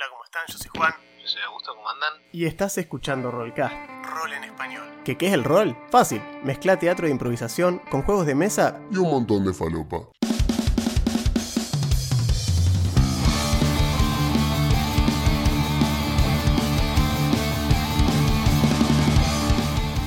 Hola, 0.00 0.08
¿cómo 0.12 0.24
están? 0.24 0.42
Yo 0.48 0.56
soy 0.56 0.70
Juan. 0.78 0.92
Yo 1.20 1.28
soy 1.28 1.42
Augusto, 1.42 1.74
¿cómo 1.74 1.90
andan? 1.90 2.14
Y 2.32 2.46
estás 2.46 2.78
escuchando 2.78 3.30
Rollcast. 3.30 3.74
Rol 4.02 4.32
en 4.32 4.44
español. 4.44 4.88
¿Qué, 5.04 5.18
¿Qué 5.18 5.26
es 5.26 5.34
el 5.34 5.44
rol? 5.44 5.76
Fácil. 5.90 6.22
Mezcla 6.42 6.78
teatro 6.78 7.04
de 7.04 7.12
improvisación 7.12 7.82
con 7.90 8.00
juegos 8.00 8.24
de 8.24 8.34
mesa 8.34 8.80
y 8.90 8.96
un 8.96 9.10
montón 9.10 9.44
de 9.44 9.52
falopa. 9.52 10.08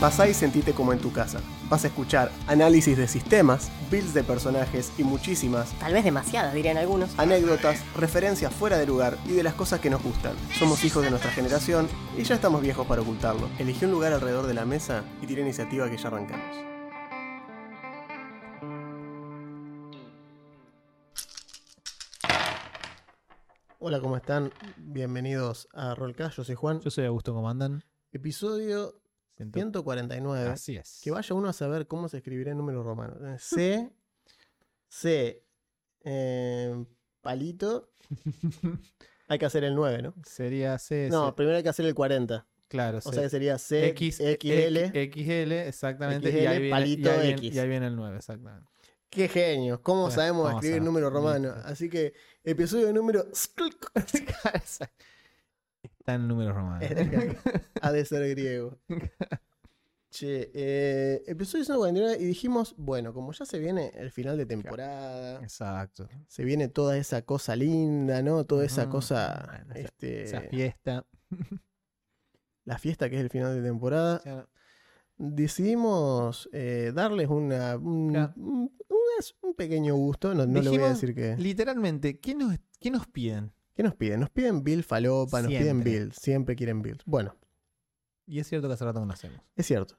Pasá 0.03 0.27
y 0.27 0.33
sentite 0.33 0.73
como 0.73 0.91
en 0.91 0.99
tu 0.99 1.13
casa. 1.13 1.39
Vas 1.69 1.85
a 1.85 1.87
escuchar 1.87 2.29
análisis 2.47 2.97
de 2.97 3.07
sistemas, 3.07 3.71
builds 3.89 4.13
de 4.13 4.21
personajes 4.21 4.91
y 4.97 5.05
muchísimas 5.05 5.71
Tal 5.79 5.93
vez 5.93 6.03
demasiadas, 6.03 6.53
dirían 6.53 6.75
algunos. 6.75 7.17
anécdotas, 7.17 7.81
referencias 7.95 8.53
fuera 8.53 8.77
de 8.77 8.85
lugar 8.85 9.17
y 9.25 9.31
de 9.31 9.43
las 9.43 9.53
cosas 9.53 9.79
que 9.79 9.89
nos 9.89 10.03
gustan. 10.03 10.35
Somos 10.59 10.83
hijos 10.83 11.05
de 11.05 11.09
nuestra 11.09 11.31
generación 11.31 11.87
y 12.17 12.23
ya 12.23 12.35
estamos 12.35 12.61
viejos 12.61 12.85
para 12.85 13.01
ocultarlo. 13.01 13.47
Elegí 13.59 13.85
un 13.85 13.91
lugar 13.91 14.11
alrededor 14.11 14.45
de 14.45 14.53
la 14.53 14.65
mesa 14.65 15.05
y 15.21 15.25
tira 15.25 15.39
iniciativa 15.39 15.89
que 15.89 15.95
ya 15.95 16.09
arrancamos. 16.09 16.57
Hola, 23.79 24.01
¿cómo 24.01 24.17
están? 24.17 24.51
Bienvenidos 24.75 25.69
a 25.71 25.95
Rollcast, 25.95 26.35
yo 26.35 26.43
soy 26.43 26.55
Juan. 26.55 26.81
Yo 26.81 26.91
soy 26.91 27.05
Augusto, 27.05 27.33
¿cómo 27.33 27.49
andan? 27.49 27.85
Episodio 28.11 29.02
149. 29.37 30.49
Así 30.49 30.75
es. 30.77 30.99
Que 31.03 31.11
vaya 31.11 31.35
uno 31.35 31.49
a 31.49 31.53
saber 31.53 31.87
cómo 31.87 32.07
se 32.09 32.17
escribirá 32.17 32.51
en 32.51 32.57
número 32.57 32.83
romano. 32.83 33.15
Eh, 33.27 33.37
C, 33.39 33.91
C, 34.89 35.43
eh, 36.03 36.85
palito. 37.21 37.91
Hay 39.27 39.39
que 39.39 39.45
hacer 39.45 39.63
el 39.63 39.73
9, 39.73 40.01
¿no? 40.01 40.13
Sería 40.25 40.77
C. 40.77 41.07
No, 41.09 41.27
C- 41.29 41.33
primero 41.33 41.57
hay 41.57 41.63
que 41.63 41.69
hacer 41.69 41.85
el 41.85 41.95
40. 41.95 42.45
claro. 42.67 42.97
O 43.03 43.11
sea 43.11 43.23
que 43.23 43.29
sería 43.29 43.57
C, 43.57 43.87
X, 43.87 44.17
XL. 44.17 44.77
X- 44.77 45.13
XL, 45.25 45.51
exactamente. 45.53 46.29
y, 46.29 46.33
XL, 46.33 46.47
ahí 46.47 46.57
viene, 46.59 46.69
palito 46.69 47.09
y 47.09 47.11
ahí 47.11 47.19
viene- 47.27 47.37
X. 47.39 47.55
y 47.55 47.59
ahí 47.59 47.67
viene 47.69 47.87
el 47.87 47.95
9, 47.95 48.17
exactamente. 48.17 48.69
Qué 49.09 49.27
genio. 49.29 49.81
¿Cómo 49.81 50.01
Bueno, 50.01 50.15
sabemos 50.15 50.53
escribir 50.55 50.81
a- 50.81 50.83
número 50.85 51.09
romano? 51.09 51.53
listo. 51.53 51.67
Así 51.67 51.89
que, 51.89 52.13
episodio 52.43 52.91
número. 52.93 53.25
Está 56.03 56.15
en 56.15 56.27
números 56.27 56.53
romanos. 56.53 56.83
ha 57.81 57.91
de 57.93 58.03
ser 58.03 58.27
griego. 58.31 58.77
Che, 60.09 60.51
eh, 60.53 61.23
episodio 61.27 61.63
149 61.63 62.17
y 62.19 62.25
dijimos, 62.25 62.75
bueno, 62.77 63.13
como 63.13 63.31
ya 63.31 63.45
se 63.45 63.57
viene 63.57 63.89
el 63.95 64.11
final 64.11 64.35
de 64.37 64.45
temporada, 64.45 65.39
Exacto. 65.41 66.09
se 66.27 66.43
viene 66.43 66.67
toda 66.67 66.97
esa 66.97 67.21
cosa 67.21 67.55
linda, 67.55 68.21
¿no? 68.21 68.43
Toda 68.43 68.65
esa 68.65 68.89
cosa, 68.89 69.45
Bueno, 69.47 69.73
esa- 69.75 69.79
este, 69.79 70.23
Esa 70.23 70.41
fiesta. 70.41 71.05
la 72.65 72.77
fiesta 72.79 73.09
que 73.09 73.15
es 73.15 73.21
el 73.21 73.29
final 73.29 73.55
de 73.55 73.65
temporada, 73.65 74.19
Claro. 74.19 74.49
decidimos 75.17 76.49
eh, 76.51 76.91
darles 76.93 77.29
una, 77.29 77.77
un, 77.77 78.09
Claro. 78.11 78.33
un- 78.35 78.75
un- 78.89 78.99
un 79.41 79.53
pequeño 79.55 79.95
gusto, 79.95 80.33
no, 80.35 80.45
no 80.45 80.61
le 80.61 80.69
voy 80.69 80.79
a 80.79 80.89
decir 80.89 81.15
que... 81.15 81.37
Literalmente, 81.37 82.19
¿qué 82.19 82.35
nos, 82.35 82.57
qué 82.81 82.91
nos 82.91 83.07
piden? 83.07 83.53
¿Qué 83.75 83.83
nos 83.83 83.95
piden? 83.95 84.19
Nos 84.19 84.29
piden 84.29 84.63
Bill 84.63 84.83
Falopa, 84.83 85.41
nos 85.41 85.49
piden. 85.49 85.83
Bill, 85.83 86.11
siempre 86.13 86.55
quieren 86.55 86.81
Bill. 86.81 87.01
Bueno, 87.05 87.35
Y 88.25 88.39
es 88.39 88.47
cierto 88.47 88.67
que 88.67 88.73
hace 88.75 88.85
rato 88.85 89.03
no 89.05 89.11
hacemos. 89.13 89.39
es 89.55 89.65
cierto. 89.65 89.97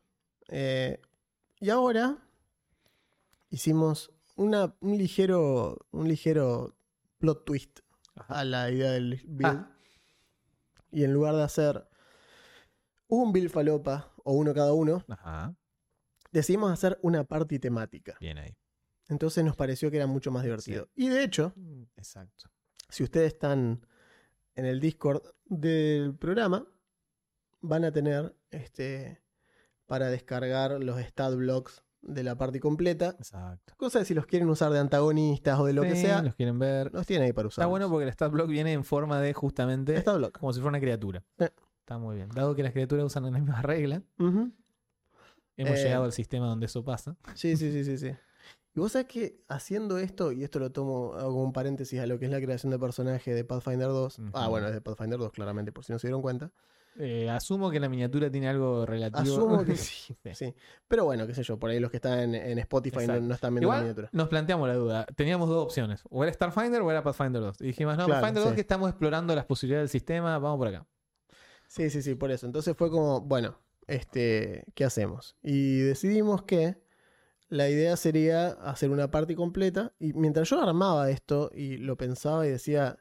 Eh, 0.48 1.00
y 1.60 1.70
ahora 1.70 2.18
hicimos 3.50 4.12
una, 4.36 4.76
un 4.80 4.98
ligero 4.98 5.78
un 5.90 6.08
ligero 6.08 6.76
plot 7.18 7.44
twist 7.44 7.80
Ajá. 8.14 8.40
a 8.40 8.44
la 8.44 8.70
idea 8.70 8.90
del 8.92 9.22
Bill. 9.26 9.46
Ah. 9.46 9.70
Y 10.90 11.04
en 11.04 11.12
lugar 11.12 11.34
de 11.34 11.42
hacer 11.42 11.88
un 13.08 13.32
Bill 13.32 13.50
Falopa 13.50 14.12
o 14.24 14.32
uno 14.34 14.54
cada 14.54 14.72
uno, 14.72 15.04
Ajá. 15.08 15.56
decidimos 16.30 16.70
hacer 16.72 16.98
una 17.02 17.24
party 17.24 17.58
temática. 17.58 18.16
Bien 18.20 18.38
ahí. 18.38 18.56
Entonces 19.08 19.44
nos 19.44 19.56
pareció 19.56 19.90
que 19.90 19.96
era 19.98 20.06
mucho 20.06 20.30
más 20.30 20.42
divertido. 20.44 20.88
Y 20.94 21.08
de 21.08 21.24
hecho, 21.24 21.52
Exacto. 21.96 22.50
Si 22.88 23.02
ustedes 23.04 23.32
están 23.32 23.86
en 24.54 24.64
el 24.66 24.80
Discord 24.80 25.22
del 25.46 26.14
programa, 26.14 26.66
van 27.60 27.84
a 27.84 27.92
tener 27.92 28.34
este 28.50 29.20
para 29.86 30.08
descargar 30.08 30.80
los 30.82 30.98
stat 31.00 31.34
blocks 31.34 31.82
de 32.02 32.22
la 32.22 32.36
party 32.36 32.60
completa. 32.60 33.14
Exacto. 33.18 33.74
Cosa 33.76 33.98
de 34.00 34.04
si 34.04 34.14
los 34.14 34.26
quieren 34.26 34.48
usar 34.48 34.70
de 34.72 34.78
antagonistas 34.78 35.58
o 35.58 35.64
de 35.64 35.72
lo 35.72 35.82
que 35.82 35.96
sea, 35.96 36.22
los 36.22 36.34
quieren 36.34 36.58
ver. 36.58 36.92
los 36.92 37.06
tienen 37.06 37.26
ahí 37.26 37.32
para 37.32 37.48
usar. 37.48 37.62
Está 37.62 37.66
bueno 37.70 37.88
porque 37.90 38.04
el 38.04 38.12
stat 38.12 38.30
block 38.30 38.48
viene 38.48 38.72
en 38.72 38.84
forma 38.84 39.20
de 39.20 39.32
justamente 39.32 39.96
Stat 40.00 40.16
block. 40.18 40.38
como 40.38 40.52
si 40.52 40.60
fuera 40.60 40.70
una 40.70 40.80
criatura. 40.80 41.22
Eh. 41.38 41.50
Está 41.80 41.98
muy 41.98 42.16
bien. 42.16 42.28
Dado 42.30 42.54
que 42.54 42.62
las 42.62 42.72
criaturas 42.72 43.04
usan 43.06 43.24
la 43.24 43.30
misma 43.30 43.60
regla, 43.62 44.02
Ujú. 44.18 44.52
hemos 45.56 45.78
Eh. 45.78 45.82
llegado 45.84 46.04
al 46.04 46.12
sistema 46.12 46.46
donde 46.46 46.66
eso 46.66 46.82
pasa. 46.84 47.16
Sí, 47.34 47.56
sí, 47.56 47.70
sí, 47.72 47.84
sí, 47.84 47.98
sí. 47.98 48.10
Y 48.74 48.80
vos 48.80 48.92
sabés 48.92 49.06
que 49.06 49.40
haciendo 49.48 49.98
esto, 49.98 50.32
y 50.32 50.42
esto 50.42 50.58
lo 50.58 50.72
tomo 50.72 51.14
hago 51.14 51.42
un 51.42 51.52
paréntesis 51.52 52.00
a 52.00 52.06
lo 52.06 52.18
que 52.18 52.24
es 52.24 52.30
la 52.30 52.40
creación 52.40 52.72
de 52.72 52.78
personaje 52.78 53.32
de 53.32 53.44
Pathfinder 53.44 53.88
2. 53.88 54.20
Ah, 54.32 54.48
bueno, 54.48 54.66
es 54.66 54.74
de 54.74 54.80
Pathfinder 54.80 55.18
2, 55.18 55.30
claramente, 55.30 55.70
por 55.70 55.84
si 55.84 55.92
no 55.92 55.98
se 55.98 56.08
dieron 56.08 56.22
cuenta. 56.22 56.50
Eh, 56.96 57.28
asumo 57.28 57.70
que 57.70 57.80
la 57.80 57.88
miniatura 57.88 58.30
tiene 58.30 58.48
algo 58.48 58.86
relativo. 58.86 59.20
Asumo 59.20 59.64
que 59.64 59.76
sí. 59.76 60.16
Sí. 60.22 60.34
sí. 60.34 60.54
Pero 60.88 61.04
bueno, 61.04 61.26
qué 61.26 61.34
sé 61.34 61.42
yo, 61.42 61.58
por 61.58 61.70
ahí 61.70 61.78
los 61.78 61.90
que 61.90 61.98
están 61.98 62.18
en, 62.18 62.34
en 62.34 62.58
Spotify 62.58 63.06
no, 63.06 63.34
están 63.34 63.54
viendo 63.54 63.70
la 63.70 63.78
miniatura. 63.78 64.08
nos 64.12 64.28
planteamos 64.28 64.68
la 64.68 64.74
duda. 64.74 65.06
Teníamos 65.16 65.48
dos 65.48 65.64
opciones. 65.64 66.02
O 66.10 66.24
era 66.24 66.32
Starfinder 66.32 66.82
o 66.82 66.90
era 66.90 67.02
Pathfinder 67.02 67.42
2. 67.42 67.60
Y 67.60 67.66
dijimos, 67.66 67.96
no, 67.96 68.06
Claro, 68.06 68.20
Pathfinder 68.20 68.42
2 68.42 68.50
sí. 68.50 68.54
que 68.56 68.60
estamos 68.60 68.90
explorando 68.90 69.34
las 69.34 69.44
posibilidades 69.44 69.90
del 69.90 70.00
sistema, 70.00 70.38
vamos 70.38 70.58
por 70.58 70.68
acá. 70.68 70.86
Sí, 71.68 71.90
sí, 71.90 72.02
sí, 72.02 72.14
por 72.14 72.30
eso. 72.30 72.46
Entonces 72.46 72.76
fue 72.76 72.90
como, 72.90 73.20
bueno, 73.20 73.58
este, 73.86 74.64
¿qué 74.74 74.84
hacemos? 74.84 75.36
Y 75.42 75.78
decidimos 75.78 76.42
que 76.42 76.83
la 77.48 77.68
idea 77.68 77.96
sería 77.96 78.48
hacer 78.48 78.90
una 78.90 79.10
party 79.10 79.34
completa. 79.34 79.92
Y 79.98 80.12
mientras 80.14 80.48
yo 80.50 80.60
armaba 80.62 81.10
esto 81.10 81.50
y 81.54 81.76
lo 81.76 81.96
pensaba 81.96 82.46
y 82.46 82.50
decía, 82.50 82.98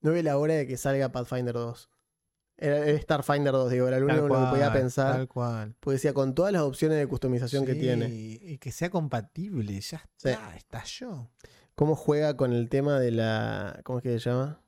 no 0.00 0.12
ve 0.12 0.22
la 0.22 0.38
hora 0.38 0.54
de 0.54 0.66
que 0.66 0.76
salga 0.76 1.10
Pathfinder 1.10 1.54
2. 1.54 1.90
Era, 2.60 2.78
era 2.86 2.98
Starfinder 3.00 3.52
2, 3.52 3.70
digo, 3.70 3.86
era 3.86 4.00
lo 4.00 4.06
único 4.06 4.26
lo 4.26 4.34
que 4.34 4.50
podía 4.50 4.66
cual, 4.70 4.72
pensar. 4.80 5.12
Tal 5.14 5.28
cual. 5.28 5.74
Pues 5.78 5.96
decía, 5.98 6.12
con 6.12 6.34
todas 6.34 6.52
las 6.52 6.62
opciones 6.62 6.98
de 6.98 7.06
customización 7.06 7.64
que 7.64 7.74
Sí, 7.74 7.80
tiene. 7.80 8.08
Y 8.08 8.58
que 8.58 8.72
sea 8.72 8.90
compatible, 8.90 9.80
ya 9.80 9.98
Sí. 10.16 10.30
está, 10.30 10.56
estalló. 10.56 11.30
¿Cómo 11.76 11.94
juega 11.94 12.36
con 12.36 12.52
el 12.52 12.68
tema 12.68 12.98
de 12.98 13.12
la. 13.12 13.80
¿Cómo 13.84 13.98
es 13.98 14.02
que 14.02 14.10
se 14.18 14.18
llama? 14.30 14.60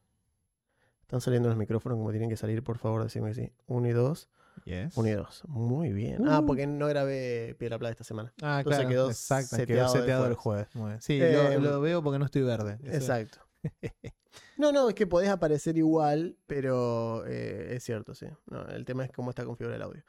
Están 1.01 1.21
saliendo 1.21 1.49
los 1.49 1.59
micrófonos 1.59 1.99
como 1.99 2.11
tienen 2.13 2.31
que 2.31 2.37
salir, 2.37 2.63
por 2.63 2.79
favor, 2.79 3.03
decime 3.03 3.31
que 3.31 3.35
sí. 3.35 3.53
Uno 3.67 3.89
y 3.89 3.93
dos. 3.93 4.29
Yes. 4.65 4.97
Uno 4.97 5.09
y 5.09 5.13
dos. 5.13 5.43
Muy 5.49 5.93
bien. 5.93 6.27
Ah, 6.29 6.41
Uh. 6.41 6.47
porque 6.47 6.67
no 6.67 6.87
grabé 6.87 7.55
Piedra 7.59 7.79
Plata 7.79 7.93
esta 7.93 8.05
semana. 8.05 8.33
Ah, 8.43 8.59
Entonces 8.59 8.81
claro. 8.81 8.89
quedó 8.89 9.11
exacto, 9.11 9.57
seteado 9.57 9.93
quedó 9.93 10.01
seteado 10.01 10.27
el 10.27 10.35
jueves. 10.35 10.69
Sí, 11.01 11.19
Eh, 11.21 11.59
lo, 11.59 11.71
lo 11.71 11.81
veo 11.81 12.03
porque 12.03 12.19
no 12.19 12.25
estoy 12.27 12.43
verde. 12.43 12.79
Eso- 12.85 12.95
Exacto. 12.97 13.39
No, 14.57 14.71
no, 14.73 14.89
es 14.91 14.95
que 14.95 15.07
podés 15.09 15.29
aparecer 15.29 15.77
igual, 15.77 16.37
pero 16.47 17.25
eh, 17.27 17.75
es 17.75 17.83
cierto, 17.83 18.15
sí. 18.15 18.27
No, 18.49 18.65
el 18.69 18.85
tema 18.85 19.05
es 19.05 19.11
cómo 19.11 19.31
está 19.31 19.45
configurado 19.45 19.77
el 19.77 19.83
audio. 19.83 20.05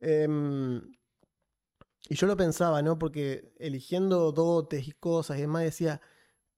Em, 0.00 0.82
y 2.08 2.14
yo 2.16 2.26
lo 2.26 2.36
pensaba, 2.36 2.82
¿no? 2.82 2.98
Porque 2.98 3.52
eligiendo 3.58 4.30
dotes 4.32 4.86
y 4.88 4.92
cosas 4.92 5.38
y 5.38 5.42
demás 5.42 5.62
decía, 5.62 6.00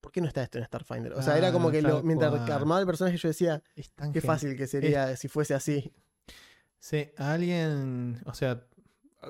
¿por 0.00 0.10
qué 0.10 0.20
no 0.22 0.26
está 0.26 0.42
esto 0.42 0.58
en 0.58 0.64
Starfinder? 0.64 1.12
O 1.12 1.22
sea, 1.22 1.38
era 1.38 1.52
como 1.52 1.68
Ah, 1.68 1.72
que 1.72 1.82
lo- 1.82 2.02
mientras 2.02 2.32
armaba 2.50 2.80
el 2.80 2.86
personaje 2.86 3.16
yo 3.16 3.28
decía, 3.28 3.62
qué 4.12 4.20
fácil 4.20 4.56
que 4.56 4.66
sería 4.66 5.14
si 5.16 5.28
fuese 5.28 5.54
así. 5.54 5.92
Sí, 6.84 7.10
alguien, 7.16 8.20
o 8.26 8.34
sea, 8.34 8.66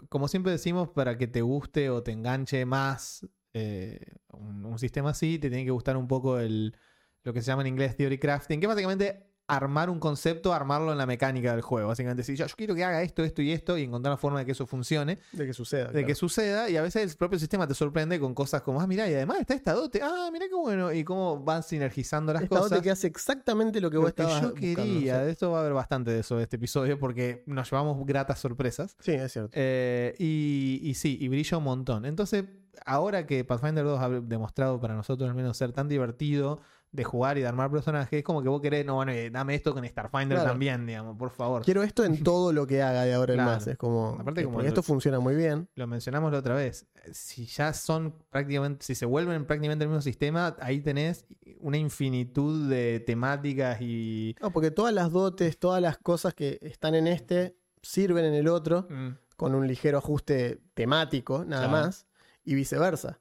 como 0.09 0.26
siempre 0.26 0.50
decimos, 0.50 0.88
para 0.88 1.16
que 1.16 1.28
te 1.28 1.41
guste 1.41 1.88
o 1.88 2.03
te 2.03 2.10
enganche 2.10 2.66
más 2.66 3.25
eh, 3.53 4.00
un, 4.32 4.66
un 4.66 4.76
sistema 4.81 5.10
así, 5.10 5.38
te 5.38 5.50
tiene 5.50 5.65
que 5.65 5.70
gustar 5.70 5.97
un 5.97 6.09
poco 6.09 6.41
el 6.41 6.76
lo 7.22 7.32
que 7.32 7.42
se 7.42 7.47
llama 7.47 7.62
en 7.62 7.69
inglés 7.69 7.97
theory 7.97 8.19
crafting, 8.19 8.59
que 8.60 8.66
básicamente 8.66 9.31
armar 9.47 9.91
un 9.91 9.99
concepto, 9.99 10.54
armarlo 10.54 10.91
en 10.92 10.98
la 10.98 11.07
mecánica 11.07 11.53
del 11.53 11.60
juego. 11.60 11.89
Básicamente 11.89 12.22
decir, 12.22 12.34
yo, 12.36 12.47
yo 12.47 12.54
quiero 12.57 12.74
que 12.74 12.83
haga 12.83 13.03
esto, 13.03 13.22
esto 13.22 13.42
y 13.42 13.53
esto, 13.53 13.77
y 13.77 13.83
encontrar 13.83 14.13
la 14.13 14.16
forma 14.16 14.39
de 14.39 14.47
que 14.47 14.53
eso 14.53 14.66
funcione, 14.66 15.18
De 15.33 15.47
que 15.47 15.53
suceda. 15.53 15.86
de 15.86 15.91
claro. 15.92 16.07
que 16.07 16.15
suceda, 16.15 16.71
y 16.71 16.77
a 16.77 16.83
veces 16.83 17.10
el 17.10 17.16
propio 17.18 17.39
sistema 17.39 17.66
te 17.66 17.74
sorprende 17.74 18.18
con 18.18 18.34
cosas 18.34 18.63
como, 18.63 18.80
ah, 18.80 18.86
mira, 18.86 19.09
y 19.10 19.15
además 19.15 19.41
está 19.41 19.54
esta 19.54 19.72
dote, 19.74 20.01
ah, 20.03 20.30
mira 20.33 20.47
qué 20.48 20.54
bueno, 20.54 20.92
y 20.92 21.04
cómo 21.04 21.39
van 21.45 21.63
sinergizando 21.63 22.33
las 22.33 22.42
Esta 22.45 22.57
cosas. 22.57 22.71
dote 22.71 22.83
que 22.83 22.91
hace 22.91 23.07
exactamente 23.07 23.80
lo 23.80 23.91
que 23.91 23.98
vos 23.98 24.09
Lo 24.09 24.15
que 24.15 24.22
estabas 24.22 24.42
yo 24.42 24.51
buscando, 24.53 24.83
quería, 24.83 25.18
de 25.18 25.30
esto 25.30 25.51
va 25.51 25.59
a 25.59 25.60
haber 25.60 25.74
bastante 25.74 26.10
de 26.10 26.21
eso 26.21 26.36
de 26.36 26.45
este 26.45 26.57
episodio, 26.57 26.98
porque 26.98 27.42
nos 27.47 27.71
llevamos 27.71 28.04
gratas 28.07 28.39
sorpresas. 28.39 28.97
Sí, 29.01 29.13
es 29.13 29.30
cierto. 29.33 29.51
Eh, 29.53 30.15
y, 30.18 30.80
y 30.83 30.95
sí, 30.95 31.18
y 31.21 31.28
brilla 31.28 31.59
un 31.59 31.65
montón. 31.65 32.07
Entonces, 32.07 32.45
ahora 32.86 33.27
que 33.27 33.45
Pathfinder 33.45 33.84
2 33.84 34.01
ha 34.01 34.09
demostrado 34.09 34.80
para 34.80 34.95
nosotros 34.95 35.28
al 35.28 35.34
menos 35.36 35.57
ser 35.57 35.72
tan 35.72 35.89
divertido, 35.89 36.60
de 36.94 37.02
jugar 37.02 37.36
y 37.38 37.41
de 37.41 37.48
armar 37.48 37.72
personajes, 37.72 38.18
es 38.20 38.24
como 38.24 38.41
que 38.41 38.48
vos 38.48 38.60
querés, 38.62 38.86
no, 38.86 38.94
bueno, 38.94 39.10
eh, 39.10 39.28
dame 39.28 39.56
esto 39.56 39.74
con 39.74 39.84
Starfinder 39.84 40.36
Claro. 40.38 40.50
también, 40.50 40.86
digamos, 40.86 41.16
por 41.18 41.30
favor. 41.30 41.64
Quiero 41.64 41.82
esto 41.82 42.04
en 42.04 42.22
todo 42.24 42.52
lo 42.52 42.68
que 42.68 42.82
haga 42.82 43.02
de 43.02 43.12
ahora 43.14 43.32
en 43.34 43.38
Claro. 43.38 43.50
más. 43.50 43.66
Es 43.66 43.76
como. 43.76 44.16
Aparte 44.20 44.42
eh, 44.42 44.44
como 44.44 44.60
esto 44.60 44.76
los- 44.76 44.86
funciona 44.86 45.18
muy 45.18 45.34
bien. 45.34 45.68
Lo 45.74 45.88
mencionamos 45.88 46.30
la 46.30 46.38
otra 46.38 46.54
vez. 46.54 46.86
Si 47.12 47.46
ya 47.46 47.72
son 47.72 48.14
prácticamente, 48.30 48.86
si 48.86 48.94
se 48.94 49.06
vuelven 49.06 49.44
prácticamente 49.44 49.82
el 49.84 49.91
mismo 49.91 50.02
sistema, 50.02 50.56
ahí 50.60 50.80
tenés 50.80 51.26
una 51.58 51.78
infinitud 51.78 52.70
de 52.70 53.00
temáticas 53.00 53.80
y. 53.80 54.36
No, 54.41 54.52
porque 54.52 54.70
todas 54.70 54.94
las 54.94 55.10
dotes, 55.10 55.58
todas 55.58 55.82
las 55.82 55.98
cosas 55.98 56.32
que 56.32 56.58
están 56.62 56.94
en 56.94 57.08
este 57.08 57.56
sirven 57.82 58.24
en 58.24 58.34
el 58.34 58.46
otro 58.46 58.86
Mm, 58.88 59.08
con 59.36 59.54
un 59.56 59.66
ligero 59.66 59.98
ajuste 59.98 60.60
temático, 60.74 61.44
nada 61.44 61.68
Claro. 61.68 61.86
más, 61.86 62.06
y 62.44 62.54
viceversa. 62.54 63.18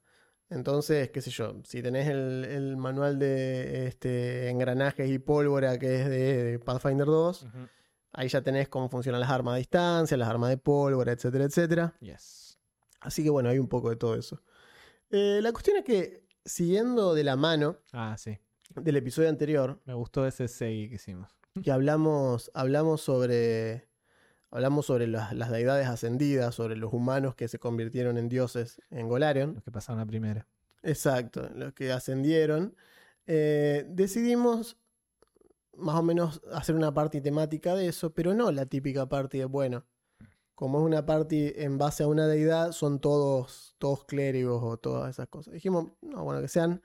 Entonces, 0.53 1.09
qué 1.09 1.21
sé 1.21 1.31
yo, 1.31 1.55
si 1.63 1.81
tenés 1.81 2.07
el, 2.07 2.45
el 2.45 2.77
manual 2.77 3.17
de 3.19 3.87
este, 3.87 4.49
engranajes 4.49 5.09
y 5.09 5.19
pólvora 5.19 5.77
que 5.79 6.01
es 6.01 6.09
de, 6.09 6.43
de 6.43 6.59
Pathfinder 6.59 7.05
2, 7.07 7.43
ujú. 7.43 7.57
ahí 8.13 8.27
ya 8.29 8.41
tenés 8.41 8.69
cómo 8.69 8.89
funcionan 8.89 9.19
las 9.21 9.29
armas 9.29 9.55
a 9.55 9.57
distancia, 9.57 10.15
las 10.17 10.29
armas 10.29 10.49
de 10.49 10.57
pólvora, 10.57 11.11
etcétera, 11.11 11.45
etcétera. 11.45 11.93
Yes. 12.01 12.57
Así 13.01 13.23
que 13.23 13.29
bueno, 13.29 13.49
hay 13.49 13.59
un 13.59 13.67
poco 13.67 13.89
de 13.89 13.95
todo 13.95 14.15
eso. 14.15 14.41
Eh, 15.09 15.39
la 15.41 15.51
cuestión 15.51 15.77
es 15.77 15.83
que, 15.83 16.23
siguiendo 16.45 17.13
de 17.13 17.23
la 17.23 17.35
mano 17.35 17.77
Ah, 17.91 18.15
sí. 18.17 18.37
del 18.75 18.95
episodio 18.97 19.29
anterior, 19.29 19.79
Me 19.85 19.93
gustó 19.93 20.25
ese 20.25 20.47
segui 20.47 20.89
que 20.89 20.95
hicimos. 20.95 21.29
que 21.63 21.71
hablamos, 21.71 22.49
hablamos 22.53 23.01
sobre. 23.01 23.87
Hablamos 24.53 24.85
sobre 24.85 25.07
las, 25.07 25.33
las 25.33 25.49
deidades 25.49 25.87
ascendidas, 25.87 26.53
sobre 26.53 26.75
los 26.75 26.93
humanos 26.93 27.33
que 27.33 27.47
se 27.47 27.57
convirtieron 27.57 28.19
en 28.19 28.29
dioses 28.29 28.79
en 28.91 29.09
Golarion. 29.09 29.55
Los 29.55 29.63
que 29.63 29.71
pasaron 29.71 29.97
la 29.97 30.05
primera. 30.05 30.47
Exacto, 30.83 31.49
los 31.55 31.73
que 31.73 31.91
ascendieron. 31.91 32.75
Eh, 33.25 33.83
decidimos 33.89 34.77
más 35.75 35.95
o 35.95 36.03
menos 36.03 36.39
hacer 36.51 36.75
una 36.75 36.93
party 36.93 37.19
temática 37.19 37.73
de 37.73 37.87
eso, 37.87 38.13
pero 38.13 38.35
no 38.35 38.51
la 38.51 38.67
típica 38.67 39.09
party 39.09 39.39
de, 39.39 39.45
bueno, 39.45 39.85
como 40.53 40.77
es 40.77 40.85
una 40.85 41.03
party 41.03 41.53
en 41.55 41.79
base 41.79 42.03
a 42.03 42.07
una 42.07 42.27
deidad, 42.27 42.73
son 42.73 42.99
todos, 42.99 43.75
todos 43.79 44.05
clérigos 44.05 44.61
o 44.63 44.77
todas 44.77 45.09
esas 45.09 45.29
cosas. 45.29 45.55
Dijimos, 45.55 45.93
no, 46.01 46.23
bueno, 46.23 46.41
que 46.41 46.47
sean... 46.47 46.83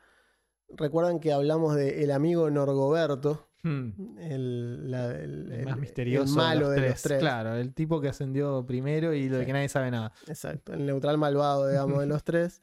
Recuerdan 0.71 1.21
que 1.21 1.33
hablamos 1.33 1.77
de 1.77 2.03
el 2.03 2.11
amigo 2.11 2.51
Norgoberto, 2.51 3.48
Hmm. 3.63 4.19
el, 4.19 4.91
la- 4.91 5.11
el- 5.17 5.51
El 5.53 5.65
más 5.65 5.75
el- 5.75 5.81
misterioso 5.81 6.31
el 6.31 6.37
malo 6.37 6.71
de, 6.71 6.81
de 6.81 6.89
los, 6.91 7.03
tres. 7.03 7.19
Claro, 7.19 7.55
el 7.57 7.75
tipo 7.75 8.01
que 8.01 8.09
ascendió 8.09 8.65
primero 8.67 9.13
y 9.15 9.29
lo 9.29 9.39
de 9.39 9.47
que 9.47 9.53
nadie 9.53 9.69
sabe 9.69 9.91
nada. 9.91 10.13
Exacto, 10.29 10.73
el 10.75 10.87
neutral 10.87 11.19
malvado, 11.19 11.69
digamos, 11.69 12.01
de 12.01 12.07
los 12.07 12.23
tres. 12.25 12.63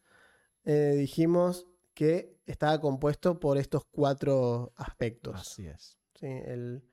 Eh, 0.64 0.96
dijimos 0.98 1.68
que 1.94 2.38
estaba 2.46 2.80
compuesto 2.80 3.40
por 3.40 3.58
estos 3.58 3.84
cuatro 3.92 4.72
aspectos. 4.78 5.36
Así 5.40 5.68
es. 5.68 5.98
¿sí? 6.20 6.28
El, 6.28 6.84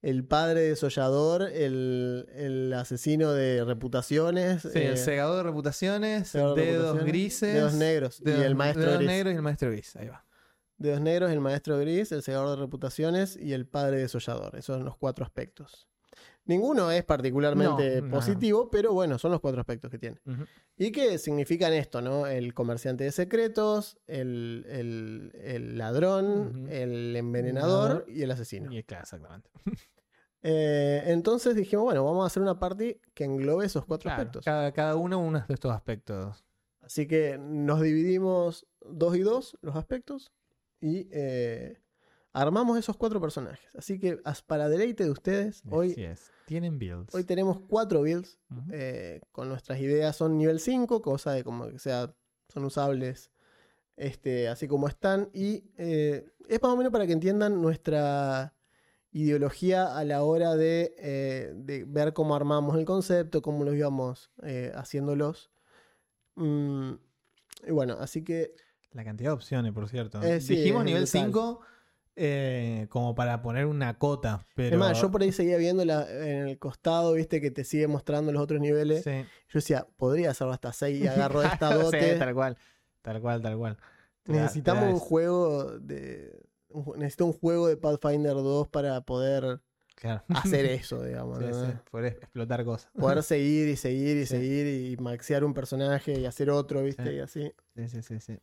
el 0.00 0.24
padre 0.24 0.62
desollador, 0.62 1.42
el, 1.42 2.26
el 2.34 2.72
asesino 2.72 3.32
de 3.32 3.64
reputaciones, 3.64 4.62
Sí, 4.62 4.70
eh, 4.78 4.88
el 4.88 4.98
segador 4.98 5.36
de 5.36 5.42
reputaciones, 5.44 6.28
segador 6.28 6.56
de 6.58 6.64
dedos 6.66 6.82
reputaciones, 6.96 7.12
grises. 7.12 7.54
dedos 7.54 7.74
negros 7.74 8.20
y 8.20 8.24
dedos- 8.24 8.44
el 8.44 8.54
maestro 8.56 8.82
dedos 8.84 8.98
gris. 8.98 9.08
negros 9.08 9.32
y 9.32 9.36
el 9.36 9.42
maestro 9.42 9.70
gris. 9.70 9.96
Ahí 9.96 10.08
va. 10.08 10.24
Dedos 10.82 11.00
negros, 11.00 11.30
el 11.30 11.40
maestro 11.40 11.78
gris, 11.78 12.12
el 12.12 12.22
segador 12.22 12.50
de 12.50 12.56
reputaciones 12.56 13.36
y 13.36 13.52
el 13.54 13.66
padre 13.66 13.98
desollador. 13.98 14.56
Esos 14.56 14.76
son 14.76 14.84
los 14.84 14.96
cuatro 14.96 15.24
aspectos. 15.24 15.88
Ninguno 16.44 16.90
es 16.90 17.04
particularmente 17.04 18.00
No, 18.00 18.08
no. 18.08 18.10
positivo, 18.16 18.68
pero 18.68 18.92
bueno, 18.92 19.16
son 19.18 19.30
los 19.30 19.40
cuatro 19.40 19.60
aspectos 19.60 19.90
que 19.92 19.98
tiene. 19.98 20.20
Y 20.76 20.90
que 20.90 21.16
significan 21.18 21.72
esto, 21.72 22.02
¿no? 22.02 22.26
El 22.26 22.52
comerciante 22.52 23.04
de 23.04 23.12
secretos, 23.12 23.96
el, 24.08 24.66
el- 24.68 25.30
el 25.40 25.78
ladrón, 25.78 26.66
el 26.68 27.14
envenenador 27.14 28.04
y 28.08 28.22
el 28.22 28.30
asesino. 28.32 28.72
Y 28.72 28.82
claro, 28.82 29.04
exactamente. 29.04 29.48
Eh, 30.44 31.04
entonces 31.06 31.54
dijimos, 31.54 31.84
bueno, 31.84 32.04
vamos 32.04 32.24
a 32.24 32.26
hacer 32.26 32.42
una 32.42 32.58
party 32.58 33.00
que 33.14 33.22
englobe 33.22 33.64
esos 33.66 33.84
cuatro 33.84 34.08
Claro, 34.08 34.22
aspectos. 34.22 34.44
cada, 34.44 34.72
cada 34.72 34.96
uno 34.96 35.20
uno 35.20 35.44
de 35.46 35.54
estos 35.54 35.70
aspectos. 35.70 36.44
Así 36.80 37.06
que 37.06 37.38
nos 37.38 37.80
dividimos 37.80 38.66
dos 38.80 39.16
y 39.16 39.20
dos 39.20 39.56
los 39.62 39.76
aspectos 39.76 40.32
y 40.82 41.08
eh, 41.12 41.80
armamos 42.32 42.76
esos 42.76 42.96
cuatro 42.96 43.20
personajes. 43.20 43.74
Así 43.76 43.98
que 43.98 44.20
para 44.46 44.68
deleite 44.68 45.04
de 45.04 45.10
ustedes, 45.10 45.62
hoy, 45.70 45.94
es. 45.96 46.30
Tienen 46.46 46.78
builds. 46.78 47.14
hoy 47.14 47.24
tenemos 47.24 47.60
cuatro 47.68 48.02
builds 48.02 48.38
eh, 48.72 49.20
con 49.30 49.48
nuestras 49.48 49.80
ideas 49.80 50.16
son 50.16 50.36
nivel 50.36 50.58
5, 50.58 51.00
cosa 51.00 51.32
de 51.32 51.44
como 51.44 51.68
que 51.68 51.78
sea, 51.78 52.14
son 52.48 52.64
usables 52.64 53.30
este, 53.96 54.48
así 54.48 54.66
como 54.66 54.88
están. 54.88 55.30
Y 55.32 55.64
eh, 55.78 56.26
es 56.48 56.60
más 56.60 56.72
o 56.72 56.76
menos 56.76 56.92
para 56.92 57.06
que 57.06 57.12
entiendan 57.12 57.62
nuestra 57.62 58.54
ideología 59.12 59.96
a 59.96 60.04
la 60.04 60.24
hora 60.24 60.56
de, 60.56 60.94
eh, 60.98 61.52
de 61.54 61.84
ver 61.84 62.12
cómo 62.12 62.34
armamos 62.34 62.76
el 62.76 62.84
concepto, 62.84 63.40
cómo 63.40 63.64
los 63.64 63.76
íbamos 63.76 64.30
haciéndolos. 64.74 65.50
Mm, 66.34 66.94
y 67.66 67.70
bueno, 67.70 67.96
así 68.00 68.24
que 68.24 68.54
La 68.92 69.04
cantidad 69.04 69.30
de 69.30 69.34
opciones, 69.34 69.72
por 69.72 69.88
cierto. 69.88 70.22
Eh, 70.22 70.40
sí, 70.40 70.56
Dijimos 70.56 70.84
nivel 70.84 71.02
brutal. 71.04 71.22
5 71.26 71.60
eh, 72.14 72.86
como 72.90 73.14
para 73.14 73.40
poner 73.40 73.64
una 73.66 73.96
cota, 73.98 74.46
pero... 74.54 74.74
es 74.76 74.78
más, 74.78 75.00
yo 75.00 75.10
por 75.10 75.22
ahí 75.22 75.32
seguía 75.32 75.56
viendo 75.56 75.82
la- 75.84 76.06
en 76.10 76.48
el 76.48 76.58
costado, 76.58 77.14
viste, 77.14 77.40
que 77.40 77.50
te 77.50 77.64
sigue 77.64 77.86
mostrando 77.86 78.32
los 78.32 78.42
otros 78.42 78.60
niveles. 78.60 79.02
Sí. 79.04 79.10
Yo 79.10 79.54
decía, 79.54 79.86
podría 79.96 80.30
hacerlo 80.32 80.52
hasta 80.52 80.72
6 80.74 81.02
y 81.02 81.06
agarro 81.06 81.42
esta 81.42 81.72
Sí, 81.72 81.82
dote. 81.82 82.14
tal 82.16 82.34
cual. 82.34 82.58
Tal 83.00 83.20
cual, 83.22 83.40
tal 83.42 83.56
cual. 83.56 83.78
Necesitamos 84.26 84.84
un 84.92 84.98
juego 85.00 85.78
de. 85.78 86.38
un 86.68 86.98
necesito 86.98 87.24
un 87.26 87.32
juego 87.32 87.66
de 87.66 87.76
Pathfinder 87.76 88.34
2 88.34 88.68
para 88.68 89.00
poder 89.00 89.60
Claro. 89.96 90.22
hacer 90.28 90.66
eso, 90.66 91.02
digamos. 91.02 91.38
Sí, 91.38 91.44
¿no? 91.46 91.66
sí, 91.66 91.72
poder 91.90 92.18
explotar 92.20 92.64
cosas. 92.64 92.90
Poder 92.92 93.22
seguir 93.22 93.68
y 93.68 93.76
seguir 93.76 94.18
y 94.18 94.26
seguir 94.26 94.66
y 94.92 94.96
maxear 94.98 95.44
un 95.44 95.54
personaje 95.54 96.20
y 96.20 96.26
hacer 96.26 96.50
otro, 96.50 96.82
¿viste? 96.82 97.14
Y 97.14 97.20
así. 97.20 97.52
Sí, 97.74 97.88
sí, 97.88 98.02
sí, 98.02 98.20
sí. 98.20 98.38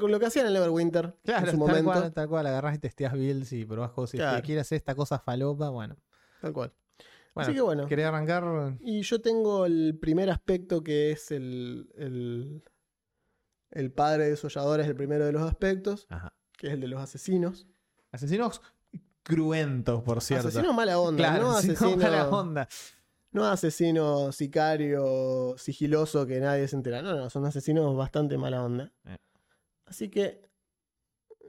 Con 0.00 0.10
lo 0.10 0.18
que 0.18 0.26
hacían 0.26 0.46
en 0.46 0.56
Everwinter 0.56 1.14
Claro, 1.24 1.46
en 1.46 1.52
su 1.52 1.58
tal 1.58 1.58
momento. 1.58 1.92
cual, 1.92 2.12
tal 2.12 2.28
cual. 2.28 2.46
Agarrás 2.46 2.74
y 2.74 2.78
testeas 2.78 3.12
builds 3.12 3.52
y 3.52 3.64
probás 3.64 3.92
cosas. 3.92 4.18
Claro. 4.18 4.36
si 4.38 4.42
quieres 4.42 4.62
hacer 4.62 4.76
esta 4.76 4.94
cosa 4.94 5.18
falopa, 5.18 5.68
bueno. 5.70 5.96
Tal 6.40 6.52
cual. 6.52 6.72
bueno 7.34 7.46
Así 7.48 7.54
que 7.54 7.60
bueno. 7.60 7.86
¿Querés 7.86 8.06
arrancar? 8.06 8.76
Y 8.80 9.02
yo 9.02 9.20
tengo 9.20 9.64
el 9.66 9.96
primer 10.00 10.30
aspecto 10.30 10.82
que 10.82 11.12
es 11.12 11.30
el. 11.30 11.88
el, 11.96 12.62
el 13.70 13.92
padre 13.92 14.24
de 14.24 14.30
desolladores, 14.30 14.86
el 14.86 14.94
primero 14.96 15.24
de 15.26 15.32
los 15.32 15.42
aspectos, 15.42 16.06
Ajá. 16.10 16.32
que 16.56 16.68
es 16.68 16.72
el 16.74 16.80
de 16.80 16.88
los 16.88 17.00
asesinos. 17.00 17.66
Asesinos 18.12 18.60
cruentos, 19.24 20.02
por 20.02 20.20
cierto. 20.20 20.48
Asesinos 20.48 20.74
mala 20.74 20.98
onda, 20.98 21.18
claro, 21.18 21.42
no 21.44 21.60
sí, 21.60 21.68
no, 21.68 21.72
asesinos. 21.74 21.96
mala 21.96 22.28
onda. 22.28 22.68
No 23.32 23.46
asesino 23.46 24.30
sicario 24.30 25.56
sigiloso 25.58 26.24
que 26.26 26.38
nadie 26.38 26.68
se 26.68 26.76
entera. 26.76 27.02
No, 27.02 27.16
no, 27.16 27.30
son 27.30 27.44
asesinos 27.46 27.96
bastante 27.96 28.38
mala 28.38 28.62
onda. 28.62 28.92
Eh. 29.06 29.16
Así 29.86 30.08
que 30.08 30.48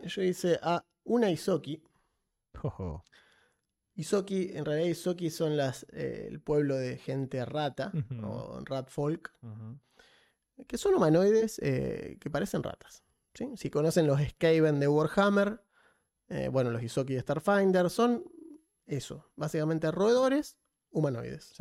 yo 0.04 0.22
hice 0.24 0.60
a 0.62 0.86
una 1.04 1.30
Isoki. 1.32 1.82
Ojo. 2.64 3.04
Isoki, 3.96 4.52
en 4.54 4.66
realidad 4.66 4.88
Isoki 4.90 5.30
son 5.30 5.56
las, 5.56 5.86
eh, 5.94 6.28
el 6.30 6.42
pueblo 6.42 6.76
de 6.76 6.98
gente 6.98 7.46
rata 7.46 7.92
Ujú. 7.94 8.26
o 8.26 8.60
rat 8.66 8.90
folk, 8.90 9.32
que 10.68 10.78
son 10.78 10.96
humanoides 10.96 11.60
eh, 11.64 12.18
que 12.20 12.30
parecen 12.30 12.62
ratas. 12.64 13.04
¿sí? 13.34 13.52
Si 13.56 13.70
conocen 13.70 14.08
los 14.08 14.20
Skaven 14.22 14.80
de 14.80 14.88
Warhammer, 14.88 15.62
eh, 16.28 16.50
bueno, 16.50 16.72
los 16.72 16.84
Isoki 16.84 17.14
de 17.14 17.22
Starfinder, 17.22 17.90
son 17.90 18.24
eso, 18.86 19.32
básicamente 19.36 19.92
roedores 19.92 20.58
humanoides. 20.92 21.54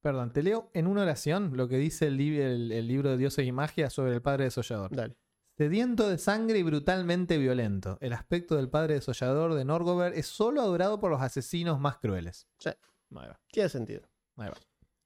Perdón, 0.00 0.32
te 0.32 0.42
leo 0.42 0.70
en 0.72 0.86
una 0.86 1.02
oración 1.02 1.56
lo 1.56 1.68
que 1.68 1.76
dice 1.78 2.06
el- 2.06 2.72
el 2.72 2.86
libro 2.86 3.10
de 3.10 3.16
Dioses 3.16 3.46
y 3.46 3.52
Magia 3.52 3.90
sobre 3.90 4.14
el 4.14 4.22
padre 4.22 4.44
desollador. 4.44 4.94
Dale. 4.94 5.16
Sediento 5.56 6.08
de 6.08 6.18
sangre 6.18 6.58
y 6.58 6.62
brutalmente 6.62 7.38
violento, 7.38 7.96
el 8.02 8.12
aspecto 8.12 8.56
del 8.56 8.68
padre 8.68 8.94
desollador 8.94 9.54
de 9.54 9.64
Norgover 9.64 10.12
es 10.12 10.26
solo 10.26 10.60
adorado 10.60 11.00
por 11.00 11.10
los 11.10 11.22
asesinos 11.22 11.80
más 11.80 11.96
crueles. 11.98 12.46
Sí. 12.58 12.68
Ahí 12.68 13.28
va, 13.28 13.40
Tiene 13.50 13.68
sentido. 13.70 14.02
ahí 14.36 14.48
va. 14.50 14.56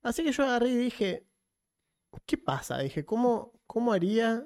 Así 0.02 0.25
que 0.25 0.33
yo 0.33 0.42
agarré 0.45 0.71
y 0.71 0.76
dije, 0.76 1.28
¿qué 2.26 2.37
pasa? 2.38 2.78
Dije, 2.78 3.04
¿cómo, 3.04 3.52
cómo 3.66 3.92
haría? 3.92 4.45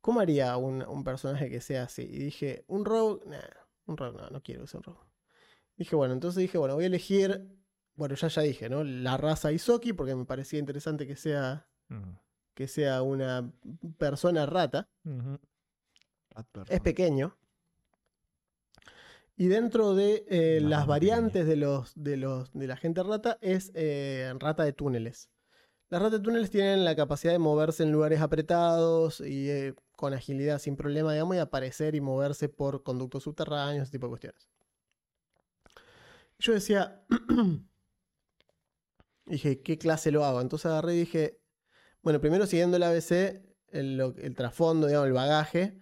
¿Cómo 0.00 0.20
haría 0.20 0.56
un, 0.56 0.82
un 0.82 1.04
personaje 1.04 1.50
que 1.50 1.60
sea 1.60 1.82
así? 1.82 2.02
Y 2.02 2.18
dije, 2.18 2.64
un 2.68 2.84
rogue, 2.86 3.22
nah, 3.26 3.38
un 3.86 3.96
rogue, 3.98 4.16
no, 4.16 4.30
no 4.30 4.42
quiero 4.42 4.62
que 4.62 4.68
sea 4.68 4.78
un 4.78 4.84
rogue. 4.84 5.04
Dije, 5.76 5.94
bueno, 5.96 6.14
entonces 6.14 6.40
dije, 6.40 6.56
bueno, 6.56 6.74
voy 6.74 6.84
a 6.84 6.86
elegir, 6.86 7.46
bueno, 7.94 8.14
ya 8.14 8.28
ya 8.28 8.40
dije, 8.42 8.70
¿no? 8.70 8.84
La 8.84 9.16
raza 9.18 9.52
Isoki, 9.52 9.92
porque 9.92 10.14
me 10.14 10.24
parecía 10.24 10.58
interesante 10.58 11.06
que 11.06 11.16
sea, 11.16 11.68
Ujú. 11.90 12.16
Que 12.54 12.68
sea 12.68 13.02
una 13.02 13.50
persona 13.98 14.46
rata. 14.46 14.88
Es 16.68 16.80
pequeño. 16.80 17.36
Y 19.36 19.48
dentro 19.48 19.94
de 19.94 20.24
eh, 20.28 20.60
las 20.60 20.86
variantes 20.86 21.46
de 21.46 21.56
los, 21.56 21.92
de 21.94 22.18
los 22.18 22.52
de 22.52 22.66
la 22.66 22.76
gente 22.76 23.02
rata 23.02 23.38
es 23.40 23.72
eh, 23.74 24.32
rata 24.38 24.64
de 24.64 24.74
túneles. 24.74 25.30
Las 25.88 26.02
ratas 26.02 26.20
de 26.20 26.24
túneles 26.24 26.50
tienen 26.50 26.84
la 26.84 26.94
capacidad 26.94 27.32
de 27.32 27.38
moverse 27.38 27.82
en 27.82 27.90
lugares 27.90 28.20
apretados 28.20 29.20
y 29.20 29.50
eh, 29.50 29.74
con 29.96 30.12
agilidad 30.12 30.58
sin 30.58 30.76
problema, 30.76 31.12
digamos, 31.12 31.36
y 31.36 31.38
aparecer 31.38 31.94
y 31.94 32.02
moverse 32.02 32.50
por 32.50 32.82
conductos 32.82 33.22
subterráneos, 33.22 33.84
ese 33.84 33.92
tipo 33.92 34.06
de 34.06 34.10
cuestiones. 34.10 34.50
Yo 36.38 36.52
decía, 36.52 37.02
dije, 39.24 39.62
¿qué 39.62 39.78
clase 39.78 40.12
lo 40.12 40.24
hago? 40.24 40.42
Entonces 40.42 40.66
agarré 40.66 40.96
y 40.96 41.00
dije, 41.00 41.39
bueno, 42.02 42.20
primero 42.20 42.46
siguiendo 42.46 42.76
el 42.76 42.82
ABC, 42.82 43.42
el, 43.68 44.34
trasfondo, 44.36 44.86
digamos, 44.86 45.06
el 45.08 45.12
bagaje, 45.12 45.78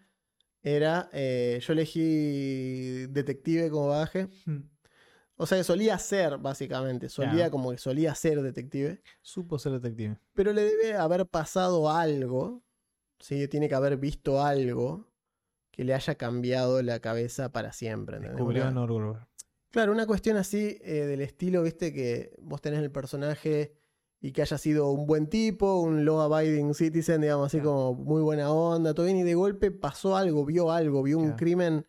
era, 0.63 1.09
eh, 1.13 1.61
yo 1.65 1.73
elegí 1.73 3.07
detective 3.07 3.71
como 3.71 3.89
bagaje. 3.89 4.29
O 5.37 5.47
sea 5.47 5.57
que 5.57 5.65
solía 5.65 5.97
ser, 5.99 6.39
básicamente, 6.39 7.09
solía 7.09 7.33
Claro. 7.33 7.51
como 7.53 7.71
que 7.71 7.79
solía 7.79 8.15
ser 8.15 8.43
detective. 8.43 9.01
Supo 9.23 9.59
ser 9.59 9.73
detective. 9.73 10.19
Pero 10.35 10.53
le 10.53 10.65
debe 10.65 10.95
haber 10.95 11.27
pasado 11.27 11.91
algo, 11.91 12.65
¿sí? 13.21 13.47
Tiene 13.47 13.69
que 13.69 13.77
haber 13.77 13.97
visto 13.99 14.43
algo 14.43 15.09
que 15.71 15.85
le 15.85 15.95
haya 15.95 16.17
cambiado 16.17 16.83
la 16.83 16.99
cabeza 16.99 17.53
para 17.53 17.73
siempre. 17.73 18.19
Descubrió 18.19 18.65
a. 18.65 19.29
Claro, 19.71 19.93
una 19.93 20.07
cuestión 20.07 20.37
así 20.37 20.79
eh, 20.83 21.07
del 21.07 21.21
estilo, 21.21 21.63
viste, 21.63 21.93
que 21.93 22.33
vos 22.41 22.61
tenés 22.61 22.81
el 22.81 22.91
personaje 22.91 23.78
y 24.21 24.33
que 24.33 24.43
haya 24.43 24.59
sido 24.59 24.91
un 24.91 25.07
buen 25.07 25.29
tipo, 25.29 25.81
un 25.81 26.05
law 26.05 26.21
abiding 26.33 26.75
citizen, 26.75 27.21
digamos, 27.21 27.47
así 27.47 27.59
Claro. 27.59 27.71
como 27.71 27.95
muy 27.95 28.23
buena 28.23 28.51
onda, 28.51 28.93
todo 28.95 29.07
bien, 29.07 29.19
y 29.19 29.23
de 29.23 29.35
golpe 29.35 29.71
pasó 29.71 30.17
algo, 30.17 30.45
vio 30.45 30.73
algo, 30.73 31.03
vio 31.03 31.19
un 31.19 31.33
crimen 31.33 31.87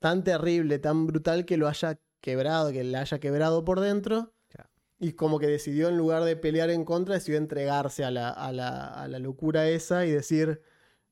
tan 0.00 0.24
terrible, 0.24 0.78
tan 0.78 1.06
brutal 1.06 1.44
que 1.44 1.56
lo 1.56 1.68
haya 1.68 2.00
quebrado, 2.20 2.72
que 2.72 2.82
le 2.82 2.98
haya 2.98 3.18
quebrado 3.20 3.64
por 3.64 3.78
dentro. 3.80 4.32
Claro. 4.48 4.70
Y 4.98 5.12
como 5.12 5.38
que 5.38 5.46
decidió, 5.46 5.88
en 5.88 5.96
lugar 5.96 6.24
de 6.24 6.34
pelear 6.36 6.70
en 6.70 6.84
contra, 6.84 7.14
decidió 7.14 7.38
entregarse 7.38 8.04
a 8.04 8.10
la, 8.10 8.30
a 8.30 8.52
la, 8.52 8.86
a 8.88 9.06
la 9.06 9.18
locura 9.20 9.68
esa 9.68 10.04
y 10.04 10.10
decir, 10.10 10.60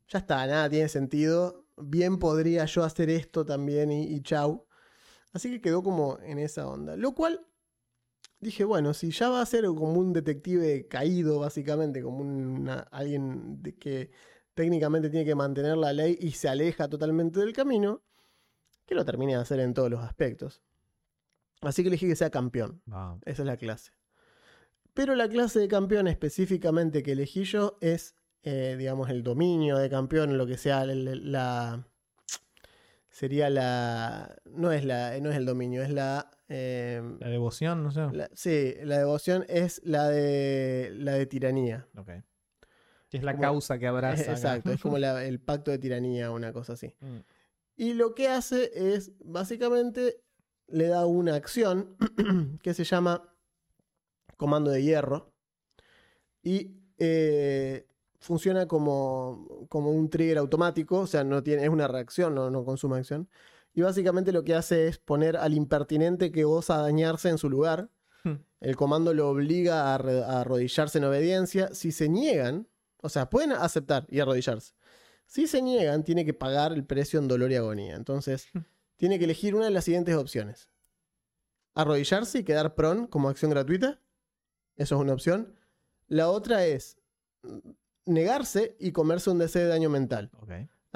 ya 0.08 0.18
está, 0.18 0.44
nada 0.46 0.68
tiene 0.68 0.88
sentido, 0.88 1.64
bien 1.76 2.18
podría 2.18 2.64
yo 2.64 2.82
hacer 2.82 3.08
esto 3.10 3.44
también 3.46 3.92
y, 3.92 4.04
y 4.04 4.20
chau. 4.22 4.66
Así 5.32 5.50
que 5.50 5.60
quedó 5.60 5.82
como 5.82 6.18
en 6.24 6.38
esa 6.38 6.66
onda. 6.66 6.96
Lo 6.96 7.12
cual 7.14 7.46
dije, 8.40 8.64
bueno, 8.64 8.94
si 8.94 9.10
ya 9.10 9.28
va 9.28 9.40
a 9.42 9.46
ser 9.46 9.64
como 9.66 9.94
un 9.94 10.12
detective 10.12 10.86
caído, 10.88 11.40
básicamente, 11.40 12.02
como 12.02 12.18
una- 12.20 12.80
alguien 12.90 13.62
de 13.62 13.74
que 13.76 14.10
técnicamente 14.54 15.10
tiene 15.10 15.26
que 15.26 15.34
mantener 15.34 15.76
la 15.76 15.92
ley 15.92 16.16
y 16.20 16.32
se 16.32 16.48
aleja 16.48 16.88
totalmente 16.88 17.40
del 17.40 17.52
camino, 17.52 18.02
que 18.86 18.94
lo 18.94 19.04
termine 19.04 19.32
de 19.34 19.40
hacer 19.40 19.60
en 19.60 19.74
todos 19.74 19.90
los 19.90 20.00
aspectos. 20.00 20.62
Así 21.62 21.82
que 21.82 21.88
elegí 21.88 22.06
que 22.06 22.16
sea 22.16 22.30
campeón. 22.30 22.82
Esa 23.24 23.42
es 23.42 23.46
la 23.46 23.56
clase. 23.56 23.92
Pero 24.94 25.14
la 25.14 25.28
clase 25.28 25.58
de 25.58 25.68
campeón 25.68 26.06
específicamente 26.08 27.02
que 27.02 27.12
elegí 27.12 27.44
yo 27.44 27.76
es, 27.80 28.14
eh, 28.42 28.76
digamos, 28.78 29.10
el 29.10 29.22
dominio 29.22 29.76
de 29.76 29.90
campeón, 29.90 30.38
lo 30.38 30.46
que 30.46 30.56
sea 30.56 30.82
el- 30.84 31.32
la... 31.32 31.86
Sería 33.10 33.48
la... 33.50 34.36
No 34.44 34.72
es, 34.72 34.84
la, 34.84 35.18
no 35.20 35.30
es 35.30 35.36
el 35.36 35.46
dominio, 35.46 35.82
es 35.82 35.90
la... 35.90 36.30
eh, 36.48 37.02
La 37.20 37.28
devoción, 37.28 37.82
no 37.82 37.90
sé. 37.90 38.06
la- 38.12 38.30
sí, 38.34 38.74
la 38.82 38.98
devoción 38.98 39.44
es 39.48 39.80
la 39.84 40.08
de, 40.08 40.90
la 40.94 41.12
de 41.14 41.26
tiranía. 41.26 41.88
Ok. 41.96 42.10
Es 43.12 43.22
la 43.22 43.32
Como- 43.32 43.42
causa 43.42 43.78
que 43.78 43.86
abraza. 43.88 44.32
Exacto, 44.32 44.70
es 44.72 44.80
como 44.80 44.98
la- 44.98 45.24
el 45.26 45.40
pacto 45.40 45.70
de 45.70 45.78
tiranía, 45.78 46.30
una 46.30 46.52
cosa 46.52 46.74
así. 46.74 46.94
Mm. 47.00 47.18
Y 47.76 47.92
lo 47.94 48.14
que 48.14 48.28
hace 48.28 48.70
es, 48.94 49.12
básicamente, 49.24 50.22
le 50.68 50.86
da 50.88 51.06
una 51.06 51.34
acción 51.34 51.96
que 52.62 52.74
se 52.74 52.84
llama 52.84 53.32
comando 54.36 54.70
de 54.70 54.82
hierro. 54.82 55.32
Y 56.42 56.76
eh, 56.98 57.86
funciona 58.20 58.66
como, 58.66 59.66
como 59.68 59.90
un 59.90 60.08
trigger 60.10 60.38
automático, 60.38 61.00
o 61.00 61.06
sea, 61.06 61.24
no 61.24 61.42
tiene, 61.42 61.64
es 61.64 61.68
una 61.68 61.88
reacción, 61.88 62.34
no, 62.34 62.50
no 62.50 62.64
consume 62.64 62.98
acción. 62.98 63.28
Y 63.76 63.82
básicamente 63.82 64.32
lo 64.32 64.42
que 64.42 64.54
hace 64.54 64.88
es 64.88 64.96
poner 64.96 65.36
al 65.36 65.52
impertinente 65.52 66.32
que 66.32 66.46
osa 66.46 66.78
dañarse 66.78 67.28
en 67.28 67.36
su 67.36 67.50
lugar. 67.50 67.90
Hmm. 68.24 68.36
El 68.58 68.74
comando 68.74 69.12
lo 69.12 69.28
obliga 69.28 69.92
a, 69.92 70.40
arrodillarse 70.40 70.96
en 70.96 71.04
obediencia. 71.04 71.68
Si 71.74 71.92
se 71.92 72.08
niegan, 72.08 72.66
o 73.02 73.10
sea, 73.10 73.28
pueden 73.28 73.52
aceptar 73.52 74.06
y 74.08 74.20
arrodillarse. 74.20 74.72
Si 75.26 75.46
se 75.46 75.60
niegan, 75.60 76.04
tiene 76.04 76.24
que 76.24 76.32
pagar 76.32 76.72
el 76.72 76.86
precio 76.86 77.18
en 77.18 77.28
dolor 77.28 77.52
y 77.52 77.56
agonía. 77.56 77.96
Entonces, 77.96 78.48
tiene 78.96 79.18
que 79.18 79.26
elegir 79.26 79.54
una 79.54 79.66
de 79.66 79.72
las 79.72 79.84
siguientes 79.84 80.16
opciones. 80.16 80.70
Arrodillarse 81.74 82.38
y 82.38 82.44
quedar 82.44 82.76
prone 82.76 83.10
como 83.10 83.28
acción 83.28 83.50
gratuita. 83.50 84.00
Eso 84.76 84.94
es 84.94 85.00
una 85.02 85.12
opción. 85.12 85.54
La 86.06 86.30
otra 86.30 86.64
es 86.64 86.96
mm, 87.42 87.58
negarse 88.06 88.74
y 88.80 88.92
comerse 88.92 89.28
un 89.28 89.36
DC 89.36 89.58
de 89.58 89.66
daño 89.66 89.90
mental. 89.90 90.30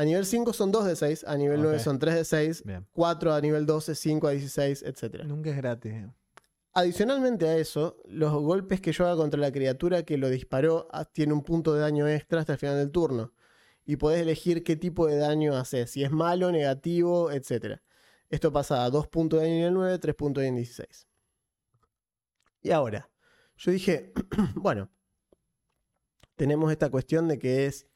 A 0.01 0.05
nivel 0.07 0.25
5 0.25 0.55
son 0.55 0.73
2 0.73 0.87
de 0.87 0.97
6, 0.97 1.25
a 1.27 1.37
nivel 1.37 1.61
9 1.61 1.77
Ok. 1.77 1.83
son 1.83 1.99
3 1.99 2.15
de 2.15 2.25
6, 2.25 2.63
Bien. 2.65 2.87
4 2.93 3.35
a 3.35 3.41
nivel 3.43 3.67
12, 3.67 3.95
5 3.95 4.29
a 4.29 4.31
16, 4.31 4.83
etc. 4.83 5.25
Nunca 5.25 5.51
es 5.51 5.57
gratis. 5.59 5.93
eh. 5.93 6.09
Adicionalmente 6.73 7.47
a 7.47 7.59
eso, 7.59 7.99
los 8.07 8.33
golpes 8.33 8.81
que 8.81 8.93
yo 8.93 9.05
haga 9.05 9.17
contra 9.17 9.39
la 9.39 9.53
criatura 9.53 10.03
que 10.05 10.17
lo 10.17 10.31
disparó 10.31 10.89
ah, 10.91 11.05
tiene 11.05 11.35
un 11.35 11.43
punto 11.43 11.75
de 11.75 11.81
daño 11.81 12.09
extra 12.09 12.41
hasta 12.41 12.55
el 12.55 12.59
final 12.59 12.77
del 12.79 12.91
turno. 12.91 13.35
Y 13.85 13.97
podés 13.97 14.23
elegir 14.23 14.65
qué 14.65 14.75
tipo 14.75 15.07
de 15.07 15.19
daño 15.19 15.55
haces, 15.55 15.91
si 15.91 16.03
es 16.03 16.11
malo, 16.11 16.51
negativo, 16.51 17.31
etc. 17.31 17.81
Esto 18.31 18.51
pasa 18.55 18.85
a 18.85 18.89
2 18.91 19.07
puntos 19.09 19.41
de 19.43 19.49
daño 19.49 19.59
en 19.59 19.65
el 19.67 19.75
9, 19.75 19.99
3 19.99 20.15
puntos 20.15 20.41
de 20.41 20.47
daño 20.47 20.57
en 20.57 20.65
16. 20.65 21.09
Y 22.63 22.71
ahora, 22.71 23.11
yo 23.59 23.71
dije, 23.71 24.15
bueno, 24.55 24.89
tenemos 26.37 26.73
esta 26.73 26.89
cuestión 26.89 27.29
de 27.29 27.39
que 27.39 27.67
es 27.67 27.87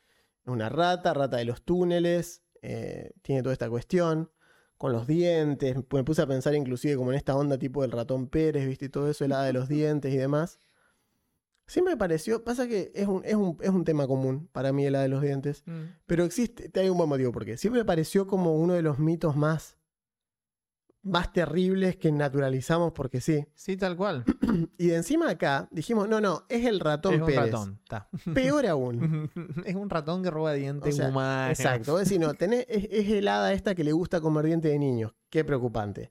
una 0.46 0.68
rata, 0.68 1.14
rata 1.14 1.36
de 1.38 1.44
los 1.44 1.62
túneles, 1.62 2.42
eh, 2.62 3.12
tiene 3.22 3.42
toda 3.42 3.52
esta 3.52 3.68
cuestión 3.68 4.30
con 4.78 4.92
los 4.92 5.06
dientes. 5.06 5.76
Me 5.92 6.04
puse 6.04 6.22
a 6.22 6.26
pensar 6.26 6.54
inclusive 6.54 6.96
como 6.96 7.12
en 7.12 7.16
esta 7.16 7.36
onda 7.36 7.58
tipo 7.58 7.82
del 7.82 7.92
ratón 7.92 8.28
Pérez, 8.28 8.66
¿viste? 8.66 8.86
Y 8.86 8.88
todo 8.88 9.08
eso, 9.10 9.24
el 9.24 9.32
hada 9.32 9.44
de 9.44 9.52
los 9.52 9.68
dientes 9.68 10.12
y 10.12 10.16
demás. 10.16 10.58
Siempre 11.66 11.94
me 11.94 11.98
pareció, 11.98 12.44
pasa 12.44 12.68
que 12.68 12.92
es 12.94 13.06
un, 13.08 13.22
es 13.24 13.34
un, 13.36 13.56
es 13.62 13.70
un 13.70 13.84
tema 13.84 14.06
común 14.06 14.48
para 14.52 14.70
mí 14.72 14.84
el 14.84 14.94
hada 14.96 15.04
de 15.04 15.08
los 15.08 15.22
dientes, 15.22 15.62
Mm. 15.66 15.84
pero 16.04 16.24
existe, 16.24 16.70
hay 16.78 16.90
un 16.90 16.98
buen 16.98 17.08
motivo 17.08 17.32
por 17.32 17.46
qué. 17.46 17.56
Siempre 17.56 17.80
me 17.80 17.86
pareció 17.86 18.26
como 18.26 18.54
uno 18.54 18.74
de 18.74 18.82
los 18.82 18.98
mitos 18.98 19.34
más, 19.34 19.78
más 21.04 21.32
terribles 21.32 21.96
que 21.96 22.10
naturalizamos 22.10 22.92
porque 22.92 23.20
sí. 23.20 23.46
Sí, 23.54 23.76
tal 23.76 23.96
cual. 23.96 24.24
Y 24.78 24.88
de 24.88 24.96
encima 24.96 25.28
acá 25.30 25.68
dijimos, 25.70 26.08
no, 26.08 26.20
no, 26.20 26.44
es 26.48 26.64
el 26.66 26.80
ratón 26.80 27.14
es 27.14 27.20
un 27.20 27.26
Pérez. 27.26 27.40
ratón. 27.44 27.80
ta. 27.88 28.08
Peor 28.34 28.66
aún. 28.66 29.30
es 29.66 29.74
un 29.74 29.90
ratón 29.90 30.22
que 30.22 30.30
roba 30.30 30.52
dientes 30.54 30.94
O 30.94 30.96
sea, 30.96 31.08
humanos. 31.08 31.58
Exacto. 31.58 31.92
Vos 31.92 32.04
decís, 32.04 32.18
no, 32.18 32.34
tenés, 32.34 32.66
es, 32.68 32.88
es 32.90 33.10
el 33.10 33.28
hada 33.28 33.52
esta 33.52 33.74
que 33.74 33.84
le 33.84 33.92
gusta 33.92 34.20
comer 34.20 34.46
dientes 34.46 34.72
de 34.72 34.78
niños. 34.78 35.12
Qué 35.30 35.44
preocupante. 35.44 36.10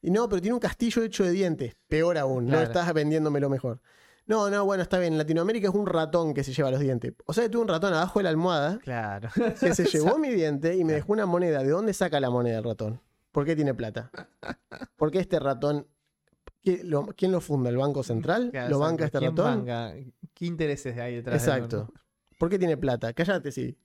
Y 0.00 0.10
no, 0.10 0.28
pero 0.28 0.42
tiene 0.42 0.54
un 0.54 0.60
castillo 0.60 1.02
hecho 1.04 1.22
de 1.24 1.30
dientes. 1.30 1.76
Peor 1.88 2.18
aún. 2.18 2.46
No 2.46 2.60
estás 2.60 2.92
vendiéndomelo 2.92 3.48
mejor. 3.48 3.80
No, 4.26 4.50
no, 4.50 4.64
bueno, 4.64 4.82
está 4.82 4.98
bien. 4.98 5.12
En 5.14 5.18
Latinoamérica 5.18 5.68
es 5.68 5.74
un 5.74 5.86
ratón 5.86 6.32
que 6.34 6.42
se 6.44 6.52
lleva 6.52 6.70
los 6.70 6.80
dientes. 6.80 7.12
O 7.26 7.32
sea, 7.32 7.48
tuve 7.50 7.62
un 7.62 7.68
ratón 7.68 7.92
abajo 7.94 8.18
de 8.18 8.24
la 8.24 8.30
almohada 8.30 8.78
Claro. 8.78 9.28
que 9.60 9.74
se 9.74 9.84
llevó 9.92 10.18
mi 10.18 10.30
diente 10.30 10.76
y 10.76 10.84
me 10.84 10.92
dejó 10.94 11.12
una 11.12 11.26
moneda. 11.26 11.62
¿De 11.62 11.70
dónde 11.70 11.92
saca 11.92 12.18
la 12.20 12.30
moneda 12.30 12.58
el 12.58 12.64
ratón? 12.64 13.00
¿Por 13.32 13.44
qué 13.44 13.56
tiene 13.56 13.74
plata? 13.74 14.10
¿Por 14.96 15.10
qué 15.10 15.18
este 15.18 15.38
ratón... 15.40 15.86
¿Qué- 16.62 16.84
lo- 16.84 17.06
¿Quién 17.16 17.32
lo 17.32 17.40
funda? 17.40 17.70
¿El 17.70 17.76
Banco 17.76 18.02
Central? 18.04 18.50
Claro, 18.52 18.70
¿Lo 18.70 18.78
banca 18.78 19.06
este 19.06 19.18
¿Quién 19.18 19.36
ratón? 19.36 19.64
banca? 19.66 19.94
¿Qué 20.34 20.46
intereses 20.46 20.96
hay 20.98 21.16
detrás 21.16 21.44
de 21.44 21.50
Exacto. 21.50 21.92
¿Por 22.38 22.48
qué 22.48 22.58
tiene 22.58 22.76
plata? 22.76 23.12
Cállate, 23.12 23.50
sí. 23.52 23.76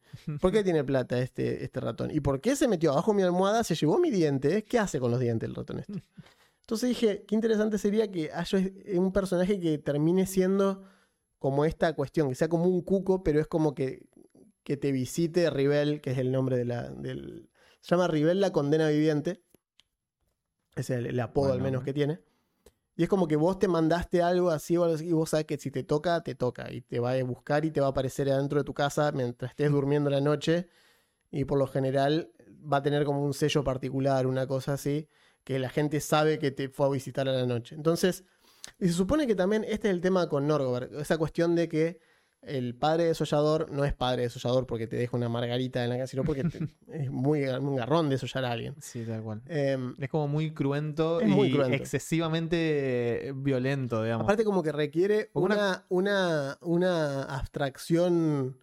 ¿Por 0.42 0.52
qué 0.52 0.64
tiene 0.64 0.84
plata 0.84 1.20
este, 1.20 1.64
este 1.64 1.80
ratón? 1.80 2.12
¿Y 2.12 2.20
por 2.20 2.40
qué 2.42 2.56
se 2.56 2.68
metió 2.68 2.92
abajo 2.92 3.14
mi 3.14 3.24
almohada, 3.24 3.64
se 3.64 3.74
llevó 3.76 3.98
mi 4.00 4.12
diente? 4.12 4.64
¿Qué 4.64 4.78
hace 4.80 5.00
con 5.00 5.10
los 5.12 5.20
dientes 5.20 5.48
el 5.50 5.56
ratón 5.56 5.80
este? 5.80 6.04
Entonces 6.62 6.90
dije, 6.90 7.24
qué 7.28 7.34
interesante 7.36 7.78
sería 7.78 8.12
que 8.12 8.30
haya 8.32 8.60
un 8.96 9.12
personaje 9.14 9.60
que 9.60 9.78
termine 9.78 10.26
siendo 10.28 10.84
como 11.40 11.64
esta 11.66 11.94
cuestión, 11.94 12.30
que 12.30 12.36
sea 12.36 12.50
como 12.50 12.66
un 12.66 12.82
cuco, 12.82 13.24
pero 13.24 13.40
es 13.40 13.48
como 13.48 13.74
que, 13.74 14.06
que 14.64 14.76
te 14.76 14.92
visite 14.92 15.50
Rivel, 15.50 16.02
que 16.02 16.12
es 16.12 16.18
el 16.18 16.32
nombre 16.32 16.58
de 16.58 16.66
la... 16.66 16.90
Del, 16.90 17.50
se 17.88 17.96
llama 17.96 18.10
Rivel 18.10 18.42
la 18.42 18.52
condena 18.52 18.90
viviente. 18.90 19.42
Es 20.76 20.90
el, 20.90 21.06
el 21.06 21.18
apodo 21.22 21.54
al 21.54 21.62
menos 21.62 21.86
que 21.86 21.94
tiene. 21.94 22.20
Y 22.98 23.04
es 23.04 23.10
como 23.10 23.30
que 23.30 23.38
vos 23.38 23.60
te 23.60 23.70
mandaste 23.70 24.22
algo 24.22 24.50
así 24.50 24.74
y 24.74 25.14
vos 25.14 25.30
sabes 25.30 25.46
que 25.46 25.58
si 25.58 25.72
te 25.72 25.84
toca, 25.84 26.22
te 26.22 26.36
toca. 26.36 26.70
Y 26.70 26.82
te 26.82 27.00
va 27.00 27.14
a 27.14 27.24
buscar 27.24 27.64
y 27.64 27.72
te 27.72 27.80
va 27.80 27.88
a 27.88 27.90
aparecer 27.92 28.30
adentro 28.30 28.60
de 28.60 28.66
tu 28.66 28.74
casa 28.74 29.14
mientras 29.14 29.52
estés 29.52 29.72
durmiendo 29.72 30.10
la 30.10 30.20
noche. 30.20 30.68
Y 31.32 31.46
por 31.46 31.58
lo 31.58 31.66
general 31.66 32.30
va 32.62 32.78
a 32.78 32.84
tener 32.84 33.06
como 33.06 33.24
un 33.24 33.34
sello 33.34 33.64
particular, 33.64 34.28
una 34.28 34.48
cosa 34.48 34.74
así, 34.74 35.08
que 35.46 35.58
la 35.58 35.70
gente 35.70 36.02
sabe 36.02 36.40
que 36.40 36.52
te 36.52 36.68
fue 36.68 36.88
a 36.88 36.90
visitar 36.90 37.30
a 37.30 37.32
la 37.32 37.46
noche. 37.46 37.74
Entonces, 37.74 38.26
y 38.80 38.88
se 38.88 38.94
supone 38.96 39.28
que 39.28 39.36
también 39.36 39.64
este 39.64 39.88
es 39.88 39.94
el 39.94 40.02
tema 40.02 40.28
con 40.28 40.46
Norgobert, 40.46 40.92
esa 40.92 41.18
cuestión 41.18 41.56
de 41.56 41.70
que 41.70 42.02
el 42.44 42.76
padre 42.76 43.06
desollador 43.06 43.70
no 43.72 43.84
es 43.84 43.94
padre 43.94 44.22
desollador 44.24 44.66
porque 44.68 44.88
te 44.88 44.96
deja 44.96 45.18
una 45.18 45.28
margarita 45.28 45.84
en 45.84 45.90
la 45.90 45.98
casa, 45.98 46.08
sino 46.12 46.24
porque 46.24 46.44
te- 46.46 46.60
es 46.94 47.12
muy, 47.12 47.46
muy 47.60 47.78
garrón 47.78 48.10
desollar 48.10 48.46
a 48.46 48.52
alguien. 48.52 48.76
Sí, 48.82 49.04
tal 49.06 49.22
cual. 49.24 49.42
Em, 49.48 49.96
Es 50.00 50.10
como 50.10 50.28
muy 50.28 50.54
cruento 50.54 51.22
y 51.22 51.26
muy 51.26 51.52
cruento. 51.52 51.76
excesivamente 51.76 53.34
violento, 53.36 54.04
digamos. 54.04 54.24
Aparte 54.26 54.44
como 54.44 54.64
que 54.64 54.72
requiere 54.72 55.30
una, 55.34 55.86
una, 55.90 56.58
una 56.62 57.24
abstracción 57.24 58.58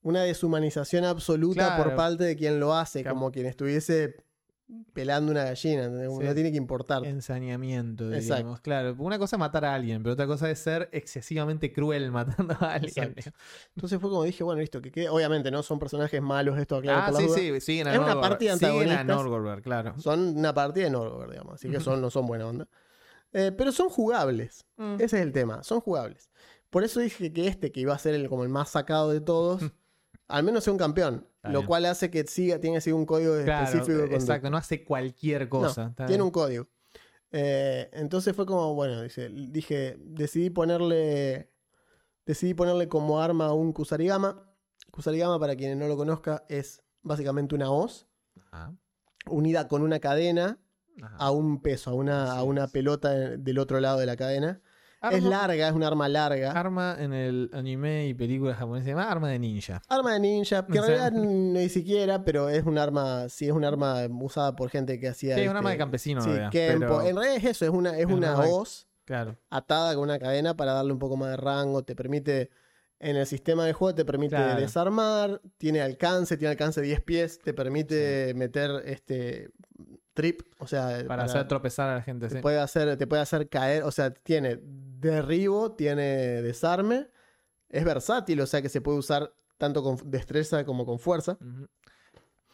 una 0.00 0.22
deshumanización 0.22 1.04
absoluta 1.04 1.76
por 1.76 1.94
parte 1.96 2.22
de 2.24 2.36
quien 2.36 2.60
lo 2.60 2.72
hace, 2.72 3.02
Claro. 3.02 3.16
como 3.16 3.32
quien 3.32 3.46
estuviese 3.46 4.14
pelando 4.92 5.32
una 5.32 5.44
gallina. 5.44 5.88
No 5.88 6.34
tiene 6.34 6.50
que 6.50 6.56
importar. 6.56 7.04
Ensañamiento, 7.06 8.04
Exacto. 8.12 8.34
diríamos. 8.34 8.60
Claro, 8.60 8.94
una 8.98 9.18
cosa 9.18 9.36
es 9.36 9.40
matar 9.40 9.64
a 9.64 9.74
alguien, 9.74 10.02
pero 10.02 10.12
otra 10.12 10.26
cosa 10.26 10.50
es 10.50 10.58
ser 10.58 10.88
excesivamente 10.92 11.72
cruel 11.72 12.10
matando 12.12 12.54
a 12.60 12.74
alguien. 12.74 13.14
Exacto. 13.16 13.38
Entonces 13.74 14.00
fue 14.00 14.10
como 14.10 14.24
dije, 14.24 14.44
bueno, 14.44 14.60
listo, 14.60 14.80
que 14.82 14.90
quede. 14.90 15.08
Obviamente 15.08 15.50
no 15.50 15.62
son 15.62 15.78
personajes 15.78 16.20
malos, 16.20 16.58
esto 16.58 16.76
aclaro 16.76 17.00
Ah, 17.02 17.10
por 17.10 17.20
sí, 17.20 17.28
sí, 17.52 17.60
siguen 17.60 17.88
a 17.88 17.92
Es 17.92 17.98
una 17.98 18.08
Norgorber. 18.08 18.30
partida 18.30 18.52
Siguen 18.56 18.70
a 18.70 18.74
antagonistas. 18.74 19.06
Norgorber, 19.06 19.62
claro. 19.62 20.00
Son 20.00 20.36
una 20.38 20.52
partida 20.54 20.84
de 20.84 20.90
Norgorber, 20.90 21.30
digamos. 21.30 21.54
Así 21.54 21.70
que 21.70 21.80
son, 21.80 22.00
no 22.00 22.10
son 22.10 22.26
buena 22.26 22.46
onda. 22.46 22.68
Eh, 23.32 23.52
pero 23.56 23.72
son 23.72 23.88
jugables. 23.88 24.66
Mm. 24.76 24.94
Ese 24.94 25.04
es 25.04 25.22
el 25.22 25.32
tema. 25.32 25.62
Son 25.62 25.80
jugables. 25.80 26.30
Por 26.70 26.84
eso 26.84 27.00
dije 27.00 27.32
que 27.32 27.46
este, 27.46 27.72
que 27.72 27.80
iba 27.80 27.94
a 27.94 27.98
ser 27.98 28.14
el, 28.14 28.28
como 28.28 28.42
el 28.42 28.48
más 28.50 28.68
sacado 28.70 29.10
de 29.10 29.20
todos, 29.20 29.62
al 30.28 30.42
menos 30.42 30.64
sea 30.64 30.72
un 30.72 30.78
campeón. 30.78 31.26
Lo 31.52 31.66
cual 31.66 31.86
hace 31.86 32.10
que 32.10 32.24
siga, 32.26 32.58
tiene 32.60 32.78
un 32.92 33.06
código 33.06 33.34
Claro, 33.44 33.66
específico 33.66 33.98
de 34.08 34.14
exacto, 34.14 34.50
no 34.50 34.56
hace 34.56 34.84
cualquier 34.84 35.48
cosa. 35.48 35.94
tiene 36.06 36.22
un 36.22 36.30
código. 36.30 36.68
Eh, 37.30 37.90
entonces 37.92 38.34
fue 38.34 38.46
como, 38.46 38.74
bueno, 38.74 39.02
dice, 39.02 39.28
dije, 39.28 39.96
decidí 40.00 40.50
ponerle, 40.50 41.50
decidí 42.24 42.54
ponerle 42.54 42.88
como 42.88 43.20
arma 43.20 43.46
a 43.46 43.52
un 43.52 43.72
Kusarigama. 43.72 44.50
Kusarigama, 44.90 45.38
para 45.38 45.54
quienes 45.56 45.76
no 45.76 45.86
lo 45.88 45.96
conozca, 45.96 46.44
es 46.48 46.82
básicamente 47.02 47.54
una 47.54 47.70
hoz 47.70 48.06
Ajá, 48.50 48.74
unida 49.26 49.68
con 49.68 49.82
una 49.82 49.98
cadena 50.00 50.58
ajá. 51.02 51.16
a 51.18 51.30
un 51.30 51.60
peso, 51.60 51.90
a 51.90 51.94
una, 51.94 52.32
a 52.32 52.42
una 52.44 52.68
pelota 52.68 53.10
del 53.10 53.58
otro 53.58 53.80
lado 53.80 53.98
de 53.98 54.06
la 54.06 54.16
cadena. 54.16 54.62
Es 55.00 55.22
larga, 55.22 55.68
es 55.68 55.74
un 55.74 55.84
arma 55.84 56.08
larga. 56.08 56.52
Arma 56.52 56.96
en 56.98 57.12
el 57.12 57.50
anime 57.52 58.08
y 58.08 58.14
películas 58.14 58.56
japonesas 58.58 58.84
se 58.84 58.90
llama 58.90 59.08
arma 59.10 59.28
de 59.28 59.38
ninja. 59.38 59.80
Arma 59.88 60.14
de 60.14 60.20
ninja, 60.20 60.66
que 60.66 60.78
en 60.78 60.84
O 60.84 60.86
sea- 60.86 61.10
realidad 61.10 61.12
ni 61.22 61.68
siquiera, 61.68 62.24
pero 62.24 62.48
es 62.48 62.64
un 62.64 62.78
arma, 62.78 63.28
sí 63.28 63.46
es 63.46 63.52
un 63.52 63.64
arma 63.64 64.06
usada 64.20 64.56
por 64.56 64.70
gente 64.70 64.98
que 64.98 65.08
hacía. 65.08 65.34
Sí, 65.36 65.42
es 65.42 65.46
un 65.46 65.50
este, 65.50 65.58
arma 65.58 65.70
de 65.70 65.78
campesino, 65.78 66.20
sí, 66.20 66.30
en 66.30 66.36
realidad, 66.36 66.50
Kenpo. 66.52 66.78
pero- 66.80 67.02
En 67.02 67.16
realidad 67.16 67.36
es 67.36 67.44
eso, 67.44 67.64
es 67.64 67.70
una, 67.70 67.90
es 67.92 68.00
Es 68.00 68.06
un 68.06 68.12
una 68.14 68.38
hoz 68.40 68.88
Claro. 69.04 69.36
atada 69.50 69.94
con 69.94 70.02
una 70.04 70.18
cadena 70.18 70.56
para 70.56 70.72
darle 70.72 70.92
un 70.92 70.98
poco 70.98 71.16
más 71.16 71.30
de 71.30 71.36
rango, 71.36 71.82
te 71.84 71.94
permite, 71.94 72.50
en 73.00 73.14
el 73.16 73.26
sistema 73.26 73.64
de 73.64 73.72
juego 73.72 73.94
te 73.94 74.04
permite 74.04 74.34
Claro. 74.34 74.60
desarmar, 74.60 75.40
tiene 75.56 75.80
alcance, 75.80 76.36
tiene 76.36 76.50
alcance 76.50 76.80
de 76.80 76.88
10 76.88 77.00
pies, 77.02 77.38
te 77.38 77.54
permite 77.54 78.34
meter 78.34 78.70
este 78.84 79.50
trip, 80.12 80.42
o 80.58 80.66
sea, 80.66 81.04
Para, 81.06 81.22
hacer 81.22 81.46
tropezar 81.46 81.88
a 81.88 81.94
la 81.94 82.02
gente. 82.02 82.26
te 82.28 82.34
sí. 82.36 82.42
puede 82.42 82.58
hacer, 82.58 82.96
te 82.96 83.06
puede 83.06 83.22
hacer 83.22 83.48
caer, 83.48 83.84
o 83.84 83.92
sea, 83.92 84.10
tiene 84.12 84.58
derribo, 85.00 85.72
tiene 85.72 86.42
desarme, 86.42 87.08
es 87.68 87.84
versátil, 87.84 88.40
o 88.40 88.46
sea 88.46 88.62
que 88.62 88.68
se 88.68 88.80
puede 88.80 88.98
usar 88.98 89.32
tanto 89.58 89.82
con 89.82 89.98
destreza 90.10 90.64
como 90.64 90.86
con 90.86 90.98
fuerza. 90.98 91.38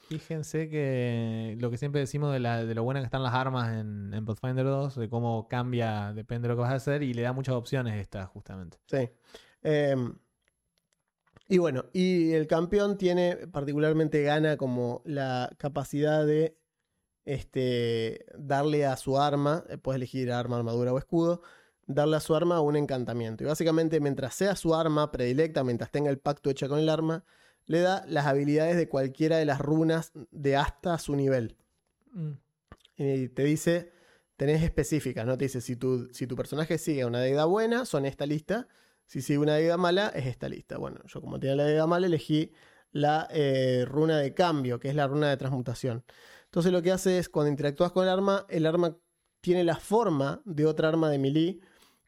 Fíjense 0.09 0.69
que 0.69 1.57
lo 1.61 1.71
que 1.71 1.79
siempre 1.79 2.01
decimos 2.01 2.33
de, 2.33 2.39
la- 2.39 2.65
de 2.65 2.75
lo 2.75 2.85
buenas 2.85 3.03
que 3.03 3.07
están 3.07 3.23
las 3.23 3.33
armas 3.35 3.73
en, 3.75 4.13
en 4.13 4.25
Pathfinder 4.27 4.65
2, 4.67 4.97
de 4.97 5.09
cómo 5.09 5.49
cambia, 5.49 6.13
depende 6.13 6.47
de 6.47 6.55
lo 6.55 6.57
que 6.57 6.63
vas 6.63 6.73
a 6.73 6.77
hacer, 6.77 7.03
y 7.03 7.15
le 7.15 7.23
da 7.23 7.33
muchas 7.33 7.55
opciones 7.55 8.01
esta, 8.01 8.27
justamente. 8.27 8.77
Sí. 8.87 9.09
Em, 9.63 10.15
y 11.49 11.59
bueno, 11.59 11.87
y 11.93 12.33
el 12.33 12.47
campeón 12.47 12.99
tiene, 12.99 13.47
particularmente 13.51 14.23
gana 14.23 14.57
como 14.59 15.03
la 15.07 15.51
capacidad 15.59 16.27
de 16.27 16.59
este, 17.25 18.27
darle 18.37 18.85
a 18.85 18.97
su 18.97 19.19
arma, 19.19 19.65
eh, 19.71 19.79
puedes 19.79 19.97
elegir 19.97 20.31
arma, 20.33 20.57
armadura 20.59 20.93
o 20.93 20.99
escudo, 20.99 21.43
darle 21.87 22.17
a 22.17 22.21
su 22.21 22.35
arma 22.35 22.61
un 22.61 22.77
encantamiento. 22.77 23.45
Y 23.45 23.47
básicamente 23.47 24.01
mientras 24.01 24.35
sea 24.35 24.57
su 24.57 24.75
arma 24.75 25.11
predilecta, 25.11 25.65
mientras 25.65 25.91
tenga 25.91 26.11
el 26.11 26.19
pacto 26.19 26.51
hecho 26.51 26.69
con 26.69 26.79
el 26.79 26.89
arma, 26.89 27.25
le 27.67 27.81
da 27.81 28.05
las 28.07 28.27
habilidades 28.27 28.77
de 28.77 28.89
cualquiera 28.89 29.37
de 29.37 29.45
las 29.45 29.61
runas 29.61 30.13
de 30.31 30.57
hasta 30.57 30.99
su 30.99 31.17
nivel. 31.17 31.57
Mm. 32.13 32.33
Y 32.97 33.29
te 33.29 33.45
dice, 33.45 33.93
tenés 34.37 34.63
específicas, 34.63 35.27
¿no? 35.27 35.37
Te 35.39 35.47
dice, 35.47 35.61
si 35.61 35.77
tu, 35.77 36.09
si 36.13 36.27
tu 36.27 36.37
personaje 36.37 36.79
sigue 36.79 37.05
una 37.05 37.21
deidad 37.21 37.47
buena, 37.47 37.85
son 37.85 38.07
esta 38.07 38.27
lista. 38.27 38.69
Si 39.07 39.21
sigue 39.21 39.39
una 39.39 39.55
deidad 39.55 39.79
mala, 39.79 40.09
es 40.09 40.27
esta 40.27 40.49
lista. 40.49 40.79
Bueno, 40.79 41.01
yo 41.07 41.21
como 41.21 41.39
tenía 41.39 41.57
la 41.57 41.65
deidad 41.65 41.87
mala, 41.87 42.07
elegí 42.07 42.53
la 42.93 43.29
eh, 43.31 43.85
runa 43.87 44.19
de 44.19 44.35
cambio, 44.35 44.79
que 44.79 44.89
es 44.89 44.95
la 44.95 45.07
runa 45.07 45.29
de 45.29 45.37
transmutación. 45.37 46.05
Entonces 46.45 46.73
lo 46.73 46.83
que 46.83 46.93
hace 46.93 47.19
es, 47.19 47.29
cuando 47.29 47.51
interactúas 47.51 47.93
con 47.93 48.05
el 48.05 48.11
arma, 48.11 48.47
el 48.49 48.67
arma 48.67 48.97
tiene 49.41 49.65
la 49.65 49.77
forma 49.77 50.41
de 50.45 50.65
otra 50.65 50.89
arma 50.89 51.11
de 51.11 51.19
melee 51.19 51.61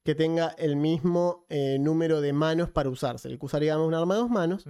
que 0.06 0.14
tenga 0.14 0.48
el 0.56 0.76
mismo 0.76 1.44
eh, 1.50 1.76
número 1.78 2.23
de 2.23 2.32
manos 2.32 2.71
para 2.71 2.88
usarse. 2.88 3.28
El 3.28 3.38
que 3.38 3.45
usaríamos 3.45 3.86
un 3.86 3.92
arma 3.95 4.14
de 4.14 4.21
dos 4.21 4.30
manos. 4.30 4.64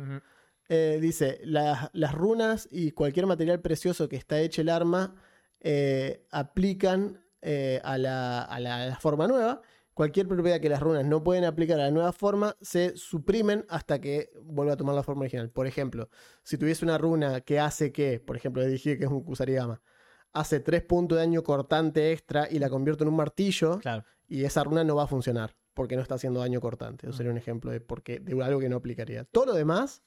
Eh, 0.68 0.98
dice, 1.00 1.38
las, 1.44 1.90
las 1.92 2.12
runas 2.12 2.66
y 2.72 2.90
cualquier 2.90 3.26
material 3.26 3.60
precioso 3.60 4.08
que 4.08 4.16
está 4.16 4.40
hecho 4.40 4.62
el 4.62 4.68
arma 4.68 5.14
eh, 5.60 6.26
aplican 6.32 7.20
a, 7.84 7.96
la, 7.98 8.42
a 8.42 8.58
la- 8.58 8.82
a 8.82 8.86
la 8.86 8.96
forma 8.96 9.28
nueva. 9.28 9.60
Cualquier 9.94 10.26
propiedad 10.28 10.60
que 10.60 10.68
las 10.68 10.80
runas 10.80 11.04
no 11.06 11.22
pueden 11.22 11.44
aplicar 11.44 11.78
a 11.80 11.84
la 11.84 11.90
nueva 11.90 12.12
forma 12.12 12.56
se 12.60 12.96
suprimen 12.96 13.64
hasta 13.68 14.00
que 14.00 14.30
vuelva 14.42 14.72
a 14.72 14.76
tomar 14.76 14.94
la 14.96 15.02
forma 15.04 15.22
original. 15.22 15.48
Por 15.50 15.66
ejemplo, 15.68 16.08
si 16.42 16.58
tuviese 16.58 16.84
una 16.84 16.98
runa 16.98 17.40
que 17.42 17.60
hace 17.60 17.92
que, 17.92 18.18
por 18.20 18.36
ejemplo, 18.36 18.62
le 18.62 18.68
dije 18.68 18.98
que 18.98 19.04
es 19.04 19.10
un 19.10 19.22
Kusarigama, 19.24 19.80
hace 20.32 20.60
3 20.60 20.82
puntos 20.82 21.16
de 21.16 21.22
daño 21.24 21.42
cortante 21.42 22.12
extra 22.12 22.46
y 22.50 22.58
la 22.58 22.68
convierto 22.68 23.04
en 23.04 23.08
un 23.10 23.16
martillo, 23.16 23.78
Claro. 23.78 24.04
Y 24.28 24.44
esa 24.44 24.64
runa 24.64 24.84
no 24.84 24.96
va 24.96 25.04
a 25.04 25.06
funcionar 25.06 25.56
porque 25.74 25.96
no 25.96 26.02
está 26.02 26.14
haciendo 26.14 26.40
daño 26.40 26.60
cortante. 26.60 27.06
Eso 27.06 27.14
Mm. 27.14 27.16
sería 27.16 27.32
un 27.32 27.38
ejemplo 27.38 27.70
de, 27.70 27.80
porque, 27.80 28.18
de 28.20 28.42
algo 28.42 28.60
que 28.60 28.68
no 28.68 28.76
aplicaría. 28.76 29.24
Todo 29.24 29.46
lo 29.46 29.54
demás 29.54 30.02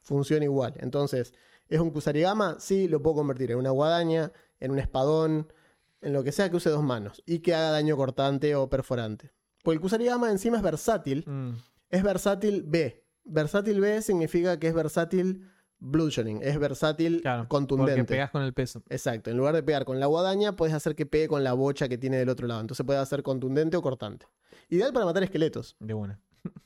funciona 0.00 0.44
igual. 0.44 0.74
Entonces, 0.78 1.32
¿es 1.68 1.78
un 1.80 1.90
Kusarigama? 1.90 2.56
Sí, 2.58 2.88
lo 2.88 3.00
puedo 3.02 3.16
convertir 3.16 3.52
en 3.52 3.58
una 3.58 3.70
guadaña, 3.70 4.32
en 4.60 4.72
un 4.72 4.78
espadón, 4.80 5.52
en 6.00 6.12
lo 6.12 6.24
que 6.24 6.32
sea 6.32 6.50
que 6.50 6.56
use 6.56 6.70
dos 6.70 6.82
manos 6.82 7.22
y 7.26 7.38
que 7.38 7.54
haga 7.54 7.70
daño 7.70 7.96
cortante 7.96 8.54
o 8.56 8.68
perforante. 8.68 9.30
Porque 9.62 9.76
el 9.76 9.80
Kusarigama 9.80 10.30
encima 10.30 10.56
es 10.56 10.62
versátil. 10.64 11.24
Mm. 11.26 11.52
Es 11.90 12.02
versátil 12.02 12.64
B. 12.66 13.04
Versátil 13.24 13.80
B 13.80 14.02
significa 14.02 14.58
que 14.58 14.66
es 14.66 14.74
versátil 14.74 15.48
bludgeoning. 15.82 16.40
Es 16.42 16.58
versátil 16.58 17.20
Claro. 17.20 17.42
Porque 17.42 17.48
contundente. 17.48 18.04
pegas 18.04 18.30
con 18.30 18.42
el 18.42 18.52
peso. 18.52 18.82
Exacto, 18.88 19.30
en 19.30 19.36
lugar 19.36 19.54
de 19.54 19.62
pegar 19.62 19.84
con 19.84 20.00
la 20.00 20.06
guadaña, 20.06 20.56
puedes 20.56 20.74
hacer 20.74 20.94
que 20.94 21.06
pegue 21.06 21.28
con 21.28 21.44
la 21.44 21.52
bocha 21.52 21.88
que 21.88 21.98
tiene 21.98 22.16
del 22.18 22.28
otro 22.28 22.46
lado. 22.46 22.60
Entonces 22.60 22.86
puede 22.86 22.98
hacer 22.98 23.22
contundente 23.22 23.76
o 23.76 23.82
cortante. 23.82 24.26
Ideal 24.68 24.92
para 24.92 25.04
matar 25.04 25.22
esqueletos. 25.22 25.76
De 25.80 25.94
una. 25.94 26.20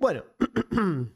Bueno. 0.00 0.22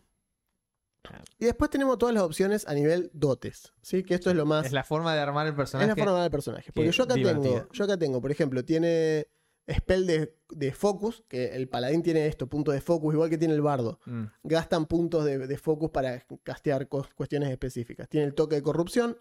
y 1.38 1.44
después 1.44 1.70
tenemos 1.70 1.98
todas 1.98 2.12
las 2.14 2.24
opciones 2.24 2.66
a 2.66 2.74
nivel 2.74 3.10
dotes. 3.12 3.72
¿sí? 3.80 4.02
Que 4.02 4.14
esto 4.14 4.28
es 4.28 4.34
lo 4.36 4.44
más. 4.44 4.66
Es 4.66 4.72
la 4.72 4.82
forma 4.82 5.14
de 5.14 5.20
armar 5.20 5.46
el 5.46 5.52
es 5.52 5.56
personaje. 5.56 5.88
la 5.88 5.94
forma 5.96 6.22
del 6.22 6.30
personaje. 6.32 6.72
Porque 6.72 6.90
que 6.90 6.96
yo 6.96 7.04
acá, 7.04 7.14
tengo, 7.14 7.68
yo 7.72 7.84
acá 7.84 7.96
tengo, 7.96 8.20
por 8.20 8.32
ejemplo, 8.32 8.64
tiene 8.64 9.28
spell 9.72 10.06
de, 10.06 10.36
de 10.50 10.72
focus, 10.72 11.24
que 11.28 11.54
el 11.56 11.68
paladín 11.68 12.02
tiene 12.02 12.26
esto, 12.26 12.48
puntos 12.48 12.74
de 12.74 12.80
focus, 12.80 13.14
igual 13.14 13.30
que 13.30 13.38
tiene 13.38 13.54
el 13.54 13.62
bardo. 13.62 13.98
Mm. 14.06 14.24
gastan 14.44 14.86
puntos 14.86 15.24
de, 15.24 15.46
de 15.46 15.58
focus 15.58 15.90
para 15.90 16.24
castear 16.42 16.88
cu- 16.88 17.06
cuestiones 17.16 17.50
específicas. 17.50 18.08
Tiene 18.08 18.26
el 18.26 18.34
toque 18.34 18.56
de 18.56 18.62
corrupción, 18.62 19.16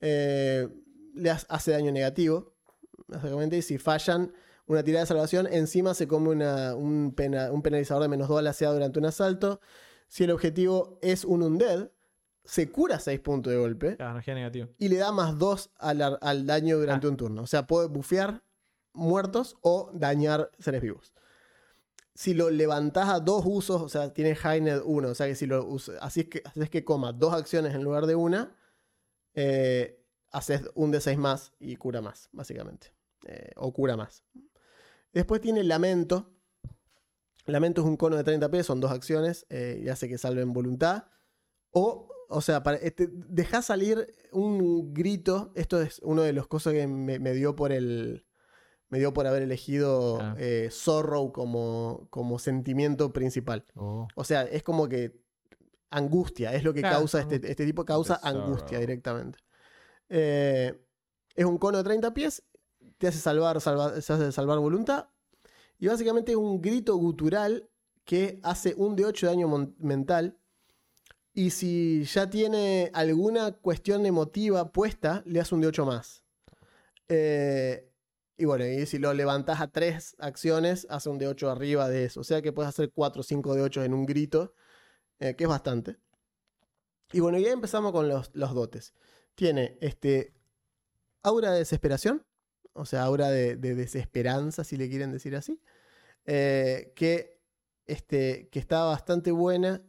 eh, 0.00 0.68
le 1.14 1.30
ha- 1.30 1.40
hace 1.48 1.72
daño 1.72 1.92
negativo, 1.92 2.54
básicamente, 3.06 3.56
y 3.58 3.62
si 3.62 3.78
fallan 3.78 4.32
una 4.66 4.82
tirada 4.82 5.02
de 5.02 5.06
salvación, 5.08 5.48
encima 5.50 5.94
se 5.94 6.06
come 6.08 6.30
una- 6.30 6.74
un, 6.74 7.12
pena- 7.14 7.50
un 7.52 7.62
penalizador 7.62 8.02
de 8.02 8.08
menos 8.08 8.28
2 8.28 8.38
al 8.38 8.46
aseado 8.46 8.74
durante 8.74 8.98
un 8.98 9.06
asalto. 9.06 9.60
Si 10.08 10.24
el 10.24 10.30
objetivo 10.30 10.98
es 11.02 11.24
un 11.24 11.42
undead, 11.42 11.90
se 12.44 12.70
cura 12.70 12.98
6 12.98 13.20
puntos 13.20 13.52
de 13.52 13.58
golpe 13.58 13.96
Claro, 13.96 14.12
energía 14.12 14.34
negativa. 14.34 14.68
y 14.78 14.88
le 14.88 14.96
da 14.96 15.12
más 15.12 15.38
2 15.38 15.70
al, 15.78 16.18
al 16.20 16.46
daño 16.46 16.78
durante 16.78 17.06
Ah. 17.06 17.10
un 17.10 17.16
turno. 17.16 17.42
O 17.42 17.46
sea, 17.46 17.66
puede 17.66 17.88
bufear 17.88 18.42
muertos 18.94 19.56
o 19.62 19.90
dañar 19.94 20.50
seres 20.58 20.82
vivos. 20.82 21.12
Si 22.14 22.34
lo 22.34 22.50
levantás 22.50 23.08
a 23.08 23.20
dos 23.20 23.42
usos, 23.46 23.80
o 23.80 23.88
sea, 23.88 24.12
tiene 24.12 24.34
Highned 24.36 24.82
1, 24.84 25.08
o 25.08 25.14
sea 25.14 25.26
que 25.26 25.34
si 25.34 25.46
lo 25.46 25.64
us- 25.66 25.90
así 26.00 26.20
es 26.20 26.28
que, 26.28 26.42
haces 26.44 26.68
que 26.68 26.84
coma 26.84 27.12
dos 27.12 27.32
acciones 27.32 27.74
en 27.74 27.82
lugar 27.84 28.06
de 28.06 28.14
una, 28.14 28.54
eh, 29.34 29.98
haces 30.30 30.62
un 30.74 30.90
de 30.90 31.00
6 31.00 31.16
más 31.18 31.52
y 31.58 31.76
cura 31.76 32.02
más, 32.02 32.28
básicamente. 32.32 32.92
Eh, 33.26 33.52
o 33.56 33.72
cura 33.72 33.96
más. 33.96 34.24
Después 35.12 35.40
tiene 35.40 35.64
Lamento. 35.64 36.30
Lamento 37.46 37.80
es 37.82 37.86
un 37.86 37.96
cono 37.96 38.16
de 38.16 38.24
30 38.24 38.50
pies, 38.50 38.66
son 38.66 38.80
dos 38.80 38.90
acciones 38.92 39.46
eh, 39.50 39.80
y 39.84 39.88
hace 39.88 40.08
que 40.08 40.18
salven 40.18 40.52
voluntad. 40.52 41.04
O, 41.70 42.08
o 42.28 42.40
sea, 42.40 42.62
para, 42.62 42.76
este, 42.78 43.08
deja 43.10 43.62
salir 43.62 44.14
un 44.32 44.92
grito. 44.94 45.52
Esto 45.54 45.80
es 45.80 45.98
uno 46.02 46.22
de 46.22 46.32
los 46.32 46.46
cosas 46.46 46.72
que 46.74 46.86
me 46.86 47.32
dio 47.32 47.56
por 47.56 47.72
el. 47.72 48.26
Me 48.92 48.98
dio 48.98 49.14
por 49.14 49.26
haber 49.26 49.40
elegido 49.42 50.18
Ah. 50.20 50.34
eh, 50.38 50.68
Sorrow 50.70 51.32
como, 51.32 52.06
como 52.10 52.38
sentimiento 52.38 53.10
principal. 53.12 53.64
Oh. 53.74 54.06
O 54.14 54.22
sea, 54.22 54.42
es 54.42 54.62
como 54.62 54.86
que 54.86 55.18
angustia, 55.90 56.52
es 56.54 56.62
lo 56.62 56.74
que 56.74 56.80
Claro, 56.80 56.98
causa 56.98 57.20
este, 57.20 57.36
este 57.50 57.64
tipo, 57.64 57.84
causa 57.86 58.20
The 58.20 58.28
angustia 58.28 58.66
sorrow. 58.68 58.80
directamente. 58.80 59.38
Eh, 60.10 60.78
es 61.34 61.44
un 61.46 61.56
cono 61.56 61.78
de 61.78 61.84
30 61.84 62.12
pies, 62.12 62.42
te 62.98 63.08
hace 63.08 63.18
salvar, 63.18 63.60
salva- 63.62 63.98
se 64.00 64.12
hace 64.12 64.30
salvar 64.30 64.58
voluntad. 64.58 65.06
Y 65.78 65.86
básicamente 65.88 66.32
es 66.32 66.36
un 66.38 66.60
grito 66.60 66.94
gutural 66.96 67.68
que 68.04 68.40
hace 68.42 68.74
un 68.76 68.94
de 68.94 69.06
8 69.06 69.26
de 69.26 69.32
daño 69.32 69.74
mental 69.78 70.36
Y 71.34 71.48
si 71.48 72.04
ya 72.04 72.28
tiene 72.28 72.90
alguna 72.92 73.52
cuestión 73.52 74.04
emotiva 74.04 74.70
puesta, 74.70 75.22
le 75.24 75.40
hace 75.40 75.54
un 75.54 75.62
de 75.62 75.68
8 75.68 75.86
más. 75.86 76.24
Eh, 77.08 77.88
y 78.42 78.44
bueno, 78.44 78.66
y 78.66 78.86
si 78.86 78.98
lo 78.98 79.14
levantás 79.14 79.60
a 79.60 79.68
tres 79.68 80.16
acciones, 80.18 80.88
hace 80.90 81.08
un 81.08 81.16
de 81.16 81.28
8 81.28 81.48
arriba 81.48 81.88
de 81.88 82.06
eso. 82.06 82.22
O 82.22 82.24
sea 82.24 82.42
que 82.42 82.52
puedes 82.52 82.70
hacer 82.70 82.90
4 82.92 83.20
o 83.20 83.22
5 83.22 83.54
de 83.54 83.62
8 83.62 83.84
en 83.84 83.94
un 83.94 84.04
grito, 84.04 84.52
eh, 85.20 85.36
que 85.36 85.44
es 85.44 85.48
bastante. 85.48 85.96
Y 87.12 87.20
bueno, 87.20 87.38
ya 87.38 87.52
empezamos 87.52 87.92
con 87.92 88.08
los, 88.08 88.32
los 88.34 88.52
dotes. 88.52 88.94
Tiene 89.36 89.78
este 89.80 90.34
aura 91.22 91.52
de 91.52 91.60
desesperación, 91.60 92.26
o 92.72 92.84
sea, 92.84 93.04
aura 93.04 93.30
de, 93.30 93.54
de 93.54 93.76
desesperanza, 93.76 94.64
si 94.64 94.76
le 94.76 94.88
quieren 94.88 95.12
decir 95.12 95.36
así, 95.36 95.60
eh, 96.26 96.92
que, 96.96 97.38
este, 97.86 98.48
que 98.48 98.58
está 98.58 98.82
bastante 98.82 99.30
buena. 99.30 99.84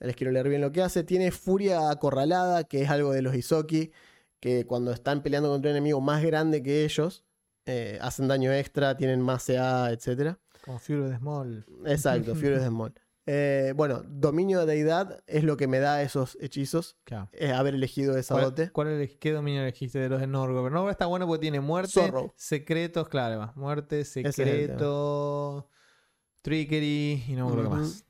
Les 0.00 0.16
quiero 0.16 0.32
leer 0.32 0.48
bien 0.48 0.62
lo 0.62 0.72
que 0.72 0.80
hace. 0.80 1.04
Tiene 1.04 1.32
furia 1.32 1.90
acorralada, 1.90 2.64
que 2.64 2.80
es 2.80 2.88
algo 2.88 3.12
de 3.12 3.20
los 3.20 3.34
Isoki, 3.34 3.92
que 4.40 4.64
cuando 4.64 4.90
están 4.90 5.22
peleando 5.22 5.50
contra 5.50 5.70
un 5.70 5.76
enemigo 5.76 6.00
más 6.00 6.22
grande 6.22 6.62
que 6.62 6.86
ellos, 6.86 7.27
eh, 7.68 7.98
hacen 8.00 8.26
daño 8.28 8.52
extra, 8.52 8.96
tienen 8.96 9.20
más 9.20 9.44
CA, 9.46 9.90
etc. 9.92 10.38
Como 10.64 10.78
Fury 10.78 11.10
de 11.10 11.16
Small. 11.18 11.66
Exacto, 11.86 12.34
Fury 12.34 12.58
de 12.58 12.66
Small. 12.66 12.94
Eh, 13.30 13.74
bueno, 13.76 14.02
dominio 14.06 14.60
de 14.60 14.66
deidad 14.66 15.22
es 15.26 15.44
lo 15.44 15.58
que 15.58 15.66
me 15.68 15.80
da 15.80 16.00
esos 16.02 16.38
hechizos. 16.40 16.96
Claro. 17.04 17.28
Es 17.32 17.52
haber 17.52 17.74
elegido 17.74 18.16
esa 18.16 18.32
¿Cuál, 18.34 18.44
dote. 18.44 18.70
cuál 18.72 18.88
eleg- 18.88 19.18
¿Qué 19.18 19.32
dominio 19.32 19.60
elegiste 19.60 19.98
de 19.98 20.08
los 20.08 20.18
de 20.20 20.26
Norgor? 20.26 20.72
Norgor 20.72 20.90
está 20.90 21.04
bueno 21.04 21.26
porque 21.26 21.42
tiene 21.42 21.60
muerte, 21.60 21.92
Zorro. 21.92 22.32
secretos, 22.38 23.08
claro, 23.10 23.38
va, 23.38 23.52
muerte, 23.54 24.00
es 24.00 24.08
secreto, 24.08 25.68
trickery 26.40 27.24
y 27.28 27.32
no 27.34 27.44
me 27.46 27.52
acuerdo 27.52 27.70
qué 27.70 27.76
Ujú. 27.76 27.84
más. 27.84 28.04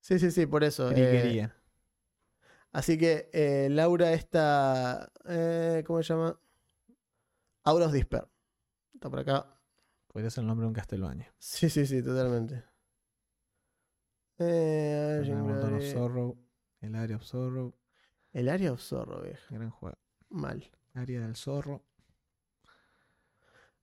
Sí, 0.00 0.18
sí, 0.18 0.30
sí, 0.30 0.44
por 0.46 0.64
eso. 0.64 0.90
eh, 0.90 0.94
Trickería. 0.94 1.54
así 2.72 2.98
que 2.98 3.30
eh, 3.32 3.68
Laura 3.70 4.12
está. 4.12 5.10
eh, 5.28 5.82
¿Cómo 5.86 6.02
se 6.02 6.12
llama? 6.12 6.38
Auros 7.68 7.92
Disper. 7.92 8.26
Está 8.94 9.10
por 9.10 9.20
acá. 9.20 9.46
Podría 10.06 10.30
ser 10.30 10.42
el 10.42 10.48
nombre 10.48 10.64
de 10.64 10.68
un 10.68 10.74
Castlevania. 10.74 11.32
Sí, 11.38 11.68
sí, 11.68 11.86
sí, 11.86 12.02
totalmente. 12.02 12.64
Eh, 14.38 15.22
Mountain 15.28 15.74
of 15.74 15.84
Sorrow, 15.84 16.38
el 16.80 16.94
Area 16.94 17.16
of 17.16 17.22
Sorrow, 17.24 17.74
el 18.32 18.48
área 18.48 18.72
of 18.72 18.80
Zorro, 18.80 19.20
vieja. 19.22 19.42
gran 19.50 19.70
juego. 19.70 19.98
Mal. 20.30 20.64
Área 20.94 21.20
del 21.20 21.36
Zorro. 21.36 21.82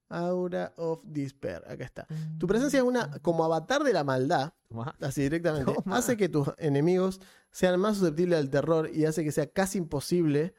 Aura 0.10 0.74
of 0.78 1.02
Despair. 1.04 1.63
Acá 1.67 1.84
está. 1.84 2.08
Tu 2.39 2.48
presencia 2.48 2.78
es 2.78 2.84
una 2.84 3.12
como 3.21 3.43
avatar 3.43 3.84
de 3.84 3.91
la 3.93 4.04
maldad, 4.04 4.54
Tomá. 4.67 4.95
así 5.02 5.21
directamente. 5.24 5.74
Toma. 5.74 5.98
Hace 5.98 6.15
que 6.17 6.30
tus 6.30 6.48
enemigos 6.58 7.19
sean 7.52 7.80
más 7.80 7.98
susceptibles 7.98 8.39
al 8.39 8.50
terror 8.50 8.89
y 8.91 9.06
hace 9.06 9.24
que 9.24 9.32
sea 9.32 9.48
casi 9.48 9.78
imposible 9.78 10.54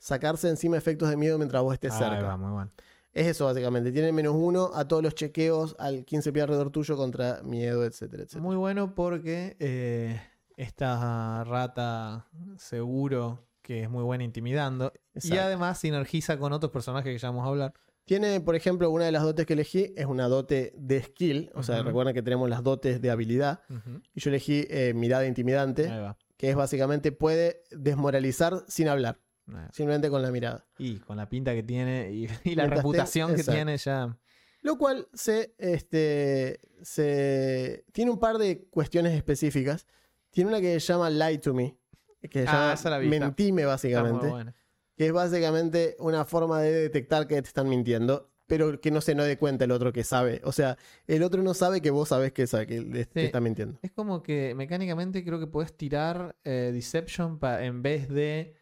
sacarse 0.00 0.48
encima 0.48 0.76
efectos 0.76 1.08
de 1.08 1.16
miedo 1.16 1.38
mientras 1.38 1.62
vos 1.62 1.74
estés 1.74 1.92
Ahí 1.92 1.98
cerca. 1.98 2.22
va, 2.22 2.36
muy 2.36 2.50
bueno. 2.50 2.72
Es 3.12 3.26
eso 3.26 3.44
básicamente. 3.44 3.92
Tiene 3.92 4.10
menos 4.12 4.34
uno 4.36 4.70
a 4.74 4.88
todos 4.88 5.02
los 5.02 5.14
chequeos, 5.14 5.76
al 5.78 6.04
15 6.04 6.32
pies 6.32 6.42
alrededor 6.42 6.70
tuyo 6.70 6.96
contra 6.96 7.42
miedo, 7.44 7.84
etcétera, 7.84 8.22
etcétera. 8.22 8.42
Muy 8.42 8.56
bueno 8.56 8.94
porque 8.94 9.56
eh, 9.60 10.20
esta 10.56 11.44
rata 11.44 12.26
seguro 12.56 13.46
que 13.62 13.82
es 13.82 13.90
muy 13.90 14.02
buena 14.02 14.24
intimidando 14.24 14.92
y 15.14 15.36
además 15.36 15.78
sinergiza 15.78 16.38
con 16.38 16.52
otros 16.52 16.72
personajes 16.72 17.12
que 17.12 17.18
ya 17.18 17.28
vamos 17.28 17.44
a 17.44 17.48
hablar. 17.48 17.74
Tiene, 18.04 18.40
por 18.40 18.56
ejemplo, 18.56 18.90
una 18.90 19.04
de 19.04 19.12
las 19.12 19.22
dotes 19.22 19.46
que 19.46 19.52
elegí 19.52 19.92
es 19.96 20.06
una 20.06 20.26
dote 20.26 20.72
de 20.76 21.00
skill. 21.02 21.50
O 21.54 21.62
sea, 21.62 21.82
recuerden 21.82 22.12
que 22.14 22.22
tenemos 22.22 22.48
las 22.48 22.64
dotes 22.64 23.00
de 23.00 23.10
habilidad. 23.10 23.60
Y 24.14 24.20
yo 24.20 24.30
elegí 24.30 24.66
eh, 24.68 24.92
mirada 24.94 25.26
intimidante, 25.26 25.88
que 26.36 26.50
es 26.50 26.56
básicamente 26.56 27.12
puede 27.12 27.62
desmoralizar 27.70 28.64
sin 28.66 28.88
hablar. 28.88 29.18
Simplemente 29.72 30.08
con 30.10 30.22
la 30.22 30.30
mirada. 30.30 30.66
Y 30.78 30.98
con 30.98 31.16
la 31.16 31.28
pinta 31.28 31.54
que 31.54 31.62
tiene 31.62 32.10
y, 32.12 32.24
y 32.44 32.54
la 32.54 32.64
Mientras 32.64 32.70
reputación 32.70 33.30
te- 33.30 33.36
que 33.36 33.44
tiene 33.50 33.76
ya. 33.76 34.16
Lo 34.62 34.76
cual 34.76 35.08
se, 35.14 35.54
este, 35.58 36.60
se 36.82 37.84
tiene 37.92 38.10
un 38.10 38.18
par 38.18 38.38
de 38.38 38.64
cuestiones 38.70 39.14
específicas. 39.16 39.86
Tiene 40.30 40.50
una 40.50 40.60
que 40.60 40.78
se 40.78 40.92
llama 40.92 41.10
Lie 41.10 41.38
to 41.38 41.54
Me, 41.54 41.76
que 42.20 42.42
se 42.42 42.48
Ah, 42.48 42.76
la 42.84 42.98
llama 42.98 43.08
Mentime 43.08 43.64
básicamente, 43.64 44.28
que 44.96 45.06
es 45.06 45.12
básicamente 45.12 45.96
una 45.98 46.24
forma 46.24 46.60
de 46.60 46.72
detectar 46.72 47.26
que 47.26 47.40
te 47.40 47.48
están 47.48 47.68
mintiendo, 47.68 48.30
pero 48.46 48.80
que 48.80 48.90
no 48.90 49.00
se 49.00 49.14
no 49.14 49.24
dé 49.24 49.38
cuenta 49.38 49.64
el 49.64 49.70
otro 49.70 49.92
que 49.92 50.04
sabe. 50.04 50.40
O 50.44 50.52
sea, 50.52 50.76
el 51.06 51.22
otro 51.22 51.42
no 51.42 51.54
sabe 51.54 51.80
que 51.80 51.90
vos 51.90 52.10
sabés 52.10 52.32
que, 52.32 52.46
sabe, 52.46 52.66
que 52.66 52.80
te 52.82 53.04
Sí. 53.04 53.26
está 53.26 53.40
mintiendo. 53.40 53.78
Es 53.82 53.92
como 53.92 54.22
que 54.22 54.54
mecánicamente 54.54 55.24
creo 55.24 55.40
que 55.40 55.46
puedes 55.46 55.74
tirar 55.74 56.36
eh, 56.44 56.70
Deception 56.72 57.38
en 57.60 57.82
vez 57.82 58.08
de 58.08 58.54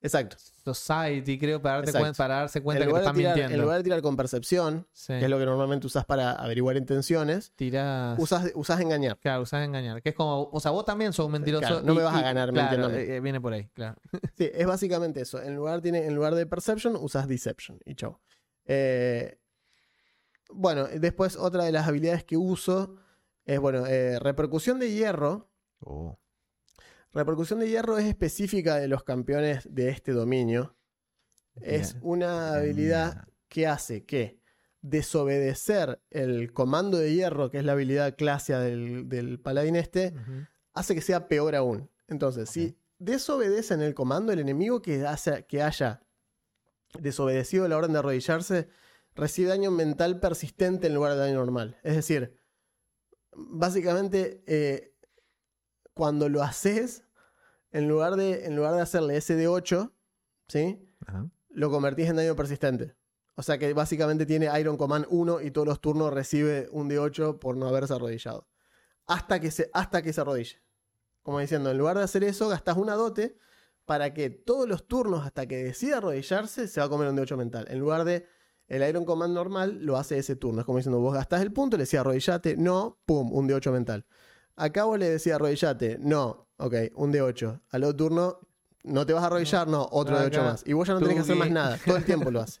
Exacto. 0.00 0.36
Society, 0.64 1.38
creo, 1.38 1.60
para, 1.60 1.76
darte 1.76 1.90
Exacto. 1.90 2.08
cuen- 2.12 2.16
para 2.16 2.34
darse 2.36 2.62
cuenta 2.62 2.84
En 2.84 2.88
que 2.88 2.94
te 2.94 2.98
están 3.00 3.16
tirar, 3.16 3.32
en 3.32 3.38
mintiendo. 3.40 3.62
lugar 3.64 3.78
de 3.78 3.84
tirar 3.84 4.02
con 4.02 4.16
percepción, 4.16 4.86
Sí. 4.92 5.14
que 5.14 5.24
es 5.24 5.28
lo 5.30 5.38
que 5.38 5.44
normalmente 5.46 5.86
usás 5.88 6.04
para 6.04 6.32
averiguar 6.32 6.76
intenciones, 6.76 7.52
Tirás- 7.56 8.16
usás, 8.18 8.52
usás 8.54 8.80
engañar. 8.80 9.18
Claro, 9.18 9.42
usás 9.42 9.64
engañar. 9.64 10.00
Que 10.00 10.10
es 10.10 10.14
como, 10.14 10.50
o 10.52 10.60
sea, 10.60 10.70
vos 10.70 10.84
también 10.84 11.12
sos 11.12 11.26
un 11.26 11.32
mentiroso. 11.32 11.66
Claro, 11.66 11.82
no 11.82 11.94
me 11.94 12.02
vas 12.02 12.14
a 12.14 12.20
ganar 12.22 12.50
claro, 12.52 12.70
mintiéndome. 12.78 13.16
eh, 13.16 13.20
viene 13.20 13.40
por 13.40 13.52
ahí, 13.52 13.68
claro. 13.74 13.96
Sí, 14.36 14.48
es 14.54 14.66
básicamente 14.66 15.22
eso. 15.22 15.42
En 15.42 15.56
lugar, 15.56 15.80
tiene, 15.80 16.06
en 16.06 16.14
lugar 16.14 16.34
de 16.36 16.46
perception, 16.46 16.94
usas 16.96 17.26
deception. 17.26 17.80
Y 17.84 17.94
chau. 17.96 18.18
Eh, 18.66 19.38
bueno, 20.50 20.86
después 20.86 21.36
otra 21.36 21.64
de 21.64 21.72
las 21.72 21.88
habilidades 21.88 22.22
que 22.24 22.36
uso 22.36 22.96
es, 23.44 23.58
bueno, 23.58 23.86
eh, 23.86 24.18
repercusión 24.20 24.78
de 24.78 24.92
hierro. 24.92 25.48
Oh. 25.80 26.16
Repercusión 27.12 27.60
de 27.60 27.68
hierro 27.68 27.98
es 27.98 28.04
específica 28.06 28.76
de 28.76 28.88
los 28.88 29.02
campeones 29.04 29.66
de 29.70 29.88
este 29.88 30.12
dominio. 30.12 30.76
Es 31.60 31.96
una 32.02 32.54
habilidad 32.54 33.26
que 33.48 33.66
hace 33.66 34.04
que 34.04 34.38
desobedecer 34.80 36.00
el 36.10 36.52
comando 36.52 36.98
de 36.98 37.12
hierro, 37.12 37.50
que 37.50 37.58
es 37.58 37.64
la 37.64 37.72
habilidad 37.72 38.14
clásica 38.16 38.60
del, 38.60 39.08
del 39.08 39.40
paladín 39.40 39.74
este, 39.74 40.14
hace 40.72 40.94
que 40.94 41.00
sea 41.00 41.26
peor 41.28 41.56
aún. 41.56 41.90
Entonces, 42.06 42.48
Ok. 42.48 42.52
si 42.54 42.78
desobedecen 42.98 43.80
el 43.80 43.94
comando, 43.94 44.32
el 44.32 44.38
enemigo 44.38 44.82
que, 44.82 45.04
hace, 45.06 45.44
que 45.46 45.62
haya 45.62 46.02
desobedecido 46.98 47.66
la 47.68 47.76
orden 47.76 47.92
de 47.92 47.98
arrodillarse, 47.98 48.68
recibe 49.14 49.48
daño 49.48 49.70
mental 49.72 50.20
persistente 50.20 50.86
en 50.86 50.94
lugar 50.94 51.12
de 51.12 51.18
daño 51.18 51.34
normal. 51.36 51.76
Es 51.82 51.96
decir, 51.96 52.38
básicamente, 53.32 54.42
eh, 54.46 54.94
cuando 55.98 56.28
lo 56.28 56.44
haces, 56.44 57.02
en 57.72 57.88
lugar, 57.88 58.14
de, 58.14 58.46
en 58.46 58.54
lugar 58.54 58.72
de 58.72 58.80
hacerle 58.80 59.16
ese 59.16 59.34
de 59.34 59.48
8, 59.48 59.92
¿sí? 60.46 60.88
Ajá. 61.04 61.28
lo 61.50 61.70
convertís 61.72 62.08
en 62.08 62.14
daño 62.14 62.36
persistente. 62.36 62.94
O 63.34 63.42
sea 63.42 63.58
que 63.58 63.72
básicamente 63.72 64.24
tiene 64.24 64.48
Iron 64.60 64.76
Command 64.76 65.06
1 65.10 65.40
y 65.40 65.50
todos 65.50 65.66
los 65.66 65.80
turnos 65.80 66.12
recibe 66.12 66.68
un 66.70 66.86
de 66.86 67.00
8 67.00 67.40
por 67.40 67.56
no 67.56 67.66
haberse 67.66 67.94
arrodillado. 67.94 68.46
Hasta 69.06 69.40
que 69.40 69.50
se, 69.50 69.70
hasta 69.74 70.00
que 70.00 70.12
se 70.12 70.20
arrodille. 70.20 70.62
Como 71.24 71.40
diciendo, 71.40 71.72
en 71.72 71.78
lugar 71.78 71.96
de 71.96 72.04
hacer 72.04 72.22
eso, 72.22 72.48
gastas 72.48 72.76
una 72.76 72.94
dote 72.94 73.36
para 73.84 74.14
que 74.14 74.30
todos 74.30 74.68
los 74.68 74.86
turnos 74.86 75.26
hasta 75.26 75.46
que 75.48 75.64
decida 75.64 75.96
arrodillarse 75.96 76.68
se 76.68 76.78
va 76.78 76.86
a 76.86 76.88
comer 76.88 77.08
un 77.08 77.16
de 77.16 77.22
8 77.22 77.36
mental. 77.36 77.66
En 77.68 77.80
lugar 77.80 78.04
de 78.04 78.24
el 78.68 78.88
Iron 78.88 79.04
Command 79.04 79.34
normal, 79.34 79.78
lo 79.80 79.96
hace 79.96 80.16
ese 80.16 80.36
turno. 80.36 80.60
Es 80.60 80.64
como 80.64 80.78
diciendo, 80.78 81.00
vos 81.00 81.14
gastás 81.14 81.42
el 81.42 81.52
punto, 81.52 81.76
le 81.76 81.82
decía 81.82 82.02
arrodillate, 82.02 82.56
no, 82.56 83.00
pum, 83.04 83.32
un 83.32 83.48
de 83.48 83.54
8 83.54 83.72
mental. 83.72 84.06
Acá 84.58 84.84
vos 84.84 84.98
le 84.98 85.08
decía 85.08 85.36
arrodillate, 85.36 85.98
no, 86.00 86.48
ok, 86.58 86.74
un 86.96 87.12
de 87.12 87.22
8. 87.22 87.60
Al 87.70 87.84
otro 87.84 87.96
turno, 87.96 88.38
no 88.84 89.06
te 89.06 89.12
vas 89.12 89.22
a 89.22 89.26
arrodillar, 89.26 89.68
no, 89.68 89.88
otro 89.90 90.18
de 90.18 90.26
8 90.26 90.40
Acá, 90.40 90.50
más. 90.50 90.62
Y 90.66 90.72
vos 90.72 90.86
ya 90.88 90.94
no 90.94 91.00
tenés 91.00 91.14
que 91.14 91.20
hacer 91.20 91.36
más 91.36 91.50
nada, 91.50 91.78
todo 91.84 91.96
el 91.96 92.04
tiempo 92.04 92.30
lo 92.30 92.40
hace. 92.42 92.60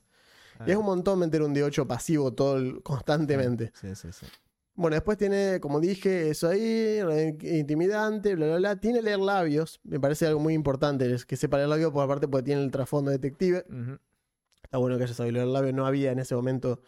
Y 0.66 0.70
es 0.70 0.76
un 0.76 0.84
montón 0.86 1.18
meter 1.18 1.42
un 1.42 1.52
de 1.54 1.62
8 1.62 1.86
pasivo 1.86 2.32
todo 2.32 2.56
el- 2.56 2.82
constantemente. 2.82 3.72
Sí, 3.80 3.94
sí, 3.94 4.12
sí. 4.12 4.26
Bueno, 4.74 4.94
después 4.94 5.18
tiene, 5.18 5.58
como 5.60 5.80
dije, 5.80 6.30
eso 6.30 6.48
ahí, 6.48 7.00
intimidante, 7.42 8.34
bla, 8.36 8.46
bla, 8.46 8.56
bla. 8.58 8.76
Tiene 8.76 9.02
leer 9.02 9.18
labios, 9.18 9.80
me 9.82 9.98
parece 9.98 10.26
algo 10.26 10.38
muy 10.40 10.54
importante, 10.54 11.12
es 11.12 11.26
que 11.26 11.36
sepa 11.36 11.56
leer 11.56 11.68
labios, 11.68 11.90
por 11.92 12.04
aparte 12.04 12.28
porque 12.28 12.44
tiene 12.44 12.62
el 12.62 12.70
trasfondo 12.70 13.10
detective. 13.10 13.64
Está 14.62 14.78
bueno 14.78 14.96
que 14.96 15.04
haya 15.04 15.14
sabido 15.14 15.34
leer 15.34 15.46
labios, 15.48 15.74
no 15.74 15.84
había 15.86 16.12
en 16.12 16.20
ese 16.20 16.34
momento 16.36 16.80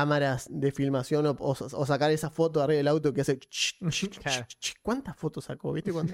cámaras 0.00 0.46
de 0.50 0.72
filmación 0.72 1.26
o, 1.26 1.30
o- 1.38 1.56
o 1.72 1.86
sacar 1.86 2.10
esa 2.10 2.28
foto 2.30 2.60
de 2.60 2.64
arriba 2.64 2.76
del 2.78 2.88
auto 2.88 3.12
que 3.14 3.22
hace... 3.22 3.38
Claro. 3.38 4.46
ch. 4.48 4.74
¿Cuántas 4.82 5.16
fotos 5.16 5.44
sacó? 5.44 5.72
¿Viste? 5.72 5.92
Cuando... 5.92 6.12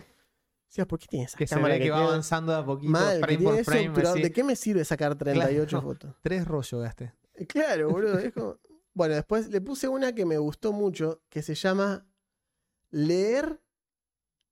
Decías, 0.68 0.86
¿por 0.86 0.98
qué 1.00 1.06
tiene 1.08 1.24
esa 1.26 1.36
Que 1.36 1.46
se 1.46 1.54
cámara 1.54 1.74
ve 1.74 1.80
que, 1.80 1.90
va 1.90 1.96
tiene- 1.96 2.08
avanzando 2.10 2.52
de 2.52 2.58
a 2.58 2.64
poquito, 2.64 2.92
Mal, 2.92 3.18
frame 3.18 3.26
tiene 3.36 3.44
por 3.44 3.54
eso, 3.60 3.70
frame. 3.70 3.90
pero 3.94 4.08
así. 4.10 4.22
¿de 4.22 4.32
qué 4.32 4.44
me 4.44 4.54
sirve 4.56 4.84
sacar 4.84 5.16
38 5.16 5.68
Claro. 5.68 5.82
fotos? 5.86 6.14
Tres 6.22 6.46
rollos 6.46 6.80
gasté. 6.82 7.12
Claro, 7.48 7.90
boludo. 7.90 8.18
como- 8.32 8.56
Bueno, 8.94 9.14
después 9.14 9.48
le 9.48 9.60
puse 9.60 9.88
una 9.88 10.14
que 10.14 10.24
me 10.26 10.38
gustó 10.38 10.72
mucho, 10.72 11.22
que 11.28 11.42
se 11.42 11.54
llama 11.56 12.06
Leer 12.90 13.60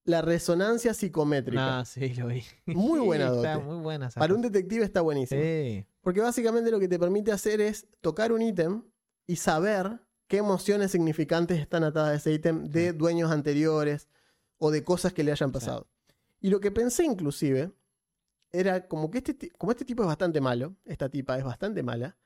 la 0.05 0.23
resonancia 0.23 0.93
psicométrica. 0.95 1.81
Ah, 1.81 1.85
sí, 1.85 2.15
lo 2.15 2.27
vi. 2.29 2.43
Muy 2.67 2.99
buena 3.07 3.27
Está 3.27 3.55
dote. 3.55 3.65
muy 3.65 3.77
buena 3.83 4.07
esa 4.09 4.19
Para 4.19 4.35
un 4.35 4.43
detective 4.43 4.85
está 4.85 5.03
buenísimo. 5.03 5.41
Sí. 5.41 5.87
Porque 6.01 6.21
básicamente 6.21 6.71
lo 6.71 6.81
que 6.81 6.89
te 6.89 6.99
permite 6.99 7.31
hacer 7.33 7.61
es 7.61 7.87
tocar 8.01 8.33
un 8.33 8.43
ítem 8.43 8.83
y 9.31 9.37
saber 9.37 10.01
qué 10.27 10.39
emociones 10.39 10.91
significantes 10.91 11.61
están 11.61 11.85
atadas 11.85 12.11
a 12.11 12.15
ese 12.15 12.33
ítem 12.33 12.65
de 12.69 12.93
dueños 12.93 13.31
anteriores 13.31 14.09
o 14.59 14.71
de 14.71 14.83
cosas 14.83 15.13
que 15.13 15.23
le 15.25 15.33
hayan 15.33 15.53
pasado. 15.53 15.87
Y 16.41 16.51
lo 16.51 16.59
que 16.61 16.71
pensé 16.71 17.05
inclusive 17.05 17.73
era 18.53 18.89
como 18.89 19.11
que 19.11 19.19
este, 19.19 19.51
como 19.59 19.73
este 19.73 19.85
tipo 19.85 20.03
es 20.03 20.07
bastante 20.09 20.41
malo, 20.41 20.75
esta 20.85 21.09
tipa 21.09 21.39
es 21.39 21.45
bastante 21.45 21.83
mala, 21.83 22.17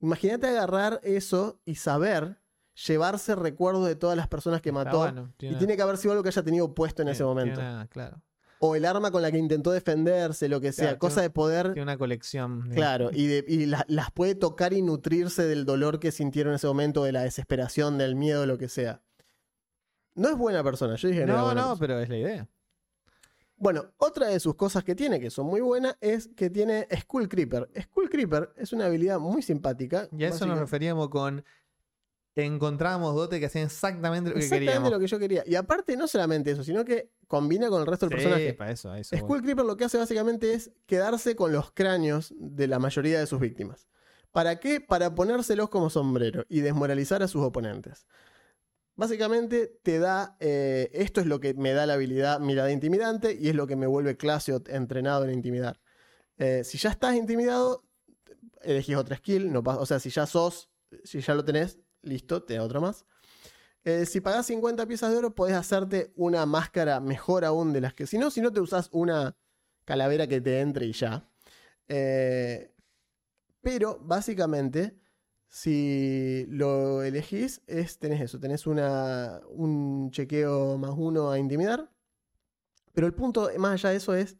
imagínate 0.00 0.46
agarrar 0.48 1.00
eso 1.04 1.60
y 1.64 1.76
saber 1.76 2.40
llevarse 2.86 3.34
recuerdos 3.34 3.86
de 3.86 3.94
todas 3.96 4.16
las 4.16 4.28
personas 4.28 4.60
que 4.60 4.70
Está 4.70 4.84
mató. 4.84 4.98
bueno, 4.98 5.32
y 5.38 5.54
tiene 5.56 5.76
que 5.76 5.82
haber 5.82 5.96
sido 5.98 6.12
algo 6.12 6.22
que 6.22 6.28
haya 6.30 6.42
tenido 6.42 6.74
puesto 6.74 7.02
en 7.02 7.06
tiene- 7.06 7.12
ese 7.14 7.24
momento. 7.24 7.60
tiene 7.60 7.88
claro. 7.88 8.20
O 8.60 8.74
el 8.74 8.84
arma 8.84 9.10
con 9.10 9.22
la 9.22 9.30
que 9.30 9.38
intentó 9.38 9.70
defenderse, 9.70 10.48
lo 10.48 10.60
que 10.60 10.72
sea. 10.72 10.86
Claro, 10.86 10.98
cosa 10.98 11.14
tiene- 11.16 11.28
de 11.28 11.30
poder... 11.30 11.66
Tiene 11.74 11.82
una 11.82 11.96
colección. 11.98 12.68
de- 12.68 12.74
Claro, 12.74 13.10
y, 13.12 13.26
de- 13.26 13.44
y 13.46 13.66
la- 13.66 13.84
las 13.88 14.10
puede 14.10 14.34
tocar 14.34 14.72
y 14.72 14.82
nutrirse 14.82 15.44
del 15.46 15.64
dolor 15.64 16.00
que 16.00 16.10
sintieron 16.10 16.52
en 16.52 16.56
ese 16.56 16.66
momento, 16.66 17.04
de 17.04 17.12
la 17.12 17.22
desesperación, 17.22 17.98
del 17.98 18.16
miedo, 18.16 18.46
lo 18.46 18.58
que 18.58 18.68
sea. 18.68 19.00
No 20.14 20.28
es 20.28 20.36
buena 20.36 20.64
persona, 20.64 20.96
yo 20.96 21.08
dije 21.08 21.24
no, 21.24 21.54
No, 21.54 21.54
no, 21.54 21.76
pero 21.78 22.00
es 22.00 22.08
la 22.08 22.16
idea. 22.16 22.48
Bueno, 23.60 23.86
otra 23.98 24.28
de 24.28 24.38
sus 24.40 24.54
cosas 24.54 24.84
que 24.84 24.94
tiene, 24.94 25.18
que 25.18 25.30
son 25.30 25.46
muy 25.46 25.60
buenas, 25.60 25.96
es 26.00 26.28
que 26.36 26.48
tiene 26.48 26.86
Skull 27.00 27.28
Creeper. 27.28 27.68
Skull 27.82 28.08
Creeper 28.08 28.52
es 28.56 28.72
una 28.72 28.86
habilidad 28.86 29.18
muy 29.18 29.42
simpática. 29.42 30.08
Y 30.16 30.24
a 30.24 30.28
eso 30.28 30.46
nos 30.46 30.58
referíamos 30.60 31.08
con. 31.08 31.44
Encontrábamos 32.44 33.14
dotes 33.14 33.40
que 33.40 33.46
hacían 33.46 33.64
exactamente 33.66 34.30
lo 34.30 34.34
que 34.34 34.40
Exactamente 34.40 34.66
queríamos. 34.72 34.90
lo 34.92 34.98
que 35.00 35.06
yo 35.08 35.18
quería. 35.18 35.42
Y 35.46 35.54
aparte, 35.56 35.96
no 35.96 36.06
solamente 36.06 36.50
eso, 36.52 36.62
sino 36.62 36.84
que 36.84 37.10
combina 37.26 37.68
con 37.68 37.80
el 37.80 37.86
resto 37.86 38.06
del 38.08 38.18
Sí, 38.18 38.24
personaje. 38.24 38.54
para 38.54 38.70
eso, 38.70 38.94
eso. 38.94 39.16
Skull 39.16 39.42
Creeper 39.42 39.64
lo 39.64 39.76
que 39.76 39.84
hace 39.84 39.98
básicamente 39.98 40.52
es 40.54 40.70
quedarse 40.86 41.34
con 41.36 41.52
los 41.52 41.72
cráneos 41.72 42.32
de 42.38 42.68
la 42.68 42.78
mayoría 42.78 43.18
de 43.18 43.26
sus 43.26 43.40
víctimas. 43.40 43.88
¿Para 44.30 44.60
qué? 44.60 44.80
Para 44.80 45.14
ponérselos 45.14 45.68
como 45.68 45.90
sombrero 45.90 46.44
y 46.48 46.60
desmoralizar 46.60 47.22
a 47.22 47.28
sus 47.28 47.42
oponentes. 47.42 48.06
Básicamente 48.94 49.78
te 49.82 49.98
da, 50.00 50.36
eh, 50.40 50.90
esto 50.92 51.20
es 51.20 51.26
lo 51.26 51.38
que 51.38 51.54
me 51.54 51.72
da 51.72 51.86
la 51.86 51.94
habilidad 51.94 52.40
mirada 52.40 52.70
intimidante 52.72 53.36
y 53.38 53.48
es 53.48 53.54
lo 53.54 53.66
que 53.66 53.76
me 53.76 53.86
vuelve 53.86 54.16
Clasiot 54.16 54.68
entrenado 54.68 55.24
en 55.24 55.30
intimidar. 55.30 55.80
Eh, 56.36 56.62
si 56.64 56.78
ya 56.78 56.90
estás 56.90 57.14
intimidado, 57.14 57.84
elegís 58.62 58.96
otra 58.96 59.16
skill, 59.16 59.52
no 59.52 59.60
o 59.64 59.86
sea, 59.86 60.00
si 60.00 60.10
ya 60.10 60.26
sos, 60.26 60.68
si 61.04 61.20
ya 61.20 61.34
lo 61.34 61.44
tenés, 61.44 61.78
listo, 62.02 62.42
te 62.42 62.54
da 62.54 62.62
otra 62.62 62.80
más. 62.80 63.04
Eh, 63.84 64.06
si 64.06 64.20
pagás 64.20 64.46
50 64.46 64.86
piezas 64.86 65.10
de 65.10 65.16
oro, 65.16 65.34
podés 65.34 65.54
hacerte 65.54 66.12
una 66.16 66.44
máscara 66.46 67.00
mejor 67.00 67.44
aún 67.44 67.72
de 67.72 67.80
las 67.80 67.94
que. 67.94 68.06
Si 68.06 68.18
no, 68.18 68.30
si 68.30 68.40
no 68.40 68.52
te 68.52 68.60
usás 68.60 68.88
una 68.92 69.36
calavera 69.84 70.26
que 70.26 70.40
te 70.40 70.60
entre 70.60 70.86
y 70.86 70.92
ya. 70.92 71.28
Eh, 71.88 72.72
pero 73.62 73.98
básicamente, 74.00 74.98
si 75.48 76.46
lo 76.48 77.02
elegís, 77.02 77.62
es, 77.66 77.98
tenés 77.98 78.20
eso, 78.20 78.38
tenés 78.38 78.66
una, 78.66 79.40
un 79.48 80.10
chequeo 80.10 80.76
más 80.78 80.92
uno 80.96 81.30
a 81.30 81.38
intimidar. 81.38 81.90
Pero 82.92 83.06
el 83.06 83.14
punto 83.14 83.48
más 83.58 83.72
allá 83.72 83.90
de 83.90 83.96
eso 83.96 84.14
es 84.14 84.36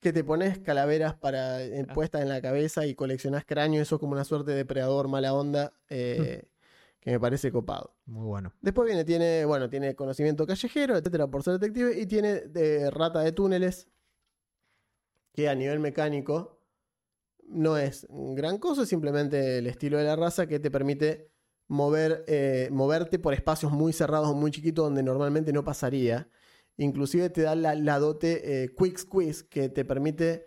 que 0.00 0.12
te 0.12 0.24
pones 0.24 0.58
calaveras 0.58 1.14
para, 1.14 1.62
eh, 1.62 1.86
puestas 1.92 2.22
en 2.22 2.28
la 2.28 2.40
cabeza 2.40 2.86
y 2.86 2.94
coleccionás 2.94 3.44
cráneo. 3.44 3.82
Eso 3.82 3.96
es 3.96 4.00
como 4.00 4.12
una 4.12 4.24
suerte 4.24 4.52
de 4.52 4.58
depredador 4.58 5.08
mala 5.08 5.34
onda 5.34 5.74
eh, 5.88 6.48
que 7.00 7.10
me 7.10 7.20
parece 7.20 7.52
copado. 7.52 7.94
Muy 8.06 8.26
bueno. 8.26 8.52
Después 8.60 8.86
viene, 8.86 9.04
tiene, 9.04 9.44
bueno, 9.44 9.68
tiene 9.68 9.94
conocimiento 9.94 10.46
callejero, 10.46 10.96
etcétera, 10.96 11.26
por 11.26 11.42
ser 11.42 11.58
detective, 11.58 12.00
y 12.00 12.06
tiene 12.06 12.40
de 12.40 12.90
rata 12.90 13.20
de 13.20 13.32
túneles, 13.32 13.88
que 15.32 15.48
a 15.48 15.54
nivel 15.54 15.78
mecánico 15.78 16.60
no 17.46 17.76
es 17.76 18.06
gran 18.10 18.58
cosa, 18.58 18.82
es 18.82 18.88
simplemente 18.88 19.58
el 19.58 19.66
estilo 19.66 19.98
de 19.98 20.04
la 20.04 20.16
raza 20.16 20.46
que 20.46 20.60
te 20.60 20.70
permite 20.70 21.30
mover, 21.68 22.24
eh, 22.26 22.68
moverte 22.72 23.18
por 23.18 23.34
espacios 23.34 23.70
muy 23.70 23.92
cerrados 23.92 24.28
o 24.28 24.34
muy 24.34 24.50
chiquitos 24.50 24.84
donde 24.84 25.02
normalmente 25.02 25.52
no 25.52 25.62
pasaría. 25.62 26.28
Inclusive 26.84 27.30
te 27.30 27.42
da 27.42 27.54
la, 27.54 27.74
la 27.74 27.98
dote 27.98 28.64
eh, 28.64 28.74
Quick 28.76 28.98
Squeeze, 28.98 29.46
que 29.48 29.68
te 29.68 29.84
permite 29.84 30.46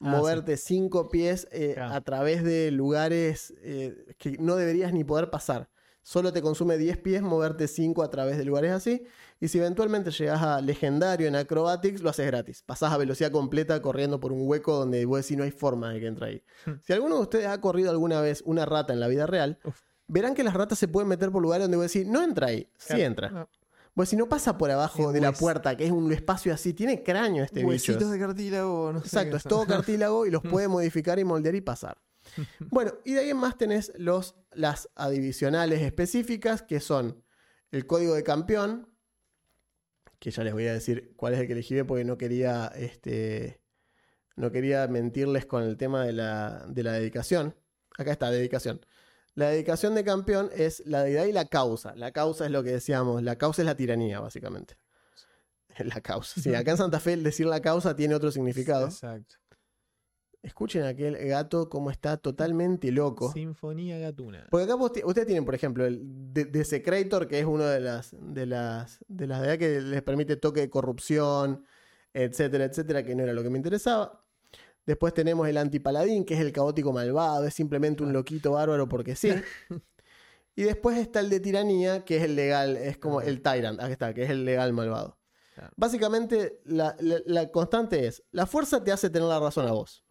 Ah, 0.00 0.10
moverte 0.10 0.56
cinco 0.56 1.08
pies 1.08 1.48
eh, 1.50 1.72
Claro. 1.74 1.92
a 1.94 2.00
través 2.02 2.44
de 2.44 2.70
lugares 2.70 3.52
eh, 3.62 4.14
que 4.16 4.36
no 4.38 4.54
deberías 4.54 4.92
ni 4.92 5.02
poder 5.02 5.28
pasar. 5.28 5.70
Solo 6.02 6.32
te 6.32 6.40
consume 6.40 6.78
10 6.78 6.98
pies 6.98 7.20
moverte 7.20 7.66
5 7.66 8.02
a 8.04 8.08
través 8.08 8.38
de 8.38 8.44
lugares 8.44 8.70
así. 8.70 9.02
Y 9.40 9.48
si 9.48 9.58
eventualmente 9.58 10.12
llegas 10.12 10.40
a 10.40 10.60
legendario 10.60 11.26
en 11.26 11.34
Acrobatics, 11.34 12.00
lo 12.00 12.10
haces 12.10 12.26
gratis. 12.28 12.62
Pasás 12.62 12.92
a 12.92 12.96
velocidad 12.96 13.32
completa 13.32 13.82
corriendo 13.82 14.20
por 14.20 14.30
un 14.32 14.48
hueco 14.48 14.74
donde 14.76 15.04
vos 15.04 15.20
decís 15.20 15.36
no 15.36 15.42
hay 15.42 15.50
forma 15.50 15.92
de 15.92 15.98
que 16.00 16.06
entre 16.06 16.26
ahí. 16.26 16.42
si 16.84 16.92
alguno 16.92 17.16
de 17.16 17.22
ustedes 17.22 17.46
ha 17.48 17.60
corrido 17.60 17.90
alguna 17.90 18.20
vez 18.20 18.42
una 18.46 18.64
rata 18.66 18.92
en 18.92 19.00
la 19.00 19.08
vida 19.08 19.26
real, 19.26 19.58
Uf. 19.64 19.80
verán 20.06 20.34
que 20.36 20.44
las 20.44 20.54
ratas 20.54 20.78
se 20.78 20.86
pueden 20.86 21.08
meter 21.08 21.32
por 21.32 21.42
lugares 21.42 21.64
donde 21.64 21.76
vos 21.76 21.92
decís 21.92 22.06
no 22.08 22.22
entra 22.22 22.46
ahí. 22.46 22.70
Sí 22.78 23.00
entra. 23.02 23.30
No. 23.30 23.48
Pues 23.98 24.10
si 24.10 24.14
no 24.14 24.28
pasa 24.28 24.56
por 24.56 24.70
abajo 24.70 25.12
de 25.12 25.20
la 25.20 25.32
puerta, 25.32 25.76
que 25.76 25.84
es 25.84 25.90
un 25.90 26.12
espacio 26.12 26.54
así, 26.54 26.72
tiene 26.72 27.02
cráneo 27.02 27.42
este 27.42 27.64
bicho. 27.64 27.70
Huesitos 27.70 28.12
de 28.12 28.20
cartílago, 28.20 28.92
no 28.92 29.00
sé 29.00 29.06
Exacto, 29.06 29.36
es 29.38 29.42
todo 29.42 29.66
cartílago 29.66 30.24
y 30.24 30.30
los 30.30 30.40
puede 30.48 30.68
modificar 30.68 31.18
y 31.18 31.24
moldear 31.24 31.56
y 31.56 31.62
pasar. 31.62 31.98
Bueno, 32.70 32.92
y 33.04 33.14
de 33.14 33.18
ahí 33.22 33.30
en 33.30 33.38
más 33.38 33.58
tenés 33.58 33.90
los, 33.98 34.36
las 34.52 34.88
adivisionales 34.94 35.82
específicas, 35.82 36.62
que 36.62 36.78
son 36.78 37.24
el 37.72 37.88
código 37.88 38.14
de 38.14 38.22
campeón, 38.22 38.88
que 40.20 40.30
ya 40.30 40.44
les 40.44 40.52
voy 40.52 40.68
a 40.68 40.74
decir 40.74 41.14
cuál 41.16 41.34
es 41.34 41.40
el 41.40 41.48
que 41.48 41.54
elegí 41.54 41.82
porque 41.82 42.04
no 42.04 42.16
quería, 42.18 42.70
este, 42.76 43.60
no 44.36 44.52
quería 44.52 44.86
mentirles 44.86 45.44
con 45.44 45.64
el 45.64 45.76
tema 45.76 46.04
de 46.04 46.12
la, 46.12 46.64
de 46.68 46.84
la 46.84 46.92
dedicación. 46.92 47.56
Acá 47.98 48.12
está, 48.12 48.30
dedicación. 48.30 48.80
La 49.38 49.50
dedicación 49.50 49.94
de 49.94 50.02
campeón 50.02 50.50
es 50.52 50.82
la 50.84 51.02
deidad 51.04 51.24
y 51.26 51.32
la 51.32 51.44
causa. 51.44 51.94
La 51.94 52.10
causa 52.10 52.44
es 52.46 52.50
lo 52.50 52.64
que 52.64 52.72
decíamos, 52.72 53.22
la 53.22 53.36
causa 53.36 53.62
es 53.62 53.66
la 53.66 53.76
tiranía, 53.76 54.18
básicamente. 54.18 54.76
La 55.78 56.00
causa. 56.00 56.40
Sí, 56.40 56.52
acá 56.56 56.72
en 56.72 56.76
Santa 56.84 56.98
Fe 56.98 57.12
el 57.12 57.22
decir 57.22 57.46
la 57.46 57.60
causa 57.60 57.94
tiene 57.94 58.16
otro 58.16 58.32
significado. 58.32 58.86
Exacto. 58.86 59.36
Escuchen 60.42 60.82
a 60.82 60.88
aquel 60.88 61.16
gato 61.28 61.68
como 61.68 61.92
está 61.92 62.16
totalmente 62.16 62.90
loco. 62.90 63.32
Sinfonía 63.32 63.98
gatuna. 63.98 64.46
Porque 64.50 64.64
acá 64.64 64.74
vos 64.74 64.90
ustedes 65.04 65.26
tienen, 65.26 65.44
por 65.44 65.54
ejemplo, 65.54 65.86
el 65.86 66.00
de- 66.32 66.46
Desecrator, 66.46 67.28
que 67.28 67.38
es 67.38 67.44
uno 67.46 67.64
de 67.64 67.78
las 67.80 68.16
de 68.18 68.46
las 68.46 68.98
de 69.06 69.26
las 69.28 69.42
de 69.42 69.56
que 69.58 69.80
les 69.80 70.02
permite 70.02 70.36
toque 70.36 70.60
de 70.62 70.70
corrupción, 70.70 71.64
etcétera, 72.12 72.64
etcétera, 72.64 73.04
que 73.04 73.14
no 73.14 73.22
era 73.22 73.32
lo 73.32 73.42
que 73.44 73.50
me 73.50 73.58
interesaba. 73.58 74.24
Después 74.88 75.12
tenemos 75.12 75.46
el 75.46 75.58
antipaladín, 75.58 76.24
que 76.24 76.32
es 76.32 76.40
el 76.40 76.50
caótico 76.50 76.94
malvado, 76.94 77.44
es 77.46 77.52
simplemente 77.52 78.02
un 78.02 78.14
loquito 78.14 78.52
bárbaro 78.52 78.88
porque 78.88 79.14
sí. 79.14 79.30
Y 80.56 80.62
después 80.62 80.96
está 80.98 81.20
el 81.20 81.28
de 81.30 81.38
tiranía, 81.40 82.04
que 82.06 82.16
es 82.16 82.22
el 82.24 82.34
legal, 82.34 82.76
es 82.76 82.96
como 82.98 83.20
el 83.20 83.42
tyrant, 83.42 83.80
aquí 83.80 83.92
está, 83.92 84.12
que 84.14 84.24
es 84.24 84.30
el 84.30 84.44
legal 84.44 84.72
malvado. 84.72 85.16
Claro. 85.54 85.70
Básicamente, 85.76 86.60
la, 86.64 86.96
la- 87.00 87.20
la 87.26 87.48
constante 87.52 88.06
es, 88.06 88.24
la 88.32 88.46
fuerza 88.46 88.82
te 88.82 88.90
hace 88.90 89.10
tener 89.10 89.28
la 89.28 89.38
razón 89.38 89.68
a 89.68 89.72
vos. 89.72 90.04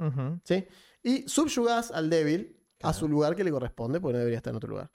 ¿sí? 0.45 0.65
Y 1.03 1.27
subyugás 1.27 1.91
al 1.91 2.09
débil 2.09 2.55
a 2.83 2.93
su 2.93 3.09
lugar 3.09 3.35
que 3.35 3.43
le 3.43 3.51
corresponde, 3.51 3.99
porque 3.99 4.13
no 4.13 4.19
debería 4.19 4.37
estar 4.37 4.51
en 4.51 4.57
otro 4.57 4.69
lugar. 4.69 4.89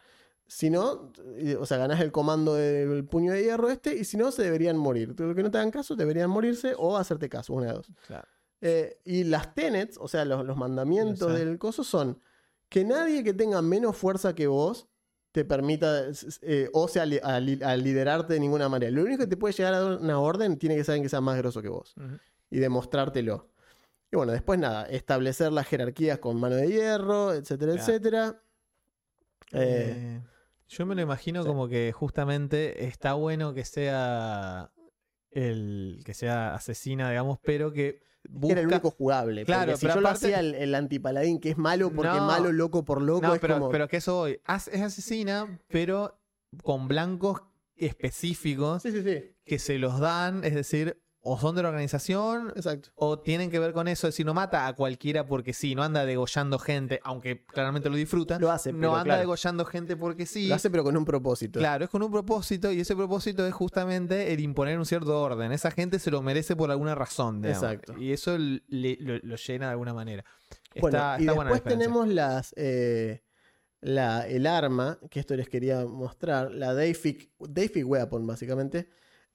Si 0.47 0.71
no, 0.71 1.13
o 1.59 1.67
sea, 1.67 1.77
ganás 1.79 2.01
el 2.01 2.13
comando 2.13 2.55
del 2.55 3.05
puño 3.05 3.33
de 3.33 3.43
hierro 3.43 3.69
este, 3.69 3.95
y 3.97 4.05
si 4.05 4.17
no, 4.17 4.31
se 4.31 4.43
deberían 4.45 4.77
morir. 4.79 5.15
Lo 5.19 5.35
que 5.35 5.43
no 5.43 5.51
te 5.51 5.59
hagan 5.59 5.71
caso, 5.73 5.97
deberían 5.97 6.31
morirse 6.31 6.75
o 6.79 6.97
hacerte 6.97 7.29
caso, 7.29 7.53
una 7.53 7.67
de 7.67 7.73
dos. 7.75 7.89
Claro. 8.07 8.29
Eh, 8.65 9.01
y 9.05 9.25
las 9.25 9.55
tenets, 9.55 9.99
o 10.01 10.07
sea, 10.09 10.25
los, 10.25 10.47
los 10.47 10.57
mandamientos 10.57 11.35
del 11.35 11.59
coso 11.59 11.83
son 11.85 12.21
que 12.69 12.85
nadie 12.85 13.23
que 13.25 13.35
tenga 13.35 13.61
menos 13.61 13.97
fuerza 13.97 14.35
que 14.35 14.47
vos 14.47 14.89
te 15.33 15.45
permita, 15.45 16.05
eh, 16.43 16.69
o 16.73 16.87
sea, 16.89 17.05
li- 17.05 17.19
a, 17.23 17.41
li- 17.41 17.61
a 17.63 17.75
liderarte 17.77 18.35
de 18.35 18.41
ninguna 18.41 18.69
manera. 18.69 18.91
Lo 18.93 19.03
único 19.03 19.25
que 19.25 19.27
te 19.27 19.37
puede 19.37 19.53
llegar 19.55 19.75
a 19.75 19.81
dar 19.81 19.99
una 20.01 20.21
orden 20.21 20.59
tiene 20.59 20.77
que 20.77 20.85
ser 20.85 21.01
que 21.03 21.09
sea 21.09 21.21
más 21.21 21.37
grosso 21.39 21.61
que 21.61 21.69
vos 21.69 21.95
y 22.51 22.59
demostrártelo. 22.61 23.51
Y 24.13 24.17
bueno, 24.17 24.33
después 24.33 24.59
nada, 24.61 24.85
establecer 24.87 25.53
las 25.53 25.67
jerarquías 25.67 26.19
con 26.19 26.39
mano 26.39 26.55
de 26.57 26.69
hierro, 26.69 27.33
etcétera, 27.33 27.73
Claro. 27.73 27.83
etcétera. 27.93 28.43
Eh, 29.53 29.95
Eh, 29.97 30.23
yo 30.69 30.87
me 30.87 30.95
lo 30.95 31.03
imagino 31.03 31.43
sí. 31.43 31.49
como 31.49 31.67
que 31.69 31.93
justamente 31.93 32.85
está 32.87 33.15
bueno 33.15 33.53
que 33.55 33.65
sea 33.65 34.71
el 35.31 36.03
que 36.05 36.15
sea 36.15 36.55
asesina, 36.55 37.09
digamos, 37.11 37.39
pero 37.43 37.73
que 37.73 38.03
busca... 38.29 38.53
Era 38.53 38.61
el 38.63 38.67
único 38.69 38.91
jugable. 38.91 39.45
Claro, 39.45 39.77
si 39.77 39.83
pero 39.87 39.97
yo 39.97 40.01
lo 40.01 40.09
aparte- 40.09 40.27
hacía 40.27 40.41
el, 40.41 40.55
el 40.55 40.75
antipaladín, 40.75 41.39
que 41.41 41.51
es 41.51 41.59
malo 41.59 41.91
porque 41.93 42.09
No. 42.13 42.27
malo, 42.27 42.53
loco 42.53 42.85
por 42.85 43.03
loco, 43.03 43.23
No, 43.27 43.35
es 43.35 43.41
pero, 43.41 43.55
como. 43.55 43.71
pero 43.71 43.89
que 43.89 43.97
eso 43.99 44.19
hoy 44.21 44.41
es 44.47 44.81
asesina, 44.81 45.61
pero 45.69 46.19
con 46.63 46.89
blancos 46.89 47.43
específicos 47.77 48.83
Sí, 48.83 48.93
sí, 48.93 49.03
sí. 49.03 49.35
que 49.45 49.59
se 49.59 49.79
los 49.79 49.99
dan, 50.01 50.45
es 50.45 50.55
decir, 50.55 51.01
o 51.25 51.39
son 51.39 51.55
de 51.55 51.63
la 51.63 51.69
organización 51.69 52.53
Exacto. 52.57 52.91
o 52.97 53.21
tienen 53.21 53.49
que 53.49 53.61
ver 53.61 53.73
con 53.73 53.87
eso, 53.87 54.09
es 54.09 54.15
decir, 54.15 54.27
no 54.27 54.35
mata 54.35 54.67
a 54.67 54.73
cualquiera 54.75 55.25
porque 55.25 55.53
sí, 55.53 55.75
no 55.77 55.85
anda 55.85 56.05
degollando 56.05 56.59
gente, 56.59 56.99
aunque 57.05 57.45
claramente 57.47 57.89
lo 57.89 57.95
disfruta, 57.97 58.39
Lo 58.41 58.51
hace, 58.51 58.73
no 58.73 58.93
anda 58.97 59.05
claro. 59.05 59.21
degollando 59.21 59.65
gente 59.65 59.97
porque 59.97 60.27
sí. 60.27 60.49
Lo 60.49 60.57
hace, 60.57 60.69
pero 60.69 60.83
con 60.83 60.97
un 60.97 61.05
propósito. 61.05 61.61
Claro, 61.61 61.85
es 61.85 61.91
con 61.91 62.03
un 62.03 62.11
propósito 62.11 62.73
y 62.73 62.81
ese 62.81 62.97
propósito 62.97 63.47
es 63.47 63.55
justamente 63.55 64.33
el 64.33 64.41
imponer 64.41 64.77
un 64.79 64.85
cierto 64.85 65.21
orden. 65.23 65.53
Esa 65.53 65.71
gente 65.71 65.99
se 66.01 66.11
lo 66.11 66.23
merece 66.23 66.57
por 66.57 66.71
alguna 66.73 66.95
razón. 66.97 67.41
digamos. 67.41 67.63
Exacto. 67.63 67.97
Y 67.99 68.13
eso 68.13 68.37
le- 68.37 68.97
lo, 69.01 69.19
lo 69.23 69.37
llena 69.37 69.67
de 69.67 69.71
alguna 69.73 69.95
manera. 69.95 70.25
Bueno, 70.81 70.99
Está, 70.99 71.17
y 71.19 71.23
está 71.23 71.33
buena 71.35 71.51
la 71.51 71.55
después 71.55 71.73
diferencia. 71.79 71.87
tenemos 72.03 72.09
las. 72.15 72.55
eh, 72.57 73.23
la, 73.81 74.27
el 74.29 74.47
arma, 74.47 74.99
que 75.11 75.21
esto 75.21 75.35
les 75.37 75.49
quería 75.49 75.85
mostrar, 75.87 76.51
la 76.53 76.73
Deific, 76.75 77.31
Deific 77.41 77.85
Weapon, 77.87 78.25
básicamente, 78.27 78.89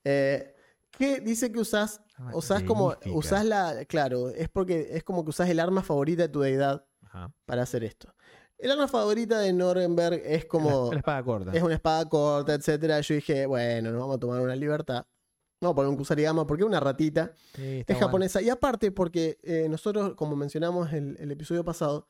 eh, 0.05 0.53
¿Qué 0.91 1.19
dice 1.19 1.51
que 1.51 1.59
usás? 1.59 2.01
Usás 2.33 2.63
como. 2.63 2.95
Usás 3.13 3.45
la. 3.45 3.85
Claro, 3.85 4.29
es 4.29 4.49
porque 4.49 4.87
es 4.91 5.03
como 5.03 5.23
que 5.23 5.29
usás 5.29 5.49
el 5.49 5.59
arma 5.59 5.83
favorita 5.83 6.23
de 6.23 6.29
tu 6.29 6.41
deidad 6.41 6.85
Ajá. 7.01 7.31
para 7.45 7.63
hacer 7.63 7.83
esto. 7.83 8.13
El 8.57 8.71
arma 8.71 8.87
favorita 8.87 9.39
de 9.39 9.53
Norenberg 9.53 10.21
es 10.25 10.45
como. 10.45 10.85
La, 10.85 10.91
la 10.93 10.97
espada 10.99 11.23
corta. 11.23 11.51
es 11.53 11.61
una 11.61 11.75
espada 11.75 12.09
corta, 12.09 12.53
etcétera. 12.55 12.99
Yo 13.01 13.15
dije, 13.15 13.45
bueno, 13.45 13.91
nos 13.91 13.99
vamos 14.01 14.15
a 14.15 14.19
tomar 14.19 14.41
una 14.41 14.55
libertad. 14.55 15.05
A 15.59 15.73
poner 15.73 15.89
un 15.89 15.97
Kusarigama 15.97 16.45
porque 16.45 16.63
una 16.63 16.79
ratita. 16.79 17.31
Sí, 17.55 17.79
Es 17.79 17.85
bueno. 17.87 17.99
japonesa. 18.01 18.41
Y 18.43 18.49
aparte, 18.49 18.91
porque 18.91 19.39
eh, 19.43 19.67
nosotros, 19.69 20.13
como 20.15 20.35
mencionamos 20.35 20.93
el, 20.93 21.17
el 21.19 21.31
episodio 21.31 21.63
pasado, 21.63 22.07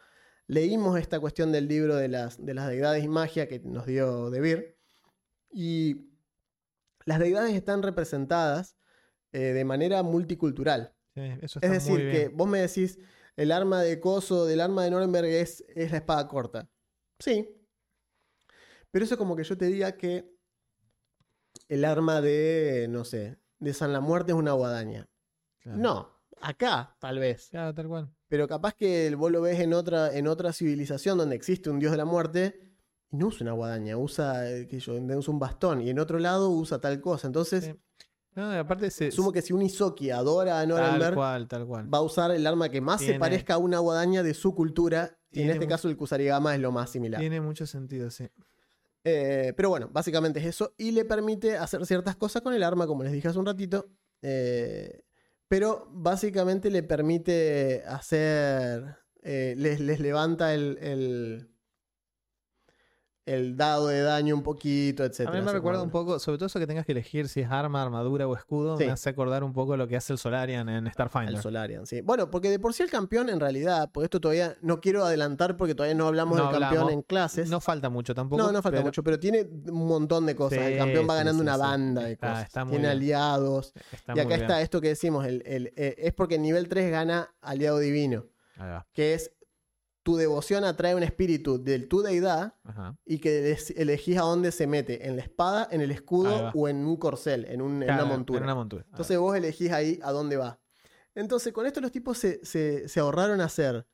leímos 0.47 0.99
esta 0.99 1.19
cuestión 1.19 1.51
del 1.53 1.67
libro 1.67 1.95
de 1.95 2.09
las, 2.09 2.43
de 2.45 2.53
las 2.53 2.67
deidades 2.67 3.03
y 3.05 3.07
magia 3.07 3.47
que 3.47 3.59
nos 3.59 3.85
dio 3.85 4.29
De 4.29 4.39
Beer. 4.41 4.77
Y 5.51 6.09
las 7.07 7.19
deidades 7.19 7.55
están 7.55 7.83
representadas 7.83 8.75
eh, 9.31 9.39
de 9.39 9.63
manera 9.63 10.03
multicultural. 10.03 10.93
Sí, 11.15 11.21
eso 11.41 11.59
Es 11.61 11.71
decir, 11.71 12.03
muy 12.03 12.11
que 12.11 12.27
vos 12.27 12.49
me 12.49 12.59
decís, 12.59 12.99
el 13.37 13.53
arma 13.53 13.81
de 13.81 14.01
coso 14.01 14.45
del 14.45 14.59
arma 14.59 14.83
de 14.83 14.91
Nuremberg 14.91 15.27
es, 15.27 15.63
es 15.69 15.91
la 15.91 15.97
espada 15.97 16.27
corta. 16.27 16.69
Sí. 17.17 17.49
Pero 18.91 19.05
eso 19.05 19.13
es 19.13 19.17
como 19.17 19.37
que 19.37 19.45
yo 19.45 19.57
te 19.57 19.67
diga 19.67 19.93
que 19.93 20.29
el 21.69 21.85
arma 21.85 22.19
de, 22.19 22.87
no 22.89 23.05
sé, 23.05 23.37
de 23.59 23.73
San 23.73 23.93
la 23.93 24.01
Muerte 24.01 24.33
es 24.33 24.37
una 24.37 24.51
guadaña. 24.51 25.09
Claro. 25.59 25.77
No, 25.77 26.21
acá 26.41 26.97
tal 26.99 27.19
vez. 27.19 27.47
Claro, 27.51 27.73
tal 27.73 27.87
cual. 27.87 28.13
Pero 28.27 28.49
capaz 28.49 28.73
que 28.73 29.15
vos 29.15 29.31
lo 29.31 29.39
ves 29.39 29.61
en 29.61 29.73
otra, 29.73 30.13
en 30.13 30.27
otra 30.27 30.51
civilización 30.51 31.17
donde 31.17 31.37
existe 31.37 31.69
un 31.69 31.79
dios 31.79 31.93
de 31.93 31.97
la 31.99 32.05
muerte 32.05 32.66
no 33.11 33.27
usa 33.27 33.43
una 33.43 33.53
guadaña, 33.53 33.97
usa, 33.97 34.49
eh, 34.51 34.67
sé 34.69 34.79
yo, 34.79 34.93
usa 34.95 35.33
un 35.33 35.39
bastón 35.39 35.81
y 35.81 35.89
en 35.89 35.99
otro 35.99 36.19
lado 36.19 36.49
usa 36.49 36.79
tal 36.79 36.99
cosa. 37.01 37.27
Entonces, 37.27 37.65
Sí. 37.65 37.73
No, 38.35 38.51
aparte 38.51 38.91
se. 38.91 39.07
asumo 39.07 39.31
que 39.31 39.41
si 39.41 39.51
un 39.51 39.63
Isoki 39.63 40.11
adora 40.11 40.57
a 40.59 40.67
Tal 40.67 40.69
Nuremberg, 40.69 41.15
cual, 41.15 41.47
tal 41.47 41.65
cual. 41.65 41.91
va 41.91 41.97
a 41.97 42.01
usar 42.01 42.29
el 42.29 42.45
arma 42.45 42.69
que 42.69 42.81
más 42.81 42.99
Tiene- 42.99 43.13
se 43.15 43.19
parezca 43.19 43.55
a 43.55 43.57
una 43.57 43.79
guadaña 43.79 44.21
de 44.21 44.35
su 44.35 44.53
cultura. 44.53 45.17
Y 45.31 45.41
en 45.41 45.49
este 45.49 45.67
caso 45.67 45.89
el 45.89 45.97
Kusarigama 45.97 46.53
es 46.53 46.61
lo 46.61 46.71
más 46.71 46.91
similar. 46.91 47.19
Tiene 47.19 47.41
mucho 47.41 47.65
sentido, 47.65 48.11
sí. 48.11 48.29
Eh, 49.03 49.53
pero 49.57 49.69
bueno, 49.69 49.89
básicamente 49.91 50.39
es 50.39 50.45
eso. 50.45 50.73
Y 50.77 50.91
le 50.91 51.03
permite 51.03 51.57
hacer 51.57 51.83
ciertas 51.87 52.15
cosas 52.15 52.41
con 52.43 52.53
el 52.53 52.61
arma, 52.61 52.85
como 52.85 53.01
les 53.03 53.11
dije 53.11 53.27
hace 53.27 53.39
un 53.39 53.45
ratito. 53.47 53.89
Eh, 54.21 55.03
pero 55.47 55.87
básicamente 55.91 56.69
le 56.69 56.83
permite 56.83 57.83
hacer. 57.87 58.97
eh, 59.23 59.55
les, 59.57 59.79
les 59.79 59.99
levanta 59.99 60.53
el, 60.53 60.77
el, 60.79 61.49
el 63.27 63.55
dado 63.57 63.87
de 63.87 64.01
daño 64.01 64.33
un 64.35 64.41
poquito, 64.41 65.03
etc. 65.03 65.27
A 65.27 65.31
mí 65.31 65.41
me 65.41 65.51
recuerda 65.51 65.83
un 65.83 65.89
poco, 65.91 66.17
sobre 66.19 66.37
todo 66.37 66.47
eso 66.47 66.59
que 66.59 66.65
tengas 66.65 66.85
que 66.85 66.93
elegir 66.93 67.27
si 67.27 67.41
es 67.41 67.51
arma, 67.51 67.83
armadura 67.83 68.27
o 68.27 68.35
escudo, 68.35 68.77
Sí. 68.77 68.85
me 68.85 68.91
hace 68.91 69.09
acordar 69.09 69.43
un 69.43 69.53
poco 69.53 69.75
lo 69.77 69.87
que 69.87 69.95
hace 69.97 70.13
el 70.13 70.19
Solarian 70.19 70.67
en 70.69 70.91
Starfinder. 70.91 71.35
El 71.35 71.41
Solarian, 71.41 71.85
sí. 71.85 72.01
Bueno, 72.01 72.31
porque 72.31 72.49
de 72.49 72.57
por 72.59 72.73
sí 72.73 72.83
el 72.83 72.89
campeón, 72.89 73.29
en 73.29 73.39
realidad, 73.39 73.89
porque 73.93 74.05
esto 74.05 74.19
todavía 74.21 74.55
no 74.61 74.79
quiero 74.79 75.03
adelantar 75.05 75.57
porque 75.57 75.75
todavía 75.75 75.95
no 75.95 76.07
hablamos 76.07 76.37
No 76.37 76.51
del 76.51 76.59
campeón 76.61 76.89
en 76.89 77.01
clases. 77.01 77.49
No 77.49 77.59
falta 77.59 77.89
mucho 77.89 78.15
tampoco. 78.15 78.41
No, 78.41 78.47
no 78.51 78.61
falta 78.61 78.77
pero- 78.77 78.85
mucho, 78.85 79.03
pero 79.03 79.19
tiene 79.19 79.41
un 79.67 79.87
montón 79.87 80.25
de 80.25 80.35
cosas. 80.35 80.59
el 80.59 80.77
campeón 80.77 81.07
va 81.09 81.15
ganando 81.15 81.39
sí, 81.39 81.47
una 81.47 81.57
banda 81.57 82.03
de 82.03 82.13
Está- 82.13 82.27
cosas. 82.29 82.43
está 82.47 82.61
tiene 82.63 82.77
bien. 82.79 82.91
aliados. 82.91 83.73
Está 83.91 84.13
y 84.15 84.19
acá 84.19 84.35
está 84.35 84.61
esto 84.61 84.79
que 84.81 84.87
decimos, 84.89 85.25
el, 85.25 85.43
el- 85.45 85.73
eh, 85.75 85.95
es 85.97 86.13
porque 86.13 86.35
en 86.35 86.41
nivel 86.43 86.67
3 86.69 86.89
gana 86.89 87.29
aliado 87.41 87.77
divino, 87.79 88.25
que 88.93 89.13
es 89.13 89.31
tu 90.07 90.15
devoción 90.15 90.63
atrae 90.63 90.95
un 90.95 91.03
espíritu 91.03 91.61
de 91.61 91.79
tu 91.79 92.01
deidad 92.01 92.53
Ajá. 92.63 92.95
y 93.05 93.19
que 93.19 93.57
elegís 93.75 94.17
a 94.17 94.21
dónde 94.21 94.53
se 94.53 94.65
mete, 94.65 95.05
en 95.05 95.17
la 95.17 95.21
espada, 95.21 95.67
en 95.69 95.81
el 95.81 95.91
escudo 95.91 96.49
o 96.55 96.69
en 96.69 96.77
un 96.85 96.95
corcel, 96.95 97.43
en, 97.43 97.61
un- 97.61 97.81
en 97.83 97.87
Claro, 97.89 98.05
una 98.05 98.13
montura. 98.13 98.37
En 98.39 98.43
una 98.45 98.55
montura. 98.55 98.85
Entonces 98.89 99.17
vos 99.17 99.35
elegís 99.35 99.69
ahí 99.73 99.99
a 100.01 100.13
dónde 100.13 100.37
va. 100.37 100.61
Entonces 101.13 101.51
con 101.51 101.65
esto 101.65 101.81
los 101.81 101.91
tipos 101.91 102.17
se, 102.17 102.39
se- 102.45 102.87
se 102.87 102.99
ahorraron 103.01 103.41
hacer, 103.41 103.85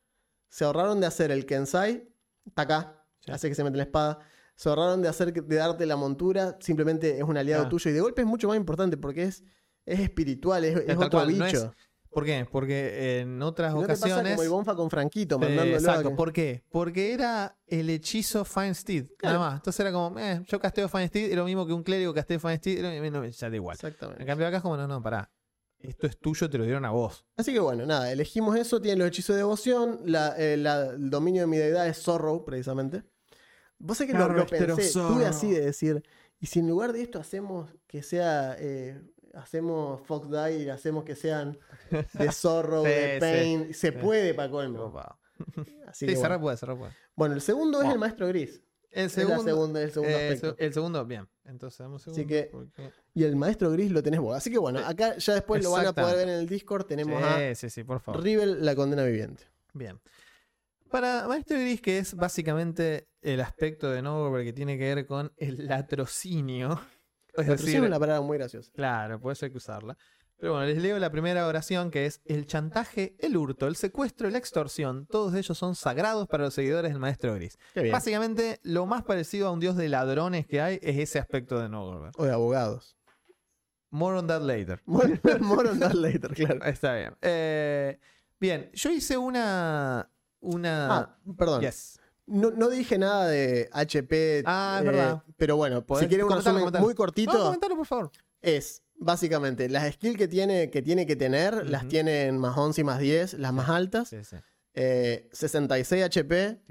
se 0.49 0.65
ahorraron 0.65 1.01
de 1.01 1.07
hacer 1.07 1.31
el 1.31 1.47
Kensai, 1.47 2.07
está 2.45 2.61
acá, 2.61 3.05
Sí. 3.21 3.31
hace 3.31 3.49
que 3.49 3.55
se 3.55 3.63
mete 3.63 3.77
la 3.77 3.83
espada. 3.83 4.19
Se 4.55 4.69
ahorraron 4.69 5.01
de 5.01 5.07
hacer 5.07 5.33
de 5.33 5.55
darte 5.55 5.87
la 5.87 5.95
montura, 5.95 6.57
simplemente 6.61 7.17
es 7.17 7.23
un 7.23 7.37
aliado 7.37 7.63
Ah. 7.65 7.69
tuyo. 7.69 7.89
Y 7.89 7.93
de 7.95 8.01
golpe 8.01 8.21
es 8.21 8.27
mucho 8.27 8.47
más 8.49 8.57
importante 8.57 8.97
porque 8.97 9.23
es, 9.23 9.43
es 9.83 9.99
espiritual, 9.99 10.63
es, 10.63 10.75
otro 10.95 11.09
cual, 11.09 11.35
no 11.39 11.45
bicho. 11.45 11.57
es 11.57 11.69
¿Por 12.13 12.25
qué? 12.25 12.47
Porque 12.51 13.19
en 13.21 13.41
otras 13.41 13.73
¿No 13.73 13.81
te 13.81 13.87
pasa 13.87 14.05
ocasiones. 14.05 14.33
como 14.33 14.43
el 14.43 14.49
Bonfa 14.49 14.75
con 14.75 14.89
Franquito, 14.89 15.35
Eh, 15.35 15.39
mandándolo 15.39 15.75
exacto. 15.77 16.15
¿Por 16.15 16.31
qué? 16.31 16.63
Porque 16.69 17.13
era 17.13 17.57
el 17.65 17.89
hechizo 17.89 18.45
Fine 18.45 18.73
Steed. 18.75 19.07
Claro. 19.17 19.39
Nada 19.39 19.49
más. 19.51 19.59
Entonces 19.59 19.79
era 19.79 19.91
como, 19.91 20.19
eh, 20.19 20.41
yo 20.47 20.59
casteo 20.59 20.87
Fine 20.87 21.07
Steed, 21.07 21.31
es 21.31 21.35
lo 21.35 21.45
mismo 21.45 21.65
que 21.65 21.73
un 21.73 21.83
clérigo 21.83 22.13
casteo 22.13 22.39
Fine 22.39 22.57
Steed, 22.57 22.79
era- 22.85 23.09
no, 23.09 23.25
ya 23.25 23.49
da 23.49 23.55
igual. 23.55 23.77
En 23.81 23.87
Exactamente. 23.87 24.25
cambio 24.25 24.47
acá 24.47 24.57
es 24.57 24.63
como, 24.63 24.77
no, 24.77 24.87
no, 24.87 25.01
pará. 25.01 25.31
Esto 25.79 26.07
es 26.07 26.17
tuyo, 26.17 26.49
te 26.49 26.57
lo 26.57 26.63
dieron 26.63 26.85
a 26.85 26.91
vos. 26.91 27.25
Así 27.35 27.51
que 27.51 27.59
bueno, 27.59 27.85
nada, 27.85 28.09
elegimos 28.11 28.55
eso, 28.55 28.79
tiene 28.81 28.97
los 28.99 29.07
hechizos 29.09 29.35
de 29.35 29.39
devoción, 29.41 29.99
la- 30.05 30.33
eh, 30.37 30.55
la- 30.55 30.91
el 30.91 31.09
dominio 31.09 31.41
de 31.41 31.47
mi 31.47 31.57
deidad 31.57 31.87
es 31.87 31.97
Zorro, 32.01 32.45
precisamente. 32.45 33.03
Vos 33.79 33.97
sé 33.97 34.07
que 34.07 34.13
lo, 34.13 34.29
lo 34.29 34.45
pensé, 34.45 34.93
tuve 34.93 35.25
así 35.25 35.51
de 35.51 35.59
decir, 35.65 36.03
y 36.39 36.45
si 36.45 36.59
en 36.59 36.69
lugar 36.69 36.93
de 36.93 37.01
esto 37.01 37.19
hacemos 37.19 37.69
que 37.87 38.01
sea, 38.01 38.55
eh, 38.59 39.01
hacemos 39.33 40.01
Fox 40.05 40.29
Die 40.29 40.63
y 40.63 40.69
hacemos 40.69 41.03
que 41.03 41.15
sean 41.15 41.57
de 42.13 42.31
Zorro, 42.31 42.83
Sí, 42.83 42.89
de 42.89 43.13
sí, 43.15 43.19
Pain, 43.19 43.73
se 43.73 43.91
sí. 43.91 43.97
puede 43.97 44.33
para 44.33 44.49
colmo. 44.51 44.93
Así 45.87 46.07
Sí, 46.07 46.15
bueno. 46.15 46.39
puede, 46.41 46.57
cerrar 46.57 46.77
puede. 46.77 46.93
Bueno, 47.15 47.35
el 47.35 47.41
segundo 47.41 47.81
es 47.81 47.89
el 47.91 47.99
maestro 47.99 48.27
gris. 48.27 48.61
El 48.91 49.05
Es 49.07 49.17
la 49.17 49.23
segundo, 49.23 49.43
segunda, 49.43 49.81
el 49.81 49.91
segundo 49.91 50.15
eh, 50.15 50.27
el 50.27 50.33
aspecto. 50.35 50.55
se- 50.57 50.65
el 50.65 50.73
segundo, 50.73 51.05
bien. 51.05 51.27
Entonces, 51.45 51.79
dame 51.79 51.93
un 51.95 51.99
segundo. 51.99 52.21
Así 52.21 52.27
que- 52.27 52.49
porque- 52.51 52.91
Y 53.15 53.23
el 53.23 53.35
maestro 53.35 53.71
gris 53.71 53.91
lo 53.91 54.03
tenés 54.03 54.19
vos. 54.19 54.37
Así 54.37 54.51
que 54.51 54.59
bueno, 54.59 54.79
acá 54.85 55.17
ya 55.17 55.33
después 55.33 55.63
lo 55.63 55.71
van 55.71 55.87
a 55.87 55.93
poder 55.93 56.15
ver 56.17 56.29
en 56.29 56.35
el 56.35 56.47
Discord. 56.47 56.85
Tenemos 56.85 57.21
a 57.23 57.39
por 57.87 57.99
favor. 57.99 58.23
Rivel, 58.23 58.63
la 58.63 58.75
condena 58.75 59.03
viviente. 59.03 59.43
Bien. 59.73 59.99
Para 60.91 61.27
Maestro 61.27 61.57
Gris, 61.57 61.81
que 61.81 61.97
es 61.97 62.13
básicamente 62.13 63.07
el 63.23 63.41
aspecto 63.41 63.89
de 63.89 64.03
Nogorberg 64.03 64.45
que 64.45 64.53
tiene 64.53 64.77
que 64.77 64.93
ver 64.93 65.07
con 65.07 65.33
el 65.37 65.65
latrocinio. 65.67 66.79
Es 67.35 67.47
decir, 67.47 67.75
es 67.75 67.81
una 67.81 67.99
palabra 67.99 68.21
muy 68.21 68.37
graciosa. 68.37 68.71
claro, 68.73 69.19
puede 69.19 69.35
ser 69.35 69.51
que 69.51 69.57
usarla. 69.57 69.97
Pero 70.37 70.53
bueno, 70.53 70.67
les 70.67 70.81
leo 70.81 70.99
la 70.99 71.09
primera 71.09 71.47
oración 71.47 71.89
que 71.89 72.05
es 72.05 72.21
el 72.25 72.45
chantaje, 72.47 73.15
el 73.19 73.37
hurto, 73.37 73.67
el 73.67 73.77
secuestro 73.77 74.27
y 74.27 74.31
la 74.31 74.39
extorsión. 74.39 75.05
Todos 75.07 75.33
ellos 75.35 75.57
son 75.57 75.73
sagrados 75.73 76.27
para 76.27 76.43
los 76.43 76.53
seguidores 76.53 76.91
del 76.91 76.99
Maestro 76.99 77.33
Gris. 77.35 77.57
Básicamente, 77.91 78.59
lo 78.63 78.85
más 78.85 79.03
parecido 79.03 79.47
a 79.47 79.51
un 79.51 79.61
dios 79.61 79.77
de 79.77 79.87
ladrones 79.87 80.45
que 80.45 80.59
hay 80.59 80.79
es 80.81 80.97
ese 80.97 81.19
aspecto 81.19 81.59
de 81.59 81.69
Nogorberg. 81.69 82.11
O 82.17 82.25
de 82.25 82.31
abogados. 82.33 82.97
More 83.89 84.17
on 84.17 84.27
that 84.27 84.41
later. 84.41 84.81
More, 84.85 85.17
more 85.39 85.69
on 85.69 85.79
that 85.79 85.93
later, 85.93 86.31
claro. 86.35 86.65
Está 86.65 86.95
bien. 86.95 87.15
Eh, 87.21 87.99
bien, 88.39 88.69
yo 88.73 88.89
hice 88.89 89.17
una. 89.17 90.09
Una. 90.41 90.97
Ah, 90.97 91.17
perdón. 91.37 91.61
yes. 91.61 91.99
No, 92.25 92.51
no 92.51 92.69
dije 92.69 92.97
nada 92.97 93.27
de 93.27 93.69
HP. 93.73 94.43
Ah, 94.45 94.77
es 94.79 94.83
eh, 94.83 94.85
verdad. 94.85 95.23
Pero 95.37 95.57
bueno, 95.57 95.83
si 95.99 96.07
quieren 96.07 96.25
un 96.25 96.31
resumen 96.33 96.65
muy 96.79 96.95
cortito, 96.95 97.33
No, 97.33 97.45
comentalo, 97.45 97.75
por 97.75 97.85
favor. 97.85 98.11
es 98.41 98.81
básicamente 98.95 99.67
las 99.67 99.91
skills 99.93 100.17
que 100.17 100.27
tiene 100.27 100.69
que, 100.69 100.81
tiene 100.81 101.05
que 101.05 101.15
tener, 101.15 101.69
las 101.69 101.81
Ujú. 101.83 101.89
tienen 101.89 102.37
más 102.37 102.57
11 102.57 102.81
y 102.81 102.83
más 102.83 102.99
10, 102.99 103.33
las 103.35 103.51
más 103.53 103.69
altas. 103.69 104.09
Sí, 104.09 104.23
sí. 104.23 104.37
Eh, 104.73 105.29
66 105.33 106.03
HP, 106.03 106.61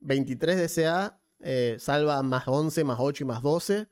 23 0.00 0.56
de 0.56 0.68
CA, 0.84 1.18
eh, 1.40 1.76
salva 1.78 2.22
más 2.22 2.44
11, 2.46 2.84
más 2.84 2.98
8 3.00 3.24
y 3.24 3.26
más 3.26 3.42
12. 3.42 3.88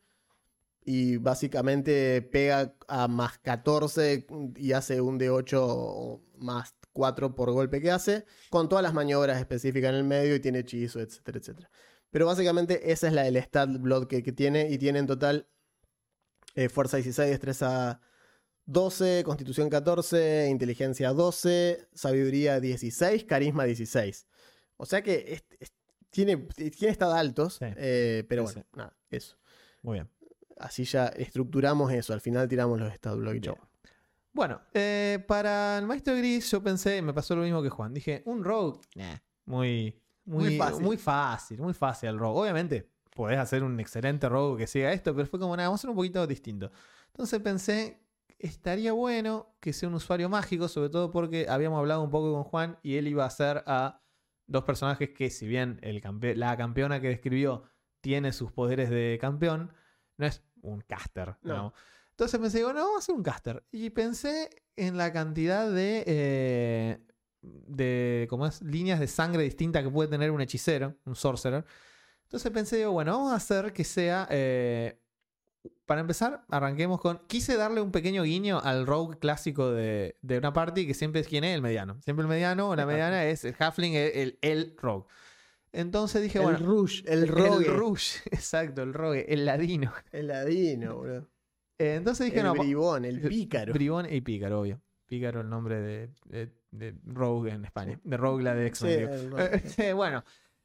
Y 0.82 1.18
básicamente 1.18 2.22
pega 2.22 2.74
a 2.88 3.06
más 3.06 3.38
14 3.38 4.26
y 4.56 4.72
hace 4.72 5.00
un 5.00 5.18
D8 5.18 5.58
o 5.60 6.22
más 6.38 6.74
4 6.92 7.34
por 7.34 7.50
golpe 7.52 7.80
que 7.80 7.90
hace, 7.90 8.24
con 8.50 8.68
todas 8.68 8.82
las 8.82 8.94
maniobras 8.94 9.38
específicas 9.38 9.90
en 9.90 9.96
el 9.96 10.04
medio 10.04 10.34
y 10.34 10.40
tiene 10.40 10.60
hechizo, 10.60 11.00
etcétera, 11.00 11.38
etcétera. 11.38 11.70
Pero 12.10 12.26
básicamente 12.26 12.90
esa 12.92 13.06
es 13.06 13.12
la 13.12 13.22
del 13.22 13.36
stat 13.36 13.70
blood 13.78 14.06
que, 14.08 14.22
que 14.22 14.32
tiene 14.32 14.68
y 14.70 14.78
tiene 14.78 14.98
en 14.98 15.06
total 15.06 15.48
eh, 16.56 16.68
fuerza 16.68 16.96
16, 16.96 17.30
destreza 17.30 18.00
12, 18.66 19.22
constitución 19.24 19.68
14, 19.70 20.48
inteligencia 20.50 21.12
12, 21.12 21.88
sabiduría 21.94 22.58
16, 22.60 23.24
carisma 23.24 23.64
16. 23.64 24.26
O 24.76 24.86
sea 24.86 25.02
que 25.02 25.24
es- 25.34 25.44
es- 25.60 25.72
tiene, 26.10 26.36
tiene 26.36 26.90
estado 26.90 27.14
altos, 27.14 27.54
Sí. 27.54 27.66
eh, 27.76 28.24
pero 28.28 28.46
Sí, 28.48 28.54
bueno, 28.54 28.68
nada, 28.74 28.96
eso. 29.10 29.36
Muy 29.82 29.94
bien. 29.94 30.10
Así 30.58 30.84
ya 30.84 31.06
estructuramos 31.06 31.92
eso, 31.92 32.12
al 32.12 32.20
final 32.20 32.48
tiramos 32.48 32.78
los 32.80 32.92
stat 32.92 33.16
block 33.16 33.34
y. 33.36 33.40
Bueno, 34.32 34.60
eh, 34.74 35.24
para 35.26 35.78
el 35.78 35.86
maestro 35.86 36.16
gris, 36.16 36.50
yo 36.50 36.62
pensé, 36.62 37.02
me 37.02 37.12
pasó 37.12 37.34
lo 37.34 37.42
mismo 37.42 37.62
que 37.62 37.68
Juan. 37.70 37.92
Dije, 37.92 38.22
un 38.26 38.44
rogue, 38.44 38.80
nah, 38.94 39.16
muy, 39.44 40.00
muy, 40.24 40.44
Muy 40.44 40.56
fácil. 40.58 40.84
muy 40.84 40.96
fácil, 40.96 41.60
muy 41.60 41.74
fácil 41.74 42.08
el 42.10 42.18
rogue. 42.18 42.40
Obviamente, 42.42 42.88
podés 43.14 43.38
hacer 43.38 43.62
un 43.64 43.78
excelente 43.80 44.28
rogue 44.28 44.58
que 44.58 44.66
siga 44.66 44.92
esto, 44.92 45.14
pero 45.14 45.26
fue 45.26 45.40
como 45.40 45.56
nada, 45.56 45.68
vamos 45.68 45.80
a 45.80 45.82
hacer 45.82 45.90
un 45.90 45.96
poquito 45.96 46.24
distinto. 46.26 46.70
Entonces 47.08 47.40
pensé, 47.40 48.00
estaría 48.38 48.92
bueno 48.92 49.56
que 49.60 49.72
sea 49.72 49.88
un 49.88 49.96
usuario 49.96 50.28
mágico, 50.28 50.68
sobre 50.68 50.90
todo 50.90 51.10
porque 51.10 51.46
habíamos 51.48 51.78
hablado 51.80 52.02
un 52.02 52.10
poco 52.10 52.32
con 52.32 52.44
Juan 52.44 52.78
y 52.82 52.96
él 52.96 53.08
iba 53.08 53.24
a 53.24 53.26
hacer 53.26 53.64
a 53.66 54.00
dos 54.46 54.62
personajes 54.64 55.10
que, 55.10 55.28
si 55.30 55.46
bien 55.48 55.78
el 55.82 56.00
campe- 56.00 56.36
la 56.36 56.56
campeona 56.56 57.00
que 57.00 57.08
describió 57.08 57.64
tiene 58.00 58.32
sus 58.32 58.52
poderes 58.52 58.90
de 58.90 59.18
campeón, 59.20 59.72
no 60.16 60.26
es 60.26 60.42
un 60.62 60.80
caster. 60.82 61.36
No. 61.42 61.54
¿no? 61.54 61.74
Entonces 62.20 62.38
pensé, 62.38 62.58
digo, 62.58 62.74
no, 62.74 62.80
vamos 62.80 62.96
a 62.96 62.98
hacer 62.98 63.14
un 63.14 63.22
caster. 63.22 63.64
Y 63.72 63.88
pensé 63.88 64.50
en 64.76 64.98
la 64.98 65.10
cantidad 65.10 65.70
de, 65.70 66.04
eh, 66.06 66.98
de 67.40 68.26
¿cómo 68.28 68.46
es? 68.46 68.60
líneas 68.60 69.00
de 69.00 69.06
sangre 69.06 69.42
distintas 69.42 69.82
que 69.82 69.88
puede 69.88 70.10
tener 70.10 70.30
un 70.30 70.42
hechicero, 70.42 70.96
un 71.06 71.16
sorcerer. 71.16 71.64
Entonces 72.24 72.52
pensé, 72.52 72.76
digo, 72.76 72.92
bueno, 72.92 73.12
vamos 73.12 73.32
a 73.32 73.36
hacer 73.36 73.72
que 73.72 73.84
sea... 73.84 74.28
eh, 74.30 75.00
para 75.86 76.02
empezar, 76.02 76.44
arranquemos 76.50 77.00
con... 77.00 77.22
Quise 77.26 77.56
darle 77.56 77.80
un 77.80 77.90
pequeño 77.90 78.22
guiño 78.24 78.60
al 78.62 78.86
rogue 78.86 79.18
clásico 79.18 79.72
de, 79.72 80.18
de 80.20 80.36
una 80.36 80.52
party 80.52 80.86
que 80.86 80.92
siempre 80.92 81.22
es 81.22 81.26
quién 81.26 81.44
es 81.44 81.54
el 81.54 81.62
mediano. 81.62 82.02
Siempre 82.04 82.22
el 82.22 82.28
mediano 82.28 82.68
o 82.68 82.76
la 82.76 82.84
mediana 82.84 83.24
es 83.24 83.46
el 83.46 83.56
halfling, 83.58 83.94
el, 83.94 84.12
el, 84.14 84.38
el 84.42 84.76
rogue. 84.76 85.06
Entonces 85.72 86.20
dije, 86.20 86.36
el 86.38 86.44
bueno... 86.44 86.58
Rush, 86.58 87.02
el 87.06 87.28
Rogue. 87.28 87.64
El 87.66 87.74
Rush, 87.74 88.16
exacto, 88.30 88.82
el 88.82 88.92
rogue, 88.92 89.24
el 89.32 89.46
ladino. 89.46 89.90
El 90.12 90.26
Ladino, 90.26 90.98
bro. 90.98 91.26
Eh, 91.80 91.94
entonces 91.96 92.26
dije, 92.26 92.40
el 92.40 92.44
no, 92.44 92.52
Bribón, 92.54 93.04
el 93.04 93.20
Pícaro. 93.22 93.72
Bribón 93.72 94.12
y 94.12 94.20
Pícaro, 94.20 94.60
obvio. 94.60 94.80
Pícaro, 95.06 95.40
el 95.40 95.48
nombre 95.48 95.80
de, 95.80 96.10
de- 96.26 96.52
de 96.70 96.94
Rogue 97.04 97.50
en 97.52 97.64
España. 97.64 97.98
De 98.04 98.16
Rogue, 98.16 98.44
la 98.44 98.54
de 98.54 98.72
Sí. 98.74 98.86
Eh, 98.86 99.92
bueno, 99.94 100.22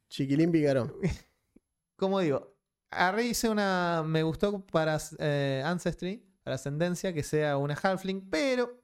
Chiquilín 0.09 0.51
Pícaro. 0.51 0.99
como 1.95 2.19
digo, 2.19 2.55
agarré 2.91 3.25
hice 3.25 3.49
una. 3.49 4.03
Me 4.05 4.21
gustó 4.23 4.65
para 4.67 4.99
eh, 5.19 5.63
Ancestry, 5.65 6.23
para 6.43 6.55
Ascendencia, 6.55 7.13
que 7.13 7.23
sea 7.23 7.57
una 7.57 7.73
Halfling, 7.75 8.29
pero 8.29 8.81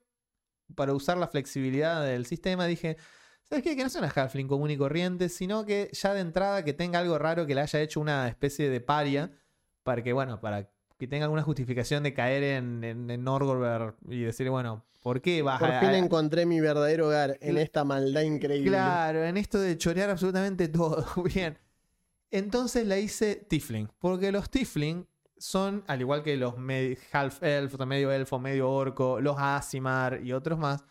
para 0.73 0.93
usar 0.93 1.17
la 1.17 1.27
flexibilidad 1.27 2.03
del 2.05 2.25
sistema 2.25 2.65
dije. 2.65 2.97
¿Sabes 3.43 3.63
qué? 3.65 3.75
Que 3.75 3.83
no 3.83 3.89
sea 3.89 4.01
una 4.01 4.11
Halfling 4.15 4.47
común 4.47 4.71
y 4.71 4.77
corriente, 4.77 5.27
sino 5.27 5.65
que 5.65 5.89
ya 5.91 6.13
de 6.13 6.21
entrada 6.21 6.63
que 6.63 6.71
tenga 6.73 6.99
algo 6.99 7.17
raro 7.19 7.45
que 7.45 7.53
le 7.53 7.59
haya 7.61 7.81
hecho 7.81 7.99
una 7.99 8.27
especie 8.29 8.69
de 8.69 8.79
paria, 8.79 9.31
para 9.83 10.01
que, 10.01 10.13
bueno, 10.13 10.39
para 10.39 10.71
que 11.01 11.07
tenga 11.07 11.25
alguna 11.25 11.41
justificación 11.41 12.03
de 12.03 12.13
caer 12.13 12.43
en, 12.43 12.83
en, 12.83 13.09
en 13.09 13.23
Norgorber 13.23 13.95
y 14.07 14.21
decir, 14.21 14.47
bueno, 14.51 14.85
¿por 15.01 15.19
qué 15.19 15.41
vas 15.41 15.59
Por 15.59 15.79
fin 15.79 15.89
encontré 15.95 16.45
mi 16.45 16.61
verdadero 16.61 17.07
hogar 17.07 17.39
en 17.41 17.57
esta 17.57 17.83
maldad 17.83 18.21
increíble. 18.21 18.69
Claro, 18.69 19.23
en 19.25 19.35
esto 19.35 19.59
de 19.59 19.75
chorear 19.79 20.11
absolutamente 20.11 20.67
todo. 20.67 21.03
Bien. 21.23 21.57
Entonces 22.29 22.85
la 22.85 22.99
hice 22.99 23.35
Tifling. 23.49 23.89
Porque 23.97 24.31
los 24.31 24.51
Tifling 24.51 25.07
son, 25.39 25.83
al 25.87 26.01
igual 26.01 26.21
que 26.21 26.37
los 26.37 26.53
half 27.11 27.41
elf, 27.41 27.79
medio 27.79 28.11
elfo, 28.11 28.37
medio 28.37 28.69
orco, 28.69 29.19
los 29.19 29.37
Asimar 29.39 30.21
y 30.23 30.33
otros 30.33 30.59
más, 30.59 30.83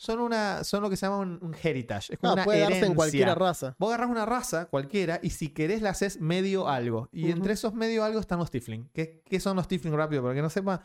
son 0.00 0.20
una. 0.20 0.62
son 0.62 0.80
lo 0.80 0.88
que 0.88 0.96
se 0.96 1.06
llama 1.06 1.18
un, 1.18 1.38
un 1.42 1.56
heritage. 1.60 2.12
Es 2.14 2.18
como 2.20 2.30
Ah, 2.30 2.34
una 2.34 2.44
puede 2.44 2.60
darse 2.60 2.72
herencia. 2.76 2.88
en 2.90 2.94
cualquier 2.94 3.28
raza. 3.36 3.74
Vos 3.80 3.88
agarrás 3.92 4.08
una 4.10 4.24
raza 4.24 4.66
cualquiera 4.66 5.18
y 5.22 5.30
si 5.30 5.48
querés 5.48 5.82
la 5.82 5.90
haces 5.90 6.20
medio 6.20 6.68
algo. 6.68 7.08
Y 7.10 7.24
Ujú. 7.24 7.32
entre 7.32 7.52
esos 7.54 7.74
medio 7.74 8.04
algo 8.04 8.20
están 8.20 8.38
los 8.38 8.50
Tifling. 8.50 8.88
¿Qué, 8.94 9.22
qué 9.28 9.40
son 9.40 9.56
los 9.56 9.66
Tifling 9.66 9.92
rápido? 9.94 10.22
Para 10.22 10.34
que 10.34 10.42
no 10.42 10.50
sepa. 10.50 10.82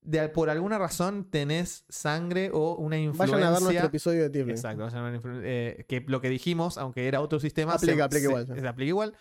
De, 0.00 0.28
por 0.28 0.48
alguna 0.48 0.78
razón 0.78 1.28
tenés 1.28 1.84
sangre 1.88 2.50
o 2.54 2.76
una 2.76 2.96
influencia. 2.96 3.36
Vayan 3.36 3.48
a 3.48 3.52
ver 3.54 3.62
nuestro 3.62 3.86
episodio 3.88 4.22
de 4.22 4.30
Tiflin. 4.30 4.50
Exacto, 4.50 4.84
vayan 4.84 5.04
a 5.04 5.10
ver 5.10 5.20
eh, 5.44 5.84
que 5.88 6.04
lo 6.06 6.20
que 6.20 6.30
dijimos, 6.30 6.78
aunque 6.78 7.08
era 7.08 7.20
otro 7.20 7.40
sistema, 7.40 7.72
Aplica, 7.74 8.04
aplica 8.04 8.24
igual, 8.28 8.46
sí. 8.46 8.60
se 8.60 8.68
aplica 8.68 8.88
igual. 8.88 9.14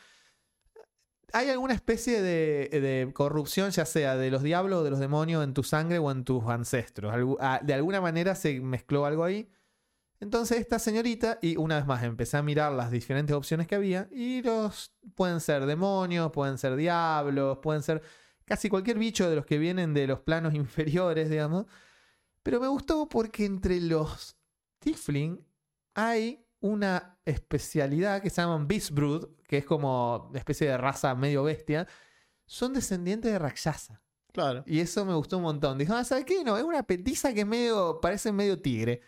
Hay 1.34 1.50
alguna 1.50 1.74
especie 1.74 2.22
de, 2.22 2.70
de 2.72 3.12
corrupción, 3.14 3.72
ya 3.72 3.86
sea 3.86 4.16
de 4.16 4.32
los 4.32 4.44
diablos 4.44 4.80
o 4.80 4.84
de 4.84 4.92
los 4.92 5.00
demonios, 5.00 5.44
en 5.44 5.54
tu 5.54 5.64
sangre 5.64 6.00
o 6.00 6.10
en 6.12 6.24
tus 6.24 6.44
ancestros. 6.46 7.14
Ah, 7.40 7.60
de 7.64 7.74
alguna 7.74 8.00
manera 8.00 8.34
se 8.36 8.62
mezcló 8.62 9.06
algo 9.06 9.24
ahí. 9.24 9.50
Entonces 10.20 10.60
esta 10.60 10.80
señorita, 10.80 11.38
y 11.42 11.58
una 11.58 11.78
vez 11.78 11.86
más 11.86 12.04
empecé 12.04 12.38
a 12.38 12.42
mirar 12.42 12.72
las 12.72 12.90
diferentes 12.90 13.36
opciones 13.36 13.68
que 13.68 13.76
había, 13.76 14.08
y 14.12 14.42
los 14.42 14.92
pueden 15.16 15.40
ser 15.40 15.66
demonios, 15.66 16.32
pueden 16.32 16.58
ser 16.58 16.76
diablos, 16.76 17.60
pueden 17.62 17.84
ser 17.84 18.02
casi 18.46 18.70
cualquier 18.70 18.98
bicho 18.98 19.30
de 19.30 19.36
los 19.36 19.46
que 19.46 19.60
vienen 19.60 19.94
de 19.94 20.08
los 20.08 20.22
planos 20.22 20.54
inferiores, 20.56 21.30
digamos. 21.30 21.66
Pero 22.42 22.60
me 22.60 22.68
gustó 22.68 23.08
porque 23.10 23.46
entre 23.46 23.82
los 23.82 24.38
Tifling 24.80 25.46
hay 25.94 26.47
una 26.68 27.20
especialidad 27.26 28.22
que 28.22 28.30
se 28.30 28.42
llaman 28.42 28.68
Beast 28.68 28.92
Brood, 28.92 29.28
que 29.48 29.58
es 29.58 29.66
como 29.66 30.28
una 30.30 30.40
especie 30.40 30.68
de 30.68 30.78
raza 30.78 31.16
medio 31.16 31.44
bestia. 31.44 31.88
Son 32.46 32.74
descendientes 32.74 33.32
de 33.32 33.40
Rakshasa. 33.40 34.02
Claro. 34.34 34.64
Y 34.66 34.80
eso 34.80 35.06
me 35.06 35.14
gustó 35.16 35.38
un 35.38 35.44
montón. 35.44 35.78
Dijo, 35.78 35.94
ah, 35.94 36.04
¿sabes 36.04 36.26
qué? 36.26 36.44
No, 36.44 36.58
es 36.58 36.64
una 36.64 36.84
petiza 36.84 37.34
que 37.34 37.46
medio, 37.46 38.00
parece 38.02 38.32
medio 38.32 38.62
tigre. 38.62 39.02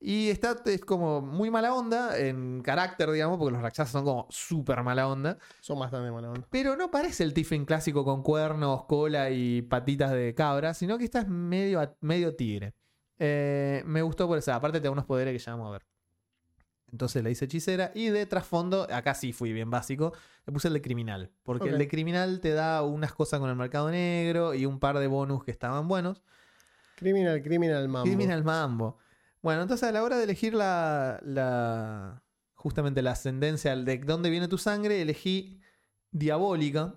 Y 0.00 0.30
está 0.30 0.56
es 0.64 0.80
como 0.80 1.20
muy 1.20 1.50
mala 1.50 1.74
onda 1.74 2.18
en 2.18 2.60
carácter, 2.62 3.10
digamos, 3.12 3.38
porque 3.38 3.52
los 3.52 3.62
Rakshasas 3.62 3.92
son 3.92 4.04
como 4.04 4.26
súper 4.30 4.82
mala 4.82 5.06
onda. 5.06 5.38
Son 5.60 5.78
bastante 5.78 6.10
mala 6.10 6.30
onda. 6.30 6.46
Pero 6.50 6.74
no 6.76 6.90
parece 6.90 7.22
el 7.22 7.32
Tiflin 7.34 7.64
clásico 7.64 8.04
con 8.04 8.22
cuernos, 8.22 8.84
cola 8.86 9.30
y 9.30 9.62
patitas 9.62 10.10
de 10.10 10.34
cabra, 10.34 10.74
sino 10.74 10.98
que 10.98 11.04
esta 11.04 11.20
es 11.20 11.28
medio, 11.28 11.96
medio 12.00 12.34
tigre. 12.34 12.74
Eh, 13.18 13.84
me 13.86 14.02
gustó 14.02 14.26
por 14.26 14.38
eso. 14.38 14.52
Aparte, 14.52 14.80
te 14.80 14.84
da 14.84 14.90
unos 14.90 15.04
poderes 15.04 15.32
que 15.32 15.38
ya 15.38 15.52
vamos 15.52 15.68
a 15.68 15.72
ver. 15.72 15.91
Entonces 16.92 17.24
le 17.24 17.30
hice 17.30 17.46
hechicera. 17.46 17.90
Y 17.94 18.10
de 18.10 18.26
trasfondo, 18.26 18.86
acá 18.92 19.14
sí 19.14 19.32
fui 19.32 19.52
bien 19.52 19.70
básico, 19.70 20.12
le 20.46 20.52
puse 20.52 20.68
el 20.68 20.74
de 20.74 20.82
criminal. 20.82 21.30
Porque 21.42 21.68
el 21.70 21.78
de 21.78 21.88
criminal 21.88 22.40
te 22.40 22.50
da 22.52 22.82
unas 22.82 23.12
cosas 23.14 23.40
con 23.40 23.48
el 23.50 23.56
mercado 23.56 23.90
negro 23.90 24.52
y 24.54 24.66
un 24.66 24.78
par 24.78 24.98
de 24.98 25.06
bonus 25.06 25.42
que 25.42 25.50
estaban 25.50 25.88
buenos. 25.88 26.22
Criminal, 26.96 27.42
criminal, 27.42 27.88
mambo. 27.88 28.06
Criminal 28.06 28.44
Mambo. 28.44 28.98
Bueno, 29.40 29.62
entonces 29.62 29.88
a 29.88 29.92
la 29.92 30.04
hora 30.04 30.18
de 30.18 30.24
elegir 30.24 30.54
la, 30.54 31.18
la- 31.24 32.22
justamente 32.54 33.02
la 33.02 33.10
ascendencia 33.12 33.74
de 33.74 33.98
dónde 33.98 34.30
viene 34.30 34.46
tu 34.46 34.56
sangre, 34.58 35.02
elegí 35.02 35.60
Diabólica, 36.12 36.94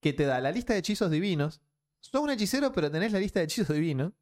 que 0.00 0.12
te 0.12 0.24
da 0.24 0.40
la 0.40 0.50
lista 0.50 0.72
de 0.72 0.80
hechizos 0.80 1.10
divinos. 1.10 1.60
Sos 2.00 2.20
un 2.20 2.30
hechicero, 2.30 2.72
pero 2.72 2.90
tenés 2.90 3.12
la 3.12 3.18
lista 3.20 3.40
de 3.40 3.44
hechizos 3.44 3.74
divinos. 3.74 4.12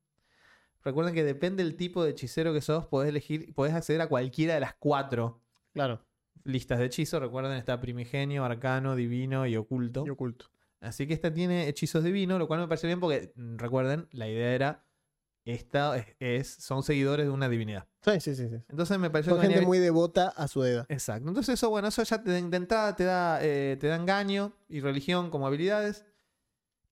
Recuerden 0.84 1.14
que 1.14 1.24
depende 1.24 1.64
del 1.64 1.76
tipo 1.76 2.04
de 2.04 2.10
hechicero 2.10 2.52
que 2.52 2.60
sos, 2.60 2.86
podés 2.86 3.08
elegir, 3.08 3.54
podés 3.54 3.74
acceder 3.74 4.00
a 4.02 4.06
cualquiera 4.08 4.54
de 4.54 4.60
las 4.60 4.74
cuatro 4.74 5.40
Claro. 5.72 6.04
listas 6.44 6.78
de 6.78 6.84
hechizos. 6.86 7.20
Recuerden, 7.20 7.52
está 7.52 7.80
primigenio, 7.80 8.44
arcano, 8.44 8.94
divino 8.94 9.46
y 9.46 9.56
oculto. 9.56 10.04
Y 10.06 10.10
oculto. 10.10 10.46
Así 10.80 11.06
que 11.06 11.14
esta 11.14 11.32
tiene 11.32 11.68
hechizos 11.68 12.04
divinos, 12.04 12.38
lo 12.38 12.46
cual 12.46 12.60
me 12.60 12.68
parece 12.68 12.86
bien 12.86 13.00
porque, 13.00 13.32
mm, 13.36 13.56
recuerden, 13.56 14.06
la 14.12 14.28
idea 14.28 14.52
era, 14.54 14.84
esta 15.46 15.96
es, 15.96 16.06
es- 16.20 16.54
son 16.62 16.82
seguidores 16.82 17.24
de 17.26 17.30
una 17.32 17.48
divinidad. 17.48 17.86
Sí, 18.02 18.20
sí, 18.20 18.34
sí. 18.34 18.48
sí. 18.50 18.56
Entonces 18.68 18.98
me 18.98 19.08
pareció 19.08 19.32
Son 19.32 19.40
que 19.40 19.46
gente 19.46 19.60
venía- 19.60 19.68
muy 19.68 19.78
devota 19.78 20.28
a 20.28 20.46
su 20.48 20.60
deidad. 20.60 20.84
Exacto. 20.90 21.26
Entonces 21.28 21.54
eso, 21.54 21.70
bueno, 21.70 21.88
eso 21.88 22.02
ya 22.02 22.22
te, 22.22 22.30
de 22.30 22.56
entrada 22.56 22.94
te 22.94 23.04
da, 23.04 23.38
eh, 23.42 23.78
te 23.80 23.86
da 23.86 23.96
engaño 23.96 24.52
y 24.68 24.80
religión 24.80 25.30
como 25.30 25.46
habilidades. 25.46 26.04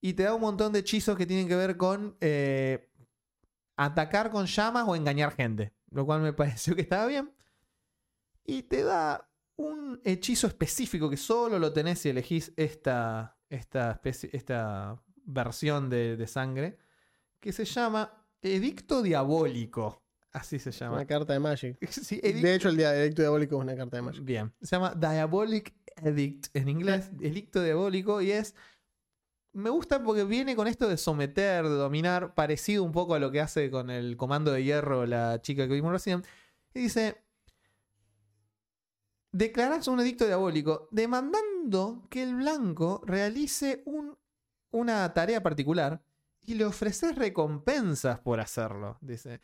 Y 0.00 0.14
te 0.14 0.24
da 0.24 0.34
un 0.34 0.40
montón 0.40 0.72
de 0.72 0.80
hechizos 0.80 1.16
que 1.16 1.26
tienen 1.26 1.46
que 1.46 1.54
ver 1.54 1.76
con 1.76 2.16
eh, 2.20 2.88
atacar 3.76 4.30
con 4.30 4.46
llamas 4.46 4.84
o 4.86 4.96
engañar 4.96 5.34
gente. 5.34 5.72
Lo 5.90 6.06
cual 6.06 6.22
me 6.22 6.32
pareció 6.32 6.74
que 6.74 6.82
estaba 6.82 7.06
bien. 7.06 7.32
Y 8.44 8.64
te 8.64 8.82
da 8.82 9.28
un 9.56 10.00
hechizo 10.04 10.46
específico 10.46 11.08
que 11.08 11.16
solo 11.16 11.58
lo 11.58 11.72
tenés 11.72 12.00
si 12.00 12.08
elegís 12.08 12.52
esta, 12.56 13.38
esta, 13.48 13.92
especie, 13.92 14.30
esta 14.32 15.00
versión 15.24 15.90
de, 15.90 16.16
de 16.16 16.26
sangre. 16.26 16.78
Que 17.40 17.52
se 17.52 17.64
llama 17.64 18.26
Edicto 18.40 19.02
Diabólico. 19.02 20.02
Así 20.32 20.58
se 20.58 20.70
llama. 20.70 20.96
Una 20.96 21.06
carta 21.06 21.32
de 21.34 21.38
Magic. 21.38 21.76
Sí, 21.90 22.20
De 22.20 22.54
hecho, 22.54 22.70
el 22.70 22.80
edicto 22.80 23.22
diabólico 23.22 23.56
es 23.56 23.62
una 23.62 23.76
carta 23.76 23.96
de 23.96 24.02
Magic. 24.02 24.24
Bien. 24.24 24.52
Se 24.62 24.76
llama 24.76 24.94
Diabolic 24.94 25.74
Edict 25.96 26.56
en 26.56 26.68
inglés, 26.68 27.10
edicto 27.20 27.62
diabólico, 27.62 28.22
y 28.22 28.32
es. 28.32 28.54
Me 29.54 29.68
gusta 29.70 30.02
porque 30.02 30.24
viene 30.24 30.56
con 30.56 30.66
esto 30.66 30.88
de 30.88 30.96
someter, 30.96 31.64
de 31.64 31.74
dominar, 31.74 32.34
parecido 32.34 32.84
un 32.84 32.92
poco 32.92 33.14
a 33.14 33.18
lo 33.18 33.30
que 33.30 33.40
hace 33.40 33.70
con 33.70 33.90
el 33.90 34.16
comando 34.16 34.50
de 34.52 34.64
hierro 34.64 35.04
la 35.06 35.40
chica 35.42 35.68
que 35.68 35.74
vimos 35.74 35.92
recién. 35.92 36.22
Y 36.74 36.80
dice: 36.80 37.22
Declarás 39.30 39.88
un 39.88 40.00
edicto 40.00 40.26
diabólico 40.26 40.88
demandando 40.90 42.06
que 42.10 42.22
el 42.22 42.34
blanco 42.36 43.02
realice 43.06 43.82
un- 43.86 44.16
una 44.70 45.12
tarea 45.14 45.42
particular 45.42 46.02
y 46.42 46.54
le 46.54 46.64
ofreces 46.64 47.14
recompensas 47.16 48.18
por 48.20 48.40
hacerlo. 48.40 48.98
Dice. 49.00 49.40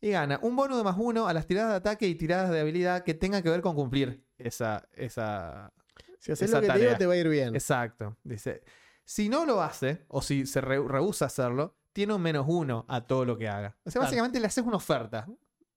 Y 0.00 0.10
gana 0.10 0.38
un 0.42 0.54
bono 0.54 0.76
de 0.76 0.84
más 0.84 0.96
uno 0.98 1.26
a 1.26 1.32
las 1.32 1.46
tiradas 1.46 1.70
de 1.70 1.76
ataque 1.76 2.06
y 2.06 2.14
tiradas 2.14 2.50
de 2.50 2.60
habilidad 2.60 3.02
que 3.02 3.14
tengan 3.14 3.42
que 3.42 3.50
ver 3.50 3.60
con 3.60 3.74
cumplir 3.74 4.24
esa. 4.38 4.88
esa... 4.92 5.72
Si 6.20 6.32
haces 6.32 6.50
lo 6.50 6.60
que 6.60 6.66
te 6.68 6.78
digo, 6.78 6.96
te 6.96 7.06
va 7.06 7.14
a 7.14 7.16
ir 7.16 7.28
bien. 7.28 7.54
Exacto. 7.54 8.16
Dice. 8.24 8.62
Si 9.10 9.30
no 9.30 9.46
lo 9.46 9.62
hace, 9.62 10.04
o 10.08 10.20
si 10.20 10.44
se 10.44 10.60
re- 10.60 10.86
rehúsa 10.86 11.24
a 11.24 11.28
hacerlo, 11.28 11.78
tiene 11.94 12.12
un 12.12 12.20
menos 12.20 12.44
uno 12.46 12.84
a 12.88 13.06
todo 13.06 13.24
lo 13.24 13.38
que 13.38 13.48
haga. 13.48 13.74
O 13.84 13.90
sea, 13.90 14.00
Claro. 14.00 14.04
básicamente 14.04 14.38
le 14.38 14.46
haces 14.46 14.62
una 14.62 14.76
oferta. 14.76 15.26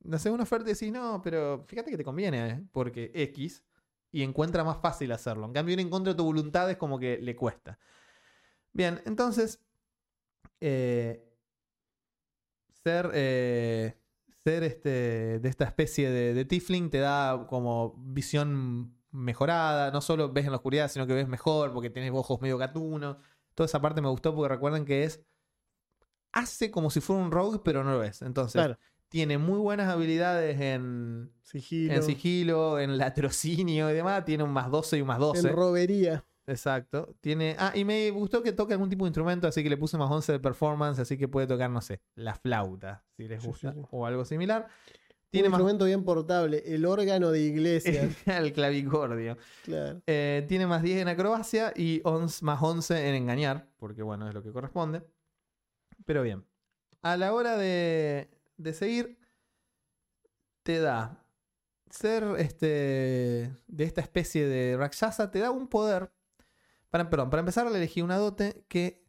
Le 0.03 0.15
haces 0.17 0.29
una 0.34 0.43
oferta 0.43 0.69
y 0.69 0.73
decís, 0.73 0.91
no, 0.91 1.21
pero 1.21 1.63
fíjate 1.65 1.91
que 1.91 1.95
te 1.97 2.03
conviene, 2.03 2.49
¿eh? 2.49 2.63
porque 2.73 3.09
X, 3.15 3.63
y 4.11 4.23
encuentra 4.23 4.65
más 4.65 4.79
fácil 4.82 5.13
hacerlo. 5.13 5.45
En 5.45 5.53
cambio, 5.53 5.71
ir 5.71 5.79
en 5.79 5.89
contra 5.89 6.11
de 6.11 6.17
tu 6.17 6.25
voluntad 6.25 6.69
es 6.69 6.75
como 6.75 6.99
que 6.99 7.19
le 7.21 7.34
cuesta. 7.38 7.79
Bien, 8.73 9.01
entonces, 9.05 9.61
eh, 10.59 11.23
ser, 12.84 13.11
eh, 13.13 13.97
ser 14.43 14.63
este, 14.63 15.39
de 15.39 15.49
esta 15.49 15.63
especie 15.63 16.09
de, 16.09 16.34
de 16.34 16.43
Tifling 16.43 16.89
te 16.89 16.97
da 16.99 17.47
como 17.47 17.95
visión 17.97 18.97
mejorada. 19.12 19.91
No 19.91 20.01
solo 20.01 20.32
ves 20.32 20.45
en 20.45 20.51
la 20.51 20.57
oscuridad, 20.57 20.89
sino 20.89 21.05
que 21.07 21.14
ves 21.14 21.28
mejor 21.28 21.74
porque 21.74 21.89
tienes 21.89 22.12
ojos 22.14 22.41
medio 22.41 22.57
gatunos. 22.57 23.18
Toda 23.55 23.66
esa 23.66 23.82
parte 23.82 24.01
me 24.01 24.09
gustó 24.09 24.34
porque 24.36 24.49
recuerden 24.53 24.86
que 24.86 25.03
es. 25.03 25.22
Hace 26.32 26.72
como 26.72 26.89
si 26.89 27.01
fuera 27.01 27.22
un 27.22 27.32
rogue, 27.32 27.59
pero 27.64 27.84
no 27.84 27.91
lo 27.91 28.03
es. 28.03 28.22
Entonces, 28.22 28.53
Claro. 28.62 28.78
tiene 29.09 29.38
muy 29.38 29.59
buenas 29.59 29.89
habilidades 29.89 30.59
en, 30.62 31.30
Sigilo. 31.43 31.93
en 31.93 32.03
sigilo, 32.03 32.80
en 32.80 32.97
latrocinio 32.97 33.89
y 33.89 33.93
demás. 33.93 34.24
Tiene 34.24 34.43
un 34.43 34.51
más 34.51 34.72
12 34.72 34.97
y 34.97 35.01
un 35.01 35.07
más 35.07 35.20
12. 35.20 35.49
En 35.49 35.55
robería. 35.55 36.24
Exacto. 36.47 37.14
Tiene. 37.20 37.55
Ah, 37.59 37.74
y 37.76 37.84
me 37.84 38.09
gustó 38.12 38.41
que 38.41 38.53
toque 38.53 38.74
algún 38.74 38.89
tipo 38.89 39.03
de 39.03 39.09
instrumento, 39.09 39.45
así 39.47 39.62
que 39.62 39.70
le 39.70 39.78
puse 39.78 39.97
más 39.97 40.09
11 40.09 40.32
de 40.32 40.39
performance, 40.39 40.99
así 40.99 41.18
que 41.18 41.28
puede 41.28 41.47
tocar, 41.47 41.70
no 41.70 41.82
sé, 41.82 42.01
la 42.16 42.34
flauta, 42.36 43.03
si 43.18 43.28
les 43.28 43.41
Sí, 43.41 43.47
gusta, 43.47 43.74
sí, 43.74 43.80
sí. 43.82 43.88
o 43.91 44.05
algo 44.05 44.24
similar. 44.26 44.68
Tiene 45.32 45.47
un 45.47 45.51
más. 45.53 45.59
instrumento 45.59 45.86
bien 45.86 46.03
portable. 46.03 46.61
El 46.65 46.86
órgano 46.86 47.32
de 47.32 47.39
iglesia. 47.41 48.09
el 48.25 48.51
clavicordio. 48.51 49.38
claro. 49.63 50.01
Eh, 50.05 50.45
tiene 50.47 50.67
más 50.67 50.84
10 50.84 51.01
en 51.01 51.07
acrobacia 51.07 51.73
y 51.75 52.01
11 52.03 52.43
más 52.45 52.61
11 52.61 53.09
en 53.09 53.15
engañar, 53.15 53.69
porque 53.77 54.03
bueno, 54.03 54.27
es 54.27 54.34
lo 54.34 54.43
que 54.43 54.51
corresponde. 54.51 55.03
Pero 56.05 56.21
bien, 56.21 56.45
a 57.01 57.15
la 57.15 57.34
hora 57.34 57.57
de, 57.57 58.29
de 58.57 58.73
seguir, 58.73 59.17
te 60.63 60.79
da 60.79 61.25
ser 61.89 62.23
este 62.38 63.55
de 63.67 63.84
esta 63.84 64.01
especie 64.01 64.47
de 64.47 64.77
Rakshasa, 64.77 65.32
te 65.32 65.39
da 65.39 65.51
un 65.51 65.67
poder. 65.67 66.11
Para, 66.89 67.09
perdón, 67.09 67.29
para 67.29 67.39
empezar, 67.39 67.69
le 67.71 67.77
elegí 67.77 68.01
una 68.01 68.17
dote 68.17 68.65
que 68.67 69.05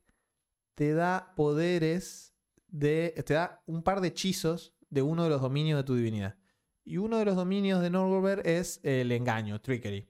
te 0.77 0.95
da 0.95 1.33
poderes 1.37 2.33
de. 2.69 3.13
te 3.27 3.35
da 3.35 3.63
un 3.67 3.83
par 3.83 4.01
de 4.01 4.09
hechizos 4.09 4.75
de 4.93 5.01
uno 5.01 5.25
de 5.25 5.31
los 5.31 5.41
dominios 5.41 5.79
de 5.79 5.85
tu 5.85 5.95
divinidad. 5.95 6.37
Y 6.85 6.99
uno 6.99 7.19
de 7.19 7.25
los 7.25 7.35
dominios 7.35 7.81
de 7.81 7.89
Norgolber 7.89 8.43
es 8.47 8.79
el 8.83 9.11
engaño, 9.11 9.61
trickery. 9.61 10.07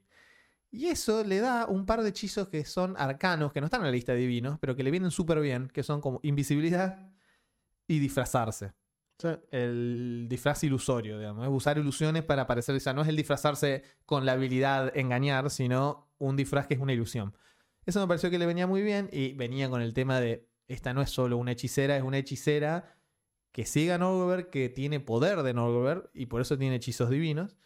Y 0.72 0.86
eso 0.86 1.22
le 1.22 1.38
da 1.38 1.66
un 1.66 1.86
par 1.86 2.02
de 2.02 2.08
hechizos 2.08 2.48
que 2.48 2.64
son 2.64 2.96
arcanos, 2.98 3.52
que 3.52 3.60
no 3.60 3.66
están 3.66 3.82
en 3.82 3.86
la 3.86 3.92
lista 3.92 4.12
de 4.12 4.18
divinos, 4.18 4.58
pero 4.58 4.74
que 4.74 4.82
le 4.82 4.90
vienen 4.90 5.12
súper 5.12 5.40
bien, 5.40 5.68
que 5.68 5.84
son 5.84 6.00
como 6.00 6.18
invisibilidad 6.22 7.12
y 7.86 8.00
disfrazarse. 8.00 8.72
El 9.52 10.26
disfraz 10.28 10.64
ilusorio, 10.64 11.16
digamos. 11.16 11.46
Es 11.46 11.52
usar 11.52 11.78
ilusiones 11.78 12.24
para 12.24 12.48
parecer. 12.48 12.74
O 12.74 12.80
sea, 12.80 12.92
no 12.92 13.02
es 13.02 13.08
el 13.08 13.14
disfrazarse 13.14 13.84
con 14.04 14.26
la 14.26 14.32
habilidad 14.32 14.96
engañar, 14.96 15.48
sino 15.50 16.12
un 16.18 16.34
disfraz 16.34 16.66
que 16.66 16.74
es 16.74 16.80
una 16.80 16.92
ilusión. 16.92 17.36
Eso 17.86 18.00
me 18.00 18.08
pareció 18.08 18.30
que 18.30 18.38
le 18.38 18.46
venía 18.46 18.66
muy 18.66 18.82
bien 18.82 19.08
y 19.12 19.34
venía 19.34 19.70
con 19.70 19.80
el 19.80 19.94
tema 19.94 20.18
de. 20.18 20.48
Esta 20.66 20.92
no 20.92 21.02
es 21.02 21.10
solo 21.10 21.36
una 21.36 21.52
hechicera, 21.52 21.96
es 21.96 22.02
una 22.02 22.18
hechicera 22.18 23.01
que 23.52 23.66
siga 23.66 23.96
a 23.96 23.98
Norgolber, 23.98 24.50
que 24.50 24.68
tiene 24.68 24.98
poder 24.98 25.42
de 25.42 25.54
Norgolber 25.54 26.10
y 26.14 26.26
por 26.26 26.40
eso 26.40 26.58
tiene 26.58 26.76
hechizos 26.76 27.10
divinos. 27.10 27.56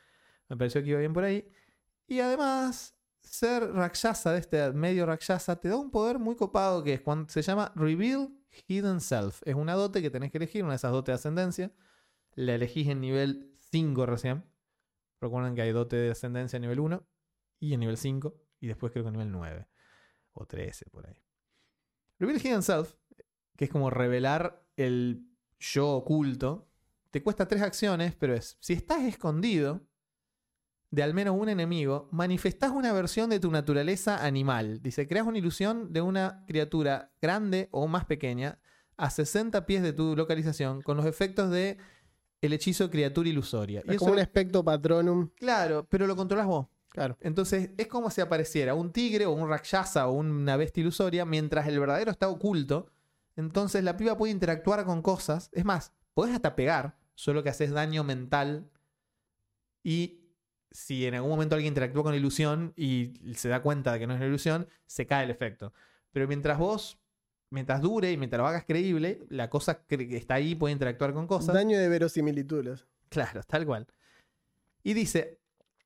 Me 0.48 0.56
pareció 0.56 0.82
que 0.82 0.90
iba 0.90 0.98
bien 0.98 1.12
por 1.12 1.24
ahí. 1.24 1.48
Y 2.08 2.20
además, 2.20 2.96
ser 3.20 3.72
Rakshasa 3.72 4.32
de 4.32 4.40
este 4.40 4.72
medio 4.72 5.06
Rakshasa 5.06 5.56
te 5.60 5.68
da 5.68 5.76
un 5.76 5.90
poder 5.90 6.18
muy 6.18 6.36
copado 6.36 6.82
que 6.82 6.94
es 6.94 7.00
cuando 7.00 7.28
se 7.28 7.42
llama 7.42 7.72
Reveal 7.76 8.30
Hidden 8.66 9.00
Self. 9.00 9.42
Es 9.44 9.54
una 9.54 9.74
dote 9.74 10.02
que 10.02 10.10
tenés 10.10 10.30
que 10.30 10.38
elegir, 10.38 10.64
una 10.64 10.72
de 10.72 10.76
esas 10.76 10.92
dotes 10.92 11.12
de 11.12 11.14
ascendencia. 11.14 11.72
La 12.34 12.54
elegís 12.54 12.88
en 12.88 13.00
nivel 13.00 13.56
5 13.70 14.06
recién. 14.06 14.44
Recuerden 15.20 15.54
que 15.54 15.62
hay 15.62 15.72
dote 15.72 15.96
de 15.96 16.10
ascendencia 16.10 16.56
a 16.56 16.60
nivel 16.60 16.80
1 16.80 17.06
y 17.60 17.74
en 17.74 17.80
nivel 17.80 17.96
5 17.96 18.34
y 18.60 18.66
después 18.66 18.92
creo 18.92 19.04
que 19.04 19.08
a 19.08 19.12
nivel 19.12 19.30
9 19.30 19.68
o 20.32 20.46
13 20.46 20.90
por 20.90 21.06
ahí. 21.06 21.16
Reveal 22.18 22.40
Hidden 22.40 22.62
Self, 22.62 22.94
que 23.56 23.66
es 23.66 23.70
como 23.70 23.90
revelar 23.90 24.66
el 24.76 25.35
yo 25.58 25.88
oculto, 25.90 26.66
te 27.10 27.22
cuesta 27.22 27.46
tres 27.48 27.62
acciones, 27.62 28.14
pero 28.14 28.34
es, 28.34 28.56
si 28.60 28.72
estás 28.74 29.02
escondido 29.04 29.80
de 30.90 31.02
al 31.02 31.14
menos 31.14 31.36
un 31.38 31.48
enemigo, 31.48 32.08
manifestás 32.12 32.70
una 32.70 32.92
versión 32.92 33.28
de 33.30 33.40
tu 33.40 33.50
naturaleza 33.50 34.24
animal. 34.24 34.80
Dice, 34.82 35.06
creas 35.08 35.26
una 35.26 35.38
ilusión 35.38 35.92
de 35.92 36.00
una 36.00 36.44
criatura 36.46 37.10
grande 37.20 37.68
o 37.72 37.86
más 37.88 38.04
pequeña 38.04 38.58
a 38.96 39.10
60 39.10 39.66
pies 39.66 39.82
de 39.82 39.92
tu 39.92 40.14
localización 40.16 40.80
con 40.82 40.96
los 40.96 41.04
efectos 41.06 41.50
de 41.50 41.76
el 42.40 42.52
hechizo 42.52 42.88
criatura 42.90 43.28
ilusoria. 43.28 43.82
Y 43.84 43.88
es 43.90 43.96
eso- 43.96 43.98
como 44.00 44.12
un 44.12 44.18
espectro 44.20 44.62
patronum. 44.64 45.28
Claro, 45.36 45.86
pero 45.88 46.06
lo 46.06 46.14
controlas 46.16 46.46
vos. 46.46 46.66
Claro. 46.90 47.18
Entonces 47.20 47.70
es 47.76 47.88
como 47.88 48.10
si 48.10 48.20
apareciera 48.22 48.74
un 48.74 48.90
tigre 48.90 49.26
o 49.26 49.32
un 49.32 49.48
rakshasa 49.50 50.06
o 50.08 50.12
una 50.12 50.56
bestia 50.56 50.80
ilusoria 50.80 51.26
mientras 51.26 51.66
el 51.66 51.78
verdadero 51.78 52.10
está 52.10 52.28
oculto. 52.28 52.90
Entonces 53.36 53.84
la 53.84 53.96
piba 53.96 54.16
puede 54.16 54.32
interactuar 54.32 54.84
con 54.84 55.02
cosas. 55.02 55.50
Es 55.52 55.64
más, 55.64 55.92
podés 56.14 56.34
hasta 56.34 56.56
pegar, 56.56 56.96
solo 57.14 57.42
que 57.42 57.50
haces 57.50 57.70
daño 57.70 58.02
mental. 58.02 58.70
Y 59.82 60.20
si 60.70 61.06
en 61.06 61.14
algún 61.14 61.30
momento 61.30 61.54
alguien 61.54 61.70
interactúa 61.70 62.02
con 62.02 62.12
la 62.12 62.18
ilusión 62.18 62.72
y 62.76 63.12
se 63.36 63.48
da 63.48 63.62
cuenta 63.62 63.92
de 63.92 63.98
que 63.98 64.06
no 64.06 64.14
es 64.14 64.18
una 64.18 64.26
ilusión, 64.26 64.66
se 64.86 65.06
cae 65.06 65.24
el 65.24 65.30
efecto. 65.30 65.72
Pero 66.12 66.26
mientras 66.26 66.58
vos, 66.58 66.98
mientras 67.50 67.80
dure 67.80 68.10
y 68.10 68.16
mientras 68.16 68.38
lo 68.38 68.46
hagas 68.46 68.64
creíble, 68.64 69.26
la 69.28 69.50
cosa 69.50 69.86
que 69.86 70.16
está 70.16 70.34
ahí 70.34 70.54
puede 70.54 70.72
interactuar 70.72 71.12
con 71.12 71.26
cosas. 71.26 71.54
Daño 71.54 71.78
de 71.78 71.88
verosimilitudes. 71.88 72.86
Claro, 73.08 73.42
tal 73.44 73.66
cual. 73.66 73.86
Y 74.82 74.94
dice, 74.94 75.40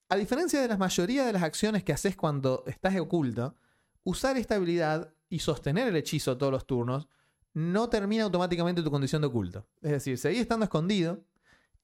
a 0.09 0.17
diferencia 0.17 0.61
de 0.61 0.69
la 0.69 0.77
mayoría 0.77 1.25
de 1.25 1.33
las 1.33 1.43
acciones 1.43 1.85
que 1.85 1.93
haces 1.93 2.17
cuando 2.17 2.65
estás 2.67 2.99
oculto, 2.99 3.57
usar 4.05 4.37
esta 4.37 4.57
habilidad 4.57 5.13
y 5.29 5.41
sostener 5.41 5.89
el 5.89 5.97
hechizo 5.97 6.37
todos 6.37 6.53
los 6.53 6.67
turnos 6.67 7.09
no 7.55 7.89
termina 7.89 8.25
automáticamente 8.25 8.83
tu 8.83 8.91
condición 8.91 9.23
de 9.23 9.29
oculto. 9.29 9.67
Es 9.83 9.91
decir, 9.91 10.19
seguís 10.19 10.41
estando 10.41 10.65
escondido 10.65 11.25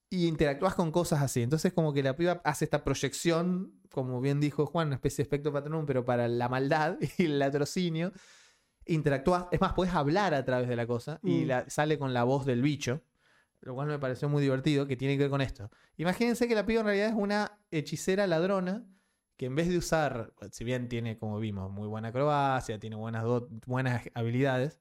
y 0.09 0.27
interactúas 0.27 0.75
con 0.75 0.93
cosas 0.93 1.21
así. 1.23 1.43
Entonces 1.43 1.73
como 1.73 1.93
que 1.93 2.03
la 2.03 2.17
piba 2.17 2.41
hace 2.45 2.65
esta 2.65 2.85
proyección, 2.85 3.73
como 3.91 4.21
bien 4.21 4.41
dijo 4.41 4.67
Juan, 4.67 4.87
una 4.89 4.97
especie 4.97 5.19
de 5.19 5.23
espectro 5.25 5.53
patronum, 5.53 5.85
pero 5.87 6.05
para 6.05 6.29
la 6.29 6.49
maldad 6.49 6.97
y 7.19 7.25
el 7.25 7.39
latrocinio. 7.39 8.13
Interactúas, 8.89 9.47
es 9.51 9.61
más, 9.61 9.73
puedes 9.73 9.93
hablar 9.95 10.33
a 10.35 10.45
través 10.45 10.69
de 10.69 10.77
la 10.77 10.87
cosa 10.87 11.19
y 11.25 11.45
Mm. 11.45 11.49
la- 11.49 11.69
sale 11.71 11.99
con 11.99 12.15
la 12.15 12.23
voz 12.25 12.47
del 12.47 12.63
bicho 12.63 13.03
lo 13.63 13.75
cual 13.75 13.89
me 13.89 13.99
pareció 13.99 14.29
muy 14.29 14.43
divertido, 14.43 14.87
que 14.87 14.97
tiene 14.97 15.17
que 15.17 15.25
ver 15.25 15.31
con 15.31 15.41
esto. 15.41 15.71
Imagínense 15.97 16.47
que 16.47 16.55
la 16.55 16.65
piba 16.65 16.81
en 16.83 16.87
realidad 16.87 17.09
es 17.09 17.15
una 17.17 17.59
hechicera 17.73 18.29
ladrona 18.29 18.85
que 19.37 19.47
en 19.47 19.57
vez 19.57 19.69
de 19.69 19.77
usar, 19.79 20.33
si 20.53 20.63
bien 20.63 20.89
tiene, 20.89 21.19
como 21.19 21.41
vimos, 21.41 21.73
muy 21.73 21.89
buena 21.89 22.09
acrobacia, 22.09 22.79
tiene 22.79 22.95
buenas, 22.95 23.25
buenas 23.67 24.03
habilidades, 24.15 24.79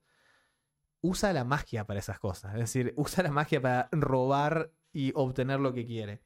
usa 1.02 1.34
la 1.34 1.44
magia 1.44 1.86
para 1.86 2.00
esas 2.00 2.20
cosas. 2.20 2.54
Es 2.54 2.60
decir, 2.60 2.94
usa 2.98 3.24
la 3.24 3.32
magia 3.32 3.62
para 3.62 3.90
robar 3.92 4.72
y 4.94 5.12
obtener 5.16 5.60
lo 5.60 5.74
que 5.74 5.86
quiere. 5.86 6.22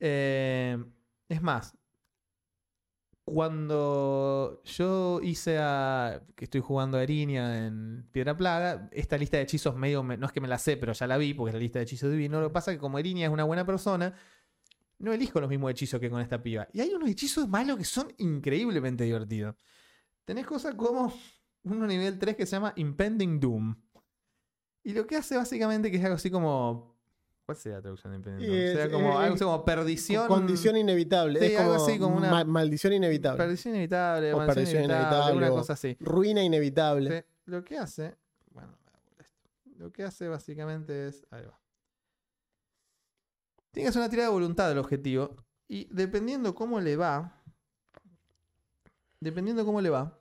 Eh, 0.00 0.76
es 1.28 1.42
más, 1.42 1.76
cuando 3.24 4.60
yo 4.64 5.20
hice 5.22 5.58
a. 5.58 6.22
que 6.36 6.44
estoy 6.44 6.60
jugando 6.60 6.98
a 6.98 7.02
Erinia 7.02 7.66
en 7.66 8.06
Piedra 8.12 8.36
Plaga, 8.36 8.88
esta 8.92 9.16
lista 9.16 9.38
de 9.38 9.44
hechizos 9.44 9.74
medio. 9.76 10.02
me- 10.02 10.16
no 10.18 10.26
es 10.26 10.32
que 10.32 10.40
me 10.42 10.48
la 10.48 10.58
sé, 10.58 10.76
pero 10.76 10.92
ya 10.92 11.06
la 11.06 11.16
vi, 11.16 11.32
porque 11.32 11.50
es 11.50 11.54
la 11.54 11.60
lista 11.60 11.78
de 11.78 11.84
hechizos 11.84 12.10
divinos. 12.10 12.42
Lo 12.42 12.48
que 12.48 12.52
pasa 12.52 12.70
es 12.70 12.76
que 12.76 12.80
como 12.80 12.98
Erinia 12.98 13.26
es 13.26 13.32
una 13.32 13.44
buena 13.44 13.64
persona, 13.64 14.14
no 14.98 15.12
elijo 15.12 15.40
los 15.40 15.48
mismos 15.48 15.70
hechizos 15.70 16.00
que 16.00 16.10
con 16.10 16.20
esta 16.20 16.42
piba. 16.42 16.68
Y 16.72 16.80
hay 16.80 16.92
unos 16.92 17.08
hechizos 17.08 17.48
malos 17.48 17.78
que 17.78 17.84
son 17.84 18.12
increíblemente 18.18 19.04
divertidos. 19.04 19.56
Tenés 20.26 20.46
cosas 20.46 20.74
como 20.74 21.12
uno 21.64 21.86
nivel 21.86 22.18
3 22.18 22.36
que 22.36 22.46
se 22.46 22.52
llama 22.56 22.72
Impending 22.76 23.40
Doom. 23.40 23.74
Y 24.82 24.92
lo 24.92 25.06
que 25.06 25.16
hace 25.16 25.36
básicamente 25.36 25.90
que 25.90 25.96
es 25.96 26.04
algo 26.04 26.16
así 26.16 26.30
como. 26.30 26.94
¿Cuál 27.46 27.56
sería 27.58 27.76
la 27.76 27.82
traducción 27.82 28.12
de 28.12 28.16
Impending 28.16 28.46
Doom? 28.46 28.56
Eh, 28.58 28.66
Sería 28.68 28.84
eh, 28.84 28.90
como, 28.90 29.08
eh, 29.20 29.24
algo 29.24 29.34
así 29.34 29.44
como 29.44 29.64
perdición. 29.64 30.28
Condición 30.28 30.76
inevitable. 30.76 31.40
Sí, 31.40 31.46
es 31.54 31.60
algo 31.60 31.74
así, 31.74 31.98
como 31.98 32.16
una- 32.16 32.30
ma- 32.30 32.44
maldición 32.44 32.92
inevitable. 32.94 33.38
Perdición 33.38 33.74
inevitable, 33.74 34.32
O 34.32 34.36
maldición 34.38 34.54
perdición 34.64 34.84
inevitable, 34.84 35.16
inevitable, 35.16 35.46
una 35.46 35.50
cosa 35.60 35.72
así. 35.74 35.96
Ruina 36.00 36.42
inevitable. 36.42 37.26
Lo 37.46 37.62
que 37.64 37.76
hace, 37.78 38.16
bueno, 38.52 38.72
lo 39.76 39.92
que 39.92 40.04
hace 40.04 40.28
básicamente 40.28 41.08
es, 41.08 41.26
ahí 41.30 41.44
va. 41.44 41.58
Tiene 43.72 43.84
que 43.86 43.88
hacer 43.90 44.00
una 44.00 44.08
tirada 44.08 44.28
de 44.28 44.32
voluntad 44.34 44.68
del 44.68 44.78
objetivo 44.78 45.36
y 45.68 45.86
dependiendo 45.92 46.54
cómo 46.54 46.80
le 46.80 46.96
va, 46.96 47.42
dependiendo 49.20 49.64
cómo 49.64 49.80
le 49.80 49.90
va, 49.90 50.18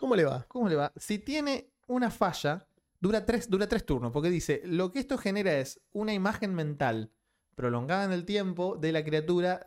¿Cómo 0.00 0.16
le 0.16 0.24
va? 0.24 0.46
¿cómo 0.48 0.66
le 0.66 0.76
va? 0.76 0.92
Si 0.96 1.18
tiene 1.18 1.70
una 1.86 2.10
falla, 2.10 2.66
dura 3.00 3.26
tres, 3.26 3.50
dura 3.50 3.68
tres 3.68 3.84
turnos, 3.84 4.12
porque 4.12 4.30
dice, 4.30 4.62
lo 4.64 4.90
que 4.90 4.98
esto 4.98 5.18
genera 5.18 5.58
es 5.58 5.78
una 5.92 6.14
imagen 6.14 6.54
mental 6.54 7.10
prolongada 7.54 8.04
en 8.04 8.12
el 8.12 8.24
tiempo 8.24 8.76
de 8.76 8.92
la 8.92 9.04
criatura 9.04 9.66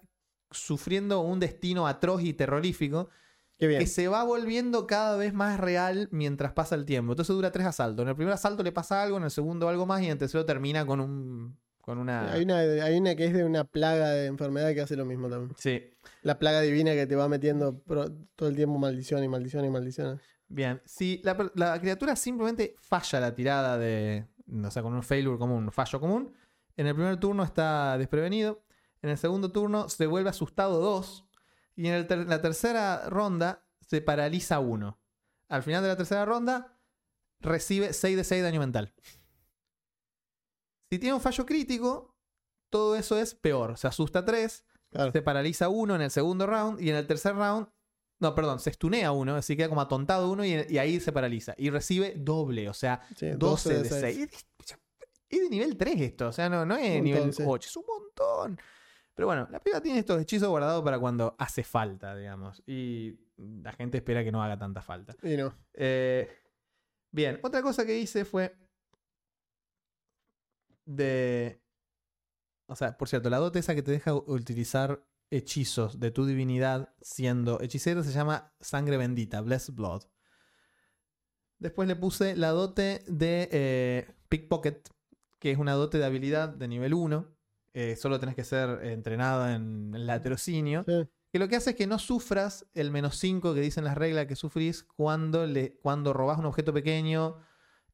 sufriendo 0.49 1.21
un 1.21 1.39
destino 1.39 1.88
atroz 1.88 2.23
y 2.23 2.34
terrorífico 2.34 3.09
que 3.59 3.86
se 3.86 4.07
va 4.07 4.23
volviendo 4.23 4.88
cada 4.88 5.15
vez 5.17 5.34
más 5.34 5.59
real 5.59 6.09
mientras 6.11 6.51
pasa 6.53 6.73
el 6.73 6.86
tiempo. 6.86 7.13
Entonces 7.13 7.36
dura 7.36 7.51
tres 7.51 7.67
asaltos. 7.67 8.03
En 8.03 8.09
el 8.09 8.15
primer 8.15 8.34
asalto 8.34 8.63
le 8.63 8.71
pasa 8.71 9.03
algo, 9.03 9.17
en 9.17 9.23
el 9.23 9.31
segundo 9.31 9.69
algo 9.69 9.86
más 9.86 10.01
y 10.01 10.05
en 10.05 10.13
el 10.13 10.17
tercero 10.17 10.45
termina 10.45 10.86
con 10.86 10.99
un 10.99 11.57
con 11.84 11.97
una 11.97 12.31
Hay 12.31 12.43
una, 12.43 12.59
hay 12.59 12.97
una 12.97 13.13
que 13.13 13.25
es 13.25 13.34
de 13.34 13.43
una 13.43 13.65
plaga 13.65 14.11
de 14.11 14.27
enfermedad 14.27 14.73
que 14.73 14.79
hace 14.79 14.95
lo 14.95 15.03
mismo 15.03 15.29
también. 15.29 15.53
Sí. 15.57 15.84
La 16.21 16.39
plaga 16.39 16.61
divina 16.61 16.93
que 16.93 17.05
te 17.05 17.15
va 17.17 17.27
metiendo 17.27 17.73
todo 18.36 18.47
el 18.47 18.55
tiempo 18.55 18.79
maldición 18.79 19.21
y 19.21 19.27
maldición 19.27 19.65
y 19.65 19.69
maldición. 19.69 20.21
Bien, 20.47 20.81
si 20.86 21.21
la, 21.23 21.79
criatura 21.81 22.15
simplemente 22.15 22.75
falla 22.79 23.19
la 23.19 23.36
tirada 23.36 23.77
de, 23.77 24.25
o 24.63 24.71
sea, 24.71 24.81
con 24.81 24.93
un 24.93 25.03
failure 25.03 25.38
común, 25.38 25.65
un 25.65 25.71
fallo 25.73 25.99
común, 25.99 26.34
en 26.77 26.88
el 26.88 26.95
primer 26.95 27.17
turno 27.17 27.43
está 27.43 27.97
desprevenido, 27.97 28.63
en 29.01 29.09
el 29.09 29.17
segundo 29.17 29.51
turno 29.51 29.89
se 29.89 30.07
vuelve 30.07 30.29
asustado 30.29 30.79
2 30.79 31.25
y 31.75 31.88
en 31.88 32.07
ter- 32.07 32.27
la 32.27 32.41
tercera 32.41 33.09
ronda 33.09 33.61
se 33.81 33.99
paraliza 34.01 34.59
1. 34.59 34.97
al 35.49 35.63
final 35.63 35.84
de 35.84 35.89
la 35.89 35.97
tercera 35.97 36.23
ronda, 36.23 36.77
recibe 37.41 37.91
6 37.91 38.15
de 38.15 38.23
6 38.23 38.41
de 38.41 38.47
daño 38.47 38.61
mental. 38.61 38.93
Si 40.93 40.99
tiene 40.99 41.15
un 41.15 41.21
fallo 41.21 41.43
crítico, 41.43 42.15
todo 42.69 42.95
eso 42.95 43.17
es 43.17 43.33
peor. 43.33 43.79
Se 43.79 43.87
asusta 43.87 44.23
3, 44.23 44.63
Claro. 44.91 45.11
se 45.11 45.23
paraliza 45.23 45.69
1 45.69 45.95
en 45.95 46.01
el 46.03 46.11
segundo 46.11 46.45
round 46.45 46.79
y 46.79 46.91
en 46.91 46.95
el 46.97 47.07
tercer 47.07 47.33
round, 47.35 47.67
no, 48.19 48.35
perdón, 48.35 48.59
se 48.59 48.69
estunea 48.69 49.11
1, 49.11 49.35
así 49.37 49.57
queda 49.57 49.69
como 49.69 49.81
atontado 49.81 50.31
1 50.31 50.45
y, 50.45 50.65
y 50.69 50.77
ahí 50.77 50.99
se 50.99 51.11
paraliza. 51.11 51.55
Y 51.57 51.71
recibe 51.71 52.13
doble, 52.15 52.69
o 52.69 52.75
sea, 52.75 53.01
Sí, 53.15 53.31
12 53.31 53.79
de 53.79 53.89
seis. 53.89 54.29
6. 54.59 54.77
Es 55.29 55.41
de 55.41 55.49
nivel 55.49 55.77
3 55.77 55.99
esto, 55.99 56.27
o 56.27 56.31
sea, 56.31 56.47
no, 56.47 56.63
no 56.63 56.75
es 56.75 56.81
montón, 56.89 57.03
nivel 57.03 57.33
sí. 57.33 57.41
8, 57.43 57.69
es 57.69 57.75
un 57.77 57.85
montón. 57.87 58.59
Pero 59.15 59.25
bueno, 59.27 59.47
la 59.49 59.59
piba 59.63 59.81
tiene 59.81 59.97
estos 59.97 60.21
hechizos 60.21 60.47
guardados 60.49 60.83
para 60.83 60.99
cuando 60.99 61.35
hace 61.39 61.63
falta, 61.63 62.15
digamos. 62.15 62.61
Y 62.67 63.17
la 63.37 63.71
gente 63.71 63.97
espera 63.97 64.23
que 64.23 64.31
no 64.31 64.43
haga 64.43 64.59
tanta 64.59 64.83
falta. 64.83 65.15
Y 65.23 65.37
no. 65.37 65.55
Eh, 65.73 66.29
bien, 67.11 67.39
otra 67.41 67.63
cosa 67.63 67.83
que 67.83 67.97
hice 67.97 68.25
fue 68.25 68.55
de... 70.86 71.61
O 72.67 72.75
sea, 72.75 72.97
por 72.97 73.09
cierto, 73.09 73.29
la 73.29 73.38
dote 73.38 73.59
esa 73.59 73.75
que 73.75 73.84
te 73.84 73.91
deja 73.91 74.13
utilizar 74.13 75.05
hechizos 75.29 75.99
de 75.99 76.11
tu 76.11 76.25
divinidad 76.25 76.93
siendo 77.01 77.59
hechicero 77.59 78.03
se 78.03 78.11
llama 78.11 78.53
Sangre 78.59 78.97
Bendita, 78.97 79.41
Blessed 79.41 79.73
Blood. 79.73 80.03
Después 81.59 81.88
le 81.88 81.95
puse 81.95 82.36
la 82.36 82.49
dote 82.49 83.03
de 83.07 83.49
eh, 83.51 84.15
Pickpocket, 84.29 84.89
que 85.39 85.51
es 85.51 85.57
una 85.57 85.73
dote 85.73 85.97
de 85.97 86.05
habilidad 86.05 86.49
de 86.49 86.67
nivel 86.67 86.93
1. 86.93 87.36
Eh, 87.73 87.95
solo 87.95 88.19
tenés 88.19 88.36
que 88.36 88.43
ser 88.43 88.86
entrenada 88.86 89.55
en 89.55 89.93
el 89.95 90.05
laterocinio. 90.05 90.84
Sí. 90.88 91.07
Que 91.31 91.39
lo 91.39 91.47
que 91.47 91.55
hace 91.55 91.71
es 91.71 91.75
que 91.75 91.88
no 91.88 91.97
sufras 91.97 92.67
el 92.75 92.91
menos 92.91 93.17
5 93.17 93.55
que 93.55 93.61
dicen 93.61 93.86
las 93.86 93.97
reglas 93.97 94.27
que 94.27 94.36
sufrís 94.36 94.84
cuando, 94.84 95.47
le, 95.47 95.73
cuando 95.77 96.13
robás 96.13 96.38
un 96.38 96.45
objeto 96.45 96.73
pequeño 96.73 97.38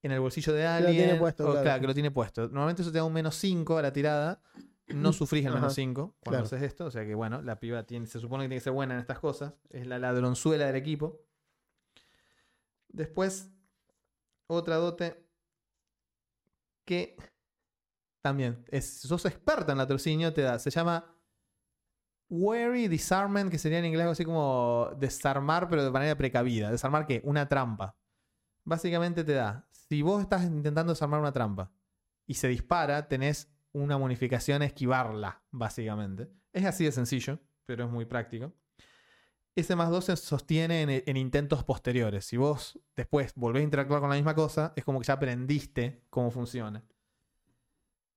en 0.02 0.12
el 0.12 0.20
bolsillo 0.20 0.54
de 0.54 0.64
lo 0.64 0.70
alguien. 0.70 1.06
tiene 1.06 1.20
puesto, 1.20 1.50
o, 1.50 1.62
claro. 1.62 1.82
que 1.82 1.88
lo 1.88 1.94
tiene 1.94 2.12
puesto. 2.12 2.44
Normalmente 2.44 2.82
eso 2.82 2.92
te 2.92 2.98
da 2.98 3.04
un 3.04 3.14
menos 3.14 3.36
5 3.36 3.78
a 3.78 3.82
la 3.82 3.94
tirada. 3.94 4.42
No 4.88 5.14
sufrís 5.14 5.46
el 5.46 5.54
menos 5.54 5.74
5 5.74 6.18
cuando 6.20 6.20
claro. 6.24 6.46
haces 6.46 6.62
esto. 6.62 6.86
O 6.86 6.92
sea 6.92 7.06
que 7.06 7.16
bueno, 7.16 7.42
la 7.42 7.60
piba 7.60 7.84
tiene, 7.84 8.06
se 8.06 8.20
supone 8.20 8.44
que 8.44 8.50
tiene 8.50 8.60
que 8.60 8.64
ser 8.64 8.74
buena 8.74 8.94
en 8.94 9.02
estas 9.02 9.20
cosas. 9.20 9.54
Es 9.70 9.88
la 9.88 10.00
ladronzuela 10.00 10.66
del 10.66 10.76
equipo. 10.76 11.22
Después, 12.88 13.52
otra 14.48 14.78
dote 14.78 15.28
que 16.86 17.16
también, 18.22 18.66
es, 18.70 19.02
sos 19.02 19.26
experta 19.26 19.72
en 19.72 19.78
latrocinio, 19.78 20.34
te 20.34 20.42
da. 20.42 20.60
Se 20.60 20.72
llama 20.72 21.16
Wary 22.30 22.88
Disarmament, 22.88 23.52
que 23.52 23.58
sería 23.58 23.80
en 23.80 23.86
inglés 23.86 24.02
algo 24.02 24.12
así 24.12 24.26
como 24.26 24.90
desarmar, 24.98 25.70
pero 25.70 25.84
de 25.84 25.92
manera 25.92 26.16
precavida. 26.18 26.72
¿Desarmar 26.72 27.06
qué? 27.06 27.22
Una 27.24 27.48
trampa. 27.48 27.96
Básicamente 28.64 29.24
te 29.24 29.34
da. 29.34 29.69
Si 29.90 30.02
vos 30.02 30.22
estás 30.22 30.44
intentando 30.44 30.94
desarmar 30.94 31.20
una 31.20 31.32
trampa 31.34 31.72
y 32.28 32.36
se 32.36 32.48
dispara, 32.48 33.08
tenés 33.08 33.50
una 33.74 33.96
bonificación 33.96 34.62
a 34.62 34.66
esquivarla, 34.66 35.42
básicamente. 35.52 36.30
Es 36.54 36.66
así 36.66 36.86
de 36.86 36.92
sencillo, 36.92 37.40
pero 37.66 37.86
es 37.86 37.92
muy 37.92 38.06
práctico. 38.06 38.54
Ese 39.56 39.76
más 39.76 39.90
2 39.90 40.06
se 40.06 40.16
sostiene 40.16 40.84
en, 40.84 41.04
en 41.06 41.18
intentos 41.18 41.64
posteriores. 41.64 42.26
Si 42.26 42.38
vos 42.38 42.80
después 42.96 43.34
volvés 43.36 43.62
a 43.62 43.64
interactuar 43.64 44.00
con 44.00 44.10
la 44.10 44.16
misma 44.16 44.36
cosa, 44.36 44.74
es 44.76 44.84
como 44.86 45.00
que 45.00 45.08
ya 45.08 45.14
aprendiste 45.14 46.04
cómo 46.10 46.32
funciona. 46.32 46.84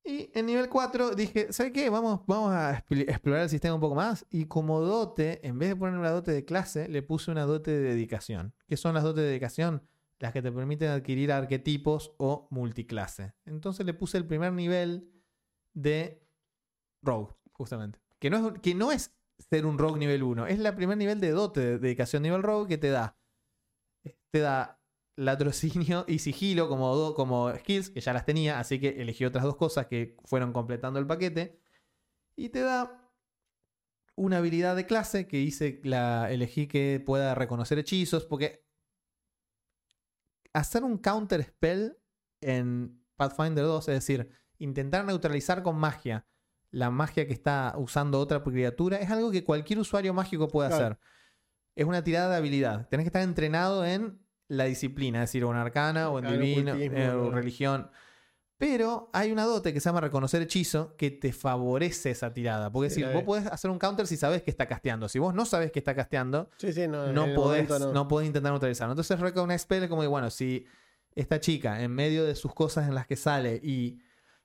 Y 0.05 0.31
en 0.35 0.47
nivel 0.47 0.68
4 0.68 1.14
dije, 1.14 1.53
¿sabes 1.53 1.73
qué? 1.73 1.89
Vamos, 1.89 2.20
vamos 2.27 2.53
a 2.53 2.73
expl- 2.85 3.09
explorar 3.09 3.43
el 3.43 3.49
sistema 3.49 3.75
un 3.77 3.81
poco 3.81 3.95
más. 3.95 4.27
Y 4.31 4.47
como 4.47 4.81
dote, 4.81 5.47
en 5.47 5.59
vez 5.59 5.70
de 5.70 5.77
poner 5.77 5.99
una 5.99 6.11
dote 6.11 6.33
de 6.33 6.45
clase, 6.45 6.89
le 6.89 7.03
puse 7.03 7.31
una 7.31 7.45
dote 7.45 7.70
de 7.70 7.81
dedicación. 7.95 8.53
¿Qué 8.66 8.77
son 8.77 8.95
las 8.95 9.05
dotes 9.05 9.23
de 9.23 9.29
dedicación? 9.31 9.83
Las 10.23 10.33
que 10.33 10.41
te 10.41 10.53
permiten 10.53 10.89
adquirir 10.91 11.33
arquetipos 11.33 12.14
o 12.16 12.47
multiclase. 12.51 13.35
Entonces 13.45 13.85
le 13.85 13.93
puse 13.93 14.16
el 14.18 14.25
primer 14.25 14.53
nivel 14.53 15.12
de 15.75 16.25
Rogue, 17.03 17.35
justamente. 17.53 17.99
Que 18.20 18.31
no 18.31 18.37
es, 18.49 18.61
que 18.61 18.73
no 18.75 18.93
es 18.93 19.16
ser 19.51 19.66
un 19.66 19.79
Rogue 19.79 19.99
nivel 19.99 20.23
1, 20.23 20.47
es 20.47 20.61
el 20.61 20.75
primer 20.77 20.97
nivel 20.97 21.18
de 21.20 21.31
dote 21.33 21.61
de 21.61 21.79
dedicación 21.81 22.23
nivel 22.23 22.45
Rogue 22.45 22.68
que 22.68 22.79
te 22.79 22.91
da. 22.91 23.18
Te 24.31 24.39
da 24.39 24.81
latrocinio 25.16 26.05
y 26.07 26.20
sigilo 26.20 26.68
como, 26.68 26.95
do- 26.95 27.14
como 27.16 27.53
skills, 27.57 27.91
que 27.91 28.01
ya 28.01 28.12
las 28.12 28.25
tenía, 28.25 28.61
así 28.61 28.79
que 28.79 29.03
elegí 29.03 29.25
otras 29.25 29.43
dos 29.45 29.57
cosas 29.57 29.87
que 29.89 30.16
fueron 30.25 30.53
completando 30.53 31.01
el 31.01 31.07
paquete. 31.09 31.61
Y 32.37 32.51
te 32.51 32.61
da 32.61 33.12
una 34.16 34.39
habilidad 34.39 34.77
de 34.77 34.87
clase 34.87 35.27
que 35.27 35.39
hice, 35.41 35.81
la 35.83 36.31
elegí 36.31 36.68
que 36.68 37.03
pueda 37.05 37.35
reconocer 37.35 37.79
hechizos, 37.81 38.25
porque 38.25 38.64
hacer 40.53 40.85
un 40.85 40.99
counter 40.99 41.43
spell 41.45 41.97
en 42.41 43.01
Pathfinder 43.17 43.65
2, 43.65 43.89
es 43.89 43.95
decir, 43.95 44.31
intentar 44.59 45.05
neutralizar 45.05 45.63
con 45.63 45.77
magia 45.77 46.27
la 46.71 46.91
magia 46.91 47.27
que 47.27 47.35
está 47.35 47.75
usando 47.77 48.19
otra 48.19 48.43
criatura, 48.43 48.97
es 48.97 49.11
algo 49.11 49.31
que 49.31 49.45
cualquier 49.45 49.79
usuario 49.79 50.15
mágico 50.15 50.49
puede 50.49 50.71
Claro. 50.71 50.85
hacer. 50.87 50.99
Es 51.77 51.85
una 51.85 52.03
tirada 52.03 52.31
de 52.31 52.37
habilidad. 52.37 52.89
Tenés 52.89 53.05
que 53.05 53.09
estar 53.09 53.23
entrenado 53.23 53.85
en 53.85 54.21
la 54.49 54.65
disciplina, 54.65 55.19
es 55.23 55.29
decir, 55.29 55.45
o 55.45 55.51
en 55.51 55.59
arcana, 55.59 56.09
o 56.09 56.19
en 56.19 56.25
Claro, 56.25 56.39
divino, 56.41 56.75
eh, 56.75 57.11
o 57.11 57.31
religión. 57.31 57.91
Pero 58.63 59.11
hay 59.13 59.33
una 59.33 59.43
dote 59.45 59.73
que 59.75 59.81
se 59.81 59.89
llama 59.89 60.01
reconocer 60.03 60.41
hechizo 60.41 60.95
que 60.97 61.11
te 61.11 61.33
favorece 61.33 62.13
esa 62.13 62.33
tirada. 62.33 62.71
Porque 62.71 62.91
Sí, 62.91 63.01
la 63.01 63.11
vos 63.11 63.25
podés 63.25 63.47
hacer 63.49 63.73
un 63.73 63.79
counter 63.81 64.07
si 64.07 64.17
sabes 64.17 64.45
que 64.45 64.53
está 64.53 64.69
casteando. 64.69 65.09
Si 65.09 65.19
vos 65.19 65.35
no 65.35 65.45
sabes 65.47 65.73
que 65.73 65.81
está 65.81 65.97
casteando, 65.97 66.49
Sí, 66.59 66.73
sí, 66.73 66.87
no. 66.87 67.13
no 67.13 67.35
podés, 67.35 67.69
momento 67.69 67.93
no. 67.93 68.07
podés 68.07 68.29
intentar 68.29 68.53
neutralizarlo. 68.53 68.93
Entonces 68.93 69.19
Recognize 69.19 69.59
Spell 69.65 69.83
es 69.83 69.89
como 69.89 70.03
que, 70.03 70.07
bueno, 70.07 70.31
si 70.31 70.65
esta 71.17 71.41
chica, 71.41 71.83
en 71.83 71.91
medio 71.91 72.25
de 72.25 72.37
sus 72.37 72.55
cosas 72.55 72.87
en 72.87 72.95
las 72.95 73.09
que 73.09 73.17
sale 73.17 73.57
y... 73.65 73.99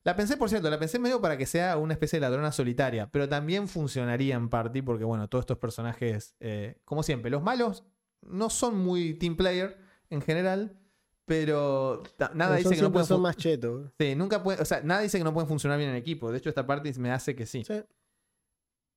La 0.04 0.16
pensé, 0.16 0.36
por 0.36 0.50
cierto, 0.50 0.68
la 0.72 0.80
pensé 0.80 0.98
medio 0.98 1.22
para 1.22 1.38
que 1.38 1.46
sea 1.46 1.78
una 1.78 1.94
especie 1.94 2.18
de 2.18 2.22
ladrona 2.22 2.52
solitaria, 2.52 3.10
pero 3.12 3.30
también 3.30 3.68
funcionaría 3.68 4.34
en 4.34 4.50
party 4.50 4.82
porque, 4.82 5.04
bueno, 5.04 5.28
todos 5.28 5.44
estos 5.44 5.60
personajes, 5.60 6.34
eh, 6.40 6.80
como 6.86 7.04
siempre, 7.04 7.30
los 7.30 7.44
malos 7.44 7.84
no 8.24 8.50
son 8.50 8.80
muy 8.80 9.14
team 9.14 9.36
player 9.36 9.78
en 10.10 10.22
general, 10.24 10.80
pero 11.28 12.02
nada 12.34 12.56
dice 12.56 12.74
que 12.76 12.82
no 12.82 12.92
pueden 12.92 13.06
son 13.06 13.18
fu- 13.18 13.24
más 13.24 13.36
chetos. 13.36 13.92
Sí, 14.00 14.16
nunca 14.16 14.42
puede, 14.42 14.62
o 14.62 14.66
sea, 14.66 14.82
nada 14.82 15.02
dice 15.02 15.18
que 15.18 15.24
no 15.26 15.34
pueden 15.34 15.48
funcionar 15.50 15.78
bien 15.78 15.90
en 15.92 15.98
equipo. 15.98 16.32
De 16.32 16.38
hecho, 16.38 16.50
esta 16.50 16.66
parte 16.66 16.92
me 16.98 17.12
hace 17.12 17.36
que 17.36 17.46
sí. 17.46 17.64
Sí. 17.66 17.84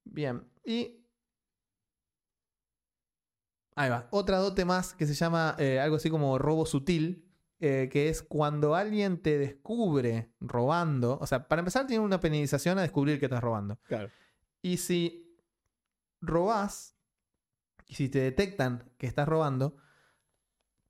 Bien. 0.04 0.42
Y. 0.64 0.96
Ahí 3.76 3.88
va. 3.90 4.08
Otra 4.10 4.38
dote 4.38 4.64
más 4.64 4.94
que 4.94 5.06
se 5.06 5.14
llama 5.14 5.56
eh, 5.58 5.80
algo 5.80 5.96
así 5.96 6.10
como 6.10 6.38
robo 6.38 6.66
sutil. 6.66 7.26
eh, 7.62 7.88
que 7.92 8.08
es 8.08 8.22
cuando 8.22 8.74
alguien 8.74 9.20
te 9.20 9.36
descubre 9.38 10.32
robando. 10.40 11.18
O 11.20 11.26
sea, 11.26 11.46
para 11.46 11.60
empezar, 11.60 11.86
tiene 11.86 12.02
una 12.04 12.18
penalización 12.20 12.78
a 12.78 12.82
descubrir 12.82 13.18
que 13.18 13.26
estás 13.26 13.42
robando. 13.42 13.78
Claro. 13.86 14.08
Y 14.62 14.78
si 14.78 15.36
robás, 16.22 16.96
y 17.86 17.94
si 17.96 18.08
te 18.08 18.20
detectan 18.20 18.90
que 18.96 19.06
estás 19.06 19.28
robando, 19.28 19.76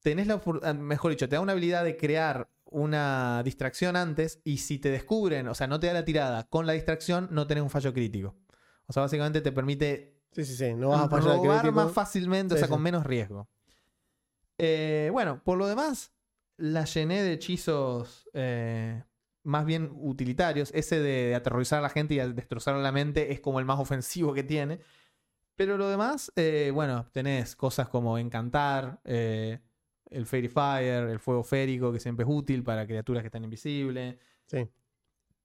tenés 0.03 0.27
la 0.27 0.41
ah, 0.63 0.73
mejor 0.75 1.11
dicho, 1.11 1.29
te 1.29 1.37
da 1.37 1.41
una 1.41 1.53
habilidad 1.53 1.85
de 1.85 1.97
crear 1.97 2.49
una 2.65 3.43
distracción 3.45 3.97
antes 3.97 4.41
y 4.45 4.59
si 4.59 4.79
te 4.79 4.91
descubren, 4.91 5.49
o 5.49 5.55
sea, 5.55 5.67
no 5.67 5.81
te 5.81 5.89
da 5.89 5.93
la 5.93 6.05
tirada 6.05 6.45
con 6.49 6.67
la 6.67 6.73
distracción, 6.73 7.29
no 7.31 7.47
tenés 7.47 7.63
un 7.63 7.71
fallo 7.71 7.93
crítico. 7.93 8.37
O 8.87 8.93
sea, 8.93 9.03
básicamente 9.03 9.41
te 9.41 9.53
permite 9.53 10.21
Sí, 10.33 10.45
sí, 10.45 10.55
sí. 10.55 10.75
No 10.75 10.91
vas 10.91 11.03
a 11.03 11.09
fallar 11.09 11.37
robar 11.37 11.61
crítico. 11.61 11.85
más 11.85 11.93
fácilmente, 11.93 12.55
o 12.55 12.57
sea, 12.57 12.69
con 12.69 12.83
menos 12.83 13.05
riesgo. 13.05 13.49
Eh, 14.59 15.09
bueno, 15.13 15.43
por 15.43 15.59
lo 15.59 15.67
demás, 15.67 16.13
la 16.57 16.85
llené 16.85 17.23
de 17.23 17.33
hechizos 17.33 18.29
eh, 18.33 19.03
más 19.43 19.65
bien 19.65 19.91
utilitarios. 19.93 20.71
Ese 20.73 21.01
de, 21.01 21.29
de 21.29 21.35
aterrorizar 21.35 21.81
a 21.81 21.83
la 21.83 21.89
gente 21.89 22.15
y 22.15 22.19
destrozar 22.19 22.77
la 22.77 22.93
mente 22.93 23.33
es 23.33 23.41
como 23.41 23.59
el 23.59 23.65
más 23.65 23.81
ofensivo 23.81 24.33
que 24.33 24.45
tiene. 24.45 24.81
Pero 25.57 25.77
lo 25.77 25.89
demás, 25.89 26.33
eh, 26.37 26.71
bueno, 26.73 27.07
tenés 27.13 27.55
cosas 27.55 27.89
como 27.89 28.17
encantar, 28.17 29.01
eh, 29.05 29.61
el 30.11 30.27
Fairy 30.27 30.49
Fire, 30.49 31.09
el 31.09 31.19
fuego 31.21 31.43
férico, 31.45 31.93
que 31.93 32.01
siempre 32.01 32.25
es 32.25 32.31
útil 32.31 32.63
para 32.63 32.87
criaturas 32.87 33.23
que 33.23 33.29
están 33.29 33.45
invisibles. 33.45 34.17
Sí. 34.47 34.69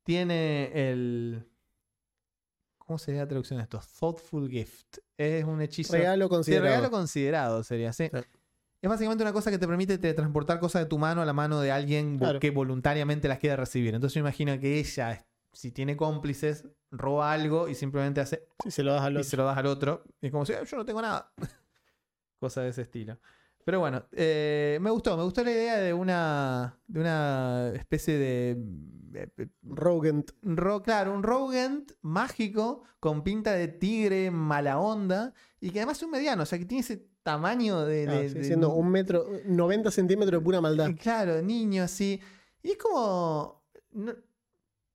Tiene 0.03 0.71
el. 0.89 1.45
¿Cómo 2.77 2.99
sería 2.99 3.21
la 3.21 3.27
traducción 3.27 3.57
de 3.57 3.63
esto? 3.63 3.81
Thoughtful 3.99 4.49
Gift. 4.49 4.97
Es 5.17 5.43
un 5.43 5.61
hechizo. 5.61 5.93
Regalo 5.93 6.29
considerado. 6.29 6.67
regalo 6.67 6.91
considerado 6.91 7.63
sería, 7.63 7.91
sí. 7.93 8.09
Sí. 8.13 8.19
Es 8.81 8.89
básicamente 8.89 9.23
una 9.23 9.33
cosa 9.33 9.49
que 9.49 9.57
te 9.57 9.67
permite 9.67 9.97
transportar 10.13 10.59
cosas 10.59 10.83
de 10.83 10.85
tu 10.87 10.99
mano 10.99 11.21
a 11.23 11.25
la 11.25 11.33
mano 11.33 11.59
de 11.61 11.71
alguien 11.71 12.19
Claro. 12.19 12.39
que 12.39 12.51
voluntariamente 12.51 13.27
las 13.27 13.39
quiera 13.39 13.55
recibir. 13.55 13.95
Entonces 13.95 14.13
yo 14.13 14.19
imagino 14.19 14.59
que 14.59 14.77
ella, 14.79 15.25
si 15.53 15.71
tiene 15.71 15.97
cómplices, 15.97 16.67
roba 16.91 17.31
algo 17.31 17.67
y 17.67 17.73
simplemente 17.73 18.21
hace 18.21 18.47
se 18.69 18.83
lo 18.83 18.93
das 18.93 19.01
al 19.01 19.13
y 19.13 19.17
otro. 19.17 19.23
se 19.29 19.37
lo 19.37 19.45
das 19.45 19.57
al 19.57 19.65
otro. 19.65 20.03
Y 20.21 20.27
es 20.27 20.31
como 20.31 20.45
si 20.45 20.53
"Ah, 20.53 20.63
yo 20.63 20.77
no 20.77 20.85
tengo 20.85 21.01
nada. 21.01 21.31
Cosa 22.39 22.61
de 22.61 22.69
ese 22.69 22.83
estilo. 22.83 23.17
Pero 23.65 23.79
bueno, 23.81 24.05
eh, 24.13 24.77
me 24.79 24.89
gustó, 24.91 25.17
me 25.17 25.23
gustó 25.23 25.43
la 25.43 25.51
idea 25.51 25.77
de 25.77 25.93
una, 25.93 26.79
de 26.87 26.99
una 27.01 27.71
especie 27.75 28.17
de... 28.17 28.57
Rogent. 29.63 30.31
ro- 30.43 30.81
claro, 30.83 31.13
un 31.13 31.23
Rogent 31.23 31.91
mágico 32.01 32.83
con 32.99 33.23
pinta 33.23 33.53
de 33.53 33.67
tigre, 33.67 34.29
mala 34.29 34.77
onda, 34.79 35.33
y 35.59 35.71
que 35.71 35.79
además 35.79 35.97
es 35.97 36.03
un 36.03 36.11
mediano, 36.11 36.43
o 36.43 36.45
sea 36.45 36.59
que 36.59 36.65
tiene 36.65 36.81
ese 36.81 37.07
tamaño 37.23 37.85
de... 37.85 38.07
Ah, 38.07 38.13
de- 38.13 38.29
de- 38.29 38.43
siendo 38.43 38.71
un 38.73 38.89
metro, 38.89 39.25
90 39.45 39.89
centímetros 39.91 40.39
de 40.41 40.43
pura 40.43 40.61
maldad. 40.61 40.89
Eh, 40.89 40.95
Claro, 40.95 41.41
niño 41.41 41.83
así. 41.83 42.19
Y 42.61 42.71
es 42.71 42.77
como. 42.77 43.63
no- 43.93 44.13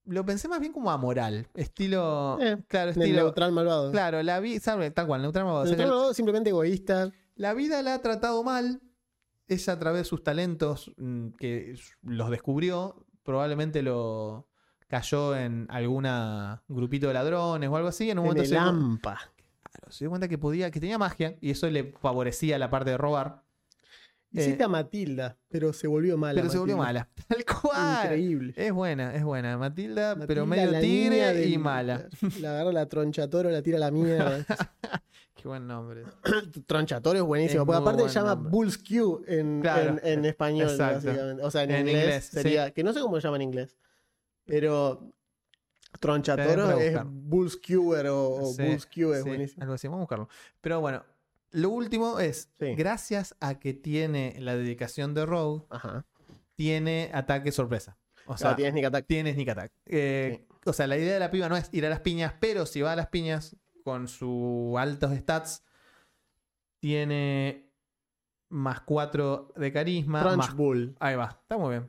lo 0.05 0.25
pensé 0.25 0.47
más 0.47 0.59
bien 0.59 0.73
como 0.73 0.89
amoral. 0.91 1.47
Estilo. 1.53 2.37
Eh, 2.41 2.57
claro, 2.67 2.89
estilo. 2.91 3.21
neutral 3.23 3.51
malvado. 3.51 3.91
Claro, 3.91 4.21
la 4.23 4.39
vida. 4.39 4.59
Tal 4.93 5.07
cual, 5.07 5.21
neutral 5.21 5.45
malvado. 5.45 5.63
O 5.63 5.67
sea 5.67 5.75
Neutral 5.77 5.89
malvado 5.89 6.13
simplemente 6.13 6.49
egoísta. 6.49 7.11
La 7.41 7.55
vida 7.55 7.81
la 7.81 7.95
ha 7.95 8.01
tratado 8.03 8.43
mal. 8.43 8.81
Ella 9.47 9.73
a 9.73 9.79
través 9.79 10.01
de 10.01 10.05
sus 10.05 10.23
talentos 10.23 10.91
mm, 10.97 11.29
que 11.39 11.75
los 12.03 12.29
descubrió. 12.29 13.03
Probablemente 13.23 13.81
lo 13.81 14.47
cayó 14.87 15.35
en 15.35 15.65
alguna 15.69 16.61
grupito 16.67 17.07
de 17.07 17.15
ladrones 17.15 17.67
o 17.67 17.75
algo 17.75 17.89
así. 17.89 18.11
En 18.11 18.19
un 18.19 18.25
En 18.25 18.29
momento 18.29 18.43
el 18.43 18.47
se, 18.49 18.55
claro, 19.63 19.91
se 19.91 20.03
dio 20.05 20.09
cuenta 20.09 20.27
que 20.27 20.37
podía, 20.37 20.69
que 20.69 20.79
tenía 20.79 20.99
magia. 20.99 21.35
Y 21.41 21.49
eso 21.49 21.67
le 21.67 21.93
favorecía 21.99 22.59
la 22.59 22.69
parte 22.69 22.91
de 22.91 22.97
robar. 22.97 23.43
Hiciste 24.31 24.61
Eh, 24.61 24.65
a 24.65 24.69
Matilda, 24.69 25.37
pero 25.49 25.73
se 25.73 25.87
volvió 25.87 26.17
mala. 26.17 26.39
pero 26.39 26.51
se 26.51 26.59
volvió 26.59 26.77
mala. 26.77 27.09
Tal 27.27 27.43
cual. 27.43 28.05
Increíble. 28.05 28.53
Es 28.55 28.71
buena, 28.71 29.15
es 29.15 29.23
buena. 29.23 29.57
Matilda, 29.57 30.15
pero 30.27 30.45
Matilda, 30.45 30.67
medio 30.67 30.71
la 30.71 30.79
tigre 30.79 31.45
y 31.47 31.57
mala. 31.57 32.07
La 32.39 32.51
agarra 32.51 32.71
la 32.71 32.85
tronchatoro, 32.87 33.49
la 33.49 33.63
tira 33.63 33.77
a 33.77 33.79
la 33.81 33.91
mierda. 33.91 34.45
Qué 35.41 35.47
buen 35.47 35.65
nombre. 35.67 36.03
tronchatoro 36.67 37.17
es 37.17 37.23
buenísimo, 37.23 37.63
Es 37.63 37.65
porque 37.65 37.81
aparte 37.81 38.03
se 38.09 38.15
llama 38.15 38.35
nombre. 38.35 38.51
Bull's 38.51 38.77
Q 38.77 39.23
en, 39.27 39.61
Claro. 39.61 39.89
en, 39.91 39.99
en 40.03 40.25
español, 40.25 40.69
Exacto. 40.69 41.07
básicamente. 41.07 41.43
O 41.43 41.51
sea, 41.51 41.63
en, 41.63 41.71
En 41.71 41.79
inglés, 41.87 42.03
inglés, 42.03 42.25
sería. 42.25 42.71
Que 42.71 42.83
no 42.83 42.93
sé 42.93 43.01
cómo 43.01 43.15
se 43.15 43.21
llama 43.27 43.37
en 43.37 43.41
inglés. 43.43 43.77
Pero. 44.45 45.11
Tronchatoro 45.99 46.79
es. 46.79 46.97
Bull's 47.05 47.57
Qer 47.57 48.07
o, 48.09 48.53
Sí, 48.55 48.63
Bull's 48.63 48.85
Q 48.85 49.13
es 49.13 49.23
Sí, 49.23 49.29
buenísimo. 49.29 49.61
Algo 49.63 49.73
así, 49.75 49.87
vamos 49.87 49.97
a 49.97 50.01
buscarlo. 50.01 50.29
Pero 50.61 50.79
bueno, 50.79 51.03
lo 51.51 51.69
último 51.69 52.19
es, 52.19 52.49
gracias 52.59 53.35
a 53.39 53.59
que 53.59 53.73
tiene 53.73 54.35
la 54.39 54.55
dedicación 54.55 55.13
de 55.13 55.25
Rogue, 55.25 55.65
Ajá. 55.69 56.05
tiene 56.55 57.11
ataque 57.13 57.51
sorpresa. 57.51 57.97
O 58.25 58.37
sea, 58.37 58.49
sea, 58.49 58.55
tienes 58.55 58.73
Nick 58.73 58.85
Attack. 58.85 59.05
tiene 59.07 59.33
sneak 59.33 59.49
attack. 59.49 59.71
Eh, 59.87 60.45
O 60.65 60.71
sea, 60.73 60.85
la 60.87 60.95
idea 60.97 61.13
de 61.15 61.19
la 61.19 61.31
piba 61.31 61.49
no 61.49 61.57
es 61.57 61.67
ir 61.73 61.85
a 61.85 61.89
las 61.89 61.99
piñas, 62.01 62.33
pero 62.39 62.65
si 62.65 62.81
va 62.81 62.93
a 62.93 62.95
las 62.95 63.07
piñas 63.07 63.55
con 63.83 64.07
sus 64.07 64.77
altos 64.77 65.11
stats, 65.17 65.63
tiene 66.79 67.69
más 68.49 68.81
4 68.81 69.53
de 69.55 69.71
carisma. 69.71 70.21
Trunch 70.21 70.37
más- 70.37 70.55
Bull. 70.55 70.95
Ahí 70.99 71.15
va, 71.15 71.39
está 71.41 71.57
muy 71.57 71.69
bien. 71.71 71.87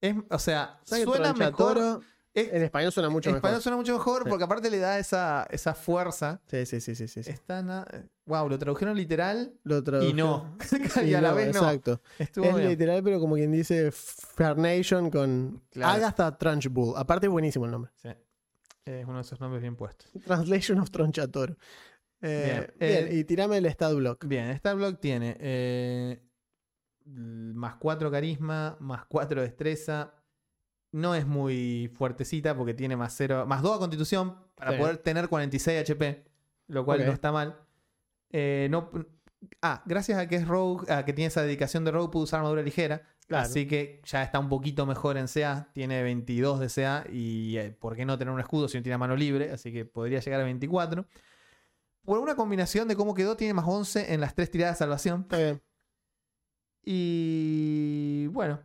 Es, 0.00 0.16
o 0.30 0.38
sea, 0.38 0.80
¿Sabes 0.84 1.04
que 1.04 1.10
suena 1.10 1.32
mejor. 1.34 2.02
Es- 2.34 2.50
en 2.50 2.62
español 2.62 2.90
suena 2.92 3.10
mucho 3.10 3.28
en 3.28 3.36
español 3.36 3.56
mejor. 3.56 3.62
suena 3.62 3.76
mucho 3.76 3.92
mejor 3.92 4.22
Sí. 4.22 4.28
porque 4.30 4.44
aparte 4.44 4.70
le 4.70 4.78
da 4.78 4.98
esa, 4.98 5.46
esa 5.50 5.74
fuerza. 5.74 6.40
Sí, 6.46 6.64
sí, 6.64 6.80
sí, 6.80 6.94
sí. 6.94 7.06
sí. 7.06 7.20
Está 7.30 7.62
na- 7.62 7.86
Wow, 8.24 8.48
lo 8.48 8.58
tradujeron 8.58 8.96
literal 8.96 9.52
Lo 9.64 9.82
y 10.02 10.14
no. 10.14 10.56
y 11.04 11.10
Y 11.10 11.14
a 11.14 11.20
la 11.20 11.30
no, 11.30 11.34
vez 11.36 11.54
no. 11.54 11.60
Exacto. 11.60 12.00
Estuvo 12.18 12.46
Es 12.46 12.56
bien. 12.56 12.68
literal, 12.70 13.02
pero 13.02 13.20
como 13.20 13.34
quien 13.34 13.52
dice 13.52 13.90
Farnation 13.92 15.10
con 15.10 15.62
Claro. 15.70 15.92
Agatha 15.92 16.38
Trunchbull. 16.38 16.94
Aparte, 16.96 17.26
es 17.26 17.30
buenísimo 17.32 17.66
el 17.66 17.70
nombre. 17.72 17.92
Sí. 17.96 18.08
Es 18.84 19.04
uno 19.06 19.16
de 19.16 19.20
esos 19.22 19.40
nombres 19.40 19.62
bien 19.62 19.76
puestos. 19.76 20.10
Translation 20.24 20.78
of 20.80 20.90
Tronchatoro. 20.90 21.56
Eh, 22.20 22.66
Bien, 22.78 22.90
bien, 22.92 23.08
eh, 23.08 23.18
y 23.18 23.24
tirame 23.24 23.58
el 23.58 23.66
stat 23.66 23.94
block. 23.94 24.24
Bien, 24.26 24.48
Star 24.50 24.76
Block 24.76 25.00
tiene 25.00 25.36
eh, 25.40 26.20
más 27.04 27.76
4 27.76 28.10
carisma, 28.10 28.76
más 28.80 29.04
4 29.06 29.42
destreza. 29.42 30.14
No 30.92 31.14
es 31.14 31.26
muy 31.26 31.90
fuertecita 31.96 32.56
porque 32.56 32.74
tiene 32.74 32.96
más 32.96 33.14
0, 33.16 33.44
más 33.46 33.62
2 33.62 33.76
a 33.76 33.78
constitución 33.78 34.36
para 34.54 34.72
Sí. 34.72 34.78
poder 34.78 34.98
tener 34.98 35.28
46 35.28 35.80
HP, 35.80 36.24
lo 36.68 36.84
cual 36.84 37.04
no 37.06 37.12
está 37.12 37.32
mal. 37.32 37.58
Eh, 38.30 38.68
no, 38.70 38.90
ah, 39.62 39.82
gracias 39.86 40.18
a 40.18 40.28
que 40.28 40.36
es 40.36 40.46
Rogue, 40.46 40.90
a 40.92 41.04
que 41.04 41.12
tiene 41.12 41.28
esa 41.28 41.42
dedicación 41.42 41.84
de 41.84 41.90
Rogue, 41.92 42.10
puede 42.12 42.24
usar 42.24 42.38
armadura 42.40 42.62
ligera. 42.62 43.02
Claro. 43.26 43.46
Así 43.46 43.66
que 43.66 44.00
ya 44.04 44.22
está 44.22 44.38
un 44.38 44.48
poquito 44.48 44.84
mejor 44.84 45.16
en 45.16 45.26
CA. 45.26 45.70
Tiene 45.72 46.02
22 46.02 46.60
de 46.60 46.68
CA 46.68 47.04
y 47.10 47.56
eh, 47.56 47.70
¿por 47.70 47.96
qué 47.96 48.04
no 48.04 48.18
tener 48.18 48.32
un 48.32 48.40
escudo 48.40 48.68
si 48.68 48.76
no 48.76 48.82
tiene 48.82 48.98
mano 48.98 49.16
libre? 49.16 49.50
Así 49.52 49.72
que 49.72 49.84
podría 49.84 50.20
llegar 50.20 50.40
a 50.40 50.44
24. 50.44 51.06
Por 52.04 52.18
una 52.18 52.34
combinación 52.34 52.88
de 52.88 52.96
cómo 52.96 53.14
quedó, 53.14 53.36
tiene 53.36 53.54
más 53.54 53.64
11 53.66 54.12
en 54.12 54.20
las 54.20 54.34
tres 54.34 54.50
tiradas 54.50 54.76
de 54.76 54.78
salvación. 54.78 55.22
Está 55.22 55.38
bien. 55.38 55.62
Y 56.84 58.26
bueno, 58.28 58.60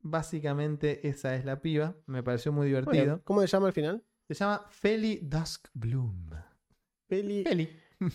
básicamente 0.00 1.06
esa 1.08 1.34
es 1.34 1.44
la 1.44 1.60
piba. 1.60 1.96
Me 2.06 2.22
pareció 2.22 2.52
muy 2.52 2.66
divertido. 2.66 3.22
¿Cómo 3.24 3.40
se 3.40 3.46
llama 3.46 3.68
al 3.68 3.72
final? 3.72 4.04
Se 4.28 4.34
llama 4.34 4.66
Feli 4.70 5.20
Dusk 5.22 5.68
Bloom. 5.72 6.30
Peli, 7.06 7.44
Feli. 7.44 7.68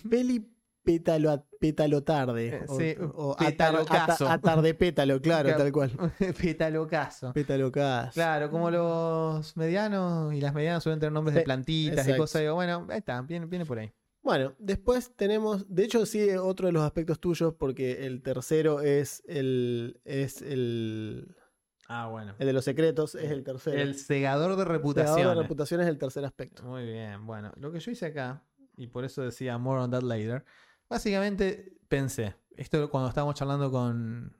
peli 0.09 0.56
pétalo, 0.87 1.45
pétalo 1.59 2.01
tarde. 2.03 2.47
Eh, 2.47 2.65
o, 2.67 2.77
sí, 2.79 2.95
o 2.99 3.35
pétalo 3.35 3.79
atar- 3.79 3.85
ata- 3.95 4.05
caso. 4.07 4.29
atarde 4.29 4.73
pétalo, 4.73 5.21
claro, 5.21 5.55
tal 5.57 5.71
cual. 5.71 5.91
Petalocaso. 6.41 7.33
Pétalo 7.33 7.71
cas. 7.71 8.13
Claro, 8.13 8.49
como 8.49 8.71
los 8.71 9.55
medianos 9.57 10.33
y 10.33 10.39
las 10.41 10.53
medianas 10.53 10.81
suelen 10.83 10.99
tener 10.99 11.11
nombres 11.13 11.35
de 11.35 11.41
plantitas 11.41 12.07
y 12.07 12.15
cosas. 12.15 12.41
Digo, 12.41 12.55
bueno, 12.55 12.87
ahí 12.89 12.99
está, 12.99 13.21
viene, 13.21 13.45
viene 13.45 13.65
por 13.65 13.79
ahí. 13.79 13.91
Bueno, 14.23 14.53
después 14.59 15.15
tenemos, 15.15 15.65
de 15.73 15.83
hecho 15.85 16.05
sí, 16.05 16.29
otro 16.31 16.67
de 16.67 16.73
los 16.73 16.83
aspectos 16.83 17.19
tuyos, 17.19 17.53
porque 17.53 18.05
el 18.05 18.21
tercero 18.21 18.81
es 18.81 19.23
el, 19.27 20.01
es 20.05 20.41
el, 20.41 21.35
Ah, 21.87 22.07
bueno. 22.09 22.35
el 22.37 22.47
de 22.47 22.51
los 22.53 22.65
secretos, 22.65 23.15
es 23.15 23.31
el 23.31 23.43
tercero. 23.43 23.77
El 23.79 23.95
segador 23.95 24.57
de 24.57 24.65
reputación. 24.65 25.29
de 25.35 25.41
reputación 25.41 25.79
es 25.81 25.87
el 25.87 25.97
tercer 25.97 26.25
aspecto. 26.25 26.63
Muy 26.63 26.83
bien, 26.85 27.25
bueno, 27.25 27.53
lo 27.55 27.71
que 27.71 27.79
yo 27.79 27.91
hice 27.91 28.07
acá, 28.07 28.43
y 28.75 28.87
por 28.87 29.05
eso 29.05 29.21
decía 29.21 29.57
more 29.57 29.79
on 29.81 29.91
that 29.91 30.03
later, 30.03 30.43
básicamente 30.89 31.77
pensé, 31.87 32.35
esto 32.55 32.89
cuando 32.89 33.09
estábamos 33.09 33.35
charlando 33.35 33.71
con, 33.71 34.35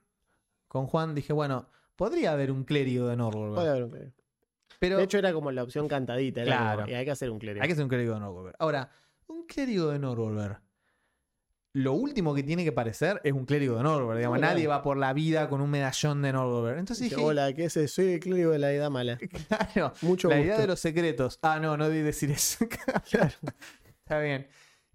con 0.67 0.87
Juan, 0.87 1.15
dije, 1.15 1.33
bueno, 1.33 1.69
podría 1.95 2.31
haber 2.33 2.51
un 2.51 2.63
clérigo 2.63 3.07
de 3.07 3.15
Norwalk. 3.15 3.55
Puede 3.55 3.69
haber 3.69 3.83
un 3.83 3.89
clérigo. 3.91 4.11
pero 4.79 4.97
De 4.97 5.03
hecho 5.03 5.17
era 5.17 5.33
como 5.33 5.51
la 5.51 5.63
opción 5.63 5.87
cantadita, 5.87 6.43
Claro. 6.43 6.81
como, 6.81 6.91
y 6.91 6.95
hay 6.95 7.05
que 7.05 7.11
hacer 7.11 7.29
un 7.29 7.39
clérigo. 7.39 7.63
hay 7.63 7.69
que 7.69 7.75
ser 7.75 7.83
un 7.83 7.89
clérigo 7.89 8.13
de 8.13 8.19
Norwalk. 8.19 8.55
Ahora, 8.59 8.89
un 9.27 9.45
clérigo 9.45 9.89
de 9.89 9.99
Norwalk. 9.99 10.61
Lo 11.73 11.93
último 11.93 12.33
que 12.33 12.41
tiene 12.41 12.63
que 12.63 12.71
parecer 12.71 13.21
es 13.23 13.33
un 13.33 13.45
clérigo 13.45 13.75
de 13.77 13.83
Norwalk. 13.83 14.17
Digamos, 14.17 14.39
nadie 14.39 14.65
va 14.65 14.81
por 14.81 14.97
la 14.97 15.13
vida 15.13 15.47
con 15.47 15.61
un 15.61 15.69
medallón 15.69 16.23
de 16.23 16.33
Norwalk. 16.33 16.77
Entonces 16.79 17.07
dije, 17.09 17.21
Hola, 17.21 17.53
¿qué 17.53 17.65
es 17.65 17.77
eso? 17.77 17.95
Soy 18.01 18.13
el 18.13 18.19
clérigo 18.19 18.51
de 18.51 18.57
la 18.57 18.71
edad 18.71 18.89
mala. 18.89 19.17
claro, 19.47 19.93
Mucho 20.01 20.27
la 20.29 20.37
gusto. 20.37 20.47
idea 20.47 20.57
de 20.59 20.65
los 20.67 20.79
secretos. 20.79 21.37
Ah, 21.43 21.59
no, 21.59 21.77
no 21.77 21.87
debí 21.89 22.01
decir 22.01 22.31
eso. 22.31 22.65
Claro. 23.11 23.33
Está 23.99 24.19
bien. 24.21 24.47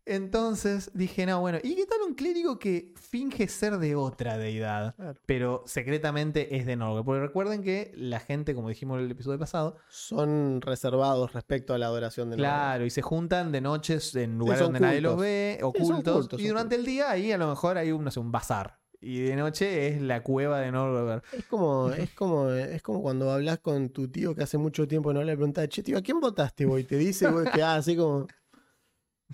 Entonces 0.04 0.90
dije, 0.94 1.26
no, 1.26 1.40
bueno, 1.40 1.58
¿y 1.62 1.76
qué 1.76 1.86
tal 1.86 1.98
un 2.06 2.14
clérigo 2.14 2.58
que 2.58 2.92
finge 2.96 3.46
ser 3.46 3.78
de 3.78 3.94
otra 3.94 4.36
deidad, 4.36 4.96
Claro. 4.96 5.14
pero 5.26 5.62
secretamente 5.66 6.56
es 6.56 6.66
de 6.66 6.74
Norway? 6.76 7.04
Porque 7.04 7.20
recuerden 7.20 7.62
que 7.62 7.92
la 7.94 8.18
gente, 8.18 8.54
como 8.54 8.68
dijimos 8.68 8.98
en 8.98 9.04
el 9.04 9.10
episodio 9.12 9.38
pasado, 9.38 9.76
Son 9.88 10.60
reservados 10.60 11.32
respecto 11.32 11.72
a 11.72 11.78
la 11.78 11.86
adoración 11.86 12.30
de 12.30 12.36
Norwalk. 12.36 12.52
claro, 12.52 12.84
y 12.86 12.90
se 12.90 13.02
juntan 13.02 13.52
de 13.52 13.60
noches 13.60 14.14
en 14.16 14.38
lugares 14.38 14.60
donde 14.64 14.80
nadie 14.80 15.00
los 15.00 15.16
ve, 15.18 15.60
ocultos, 15.62 16.14
cultos, 16.28 16.40
y 16.40 16.48
durante 16.48 16.74
el 16.74 16.84
día 16.84 17.10
ahí 17.10 17.30
a 17.30 17.38
lo 17.38 17.48
mejor 17.48 17.78
hay 17.78 17.92
un, 17.92 18.02
no 18.02 18.10
sé, 18.10 18.18
un 18.18 18.32
bazar. 18.32 18.78
Y 19.00 19.20
de 19.20 19.34
noche 19.34 19.88
es 19.88 20.00
la 20.00 20.22
cueva 20.22 20.60
de 20.60 20.70
Norway. 20.70 21.20
Es 21.32 21.44
como, 21.46 21.90
es 21.90 22.10
como, 22.10 22.50
es 22.50 22.82
como 22.82 23.02
cuando 23.02 23.30
hablas 23.32 23.58
con 23.58 23.88
tu 23.90 24.08
tío 24.08 24.32
que 24.34 24.44
hace 24.44 24.58
mucho 24.58 24.86
tiempo 24.86 25.12
no 25.12 25.22
le 25.24 25.34
preguntas, 25.34 25.68
che, 25.68 25.82
tío, 25.82 25.98
¿a 25.98 26.02
quién 26.02 26.20
votaste, 26.20 26.64
güey? 26.66 26.84
Te 26.84 26.96
dice, 26.96 27.28
güey, 27.30 27.50
que 27.52 27.62
ah, 27.62 27.74
así 27.76 27.96
como. 27.96 28.26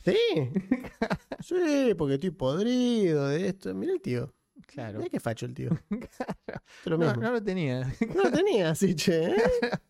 Sí, 0.04 0.16
sí, 1.40 1.94
porque 1.96 2.14
estoy 2.14 2.30
podrido 2.30 3.28
de 3.28 3.48
esto. 3.48 3.74
Mira 3.74 3.92
el 3.92 4.00
tío. 4.00 4.34
Claro. 4.66 4.98
Mira 4.98 5.10
qué 5.10 5.20
facho 5.20 5.46
el 5.46 5.54
tío. 5.54 5.70
Lo 6.84 6.98
No, 6.98 7.06
mismo. 7.06 7.22
no 7.22 7.32
lo 7.32 7.42
tenía. 7.42 7.92
No 8.14 8.24
lo 8.24 8.30
tenía 8.30 8.70
así, 8.70 8.94
che. 8.94 9.26
¿eh? 9.26 9.34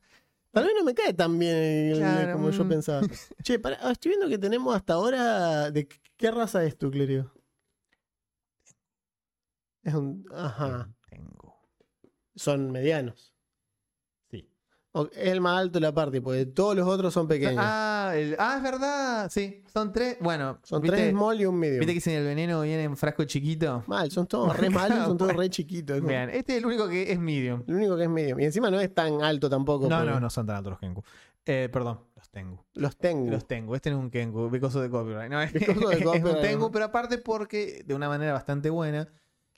Tal 0.52 0.64
vez 0.64 0.72
no 0.78 0.84
me 0.84 0.94
cae 0.94 1.12
tan 1.14 1.38
bien 1.38 1.54
el- 1.56 1.98
Claro, 1.98 2.32
como 2.34 2.50
yo 2.50 2.64
mm. 2.64 2.68
pensaba. 2.68 3.06
Che, 3.42 3.58
pará, 3.58 3.78
ah, 3.82 3.92
estoy 3.92 4.10
viendo 4.10 4.28
que 4.28 4.38
tenemos 4.38 4.74
hasta 4.74 4.94
ahora. 4.94 5.70
¿De 5.70 5.86
qué- 5.86 5.98
qué 6.16 6.30
raza 6.30 6.64
es 6.64 6.76
tu, 6.78 6.90
clérigo? 6.90 7.30
Es 9.82 9.94
un. 9.94 10.24
Ajá. 10.32 10.88
Tengo. 11.08 11.56
Son 12.34 12.70
medianos. 12.70 13.34
Es 15.12 15.28
el 15.28 15.40
más 15.40 15.58
alto 15.60 15.74
de 15.74 15.80
la 15.80 15.92
parte, 15.92 16.20
porque 16.20 16.46
todos 16.46 16.74
los 16.74 16.88
otros 16.88 17.12
son 17.12 17.28
pequeños. 17.28 17.56
Ah, 17.58 18.12
el- 18.16 18.34
ah, 18.38 18.54
es 18.56 18.62
verdad. 18.62 19.30
Sí, 19.30 19.62
son 19.72 19.92
tres. 19.92 20.16
Bueno, 20.20 20.58
son 20.62 20.80
¿viste, 20.80 20.96
tres 20.96 21.10
small 21.10 21.40
y 21.40 21.44
un 21.44 21.56
medium. 21.56 21.80
¿Viste 21.80 21.94
que 21.94 22.00
si 22.00 22.10
el 22.12 22.24
veneno 22.24 22.62
viene 22.62 22.84
en 22.84 22.96
frasco 22.96 23.24
chiquito? 23.24 23.84
Mal, 23.86 24.10
son 24.10 24.26
todos 24.26 24.56
re 24.56 24.70
malos, 24.70 25.06
son 25.06 25.18
todos 25.18 25.36
re 25.36 25.50
chiquitos. 25.50 26.00
Vean, 26.02 26.30
este 26.30 26.52
es 26.54 26.58
el 26.58 26.66
único 26.66 26.88
que 26.88 27.12
es 27.12 27.18
medium. 27.18 27.62
El 27.68 27.74
único 27.76 27.96
que 27.96 28.04
es 28.04 28.08
medium. 28.08 28.40
Y 28.40 28.44
encima 28.44 28.70
no 28.70 28.80
es 28.80 28.92
tan 28.92 29.22
alto 29.22 29.48
tampoco. 29.48 29.88
No, 29.88 29.98
porque 29.98 30.10
no, 30.10 30.20
no 30.20 30.30
son 30.30 30.46
tan 30.46 30.56
altos 30.56 30.70
los 30.72 30.80
Kenku. 30.80 31.02
Eh, 31.44 31.68
perdón, 31.72 32.00
los 32.16 32.28
tengo. 32.30 32.64
Los 32.74 32.96
tengo. 32.96 33.30
Los 33.30 33.46
tengo. 33.46 33.74
Este 33.76 33.90
no 33.90 33.98
es 33.98 34.02
un 34.04 34.10
Kenku, 34.10 34.50
because 34.50 34.76
of 34.76 34.84
the 34.84 34.90
copyright. 34.90 35.30
No, 35.30 35.40
es, 35.40 35.54
of 35.54 35.60
the 35.60 35.62
es 35.70 35.76
un 35.76 36.02
copyright. 36.02 36.40
Tengu, 36.40 36.70
pero 36.70 36.86
aparte 36.86 37.18
porque 37.18 37.82
de 37.86 37.94
una 37.94 38.08
manera 38.08 38.32
bastante 38.32 38.68
buena 38.70 39.08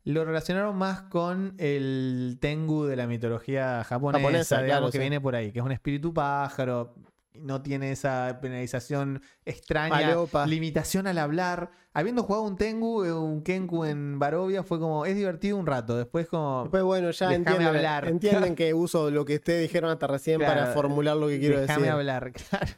lo 0.05 0.25
relacionaron 0.25 0.77
más 0.77 1.03
con 1.03 1.55
el 1.59 2.39
Tengu 2.41 2.85
de 2.85 2.97
la 2.97 3.07
mitología 3.07 3.85
japonesa, 3.85 4.21
Japonesa, 4.21 4.63
digamos, 4.63 4.69
claro, 4.69 4.87
que 4.87 4.99
sí. 4.99 4.99
viene 4.99 5.21
por 5.21 5.35
ahí, 5.35 5.53
que 5.53 5.59
es 5.59 5.65
un 5.65 5.73
espíritu 5.73 6.15
pájaro, 6.15 6.95
no 7.35 7.63
tiene 7.63 7.93
esa 7.93 8.39
penalización 8.41 9.23
extraña, 9.45 10.17
limitación 10.47 11.07
al 11.07 11.19
hablar. 11.19 11.71
Habiendo 11.93 12.23
jugado 12.23 12.45
un 12.45 12.57
Tengu, 12.57 13.05
eh, 13.05 13.13
un 13.13 13.43
Kenku 13.43 13.85
en 13.85 14.19
Barovia, 14.19 14.63
fue 14.63 14.79
como, 14.79 15.07
es 15.07 15.17
divertido 15.17 15.57
un 15.57 15.67
rato, 15.67 15.97
después 15.97 16.29
como... 16.29 16.63
Después, 16.63 16.83
bueno, 16.85 17.11
ya 17.11 17.29
Déjame 17.29 17.37
entienden, 17.37 17.67
hablar. 17.67 18.09
entienden 18.09 18.55
que 18.57 18.75
uso 18.75 19.11
lo 19.11 19.25
que 19.25 19.37
ustedes 19.37 19.63
dijeron 19.63 19.91
hasta 19.91 20.07
recién 20.07 20.41
para 20.41 20.67
formular 20.67 21.17
lo 21.17 21.29
que 21.29 21.41
quiero 21.41 21.61
Déjame 21.61 21.81
decir. 21.81 21.93
hablar, 21.93 22.33
claro. 22.51 22.73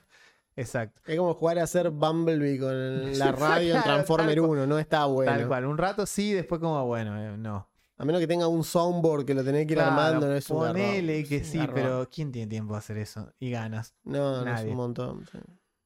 Exacto. 0.56 1.00
Es 1.06 1.16
como 1.18 1.34
jugar 1.34 1.58
a 1.58 1.62
hacer 1.64 1.90
Bumblebee 1.90 2.58
con 2.58 3.12
la 3.18 3.32
radio 3.32 3.76
en 3.76 3.82
Transformer 3.82 4.34
tal 4.34 4.44
cual. 4.46 4.58
1, 4.58 4.66
no 4.66 4.78
está 4.78 5.04
bueno. 5.06 5.32
Tal 5.32 5.48
cual. 5.48 5.64
Un 5.66 5.78
rato 5.78 6.04
sí, 6.06 6.32
después 6.32 6.60
como, 6.60 6.84
bueno, 6.86 7.18
eh, 7.18 7.36
no. 7.38 7.68
A 7.98 8.04
menos 8.04 8.20
que 8.20 8.26
tenga 8.26 8.48
un 8.48 8.64
soundboard 8.64 9.24
que 9.24 9.34
lo 9.34 9.44
tenés 9.44 9.66
que 9.66 9.72
ir 9.74 9.78
Claro, 9.78 9.92
armando, 9.92 10.26
no 10.26 10.34
es 10.34 10.50
un 10.50 10.60
garrón. 10.60 10.72
ponele 10.74 11.24
que 11.24 11.36
Es 11.36 11.42
un 11.46 11.52
sí, 11.52 11.58
garrón. 11.58 11.74
pero 11.74 12.08
¿quién 12.12 12.32
tiene 12.32 12.48
tiempo 12.48 12.74
de 12.74 12.78
hacer 12.78 12.98
eso? 12.98 13.32
Y 13.38 13.50
ganas. 13.50 13.94
No, 14.04 14.32
no 14.32 14.38
es 14.40 14.44
nadie. 14.44 14.70
un 14.70 14.76
montón. 14.76 15.24
sí. 15.30 15.38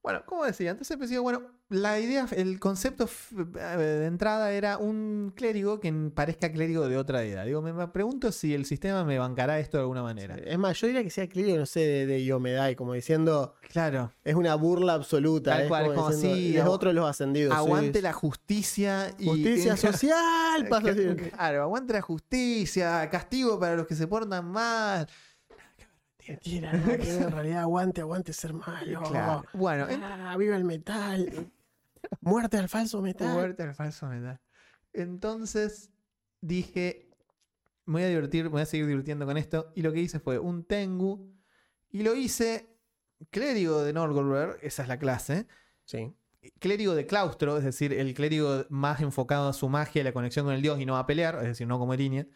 Bueno, 0.06 0.22
como 0.24 0.44
decía, 0.44 0.70
entonces 0.70 0.96
pensé, 0.96 1.18
bueno, 1.18 1.42
la 1.68 1.98
idea, 1.98 2.28
el 2.30 2.60
concepto 2.60 3.08
eh, 3.36 3.76
de 3.76 4.06
entrada 4.06 4.52
era 4.52 4.78
un 4.78 5.32
clérigo 5.34 5.80
que 5.80 5.92
parezca 6.14 6.52
clérigo 6.52 6.88
de 6.88 6.96
otra 6.96 7.24
edad. 7.24 7.44
Digo, 7.44 7.60
me, 7.60 7.88
pregunto 7.88 8.30
si 8.30 8.54
el 8.54 8.66
sistema 8.66 9.02
me 9.02 9.18
bancará 9.18 9.58
esto 9.58 9.78
de 9.78 9.80
alguna 9.80 10.04
manera. 10.04 10.36
Es 10.36 10.56
más, 10.58 10.80
yo 10.80 10.86
diría 10.86 11.02
que 11.02 11.10
sea 11.10 11.28
clínico, 11.28 11.58
no 11.58 11.66
sé, 11.66 11.80
de, 11.80 12.06
de 12.06 12.24
Yomedai, 12.24 12.76
como 12.76 12.92
diciendo, 12.92 13.56
Claro. 13.68 14.12
es 14.22 14.36
una 14.36 14.54
burla 14.54 14.92
absoluta. 14.92 15.56
Tal 15.56 15.66
cual, 15.66 15.86
como 15.86 15.92
es 15.92 15.98
como, 15.98 16.10
diciendo, 16.10 16.36
sí, 16.36 16.56
es 16.56 16.64
otro 16.64 16.90
de 16.90 16.94
los 16.94 17.10
ascendidos. 17.10 17.52
sí. 17.52 17.58
Aguante 17.58 18.00
la 18.00 18.12
justicia 18.12 19.12
y. 19.18 19.26
Justicia 19.26 19.76
social, 19.76 20.68
pasa 20.70 20.90
así. 20.90 21.16
Claro, 21.16 21.62
aguante 21.62 21.94
la 21.94 22.02
justicia, 22.02 23.10
castigo 23.10 23.58
para 23.58 23.74
los 23.74 23.88
que 23.88 23.96
se 23.96 24.06
portan 24.06 24.44
mal. 24.52 25.08
Que 26.40 27.16
en 27.16 27.30
realidad 27.30 27.60
aguante, 27.60 28.00
aguante 28.00 28.32
ser 28.32 28.52
malo. 28.52 29.02
Claro. 29.02 29.44
Bueno, 29.52 29.88
en- 29.88 30.02
Ah, 30.02 30.36
viva 30.36 30.56
el 30.56 30.64
metal. 30.64 31.50
Muerte 32.20 32.56
al 32.58 32.68
falso 32.68 33.00
metal. 33.02 33.34
Muerte 33.34 33.62
al 33.62 33.74
falso 33.74 34.06
metal. 34.06 34.40
Entonces 34.92 35.90
dije, 36.40 37.10
me 37.84 37.94
voy 37.94 38.02
a 38.04 38.08
divertir, 38.08 38.44
me 38.44 38.50
voy 38.50 38.62
a 38.62 38.66
seguir 38.66 38.86
divirtiendo 38.86 39.26
con 39.26 39.36
esto. 39.36 39.72
Y 39.74 39.82
lo 39.82 39.92
que 39.92 40.00
hice 40.00 40.18
fue 40.20 40.38
un 40.38 40.64
Tengu. 40.64 41.32
Y 41.90 42.02
lo 42.02 42.14
hice 42.14 42.68
clérigo 43.30 43.82
de 43.82 43.92
Norgolver, 43.92 44.58
esa 44.62 44.82
es 44.82 44.88
la 44.88 44.98
clase. 44.98 45.46
Sí. 45.84 46.14
Clérigo 46.60 46.94
de 46.94 47.06
claustro, 47.06 47.56
es 47.58 47.64
decir, 47.64 47.92
el 47.92 48.14
clérigo 48.14 48.66
más 48.68 49.00
enfocado 49.00 49.48
a 49.48 49.52
su 49.52 49.68
magia 49.68 50.00
y 50.00 50.04
la 50.04 50.12
conexión 50.12 50.44
con 50.46 50.54
el 50.54 50.62
dios 50.62 50.78
y 50.80 50.86
no 50.86 50.96
a 50.96 51.06
pelear, 51.06 51.36
es 51.36 51.44
decir, 51.44 51.66
no 51.66 51.78
como 51.78 51.94
línea. 51.94 52.26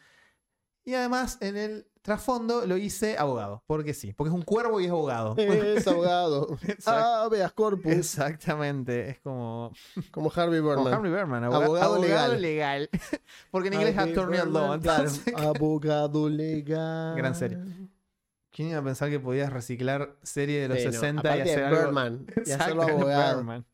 Y 0.84 0.94
además 0.94 1.38
en 1.40 1.56
el 1.56 1.86
trasfondo 2.02 2.66
lo 2.66 2.76
hice 2.76 3.16
abogado, 3.18 3.62
porque 3.66 3.92
sí, 3.94 4.12
porque 4.12 4.28
es 4.30 4.34
un 4.34 4.42
cuervo 4.42 4.80
y 4.80 4.86
es 4.86 4.90
abogado. 4.90 5.34
Es 5.36 5.86
abogado. 5.88 6.56
Ah, 6.86 7.28
veas 7.30 7.52
corpus. 7.52 7.92
Exactamente, 7.92 9.10
es 9.10 9.20
como 9.20 9.72
Como 10.10 10.32
Harvey 10.34 10.60
Como 10.60 10.84
Birdman. 10.84 10.94
Harvey 10.94 11.12
aboga- 11.12 11.46
Abogado 11.64 11.94
abogado, 11.94 11.98
legal. 12.00 12.42
legal. 12.42 12.90
Porque 13.50 13.68
en 13.68 13.74
inglés 13.74 13.92
es 13.92 13.98
attorney 13.98 14.38
at 14.38 14.46
law. 14.46 14.80
Claro. 14.80 15.04
entonces, 15.04 15.34
Abogado 15.36 16.28
legal. 16.28 17.16
Gran 17.16 17.34
serie. 17.34 17.58
¿Quién 18.52 18.68
iba 18.70 18.78
a 18.78 18.82
pensar 18.84 19.08
que 19.10 19.20
podías 19.20 19.52
reciclar 19.52 20.16
serie 20.22 20.60
de 20.62 20.68
los 20.68 20.78
Sí, 20.78 20.86
no, 20.86 20.92
60 20.92 21.36
y 21.36 21.40
hacer 21.42 21.64
algo? 21.64 22.18
Y 22.44 22.50
hacerlo 22.50 22.82
abogado. 22.82 23.36
Birdman. 23.36 23.64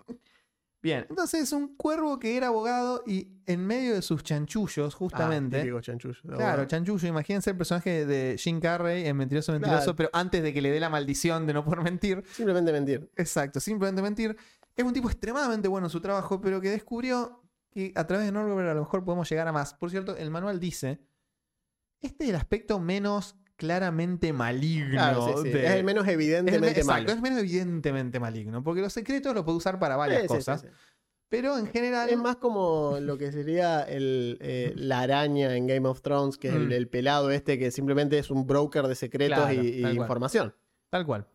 Bien, 0.86 1.04
entonces 1.10 1.42
es 1.42 1.52
un 1.52 1.74
cuervo 1.76 2.20
que 2.20 2.36
era 2.36 2.46
abogado 2.46 3.02
y 3.04 3.26
en 3.44 3.66
medio 3.66 3.94
de 3.94 4.02
sus 4.02 4.22
chanchullos, 4.22 4.94
Ah, 4.94 4.96
justamente. 4.96 5.58
típico 5.58 5.80
chanchullo, 5.80 6.14
de 6.22 6.28
Claro, 6.28 6.44
abogado. 6.44 6.64
chanchullo. 6.68 7.08
Imagínense 7.08 7.50
el 7.50 7.56
personaje 7.56 8.06
de 8.06 8.36
Jim 8.38 8.60
Carrey 8.60 9.04
en 9.04 9.16
Mentiroso 9.16 9.50
Mentiroso, 9.50 9.82
Claro. 9.82 9.96
pero 9.96 10.10
antes 10.12 10.44
de 10.44 10.52
que 10.54 10.62
le 10.62 10.70
dé 10.70 10.78
la 10.78 10.88
maldición 10.88 11.44
de 11.44 11.54
no 11.54 11.64
poder 11.64 11.80
mentir. 11.82 12.22
Simplemente 12.30 12.70
mentir. 12.70 13.10
Exacto, 13.16 13.58
simplemente 13.58 14.00
mentir. 14.00 14.36
Es 14.76 14.84
un 14.84 14.92
tipo 14.92 15.08
extremadamente 15.08 15.66
bueno 15.66 15.88
en 15.88 15.90
su 15.90 16.00
trabajo, 16.00 16.40
pero 16.40 16.60
que 16.60 16.70
descubrió 16.70 17.42
que 17.68 17.92
a 17.96 18.06
través 18.06 18.24
de 18.26 18.30
Norgolver 18.30 18.68
a 18.68 18.74
lo 18.74 18.82
mejor 18.82 19.04
podemos 19.04 19.28
llegar 19.28 19.48
a 19.48 19.52
más. 19.52 19.74
Por 19.74 19.90
cierto, 19.90 20.16
el 20.16 20.30
manual 20.30 20.60
dice: 20.60 21.00
Este 22.00 22.22
es 22.24 22.30
el 22.30 22.36
aspecto 22.36 22.78
menos 22.78 23.34
claramente 23.56 24.32
maligno. 24.32 24.90
Claro, 24.92 25.26
sí, 25.38 25.42
sí. 25.44 25.48
de- 25.50 25.66
Es 25.66 25.72
el 25.72 25.84
menos 25.84 26.04
es 26.04 26.08
el 26.08 26.14
evidentemente 26.14 26.80
exacto, 26.80 27.02
malo. 27.04 27.12
es 27.12 27.20
menos 27.20 27.38
evidentemente 27.40 28.20
maligno, 28.20 28.62
porque 28.62 28.80
los 28.82 28.92
secretos 28.92 29.34
los 29.34 29.44
puede 29.44 29.58
usar 29.58 29.78
para 29.78 29.96
varias 29.96 30.22
Sí, 30.22 30.28
cosas. 30.28 30.66
Pero 31.28 31.58
en 31.58 31.66
general. 31.66 32.08
Es 32.08 32.18
más 32.18 32.36
como 32.36 32.98
lo 33.00 33.18
que 33.18 33.32
sería 33.32 33.82
el, 33.82 34.38
eh, 34.40 34.72
la 34.76 35.00
araña 35.00 35.56
en 35.56 35.66
Game 35.66 35.88
of 35.88 36.00
Thrones, 36.02 36.36
que 36.38 36.48
es 36.48 36.54
el, 36.54 36.68
Mm. 36.68 36.72
el 36.72 36.88
pelado 36.88 37.30
este 37.32 37.58
que 37.58 37.70
simplemente 37.72 38.18
es 38.18 38.30
un 38.30 38.46
broker 38.46 38.86
de 38.86 38.94
secretos 38.94 39.38
Claro, 39.38 39.52
y, 39.62 39.66
y 39.66 39.82
tal 39.82 39.96
cual. 39.96 40.04
información. 40.04 40.54
Tal 40.90 41.04
cual. 41.04 41.26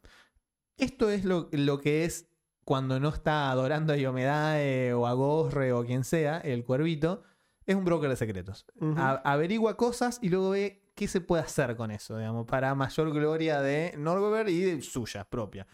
Esto 0.77 1.09
es 1.09 1.25
lo, 1.25 1.49
lo 1.51 1.79
que 1.79 2.05
es 2.05 2.27
cuando 2.63 2.99
no 2.99 3.09
está 3.09 3.51
adorando 3.51 3.91
a 3.93 3.97
Yomedae 3.97 4.93
o 4.93 5.07
a 5.07 5.13
Gosre 5.13 5.73
o 5.73 5.83
quien 5.83 6.03
sea, 6.03 6.37
el 6.37 6.63
cuervito, 6.63 7.23
es 7.65 7.75
un 7.75 7.83
broker 7.83 8.09
de 8.09 8.15
secretos. 8.15 8.65
A- 8.95 9.21
averigua 9.29 9.75
cosas 9.77 10.19
y 10.21 10.29
luego 10.29 10.51
ve 10.51 10.80
qué 11.01 11.07
se 11.07 11.19
puede 11.19 11.41
hacer 11.41 11.75
con 11.75 11.89
eso, 11.89 12.15
digamos, 12.15 12.45
para 12.45 12.75
mayor 12.75 13.11
gloria 13.11 13.59
de 13.59 13.95
Norgover 13.97 14.47
y 14.49 14.61
de 14.61 14.81
suya 14.83 15.27
propia. 15.27 15.65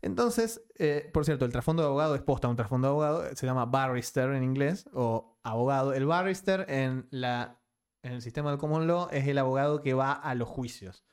Entonces, 0.00 0.62
eh, 0.78 1.10
por 1.12 1.24
cierto, 1.24 1.44
el 1.44 1.50
trasfondo 1.50 1.82
de 1.82 1.88
abogado 1.88 2.14
es 2.14 2.22
posta 2.22 2.46
un 2.46 2.54
trasfondo 2.54 2.86
de 2.86 2.90
abogado, 2.90 3.34
se 3.34 3.44
llama 3.44 3.66
barrister 3.66 4.30
en 4.30 4.44
inglés 4.44 4.88
o 4.92 5.36
abogado. 5.42 5.94
El 5.94 6.06
barrister 6.06 6.64
en, 6.68 7.08
la, 7.10 7.60
en 8.04 8.12
el 8.12 8.22
sistema 8.22 8.50
del 8.50 8.60
common 8.60 8.86
law 8.86 9.08
es 9.10 9.26
el 9.26 9.36
abogado 9.38 9.82
que 9.82 9.94
va 9.94 10.12
a 10.12 10.32
los 10.36 10.48
juicios. 10.48 11.04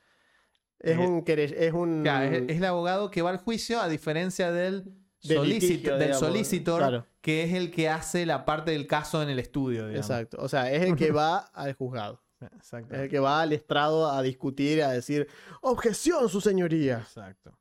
Es 0.78 0.96
Eh, 0.96 1.00
un 1.00 1.24
es 1.26 1.72
un 1.72 2.02
Claro, 2.04 2.26
es, 2.26 2.42
es 2.46 2.56
el 2.56 2.64
abogado 2.64 3.10
que 3.10 3.20
va 3.20 3.30
al 3.30 3.38
juicio 3.38 3.80
a 3.80 3.88
diferencia 3.88 4.52
del, 4.52 4.94
litigio, 5.22 5.96
del 5.96 6.14
solicitor, 6.14 6.78
Claro, 6.78 7.06
que 7.20 7.42
es 7.42 7.54
el 7.54 7.72
que 7.72 7.88
hace 7.88 8.24
la 8.26 8.44
parte 8.44 8.70
del 8.70 8.86
caso 8.86 9.20
en 9.24 9.28
el 9.28 9.40
estudio. 9.40 9.88
digamos. 9.88 10.08
exacto. 10.08 10.36
O 10.40 10.48
sea, 10.48 10.70
es 10.70 10.82
el 10.82 10.94
que 10.94 11.10
va 11.10 11.38
al 11.38 11.74
juzgado. 11.74 12.22
Exacto. 12.40 12.94
Es 12.94 13.00
el 13.02 13.08
que 13.08 13.18
va 13.18 13.42
al 13.42 13.52
estrado 13.52 14.10
a 14.10 14.22
discutir, 14.22 14.82
a 14.82 14.90
decir, 14.90 15.28
objeción, 15.60 16.28
su 16.28 16.40
señoría. 16.40 16.98
Exacto. 16.98 17.58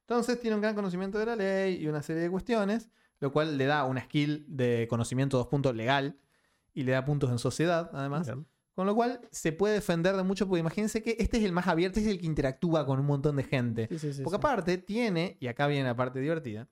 Entonces 0.00 0.40
tiene 0.40 0.56
un 0.56 0.62
gran 0.62 0.74
conocimiento 0.74 1.18
de 1.18 1.26
la 1.26 1.36
ley 1.36 1.82
y 1.82 1.86
una 1.86 2.02
serie 2.02 2.22
de 2.22 2.30
cuestiones, 2.30 2.90
lo 3.20 3.32
cual 3.32 3.56
le 3.56 3.66
da 3.66 3.84
una 3.84 4.02
skill 4.02 4.44
de 4.48 4.86
conocimiento 4.88 5.38
dos 5.38 5.46
puntos 5.46 5.74
legal 5.74 6.18
y 6.74 6.82
le 6.82 6.92
da 6.92 7.04
puntos 7.04 7.30
en 7.30 7.38
sociedad, 7.38 7.90
además. 7.94 8.26
Bien. 8.26 8.46
Con 8.74 8.86
lo 8.86 8.94
cual 8.94 9.20
se 9.30 9.52
puede 9.52 9.74
defender 9.74 10.16
de 10.16 10.22
mucho, 10.22 10.46
porque 10.48 10.60
imagínense 10.60 11.02
que 11.02 11.16
este 11.18 11.36
es 11.36 11.44
el 11.44 11.52
más 11.52 11.66
abierto, 11.66 11.98
este 11.98 12.10
es 12.10 12.16
el 12.16 12.20
que 12.20 12.26
interactúa 12.26 12.86
con 12.86 12.98
un 12.98 13.06
montón 13.06 13.36
de 13.36 13.44
gente. 13.44 13.86
Sí, 13.90 13.98
sí, 13.98 14.12
sí, 14.14 14.22
Porque 14.22 14.36
aparte 14.36 14.78
tiene, 14.78 15.36
y 15.40 15.46
acá 15.46 15.66
viene 15.66 15.84
la 15.84 15.96
parte 15.96 16.20
divertida, 16.20 16.68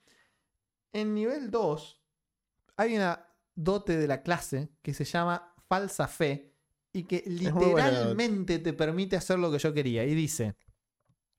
en 0.92 1.14
nivel 1.14 1.50
2 1.50 2.02
hay 2.76 2.96
una 2.96 3.26
dote 3.54 3.98
de 3.98 4.08
la 4.08 4.22
clase 4.22 4.70
que 4.82 4.94
se 4.94 5.04
llama 5.04 5.54
falsa 5.68 6.08
fe 6.08 6.49
y 6.92 7.04
que 7.04 7.22
literalmente 7.26 8.58
te 8.58 8.72
permite 8.72 9.16
hacer 9.16 9.38
lo 9.38 9.50
que 9.50 9.58
yo 9.58 9.72
quería. 9.72 10.04
Y 10.04 10.14
dice, 10.14 10.56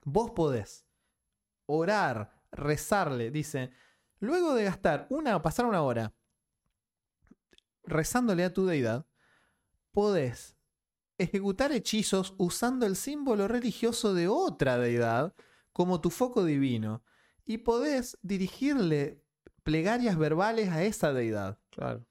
vos 0.03 0.31
podés 0.31 0.85
orar, 1.65 2.43
rezarle, 2.51 3.31
dice, 3.31 3.71
luego 4.19 4.53
de 4.53 4.65
gastar 4.65 5.07
una 5.09 5.35
o 5.35 5.41
pasar 5.41 5.65
una 5.65 5.81
hora 5.81 6.13
rezándole 7.83 8.43
a 8.43 8.53
tu 8.53 8.65
deidad, 8.65 9.07
podés 9.91 10.55
ejecutar 11.17 11.71
hechizos 11.71 12.33
usando 12.37 12.85
el 12.85 12.95
símbolo 12.95 13.47
religioso 13.47 14.13
de 14.13 14.27
otra 14.27 14.77
deidad 14.77 15.35
como 15.73 16.01
tu 16.01 16.09
foco 16.09 16.45
divino 16.45 17.03
y 17.45 17.59
podés 17.59 18.17
dirigirle 18.21 19.23
plegarias 19.63 20.17
verbales 20.17 20.69
a 20.69 20.83
esa 20.83 21.13
deidad. 21.13 21.59
Claro. 21.69 22.05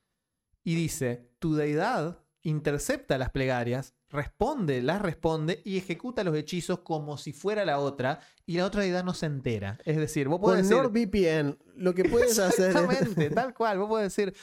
Y 0.62 0.74
dice, 0.74 1.32
tu 1.38 1.54
deidad 1.54 2.22
intercepta 2.42 3.18
las 3.18 3.30
plegarias, 3.30 3.94
responde, 4.08 4.82
las 4.82 5.02
responde 5.02 5.60
y 5.64 5.76
ejecuta 5.78 6.24
los 6.24 6.36
hechizos 6.36 6.80
como 6.80 7.16
si 7.18 7.32
fuera 7.32 7.64
la 7.64 7.78
otra 7.78 8.20
y 8.46 8.56
la 8.56 8.66
otra 8.66 8.82
deidad 8.82 9.04
no 9.04 9.14
se 9.14 9.26
entera. 9.26 9.78
Es 9.84 9.96
decir, 9.96 10.28
vos 10.28 10.40
Con 10.40 10.50
podés 10.50 10.68
decir... 10.68 10.82
NordVPN, 10.82 11.58
lo 11.76 11.94
que 11.94 12.04
puedes 12.04 12.38
hacer. 12.38 12.68
Exactamente, 12.68 13.30
tal 13.34 13.54
cual. 13.54 13.78
Vos 13.78 13.88
podés 13.88 14.14
decir, 14.14 14.34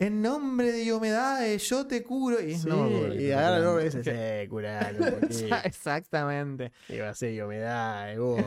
en 0.00 0.22
nombre 0.22 0.70
de 0.70 0.78
Diomedae, 0.78 1.58
yo 1.58 1.86
te 1.86 2.04
curo. 2.04 2.40
Y, 2.40 2.54
Sí, 2.56 2.68
no, 2.68 3.12
y 3.12 3.32
agarra 3.32 3.56
el 3.56 3.64
nombre 3.64 3.84
dice, 3.84 4.04
sí, 4.04 4.48
curalo, 4.48 5.04
un 5.04 5.20
poquito". 5.20 5.56
Exactamente. 5.64 6.72
Y 6.88 6.98
va 6.98 7.08
a 7.10 7.14
ser 7.14 7.34
yo 7.34 7.48
me 7.48 7.58
da, 7.58 8.14
vos. 8.16 8.40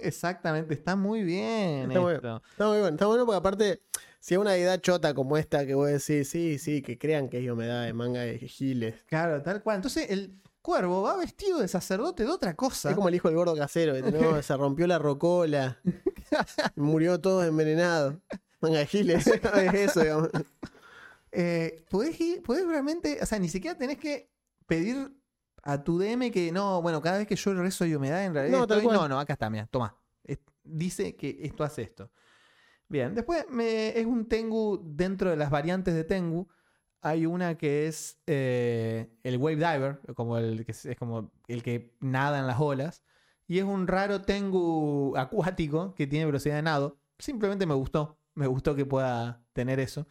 Exactamente. 0.00 0.74
Está 0.74 0.94
muy 0.94 1.24
bien 1.24 1.90
Está 1.90 2.00
muy 2.00 2.14
esto. 2.14 2.42
Está 2.52 2.68
muy 2.68 2.78
bueno, 2.78 2.94
está 2.94 3.06
bueno 3.06 3.26
porque 3.26 3.36
aparte, 3.38 3.82
si 4.22 4.34
es 4.34 4.38
una 4.40 4.52
deidad 4.52 4.80
chota 4.80 5.14
como 5.14 5.36
esta 5.36 5.66
que 5.66 5.74
vos 5.74 5.88
decís, 5.88 6.28
sí, 6.28 6.56
sí, 6.56 6.80
que 6.80 6.96
crean 6.96 7.28
que 7.28 7.38
es 7.38 7.44
yo 7.44 7.56
me 7.56 7.66
da 7.66 7.82
de 7.82 7.92
manga 7.92 8.20
de 8.20 8.38
giles. 8.38 8.94
Claro, 9.06 9.42
tal 9.42 9.60
cual. 9.64 9.76
Entonces 9.76 10.10
el 10.10 10.38
cuervo 10.62 11.02
va 11.02 11.16
vestido 11.16 11.58
de 11.58 11.66
sacerdote 11.66 12.22
de 12.22 12.30
otra 12.30 12.54
cosa. 12.54 12.90
Es 12.90 12.94
como 12.94 13.08
el 13.08 13.16
hijo 13.16 13.26
del 13.26 13.36
gordo 13.36 13.56
casero, 13.56 13.94
que 13.94 14.02
no, 14.12 14.40
se 14.40 14.56
rompió 14.56 14.86
la 14.86 15.00
rocola, 15.00 15.80
murió 16.76 17.20
todo 17.20 17.42
envenenado. 17.44 18.20
Manga 18.60 18.78
de 18.78 18.86
giles, 18.86 19.26
es 19.56 19.74
eso, 19.74 20.00
digamos. 20.02 20.28
Eh, 21.32 21.84
podés, 21.90 22.20
ir, 22.20 22.42
podés 22.44 22.64
realmente, 22.64 23.18
o 23.20 23.26
sea, 23.26 23.40
ni 23.40 23.48
siquiera 23.48 23.76
tenés 23.76 23.98
que 23.98 24.30
pedir 24.68 25.10
a 25.64 25.82
tu 25.82 25.98
DM 25.98 26.30
que 26.30 26.52
no, 26.52 26.80
bueno, 26.80 27.02
cada 27.02 27.18
vez 27.18 27.26
que 27.26 27.34
yo 27.34 27.54
rezo 27.54 27.82
de 27.84 27.96
humedad, 27.96 28.24
en 28.24 28.34
realidad 28.34 28.58
No, 28.58 28.62
estoy- 28.72 28.86
no, 28.86 29.08
no, 29.08 29.18
acá 29.18 29.32
está, 29.32 29.50
mira, 29.50 29.66
toma. 29.66 29.96
Es- 30.22 30.38
dice 30.62 31.16
que 31.16 31.40
esto 31.42 31.64
hace 31.64 31.82
esto. 31.82 32.08
Bien, 32.92 33.14
después 33.14 33.46
me- 33.50 33.98
es 33.98 34.04
un 34.06 34.28
Tengu 34.28 34.80
dentro 34.84 35.30
de 35.30 35.36
las 35.36 35.50
variantes 35.50 35.94
de 35.94 36.04
Tengu. 36.04 36.46
Hay 37.00 37.26
una 37.26 37.56
que 37.58 37.88
es 37.88 38.20
eh, 38.26 39.08
el 39.24 39.38
Wave 39.38 39.56
Diver, 39.56 40.00
como 40.14 40.36
el 40.38 40.64
que 40.64 40.72
es, 40.72 40.84
es 40.86 40.96
como 40.96 41.32
el 41.48 41.62
que 41.62 41.96
nada 42.00 42.38
en 42.38 42.46
las 42.46 42.60
olas. 42.60 43.02
Y 43.48 43.58
es 43.58 43.64
un 43.64 43.86
raro 43.88 44.22
Tengu 44.22 45.14
acuático 45.16 45.94
que 45.94 46.06
tiene 46.06 46.26
velocidad 46.26 46.54
de 46.56 46.62
nado. 46.62 46.98
Simplemente 47.18 47.66
me 47.66 47.74
gustó. 47.74 48.18
Me 48.34 48.46
gustó 48.46 48.74
que 48.76 48.86
pueda 48.86 49.42
tener 49.52 49.80
eso. 49.80 50.06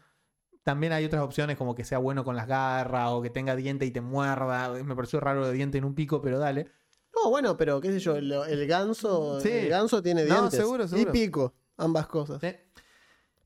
También 0.64 0.92
hay 0.94 1.06
otras 1.06 1.24
opciones 1.24 1.58
como 1.58 1.74
que 1.76 1.84
sea 1.86 1.98
bueno 1.98 2.24
con 2.24 2.36
las 2.36 2.48
garras 2.48 3.10
o 3.12 3.22
que 3.22 3.30
tenga 3.30 3.56
diente 3.56 3.86
y 3.86 3.92
te 3.92 4.02
muerda. 4.02 4.74
Me 4.84 4.96
pareció 4.96 5.20
raro 5.20 5.48
de 5.48 5.54
diente 5.54 5.78
en 5.78 5.86
un 5.86 5.96
pico, 5.96 6.22
pero 6.22 6.40
dale. 6.40 6.68
No, 7.16 7.30
bueno, 7.30 7.58
pero 7.58 7.80
qué 7.82 7.92
sé 7.92 8.00
yo, 8.00 8.16
el, 8.16 8.32
el 8.32 8.68
ganso, 8.68 9.40
Sí. 9.40 9.50
el 9.50 9.70
ganso 9.70 10.02
tiene 10.04 10.24
No, 10.26 10.36
dientes. 10.36 10.60
seguro, 10.60 10.88
seguro. 10.88 11.10
Y 11.10 11.12
pico, 11.12 11.54
ambas 11.82 12.08
cosas. 12.08 12.40
Sí. 12.42 12.56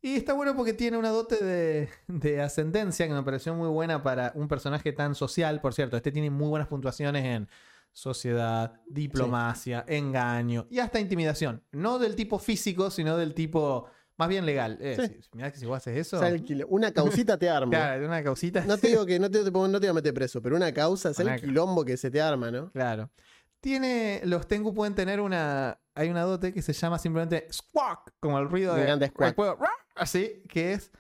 Y 0.01 0.15
está 0.17 0.33
bueno 0.33 0.55
porque 0.55 0.73
tiene 0.73 0.97
una 0.97 1.09
dote 1.09 1.43
de, 1.43 1.89
de 2.07 2.41
ascendencia 2.41 3.07
que 3.07 3.13
me 3.13 3.23
pareció 3.23 3.55
muy 3.55 3.67
buena 3.69 4.03
para 4.03 4.31
un 4.35 4.47
personaje 4.47 4.91
tan 4.93 5.15
social. 5.15 5.61
Por 5.61 5.73
cierto, 5.73 5.97
este 5.97 6.11
tiene 6.11 6.29
muy 6.29 6.47
buenas 6.47 6.67
puntuaciones 6.67 7.25
en 7.25 7.47
sociedad, 7.91 8.81
diplomacia, 8.87 9.83
engaño 9.87 10.67
y 10.69 10.79
hasta 10.79 10.99
intimidación. 10.99 11.63
No 11.71 11.97
del 11.97 12.15
tipo 12.15 12.37
físico, 12.39 12.91
sino 12.91 13.17
del 13.17 13.33
tipo 13.33 13.87
más 14.17 14.29
bien 14.29 14.45
legal. 14.45 14.77
Eh, 14.79 14.95
Sí. 14.99 15.21
si- 15.23 15.29
mirá 15.33 15.51
que 15.51 15.57
si 15.57 15.65
vos 15.65 15.77
haces 15.77 15.97
eso. 15.97 16.19
Una 16.69 16.91
causita 16.91 17.37
te 17.37 17.49
arma. 17.49 17.69
claro, 17.71 18.05
una 18.05 18.21
causita. 18.23 18.63
No 18.65 18.77
te 18.77 18.89
digo 18.89 19.05
que 19.05 19.17
no 19.19 19.31
te, 19.31 19.39
no 19.43 19.71
te 19.71 19.77
voy 19.79 19.87
a 19.87 19.93
meter 19.93 20.13
preso, 20.13 20.41
pero 20.41 20.55
una 20.55 20.71
causa 20.73 21.09
es 21.09 21.19
el 21.19 21.27
ca- 21.27 21.37
quilombo 21.37 21.83
que 21.83 21.97
se 21.97 22.11
te 22.11 22.21
arma, 22.21 22.51
¿no? 22.51 22.71
Claro. 22.71 23.09
Tiene, 23.65 24.21
los 24.25 24.47
Tengu 24.47 24.75
pueden 24.75 24.93
tener 24.93 25.19
una, 25.19 25.79
hay 25.95 26.11
una 26.11 26.21
dote 26.21 26.53
que 26.53 26.61
se 26.61 26.71
llama 26.71 26.99
simplemente 26.99 27.47
squawk, 27.51 28.11
como 28.19 28.37
el 28.37 28.47
ruido 28.47 28.75
de, 28.75 28.83
encanta 28.83 29.07
squawk. 29.07 29.59
"Ruah", 29.59 29.71
así, 29.95 30.43
que 30.47 30.73
es 30.73 30.91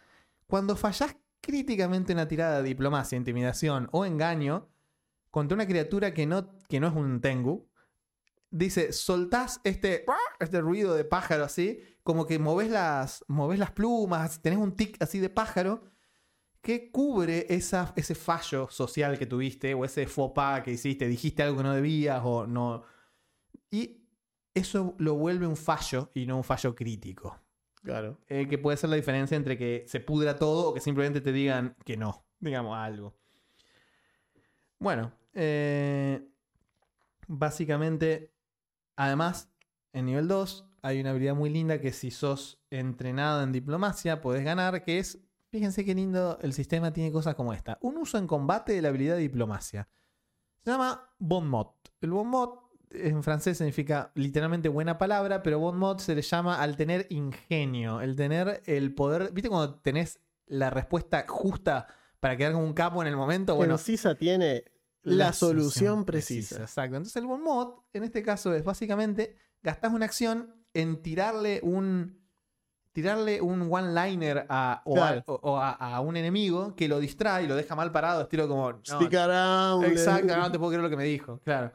cuando 0.47 0.75
fallás 0.75 1.15
críticamente 1.41 2.13
una 2.13 2.27
tirada 2.27 2.63
de 2.63 2.69
diplomacia, 2.69 3.17
intimidación 3.17 3.87
o 3.91 4.03
engaño 4.03 4.67
contra 5.29 5.53
una 5.53 5.67
criatura 5.67 6.15
que 6.15 6.25
no, 6.25 6.57
que 6.67 6.79
no 6.79 6.87
es 6.87 6.95
un 6.95 7.21
Tengu, 7.21 7.69
dice, 8.49 8.93
soltás 8.93 9.61
este, 9.63 10.03
este 10.39 10.59
ruido 10.59 10.95
de 10.95 11.05
pájaro 11.05 11.43
así, 11.43 11.83
como 12.01 12.25
que 12.25 12.39
moves 12.39 12.71
las, 12.71 13.23
moves 13.27 13.59
las 13.59 13.73
plumas, 13.73 14.41
tenés 14.41 14.57
un 14.57 14.75
tic 14.75 14.99
así 15.03 15.19
de 15.19 15.29
pájaro 15.29 15.83
que 16.65 16.89
cubre 16.89 17.45
esa, 17.47 17.93
ese 17.95 18.15
fallo 18.15 18.67
social 18.71 19.19
que 19.19 19.27
tuviste 19.27 19.75
o 19.75 19.85
ese 19.85 20.07
faux 20.07 20.33
pas 20.33 20.63
que 20.63 20.71
hiciste, 20.71 21.07
dijiste 21.07 21.43
algo 21.43 21.57
que 21.57 21.63
no 21.63 21.75
debías 21.75 22.19
o 22.23 22.47
no. 22.47 22.81
Y 23.69 24.01
eso 24.51 24.95
lo 24.97 25.13
vuelve 25.13 25.45
un 25.45 25.57
fallo 25.57 26.09
y 26.15 26.25
no 26.25 26.37
un 26.37 26.43
fallo 26.43 26.73
crítico. 26.73 27.39
Claro. 27.83 28.17
Eh, 28.27 28.47
que 28.49 28.57
puede 28.57 28.77
ser 28.77 28.89
la 28.89 28.95
diferencia 28.95 29.37
entre 29.37 29.59
que 29.59 29.85
se 29.87 29.99
pudra 29.99 30.37
todo 30.37 30.69
o 30.69 30.73
que 30.73 30.79
simplemente 30.79 31.21
te 31.21 31.31
digan 31.31 31.75
que 31.85 31.97
no, 31.97 32.25
digamos 32.39 32.75
algo. 32.75 33.15
Bueno, 34.79 35.13
eh, 35.33 36.27
básicamente, 37.27 38.33
además, 38.95 39.51
en 39.93 40.07
nivel 40.07 40.27
2 40.27 40.65
hay 40.81 40.99
una 40.99 41.11
habilidad 41.11 41.35
muy 41.35 41.51
linda 41.51 41.79
que 41.79 41.91
si 41.91 42.09
sos 42.09 42.59
entrenado 42.71 43.43
en 43.43 43.51
diplomacia 43.51 44.19
podés 44.19 44.43
ganar, 44.43 44.83
que 44.83 44.97
es, 44.97 45.24
fíjense 45.55 45.85
qué 45.85 45.95
lindo 45.95 46.37
el 46.41 46.51
sistema 46.51 46.91
tiene 46.91 47.13
cosas 47.13 47.33
como 47.33 47.53
esta. 47.53 47.77
Un 47.79 47.95
uso 47.95 48.17
en 48.17 48.27
combate 48.27 48.73
de 48.73 48.81
la 48.81 48.89
habilidad 48.89 49.15
de 49.15 49.21
diplomacia. 49.21 49.87
Se 50.61 50.69
llama 50.69 51.09
Bon 51.17 51.47
Mot. 51.47 51.73
El 52.01 52.11
Bon 52.11 52.27
Mot 52.27 52.59
en 52.91 53.23
francés 53.23 53.59
significa 53.59 54.11
literalmente 54.15 54.67
buena 54.67 54.97
palabra, 54.97 55.41
pero 55.43 55.57
Bon 55.59 55.77
Mot 55.77 56.01
se 56.01 56.13
le 56.13 56.23
llama 56.23 56.61
al 56.61 56.75
tener 56.75 57.07
ingenio, 57.09 58.01
el 58.01 58.17
tener 58.17 58.63
el 58.65 58.93
poder. 58.93 59.31
¿Viste 59.31 59.47
cuando 59.47 59.75
tenés 59.75 60.19
la 60.45 60.71
respuesta 60.71 61.23
justa 61.25 61.87
para 62.19 62.35
quedar 62.35 62.51
como 62.51 62.65
un 62.65 62.73
capo 62.73 63.01
en 63.01 63.07
el 63.07 63.15
momento? 63.15 63.55
Bueno, 63.55 63.75
el 63.75 63.79
CISA 63.79 64.15
tiene 64.15 64.65
la, 65.03 65.31
solución 65.31 66.03
precisa. 66.03 66.63
Exacto. 66.63 66.97
Entonces 66.97 67.15
el 67.15 67.27
Bon 67.27 67.41
Mot, 67.41 67.81
en 67.93 68.03
este 68.03 68.23
caso, 68.23 68.53
es 68.53 68.65
básicamente 68.65 69.37
gastás 69.63 69.93
una 69.93 70.03
acción 70.03 70.53
en 70.73 71.01
tirarle 71.01 71.61
un. 71.63 72.24
Tirarle 72.95 73.41
un 73.41 73.67
one-liner 73.69 74.45
a, 74.47 74.81
o, 74.85 74.93
Claro. 74.93 75.21
a, 75.27 75.31
o- 75.33 75.39
o 75.51 75.57
a- 75.57 75.71
a 75.73 75.99
un 75.99 76.15
enemigo 76.15 76.73
que 76.77 76.87
lo 76.87 77.01
distrae 77.01 77.43
y 77.43 77.47
lo 77.47 77.53
deja 77.57 77.75
mal 77.75 77.91
parado, 77.91 78.21
estilo 78.21 78.47
como. 78.47 78.71
no, 78.71 78.79
Stick 78.83 79.13
around. 79.15 79.83
exacto, 79.83 80.33
no 80.37 80.49
te 80.49 80.57
puedo 80.57 80.69
creer 80.71 80.83
lo 80.83 80.89
que 80.89 80.95
me 80.95 81.03
dijo. 81.03 81.41
Claro. 81.43 81.73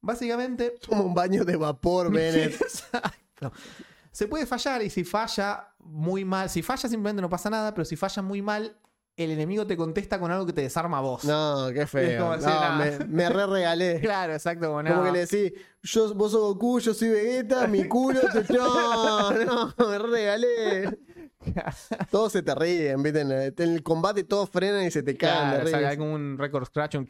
Básicamente, 0.00 0.74
Como 0.88 1.02
un 1.02 1.14
baño 1.14 1.44
de 1.44 1.56
vapor, 1.56 2.12
Bennett. 2.12 2.60
Exacto. 2.60 3.52
Se 4.12 4.28
puede 4.28 4.46
fallar 4.46 4.82
y 4.82 4.90
si 4.90 5.02
falla 5.02 5.74
muy 5.80 6.24
mal, 6.24 6.48
si 6.48 6.62
falla 6.62 6.88
simplemente 6.88 7.20
no 7.22 7.28
pasa 7.28 7.50
nada, 7.50 7.74
pero 7.74 7.84
si 7.84 7.96
falla 7.96 8.22
muy 8.22 8.40
mal, 8.40 8.76
el 9.16 9.30
enemigo 9.30 9.66
te 9.66 9.76
contesta 9.76 10.18
con 10.18 10.30
algo 10.30 10.46
que 10.46 10.52
te 10.52 10.62
desarma 10.62 10.98
a 10.98 11.00
vos. 11.02 11.24
No, 11.24 11.68
qué 11.72 11.86
feo. 11.86 12.18
como 12.20 12.36
No, 12.36 12.78
decir, 12.84 13.06
me, 13.06 13.24
me 13.24 13.28
re 13.28 13.46
regalé. 13.46 14.00
Claro, 14.02 14.32
exacto. 14.32 14.68
Como, 14.68 14.82
Como 14.82 14.94
no. 14.96 15.04
que 15.04 15.12
le 15.12 15.26
decís, 15.26 15.52
yo, 15.82 16.14
vos 16.14 16.32
sos 16.32 16.40
Goku, 16.54 16.80
yo 16.80 16.94
soy 16.94 17.08
Vegeta, 17.10 17.66
mi 17.66 17.84
culo 17.88 18.20
te... 18.20 18.52
No, 18.52 19.30
no, 19.32 19.74
me 19.78 19.98
re 19.98 20.06
regalé. 20.06 20.98
Todos 22.10 22.32
se 22.32 22.42
te 22.42 22.54
ríen, 22.54 23.02
¿viste? 23.02 23.20
En 23.20 23.32
el, 23.32 23.82
combate 23.82 24.24
todos 24.24 24.48
frenan 24.48 24.84
y 24.86 24.90
se 24.90 25.02
te 25.02 25.16
caen 25.16 25.50
Claro, 25.50 25.64
o 25.64 25.68
sea, 25.68 25.88
hay 25.88 25.96
como 25.96 26.14
un 26.14 26.38
record 26.38 26.64
scratch. 26.66 26.94
un- 26.96 27.08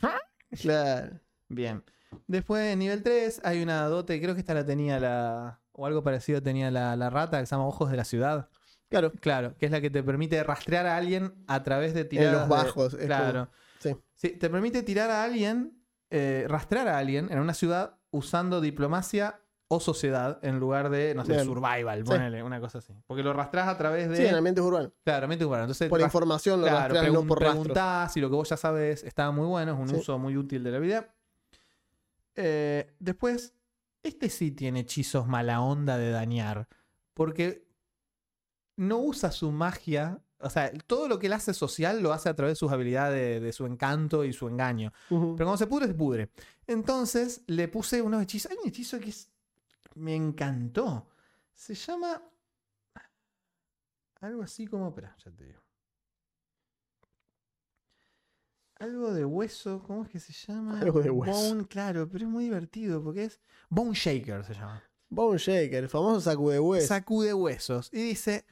Claro. 0.60 1.18
Bien. 1.48 1.82
Después, 2.26 2.72
en 2.72 2.78
nivel 2.78 3.02
3, 3.02 3.40
hay 3.44 3.62
una 3.62 3.86
dote, 3.88 4.20
creo 4.20 4.34
que 4.34 4.40
esta 4.40 4.54
la 4.54 4.64
tenía 4.66 4.98
la. 5.00 5.60
O 5.72 5.86
algo 5.86 6.02
parecido 6.02 6.42
tenía 6.42 6.70
la, 6.70 6.94
la 6.96 7.08
rata, 7.08 7.40
que 7.40 7.46
se 7.46 7.54
llama 7.54 7.66
Ojos 7.66 7.90
de 7.90 7.96
la 7.96 8.04
Ciudad. 8.04 8.48
Claro. 8.92 9.12
Claro, 9.20 9.54
que 9.58 9.66
es 9.66 9.72
la 9.72 9.80
que 9.80 9.90
te 9.90 10.02
permite 10.02 10.42
rastrear 10.44 10.86
a 10.86 10.96
alguien 10.96 11.34
a 11.48 11.62
través 11.62 11.94
de 11.94 12.04
tiradas. 12.04 12.32
los 12.32 12.42
de- 12.48 12.48
bajos, 12.64 12.94
claro. 12.96 13.50
Sí. 13.80 13.96
Sí, 14.14 14.28
te 14.30 14.48
permite 14.48 14.82
tirar 14.84 15.10
a 15.10 15.24
alguien, 15.24 15.82
eh, 16.10 16.44
rastrear 16.48 16.86
a 16.88 16.98
alguien 16.98 17.28
en 17.32 17.38
una 17.40 17.54
ciudad 17.54 17.98
usando 18.10 18.60
diplomacia 18.60 19.40
o 19.68 19.80
sociedad 19.80 20.38
en 20.42 20.60
lugar 20.60 20.90
de, 20.90 21.14
no 21.14 21.24
sé, 21.24 21.32
Bien. 21.32 21.44
survival, 21.46 22.00
Sí. 22.00 22.04
ponele, 22.04 22.42
una 22.42 22.60
cosa 22.60 22.78
así. 22.78 22.92
Porque 23.06 23.22
lo 23.22 23.32
rastras 23.32 23.68
a 23.68 23.78
través 23.78 24.08
de. 24.10 24.16
Sí, 24.18 24.26
en 24.26 24.34
ambientes 24.34 24.62
urbanos. 24.62 24.92
Claro, 25.02 25.24
ambiente 25.24 25.46
urbano. 25.46 25.62
Entonces, 25.64 25.88
Por 25.88 26.00
información 26.02 26.60
lo 26.60 26.66
claro, 26.66 26.92
rastrean, 26.94 27.14
no 27.14 27.26
por 27.26 27.38
preguntás 27.38 28.14
y 28.16 28.20
lo 28.20 28.28
que 28.28 28.36
vos 28.36 28.48
ya 28.50 28.58
sabes 28.58 29.02
está 29.02 29.30
muy 29.30 29.46
bueno, 29.46 29.72
es 29.72 29.78
un 29.80 29.88
Sí. 29.88 29.96
uso 29.96 30.18
muy 30.18 30.36
útil 30.36 30.62
de 30.62 30.70
la 30.70 30.76
habilidad. 30.76 31.08
Eh, 32.34 32.94
después, 32.98 33.54
este 34.02 34.28
sí 34.28 34.50
tiene 34.50 34.80
hechizos 34.80 35.26
mala 35.26 35.60
onda 35.62 35.96
de 35.98 36.10
dañar. 36.10 36.68
Porque 37.14 37.66
no 38.76 38.98
usa 38.98 39.30
su 39.30 39.50
magia. 39.52 40.20
O 40.38 40.50
sea, 40.50 40.72
todo 40.86 41.06
lo 41.06 41.18
que 41.18 41.26
él 41.28 41.32
hace 41.34 41.54
social 41.54 42.02
lo 42.02 42.12
hace 42.12 42.28
a 42.28 42.34
través 42.34 42.52
de 42.52 42.56
sus 42.56 42.72
habilidades, 42.72 43.40
de 43.40 43.52
su 43.52 43.64
encanto 43.66 44.24
y 44.24 44.32
su 44.32 44.48
engaño. 44.48 44.92
Pero 45.08 45.36
cuando 45.36 45.56
se 45.56 45.66
pudre, 45.68 45.86
se 45.86 45.94
pudre. 45.94 46.30
Entonces 46.66 47.42
le 47.46 47.68
puse 47.68 48.02
unos 48.02 48.22
hechizos. 48.22 48.50
Hay 48.50 48.58
un 48.62 48.68
hechizo 48.68 48.98
que 48.98 49.10
es- 49.10 49.30
me 49.94 50.16
encantó. 50.16 51.06
Se 51.54 51.74
llama. 51.74 52.20
Algo 54.20 54.42
así 54.42 54.66
como. 54.66 54.88
Espera, 54.88 55.16
ya 55.24 55.30
te 55.30 55.44
digo. 55.44 55.60
Algo 58.78 59.12
de 59.12 59.24
hueso. 59.24 59.82
¿Cómo 59.86 60.02
es 60.04 60.08
que 60.10 60.18
se 60.18 60.32
llama? 60.32 60.80
Algo 60.80 61.00
de 61.02 61.10
hueso. 61.10 61.32
Bone, 61.54 61.66
claro, 61.66 62.08
pero 62.10 62.24
es 62.24 62.30
muy 62.30 62.44
divertido 62.44 63.02
porque 63.02 63.24
es. 63.24 63.40
Bone 63.68 63.92
Shaker 63.94 64.44
se 64.44 64.54
llama. 64.54 64.82
Bone 65.08 65.38
Shaker, 65.38 65.84
el 65.84 65.88
famoso 65.88 66.20
sacude 66.20 66.58
hueso. 66.58 66.86
Sacude 66.88 67.32
huesos. 67.34 67.90
Y 67.92 68.02
dice: 68.02 68.44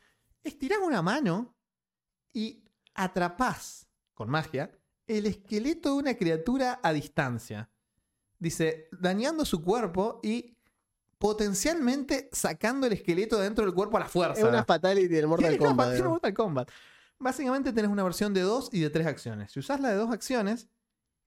estirás 0.43 0.79
una 0.83 1.03
mano 1.03 1.55
y 2.33 2.65
atrapás 2.95 3.87
con 4.15 4.31
magia 4.31 4.71
el 5.07 5.27
esqueleto 5.27 5.91
de 5.91 5.95
una 5.97 6.15
criatura 6.15 6.79
a 6.83 6.93
distancia. 6.93 7.69
Dice, 8.39 8.89
dañando 8.93 9.45
su 9.45 9.63
cuerpo 9.63 10.21
y 10.23 10.57
potencialmente 11.19 12.31
sacando 12.33 12.87
el 12.87 12.93
esqueleto 12.93 13.39
dentro 13.39 13.65
del 13.65 13.75
cuerpo 13.75 13.97
a 13.97 14.01
la 14.01 14.09
fuerza. 14.09 14.41
es 14.41 14.47
una 14.47 14.65
fatality 14.65 15.09
del 15.09 15.27
Mortal 15.27 15.59
Kombat. 15.59 15.89
tiene 15.89 16.05
¿no? 16.05 16.11
Mortal 16.11 16.35
Kombat. 16.35 16.71
Básicamente 17.19 17.73
tenés 17.73 17.91
una 17.91 18.03
versión 18.05 18.33
de 18.33 18.41
dos 18.43 18.71
y 18.73 18.81
de 18.81 18.89
tres 18.89 19.07
acciones. 19.07 19.53
Si 19.53 19.59
usás 19.59 19.81
la 19.81 19.91
de 19.91 19.97
dos 19.97 20.11
acciones, 20.11 20.69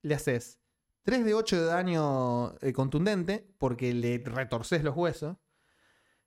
le 0.02 0.16
haces 0.16 0.60
3 1.04 1.26
de 1.26 1.34
8 1.34 1.62
de 1.62 1.66
daño 1.66 2.56
eh, 2.62 2.74
contundente 2.74 3.54
porque 3.58 3.94
le 3.94 4.18
retorces 4.26 4.84
los 4.84 4.96
huesos. 4.96 5.38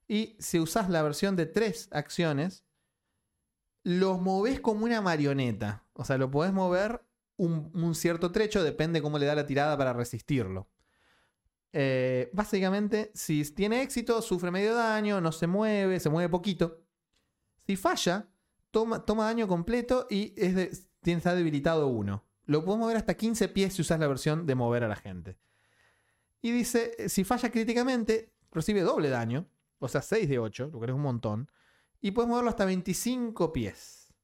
Y 0.06 0.36
si 0.38 0.60
usás 0.60 0.88
la 0.88 1.02
versión 1.02 1.34
de 1.34 1.46
tres 1.46 1.88
acciones, 1.90 2.65
los 3.86 4.20
movés 4.20 4.58
como 4.58 4.84
una 4.84 5.00
marioneta. 5.00 5.84
O 5.92 6.04
sea, 6.04 6.18
lo 6.18 6.28
podés 6.28 6.52
mover 6.52 7.04
un, 7.36 7.94
cierto 7.94 8.32
trecho, 8.32 8.64
depende 8.64 9.00
cómo 9.00 9.16
le 9.16 9.26
da 9.26 9.36
la 9.36 9.46
tirada 9.46 9.78
para 9.78 9.92
resistirlo. 9.92 10.68
Eh, 11.72 12.28
básicamente, 12.32 13.12
si 13.14 13.44
tiene 13.54 13.82
éxito, 13.82 14.20
sufre 14.22 14.50
medio 14.50 14.74
daño, 14.74 15.20
no 15.20 15.30
se 15.30 15.46
mueve, 15.46 16.00
se 16.00 16.10
mueve 16.10 16.28
poquito. 16.28 16.82
Si 17.64 17.76
falla, 17.76 18.28
toma, 18.72 19.04
daño 19.06 19.46
completo 19.46 20.08
y 20.10 20.34
es 20.36 20.88
está 21.04 21.36
debilitado 21.36 21.86
1. 21.86 22.24
Lo 22.46 22.64
puedes 22.64 22.80
mover 22.80 22.96
hasta 22.96 23.14
15 23.14 23.48
pies 23.50 23.74
si 23.74 23.82
usas 23.82 24.00
la 24.00 24.08
versión 24.08 24.46
de 24.46 24.56
mover 24.56 24.82
a 24.82 24.88
la 24.88 24.96
gente. 24.96 25.38
Y 26.42 26.50
dice, 26.50 26.90
eh, 26.98 27.08
si 27.08 27.22
falla 27.22 27.52
críticamente, 27.52 28.32
recibe 28.50 28.80
doble 28.80 29.10
daño, 29.10 29.46
o 29.78 29.86
sea, 29.86 30.02
6 30.02 30.28
de 30.28 30.40
8, 30.40 30.70
lo 30.72 30.80
que 30.80 30.86
es 30.86 30.92
un 30.92 31.02
montón. 31.02 31.48
Y 32.00 32.10
puedes 32.10 32.28
moverlo 32.28 32.50
hasta 32.50 32.64
25 32.64 33.52
pies. 33.52 34.14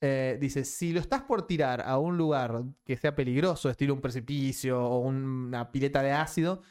Eh, 0.00 0.36
dice, 0.40 0.64
si 0.64 0.92
lo 0.92 1.00
estás 1.00 1.22
por 1.22 1.46
tirar 1.46 1.82
a 1.82 1.98
un 1.98 2.18
lugar 2.18 2.64
que 2.84 2.96
sea 2.96 3.14
peligroso, 3.14 3.70
estilo 3.70 3.94
un 3.94 4.00
precipicio 4.00 4.82
o 4.82 4.98
una 5.00 5.72
pileta 5.72 6.02
de 6.02 6.12
ácido, 6.12 6.62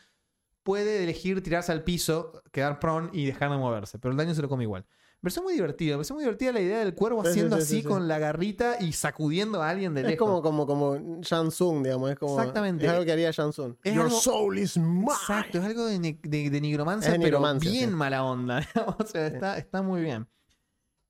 puede 0.63 1.03
elegir 1.03 1.41
tirarse 1.41 1.71
al 1.71 1.83
piso, 1.83 2.43
quedar 2.51 2.79
prone 2.79 3.09
y 3.13 3.25
dejar 3.25 3.51
de 3.51 3.57
moverse, 3.57 3.99
pero 3.99 4.11
el 4.11 4.17
daño 4.17 4.33
se 4.33 4.41
lo 4.41 4.49
come 4.49 4.63
igual. 4.63 4.85
Me 5.21 5.27
pareció 5.29 5.41
muy 5.43 5.53
divertido, 5.53 5.93
me 5.93 5.97
pareció 5.99 6.13
muy 6.15 6.23
divertida 6.23 6.51
la 6.51 6.61
idea 6.61 6.79
del 6.79 6.93
cuervo 6.93 7.23
Sí, 7.23 7.29
haciendo 7.31 7.55
sí, 7.57 7.61
así 7.63 7.75
sí, 7.77 7.81
sí. 7.81 7.87
con 7.87 8.07
la 8.07 8.19
garrita 8.19 8.77
y 8.79 8.91
sacudiendo 8.91 9.61
a 9.63 9.69
alguien 9.69 9.93
de 9.95 10.01
Es 10.01 10.07
lejos. 10.07 10.27
como, 10.27 10.41
como, 10.43 10.67
como 10.67 11.21
Shansung, 11.21 11.81
digamos. 11.83 12.11
Es 12.11 12.19
como, 12.19 12.37
Exactamente. 12.39 12.85
Es 12.85 12.91
algo 12.91 13.05
que 13.05 13.11
haría 13.11 13.31
Shansung. 13.31 13.75
Es 13.83 13.95
Your 13.95 14.05
algo- 14.05 14.19
soul 14.19 14.59
is 14.59 14.77
mine. 14.77 15.07
Exacto, 15.11 15.57
es 15.57 15.63
algo 15.63 15.85
de, 15.87 16.19
de, 16.21 16.49
de 16.51 16.61
nigromancia, 16.61 17.07
Es 17.09 17.13
pero 17.15 17.23
nigromancia, 17.25 17.71
bien 17.71 17.91
mala 17.93 18.23
onda. 18.23 18.67
o 18.99 19.03
sea, 19.05 19.25
está, 19.27 19.57
está 19.57 19.81
muy 19.81 20.01
bien. 20.01 20.27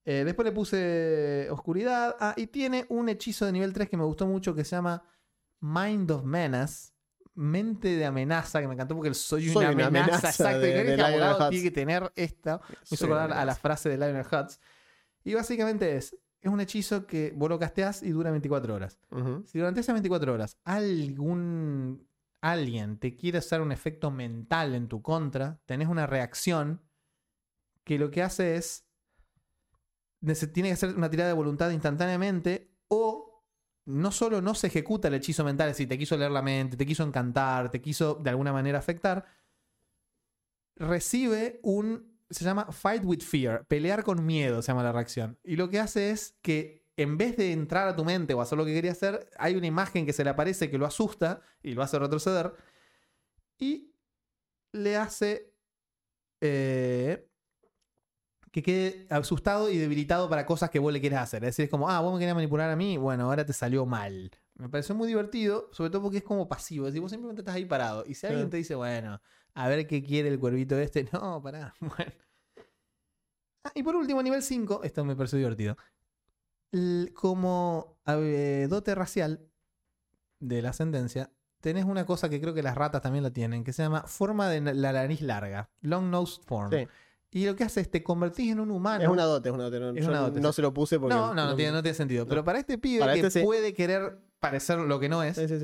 Eh, 0.06 0.24
después 0.24 0.46
le 0.46 0.52
puse 0.54 1.48
oscuridad. 1.52 2.16
Ah, 2.20 2.34
y 2.38 2.48
tiene 2.48 2.86
un 2.90 3.10
hechizo 3.10 3.46
de 3.46 3.52
nivel 3.52 3.74
3 3.74 3.90
que 3.90 3.98
me 3.98 4.04
gustó 4.06 4.28
mucho 4.28 4.56
que 4.56 4.64
se 4.64 4.76
llama 4.78 5.04
Mind 5.60 6.10
of 6.12 6.24
Menace. 6.24 6.94
Mente 7.36 7.96
de 7.98 8.06
amenaza, 8.06 8.62
que 8.62 8.68
me 8.68 8.74
encantó 8.76 8.96
porque 8.96 9.10
el 9.10 9.16
soy, 9.16 9.50
Soy 9.50 9.66
una, 9.66 9.76
una 9.76 9.86
amenaza. 9.88 10.14
amenaza 10.16 10.30
Exacto. 10.30 10.60
de- 10.60 10.70
y 10.70 10.72
creo 10.74 10.86
que 10.86 10.94
el 10.94 11.02
abogado 11.02 11.50
tiene 11.50 11.64
que 11.66 11.72
tener 11.72 12.12
esta. 12.16 12.62
Me 12.70 12.76
hizo 12.92 13.06
acordar 13.06 13.34
a 13.34 13.44
la 13.46 13.56
frase 13.56 13.90
de 13.90 13.98
Lionel 13.98 14.26
Hutz. 14.26 14.60
Y 15.24 15.34
básicamente 15.34 15.98
es: 15.98 16.16
es 16.42 16.50
un 16.52 16.60
hechizo 16.62 17.06
que 17.08 17.34
vos 17.36 17.50
lo 17.50 17.60
casteás 17.60 18.04
y 18.04 18.12
dura 18.12 18.32
24 18.32 18.74
horas. 18.76 19.00
Si 19.46 19.58
durante 19.58 19.82
esas 19.82 19.94
24 19.94 20.34
horas 20.34 20.58
algún 20.64 22.08
alguien 22.42 23.00
te 23.00 23.16
quiere 23.16 23.40
hacer 23.40 23.60
un 23.62 23.72
efecto 23.72 24.12
mental 24.12 24.76
en 24.76 24.88
tu 24.88 25.02
contra, 25.02 25.60
tenés 25.66 25.88
una 25.88 26.06
reacción 26.06 26.82
que 27.84 27.98
lo 28.00 28.12
que 28.12 28.22
hace 28.22 28.56
es 28.56 28.86
tiene 30.54 30.70
que 30.70 30.74
hacer 30.74 30.96
una 30.96 31.10
tirada 31.10 31.30
de 31.30 31.36
voluntad 31.36 31.70
instantáneamente 31.72 32.72
o 32.88 33.25
no 33.86 34.12
solo 34.12 34.42
no 34.42 34.56
se 34.56 34.68
ejecuta 34.68 35.08
el 35.08 35.14
hechizo 35.16 35.44
mental, 35.44 35.70
es 35.70 35.76
decir, 35.76 35.90
te 35.90 35.98
quiso 35.98 36.18
leer 36.18 36.32
la 36.32 36.42
mente, 36.42 36.78
te 36.78 36.86
quiso 36.86 37.04
encantar, 37.04 37.72
te 37.72 37.82
quiso 37.82 38.16
de 38.16 38.30
alguna 38.30 38.52
manera 38.52 38.80
afectar, 38.80 39.26
recibe 40.76 41.60
un 41.64 42.16
se 42.30 42.44
llama 42.44 42.72
Fight 42.72 43.04
with 43.06 43.22
Fear, 43.22 43.66
pelear 43.68 44.04
con 44.04 44.26
miedo 44.26 44.62
se 44.62 44.68
llama 44.72 44.84
la 44.84 44.92
reacción. 44.92 45.38
Y 45.44 45.56
lo 45.56 45.70
que 45.70 45.80
hace 45.80 46.10
es 46.10 46.38
que 46.42 46.86
en 46.98 47.18
vez 47.18 47.38
de 47.38 47.52
entrar 47.52 47.88
a 47.88 47.96
tu 47.96 48.06
mente 48.06 48.34
o 48.34 48.42
hacer 48.42 48.58
lo 48.58 48.66
que 48.66 48.74
quería 48.74 48.92
hacer, 48.92 49.30
hay 49.38 49.56
una 49.56 49.68
imagen 49.68 50.06
que 50.06 50.14
se 50.14 50.24
le 50.24 50.30
aparece 50.30 50.70
que 50.70 50.78
lo 50.78 50.86
asusta 50.86 51.42
y 51.62 51.74
lo 51.74 51.84
hace 51.84 52.00
retroceder. 52.00 52.54
Y 53.58 53.94
le 54.72 54.96
hace 54.96 55.54
eh, 56.42 57.30
que 58.56 58.64
quede 58.64 59.06
asustado 59.10 59.70
y 59.70 59.78
debilitado 59.78 60.30
para 60.30 60.46
cosas 60.46 60.70
que 60.70 60.80
vos 60.80 60.94
le 60.94 61.02
quieras 61.02 61.24
hacer. 61.24 61.44
Es 61.44 61.50
decir, 61.50 61.66
es 61.66 61.70
como, 61.70 61.90
ah, 61.90 62.00
vos 62.00 62.14
me 62.14 62.20
querías 62.20 62.36
manipular 62.36 62.70
a 62.70 62.78
mí, 62.78 62.96
bueno, 62.96 63.26
ahora 63.26 63.46
te 63.46 63.52
salió 63.52 63.86
mal. 63.86 64.32
Me 64.54 64.70
pareció 64.70 64.96
muy 64.96 65.10
divertido, 65.10 65.68
sobre 65.74 65.90
todo 65.90 66.04
porque 66.04 66.20
es 66.20 66.24
como 66.24 66.48
pasivo. 66.48 66.88
Es 66.88 66.94
decir, 66.94 67.02
vos 67.02 67.12
simplemente 67.12 67.42
estás 67.42 67.56
ahí 67.56 67.66
parado. 67.66 68.06
Y 68.08 68.14
si 68.14 68.28
alguien 68.28 68.50
te 68.50 68.56
dice, 68.56 68.76
bueno, 68.76 69.22
a 69.56 69.68
ver 69.68 69.86
qué 69.88 70.02
quiere 70.02 70.30
el 70.30 70.40
cuervito 70.40 70.80
este, 70.80 71.04
no, 71.12 71.42
pará. 71.42 71.74
Bueno. 71.82 72.14
Ah, 73.66 73.72
y 73.74 73.84
por 73.84 73.98
último, 73.98 74.24
nivel 74.24 74.42
5, 74.42 74.84
esto 74.84 75.04
me 75.04 75.18
pareció 75.18 75.38
divertido. 75.38 75.76
Como 77.14 77.98
eh, 78.08 78.68
dote 78.70 78.96
racial 78.96 79.50
de 80.40 80.62
la 80.62 80.70
ascendencia, 80.70 81.30
tenés 81.60 81.84
una 81.84 82.06
cosa 82.06 82.30
que 82.30 82.40
creo 82.40 82.54
que 82.54 82.64
las 82.64 82.76
ratas 82.76 83.02
también 83.02 83.24
la 83.24 83.32
tienen, 83.32 83.66
que 83.66 83.74
se 83.74 83.84
llama 83.84 84.04
forma 84.04 84.48
de 84.48 84.62
la 84.62 84.94
nariz 84.94 85.20
larga, 85.20 85.70
long 85.82 86.10
nose 86.10 86.40
form. 86.46 86.72
Sí. 86.72 86.88
Y 87.32 87.46
lo 87.46 87.56
que 87.56 87.64
hace 87.66 87.82
es 87.82 87.92
te 87.92 88.02
convertís 88.02 88.52
en 88.52 88.60
un 88.62 88.72
humano. 88.72 89.04
Es 89.04 89.10
una 89.10 89.24
dote, 89.24 89.50
es 89.50 89.56
una 89.56 89.66
dote. 89.66 89.80
No, 89.80 89.90
Es 89.90 90.04
yo 90.04 90.10
una 90.10 90.20
dote, 90.22 90.40
no 90.40 90.54
se 90.54 90.62
lo 90.62 90.74
puse 90.74 91.00
porque. 91.00 91.16
no, 91.16 91.34
no, 91.34 91.46
no, 91.48 91.56
tiene, 91.56 91.72
no 91.74 91.82
tiene 91.82 91.96
sentido. 91.96 92.26
Pero 92.26 92.44
para 92.44 92.60
este 92.60 92.78
pibe 92.78 93.00
Para 93.02 93.14
que 93.14 93.20
este 93.22 93.40
sí. 93.40 93.46
puede 93.46 93.74
querer 93.74 94.20
parecer 94.40 94.78
lo 94.80 95.00
que 95.00 95.10
no 95.10 95.24
es, 95.24 95.36
Sí, 95.36 95.48
sí, 95.48 95.58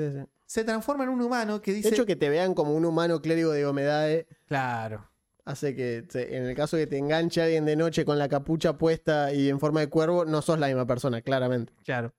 se 0.47 0.64
transforma 0.66 1.03
en 1.05 1.12
un 1.12 1.22
humano 1.22 1.62
que 1.62 1.72
De 1.72 1.78
dice. 1.78 1.89
hecho, 1.89 2.05
que 2.05 2.16
te 2.18 2.30
vean 2.30 2.53
como 2.53 2.74
un 2.76 2.84
humano 2.84 3.22
clérigo 3.22 3.51
de 3.51 3.64
Gomedae 3.64 4.28
Claro. 4.47 5.07
hace 5.45 5.76
que, 5.76 6.05
en 6.14 6.43
el 6.45 6.55
caso 6.55 6.76
que 6.78 6.88
te 6.88 6.97
enganche 6.97 7.41
alguien 7.41 7.64
de 7.66 7.76
noche 7.78 8.03
con 8.03 8.18
la 8.18 8.28
capucha 8.28 8.78
puesta 8.78 9.32
y 9.34 9.47
en 9.49 9.59
forma 9.59 9.80
de 9.80 9.88
cuervo, 9.88 10.26
no 10.26 10.41
sos 10.41 10.59
la 10.59 10.68
misma 10.68 10.86
persona, 10.86 11.22
claramente. 11.22 11.72
Claro. 11.86 12.12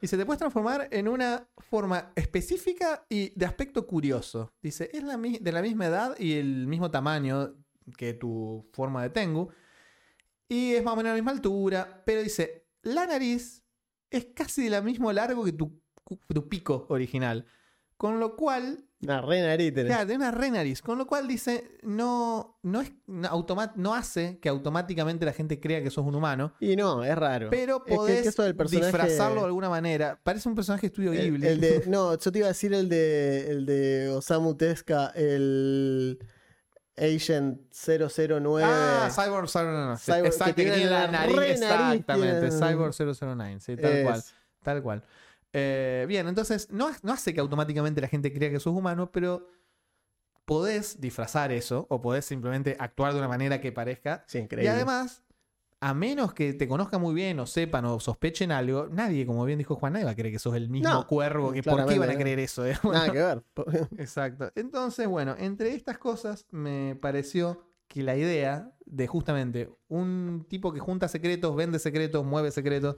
Y 0.00 0.06
se 0.06 0.16
te 0.16 0.24
puede 0.24 0.38
transformar 0.38 0.88
en 0.92 1.08
una 1.08 1.46
forma 1.58 2.12
específica 2.14 3.04
y 3.08 3.32
de 3.38 3.44
aspecto 3.46 3.86
curioso. 3.86 4.52
Dice, 4.62 4.88
es 4.92 5.02
la, 5.02 5.16
de 5.18 5.52
la 5.52 5.60
misma 5.60 5.86
edad 5.86 6.14
y 6.18 6.34
el 6.38 6.68
mismo 6.68 6.90
tamaño 6.90 7.54
que 7.96 8.14
tu 8.14 8.68
forma 8.72 9.02
de 9.02 9.10
Tengu. 9.10 9.48
Y 10.48 10.74
es 10.74 10.82
más 10.82 10.94
o 10.94 10.96
menos 10.96 11.10
la 11.10 11.14
misma 11.16 11.32
altura. 11.32 12.02
Pero 12.06 12.22
dice, 12.22 12.66
la 12.82 13.06
nariz 13.06 13.62
es 14.10 14.26
casi 14.34 14.64
de 14.64 14.70
la 14.70 14.80
mismo 14.80 15.12
largo 15.12 15.44
que 15.44 15.52
tu, 15.52 15.80
tu 16.28 16.48
pico 16.48 16.86
original. 16.88 17.46
Con 17.98 18.20
lo 18.20 18.36
cual 18.36 18.84
Una 19.02 19.20
re 19.20 19.40
nariz 19.42 19.74
tenés. 19.74 19.92
Claro, 19.92 20.06
de 20.06 20.14
una 20.14 20.30
re 20.30 20.50
nariz. 20.52 20.80
Con 20.82 20.98
lo 20.98 21.06
cual 21.08 21.26
dice, 21.26 21.68
no, 21.82 22.60
no, 22.62 22.80
es, 22.80 22.92
no, 23.08 23.28
automa- 23.28 23.72
no 23.74 23.92
hace 23.94 24.38
que 24.38 24.48
automáticamente 24.48 25.26
la 25.26 25.32
gente 25.32 25.58
crea 25.60 25.82
que 25.82 25.90
sos 25.90 26.06
un 26.06 26.14
humano, 26.14 26.54
Y 26.60 26.76
no, 26.76 27.02
es 27.04 27.16
raro. 27.16 27.50
pero 27.50 27.78
Es 27.78 27.82
que- 27.90 27.94
podés 27.96 28.22
que 28.22 28.28
del 28.44 28.54
personaje- 28.56 28.86
disfrazarlo 28.86 29.40
de 29.40 29.46
alguna 29.46 29.68
manera. 29.68 30.20
Parece 30.22 30.48
un 30.48 30.54
personaje 30.54 30.86
estudio 30.86 31.12
el 31.12 31.60
de, 31.60 31.82
no, 31.88 32.16
yo 32.16 32.32
te 32.32 32.38
iba 32.38 32.46
a 32.46 32.50
decir 32.50 32.72
el 32.72 32.88
de, 32.88 33.50
el 33.50 33.66
de 33.66 34.08
Osamu 34.10 34.54
Tezuka, 34.56 35.08
el 35.16 36.20
Agent 36.98 37.60
009. 37.72 38.62
Ah, 38.64 39.08
Cyborg 39.14 39.48
009. 39.48 39.96
Sí, 39.98 40.04
Cyborg, 40.12 40.26
exacto, 40.26 40.54
que 40.54 40.64
que 40.64 40.70
tiene 40.70 40.76
tiene 40.76 40.90
la 40.90 41.00
la 41.06 41.10
nariz. 41.12 41.38
exactamente, 41.62 42.50
Cyborg 42.50 42.94
009. 42.94 43.60
Sí, 43.60 43.76
tal 43.76 43.92
Es- 43.92 44.04
cual. 44.04 44.22
Tal 44.62 44.82
cual. 44.82 45.02
Eh, 45.52 46.04
bien, 46.08 46.28
entonces 46.28 46.68
no, 46.70 46.90
no 47.02 47.12
hace 47.12 47.32
que 47.32 47.40
automáticamente 47.40 48.00
la 48.00 48.08
gente 48.08 48.32
crea 48.32 48.50
que 48.50 48.60
sos 48.60 48.74
humano, 48.74 49.10
pero 49.10 49.48
podés 50.44 51.00
disfrazar 51.00 51.52
eso 51.52 51.86
o 51.90 52.00
podés 52.00 52.24
simplemente 52.24 52.76
actuar 52.78 53.12
de 53.12 53.18
una 53.18 53.28
manera 53.28 53.60
que 53.60 53.70
parezca 53.72 54.24
Sí, 54.26 54.38
Y 54.38 54.42
increíble. 54.42 54.70
además, 54.70 55.22
a 55.80 55.94
menos 55.94 56.34
que 56.34 56.54
te 56.54 56.66
conozcan 56.66 57.00
muy 57.00 57.14
bien 57.14 57.38
o 57.38 57.46
sepan 57.46 57.84
o 57.84 58.00
sospechen 58.00 58.50
algo, 58.50 58.88
nadie, 58.90 59.24
como 59.26 59.44
bien 59.44 59.58
dijo 59.58 59.76
Juan, 59.76 59.92
nadie 59.92 60.04
va 60.04 60.10
a 60.10 60.16
creer 60.16 60.32
que 60.32 60.38
sos 60.40 60.54
el 60.56 60.68
mismo 60.68 60.88
No, 60.88 61.06
cuervo. 61.06 61.52
Que, 61.52 61.62
¿Por 61.62 61.86
qué 61.86 61.98
van 61.98 62.10
a 62.10 62.16
creer 62.16 62.40
eso? 62.40 62.66
eh? 62.66 62.76
Nada 62.82 63.12
que 63.12 63.18
ver. 63.18 63.42
Exacto. 63.98 64.50
Entonces, 64.56 65.06
bueno, 65.06 65.36
entre 65.38 65.74
estas 65.74 65.98
cosas 65.98 66.46
me 66.50 66.96
pareció 67.00 67.62
que 67.86 68.02
la 68.02 68.16
idea 68.16 68.72
de 68.86 69.06
justamente 69.06 69.70
un 69.88 70.46
tipo 70.48 70.72
que 70.72 70.80
junta 70.80 71.06
secretos, 71.08 71.54
vende 71.54 71.78
secretos, 71.78 72.24
mueve 72.24 72.50
secretos, 72.50 72.96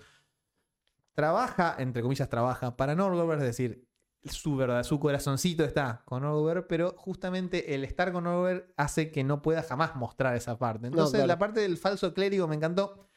trabaja, 1.14 1.74
entre 1.78 2.03
comillas, 2.03 2.28
trabaja 2.28 2.76
para 2.76 2.95
Norgover, 2.95 3.39
es 3.39 3.45
decir, 3.45 3.85
su 4.25 4.57
verdad, 4.57 4.83
su 4.83 5.01
corazoncito 5.01 5.64
está 5.64 6.03
con 6.05 6.23
Norgover, 6.23 6.66
pero 6.66 6.95
justamente 6.99 7.75
el 7.75 7.85
estar 7.85 8.12
con 8.12 8.25
Norgover 8.25 8.73
hace 8.77 9.11
que 9.11 9.25
no 9.25 9.41
pueda 9.41 9.62
jamás 9.62 9.97
mostrar 9.97 10.37
esa 10.37 10.59
parte. 10.59 10.89
Entonces, 10.89 11.14
claro. 11.14 11.27
la 11.27 11.39
parte 11.39 11.61
del 11.61 11.79
falso 11.79 12.12
clérigo 12.12 12.47
me 12.47 12.57
encantó. 12.57 13.09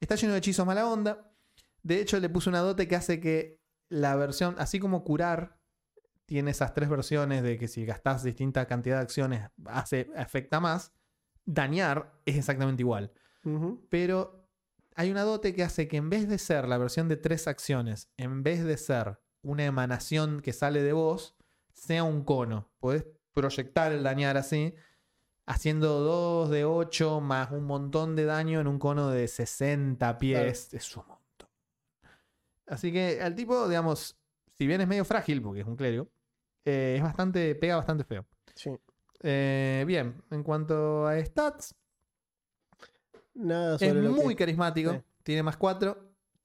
Está 0.00 0.14
lleno 0.14 0.32
de 0.32 0.38
hechizos 0.38 0.64
mala 0.64 0.86
onda. 0.86 1.30
De 1.82 2.00
hecho, 2.00 2.18
le 2.20 2.28
puse 2.30 2.48
una 2.48 2.60
dote 2.60 2.88
que 2.88 2.96
hace 2.96 3.20
que 3.20 3.60
la 3.90 4.16
versión, 4.16 4.54
así 4.58 4.78
como 4.78 5.04
curar, 5.04 5.58
tiene 6.24 6.52
esas 6.52 6.72
tres 6.72 6.88
versiones 6.88 7.42
de 7.42 7.58
que 7.58 7.68
si 7.68 7.84
gastas 7.84 8.22
distinta 8.22 8.66
cantidad 8.66 8.96
de 8.96 9.02
acciones 9.02 9.50
hace, 9.66 10.10
afecta 10.16 10.60
más. 10.60 10.92
Dañar 11.44 12.12
es 12.24 12.36
exactamente 12.36 12.82
igual. 12.82 13.12
Pero 13.88 14.48
hay 14.94 15.10
una 15.10 15.22
dote 15.22 15.54
que 15.54 15.64
hace 15.64 15.88
que 15.88 15.96
en 15.96 16.08
vez 16.08 16.28
de 16.28 16.38
ser 16.38 16.68
la 16.68 16.78
versión 16.78 17.08
de 17.08 17.16
tres 17.16 17.48
acciones, 17.48 18.10
en 18.16 18.42
vez 18.42 18.64
de 18.64 18.76
ser 18.76 19.18
una 19.42 19.64
emanación 19.64 20.40
que 20.40 20.52
sale 20.52 20.82
de 20.82 20.92
vos, 20.92 21.34
sea 21.72 22.04
un 22.04 22.24
cono. 22.24 22.68
Podés 22.78 23.06
proyectar 23.32 23.92
el 23.92 24.02
dañar 24.02 24.36
así, 24.36 24.74
haciendo 25.46 26.00
2 26.00 26.50
de 26.50 26.64
8 26.64 27.20
más 27.20 27.50
un 27.50 27.64
montón 27.64 28.16
de 28.16 28.24
daño 28.24 28.60
en 28.60 28.66
un 28.66 28.78
cono 28.78 29.10
de 29.10 29.28
60 29.28 30.18
pies. 30.18 30.72
Es 30.72 30.96
un 30.96 31.04
montón. 31.06 31.48
Así 32.66 32.92
que 32.92 33.20
al 33.20 33.34
tipo, 33.34 33.68
digamos, 33.68 34.16
si 34.56 34.66
bien 34.66 34.80
es 34.80 34.88
medio 34.88 35.04
frágil, 35.04 35.42
porque 35.42 35.60
es 35.60 35.66
un 35.66 35.76
clérigo, 35.76 36.08
eh, 36.64 36.94
es 36.96 37.02
bastante, 37.02 37.54
pega 37.54 37.76
bastante 37.76 38.04
feo. 38.04 38.26
Sí. 38.54 38.70
Eh, 39.22 39.84
bien, 39.86 40.22
en 40.30 40.42
cuanto 40.42 41.06
a 41.06 41.18
stats, 41.24 41.74
Nada 43.34 43.76
es 43.76 43.80
sobre 43.80 44.02
lo 44.02 44.12
muy 44.12 44.34
que... 44.34 44.40
carismático. 44.40 44.92
Sí. 44.92 44.98
Tiene 45.22 45.42
más 45.42 45.56
4. 45.56 45.96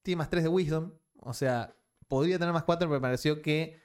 Tiene 0.01 0.17
más 0.17 0.29
3 0.29 0.43
de 0.43 0.49
Wisdom. 0.49 0.91
O 1.19 1.33
sea, 1.33 1.75
podría 2.07 2.37
tener 2.39 2.53
más 2.53 2.63
4, 2.63 2.87
pero 2.87 2.99
me 2.99 3.01
pareció 3.01 3.41
que 3.41 3.81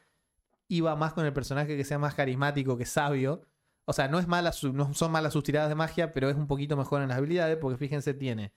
iba 0.69 0.95
más 0.97 1.13
con 1.13 1.25
el 1.27 1.33
personaje 1.33 1.77
que 1.77 1.85
sea 1.85 1.99
más 1.99 2.15
carismático 2.15 2.77
que 2.77 2.87
sabio. 2.87 3.43
O 3.87 3.93
sea, 3.93 4.09
no, 4.09 4.19
es 4.21 4.29
mala 4.29 4.53
su- 4.53 4.73
no 4.73 4.95
son 4.95 5.11
malas 5.11 5.33
sus 5.33 5.43
tiradas 5.43 5.69
de 5.69 5.75
magia, 5.75 6.13
pero 6.13 6.29
es 6.31 6.37
un 6.37 6.47
poquito 6.47 6.77
mejor 6.77 7.03
en 7.03 7.09
las 7.09 7.19
habilidades. 7.19 7.57
Porque 7.57 7.77
fíjense, 7.79 8.15
tiene 8.15 8.53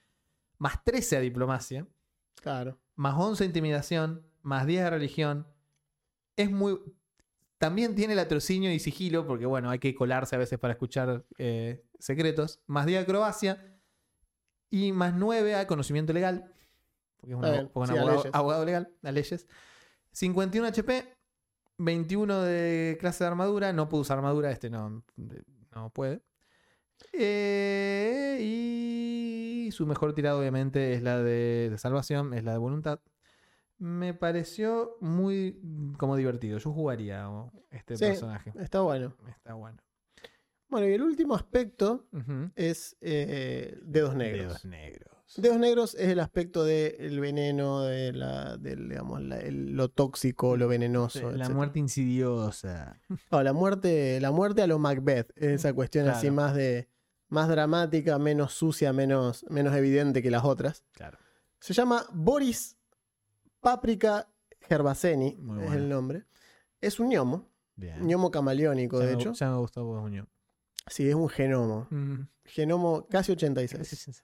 más 0.58 0.84
13 0.84 1.18
a 1.18 1.20
diplomacia. 1.22 1.88
Claro. 2.36 2.78
más 2.96 3.16
11 3.18 3.46
intimidación, 3.46 4.28
más 4.42 4.66
10 4.68 4.84
de 4.84 4.90
religión. 4.90 5.48
Es 6.36 6.52
muy. 6.52 6.80
También 7.58 7.96
tiene 7.96 8.14
latrocinio 8.16 8.72
y 8.74 8.80
sigilo, 8.80 9.26
porque 9.26 9.46
bueno, 9.46 9.70
hay 9.70 9.80
que 9.80 9.96
colarse 9.96 10.36
a 10.36 10.40
veces 10.40 10.60
para 10.60 10.74
escuchar 10.74 11.26
eh, 11.38 11.84
secretos. 12.00 12.60
Más 12.68 12.86
10 12.86 13.00
de 13.00 13.04
acrobacia. 13.04 13.80
Y 14.70 14.92
más 14.92 15.14
9 15.16 15.56
a 15.56 15.66
conocimiento 15.68 16.14
legal. 16.14 16.52
Porque 17.24 17.32
es 17.32 17.36
un, 17.36 17.42
bien, 17.42 17.70
porque 17.74 17.92
sí, 17.94 18.30
abogado, 18.34 18.66
legal, 18.66 18.92
a 19.02 19.12
leyes. 19.12 19.48
51 20.12 20.68
HP. 20.68 21.14
21 21.78 22.42
de 22.42 22.98
clase 23.00 23.24
de 23.24 23.30
armadura. 23.30 23.72
No 23.74 23.88
puede 23.90 24.02
usar 24.02 24.18
armadura, 24.18 24.52
este 24.52 24.70
no, 24.70 25.04
no 25.74 25.90
puede. 25.92 26.22
Eh, 27.14 28.38
y 28.42 29.72
su 29.72 29.86
mejor 29.86 30.14
tirada, 30.14 30.38
obviamente, 30.38 30.94
es 30.94 31.02
la 31.02 31.18
de, 31.22 31.70
de 31.72 31.78
salvación, 31.78 32.34
es 32.34 32.44
la 32.44 32.52
de 32.52 32.58
voluntad. 32.58 33.00
Me 33.78 34.14
pareció 34.14 34.98
muy 35.02 35.60
como 35.98 36.16
divertido. 36.16 36.58
Yo 36.58 36.72
jugaría 36.72 37.28
este 37.72 37.98
Sí. 37.98 38.06
personaje. 38.06 38.54
Está 38.60 38.82
bueno. 38.82 39.16
Está 39.30 39.54
bueno. 39.56 39.78
Bueno, 40.70 40.88
y 40.88 40.94
el 40.94 41.02
último 41.02 41.36
aspecto 41.36 42.08
es 42.56 42.96
eh, 43.02 43.78
dedos 43.84 44.16
negros. 44.16 44.46
Dedos 44.48 44.66
negros. 44.66 45.13
Dedos 45.38 45.58
negros 45.58 45.96
es 45.96 46.10
el 46.10 46.20
aspecto 46.20 46.64
del 46.64 47.20
veneno, 47.20 47.82
de 47.84 48.14
la, 48.14 48.58
del, 48.58 48.90
digamos, 48.90 49.22
la- 49.22 49.40
el- 49.40 49.72
lo 49.76 49.90
tóxico, 49.90 50.58
lo 50.58 50.68
venenoso. 50.68 51.32
la 51.32 51.50
muerte 51.50 51.80
insidiosa. 51.80 53.00
No, 53.32 53.42
la 53.42 53.54
muerte, 53.54 54.20
la 54.22 54.32
muerte 54.32 54.62
a 54.62 54.68
lo 54.68 54.78
Macbeth, 54.80 55.32
esa 55.36 55.74
cuestión 55.74 56.08
así 56.08 56.30
más 56.30 56.54
de 56.54 56.88
más 57.30 57.48
dramática, 57.50 58.20
menos 58.20 58.54
sucia, 58.54 58.94
menos, 58.94 59.44
menos 59.50 59.74
evidente 59.76 60.22
que 60.22 60.30
las 60.30 60.44
otras. 60.44 60.84
Claro. 60.92 61.18
Se 61.60 61.74
llama 61.74 62.06
Boris 62.14 62.78
Paprika 63.60 64.30
Gervaseni, 64.62 65.36
Muy 65.40 65.64
es 65.66 65.72
el 65.74 65.90
nombre. 65.90 66.26
Es 66.80 67.00
un 67.00 67.10
gnomo, 67.10 67.50
Bien. 67.76 68.00
gnomo 68.08 68.30
camaleónico, 68.30 69.00
ya 69.00 69.08
de 69.08 69.16
me, 69.16 69.22
hecho. 69.22 69.34
ya 69.34 69.50
me 69.50 69.58
gustó 69.58 69.84
vos, 69.86 70.02
Muñoz. 70.02 70.28
Sí, 70.88 71.08
es 71.10 71.16
un 71.16 71.30
genomo. 71.30 71.88
Mm. 71.90 72.28
Genomo 72.46 73.08
casi 73.10 73.32
86. 73.32 74.22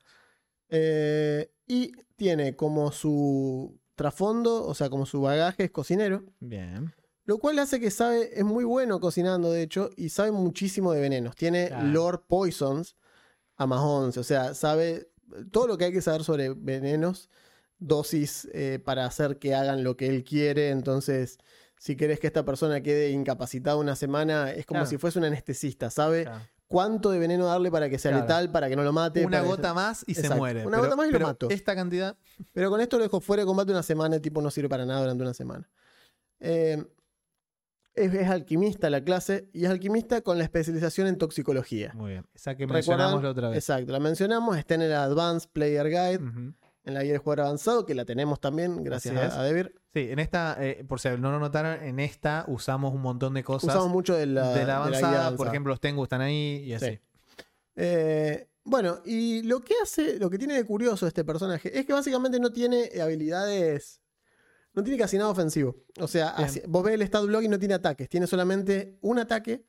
Eh, 0.70 1.52
y 1.68 1.92
tiene 2.16 2.56
como 2.56 2.92
su 2.92 3.80
trasfondo, 3.96 4.66
o 4.66 4.74
sea, 4.74 4.90
como 4.90 5.06
su 5.06 5.22
bagaje 5.22 5.66
es 5.66 5.72
cocinero. 5.72 6.24
Bien. 6.40 6.94
Lo 7.26 7.38
cual 7.38 7.60
hace 7.60 7.80
que 7.80 7.92
sabe, 7.92 8.38
es 8.40 8.44
muy 8.46 8.64
bueno 8.64 9.00
cocinando, 9.00 9.52
de 9.52 9.62
hecho, 9.62 9.90
y 9.96 10.10
sabe 10.10 10.32
muchísimo 10.32 10.94
de 10.94 11.02
venenos. 11.02 11.36
Tiene 11.36 11.68
Claro. 11.68 11.88
Lord 11.88 12.24
Poisons 12.28 12.96
a 13.56 13.68
más 13.68 13.82
11, 13.82 14.20
o 14.20 14.24
sea, 14.24 14.54
sabe 14.54 15.10
todo 15.52 15.68
lo 15.68 15.78
que 15.78 15.86
hay 15.86 15.92
que 15.94 16.02
saber 16.02 16.24
sobre 16.24 16.50
venenos, 16.54 17.30
dosis 17.78 18.48
eh, 18.54 18.80
para 18.84 19.06
hacer 19.06 19.38
que 19.38 19.54
hagan 19.54 19.84
lo 19.84 19.96
que 19.98 20.08
él 20.08 20.24
quiere. 20.24 20.70
Entonces, 20.70 21.38
si 21.78 21.96
querés 21.96 22.20
que 22.20 22.28
esta 22.28 22.44
persona 22.46 22.82
quede 22.82 23.12
incapacitada 23.12 23.76
una 23.78 23.96
semana, 23.96 24.52
es 24.52 24.66
como 24.66 24.80
Claro. 24.80 24.90
si 24.90 24.98
fuese 24.98 25.20
un 25.20 25.26
anestesista, 25.26 25.90
sabe 25.90 26.24
Claro. 26.24 26.42
Cuánto 26.70 27.10
de 27.10 27.20
veneno 27.20 27.46
darle 27.48 27.70
para 27.72 27.90
que 27.90 27.98
sea 28.00 28.12
Claro. 28.12 28.24
letal, 28.26 28.52
para 28.52 28.70
que 28.70 28.76
no 28.78 28.84
lo 28.84 28.94
mate. 28.94 29.26
Una 29.26 29.42
que- 29.42 29.48
gota 29.48 29.74
más 29.74 30.06
y 30.08 30.14
se 30.16 30.30
muere. 30.30 30.66
Una 30.66 30.78
Pero- 30.78 30.84
gota 30.84 30.96
más 30.96 31.10
y 31.10 31.12
lo 31.12 31.20
mato. 31.20 31.50
Esta 31.50 31.76
cantidad. 31.76 32.16
Pero 32.54 32.70
con 32.70 32.80
esto 32.80 32.98
lo 32.98 33.04
dejo 33.04 33.20
fuera 33.20 33.42
de 33.44 33.48
combate 33.48 33.72
una 33.72 33.84
semana, 33.84 34.16
el 34.16 34.22
tipo 34.22 34.42
no 34.42 34.50
sirve 34.52 34.70
para 34.70 34.86
nada 34.86 35.02
durante 35.02 35.24
una 35.24 35.34
semana. 35.34 35.68
Eh, 36.40 36.82
es, 37.96 38.14
es 38.14 38.30
alquimista 38.30 38.90
la 38.90 39.04
clase 39.04 39.50
y 39.52 39.66
es 39.66 39.70
alquimista 39.72 40.22
con 40.22 40.38
la 40.38 40.44
especialización 40.46 41.08
en 41.08 41.18
toxicología. 41.18 41.92
Muy 41.96 42.12
bien. 42.12 42.26
Esa 42.34 42.56
que 42.56 42.66
mencionamos 42.68 43.22
la 43.24 43.32
otra 43.32 43.50
vez. 43.50 43.58
Exacto, 43.58 43.92
la 43.92 44.00
mencionamos, 44.00 44.58
está 44.58 44.76
en 44.76 44.84
el 44.84 44.94
Advanced 44.94 45.50
Player 45.52 45.88
Guide, 45.90 46.18
Ujú. 46.24 46.54
En 46.90 46.94
la 46.96 47.04
guía 47.04 47.14
del 47.14 47.22
jugador 47.22 47.46
avanzado, 47.46 47.86
que 47.86 47.96
la 47.96 48.04
tenemos 48.04 48.42
también, 48.42 48.84
gracias 48.84 49.36
a, 49.36 49.44
Debir. 49.44 49.74
Sí, 49.94 50.08
en 50.12 50.20
esta, 50.20 50.58
eh, 50.60 50.84
por 50.88 51.00
si 51.00 51.08
no 51.10 51.32
lo 51.32 51.40
notaron, 51.40 51.82
en 51.82 52.00
esta 52.00 52.44
usamos 52.48 52.94
un 52.94 53.02
montón 53.02 53.34
de 53.34 53.44
cosas 53.44 53.70
Usamos 53.70 53.90
mucho 53.90 54.16
de 54.16 54.26
la, 54.26 54.50
de 54.50 54.54
la 54.54 54.60
de 54.60 54.66
la 54.66 54.78
avanzada. 54.78 55.36
por 55.36 55.48
ejemplo, 55.48 55.72
los 55.72 55.80
Tengu 55.80 56.04
están 56.04 56.22
ahí 56.22 56.64
y 56.66 56.74
así. 56.74 56.92
Sí. 56.92 57.00
Eh, 57.78 58.50
bueno, 58.70 59.02
y 59.06 59.42
lo 59.44 59.62
que 59.62 59.74
hace, 59.82 60.20
lo 60.20 60.30
que 60.30 60.38
tiene 60.38 60.54
de 60.54 60.66
curioso 60.66 61.08
este 61.08 61.24
personaje 61.24 61.78
es 61.78 61.86
que 61.86 61.94
básicamente 61.94 62.40
no 62.40 62.52
tiene 62.52 62.92
habilidades. 63.02 64.02
No 64.74 64.84
tiene 64.84 65.00
casi 65.00 65.18
nada 65.18 65.30
ofensivo. 65.30 65.76
O 66.00 66.08
sea, 66.08 66.36
vos 66.68 66.84
ves 66.84 66.94
el 66.94 67.02
stat 67.02 67.26
block 67.26 67.44
y 67.44 67.48
no 67.48 67.58
tiene 67.58 67.74
ataques. 67.74 68.08
Tiene 68.08 68.28
solamente 68.28 69.00
un 69.02 69.18
ataque, 69.18 69.66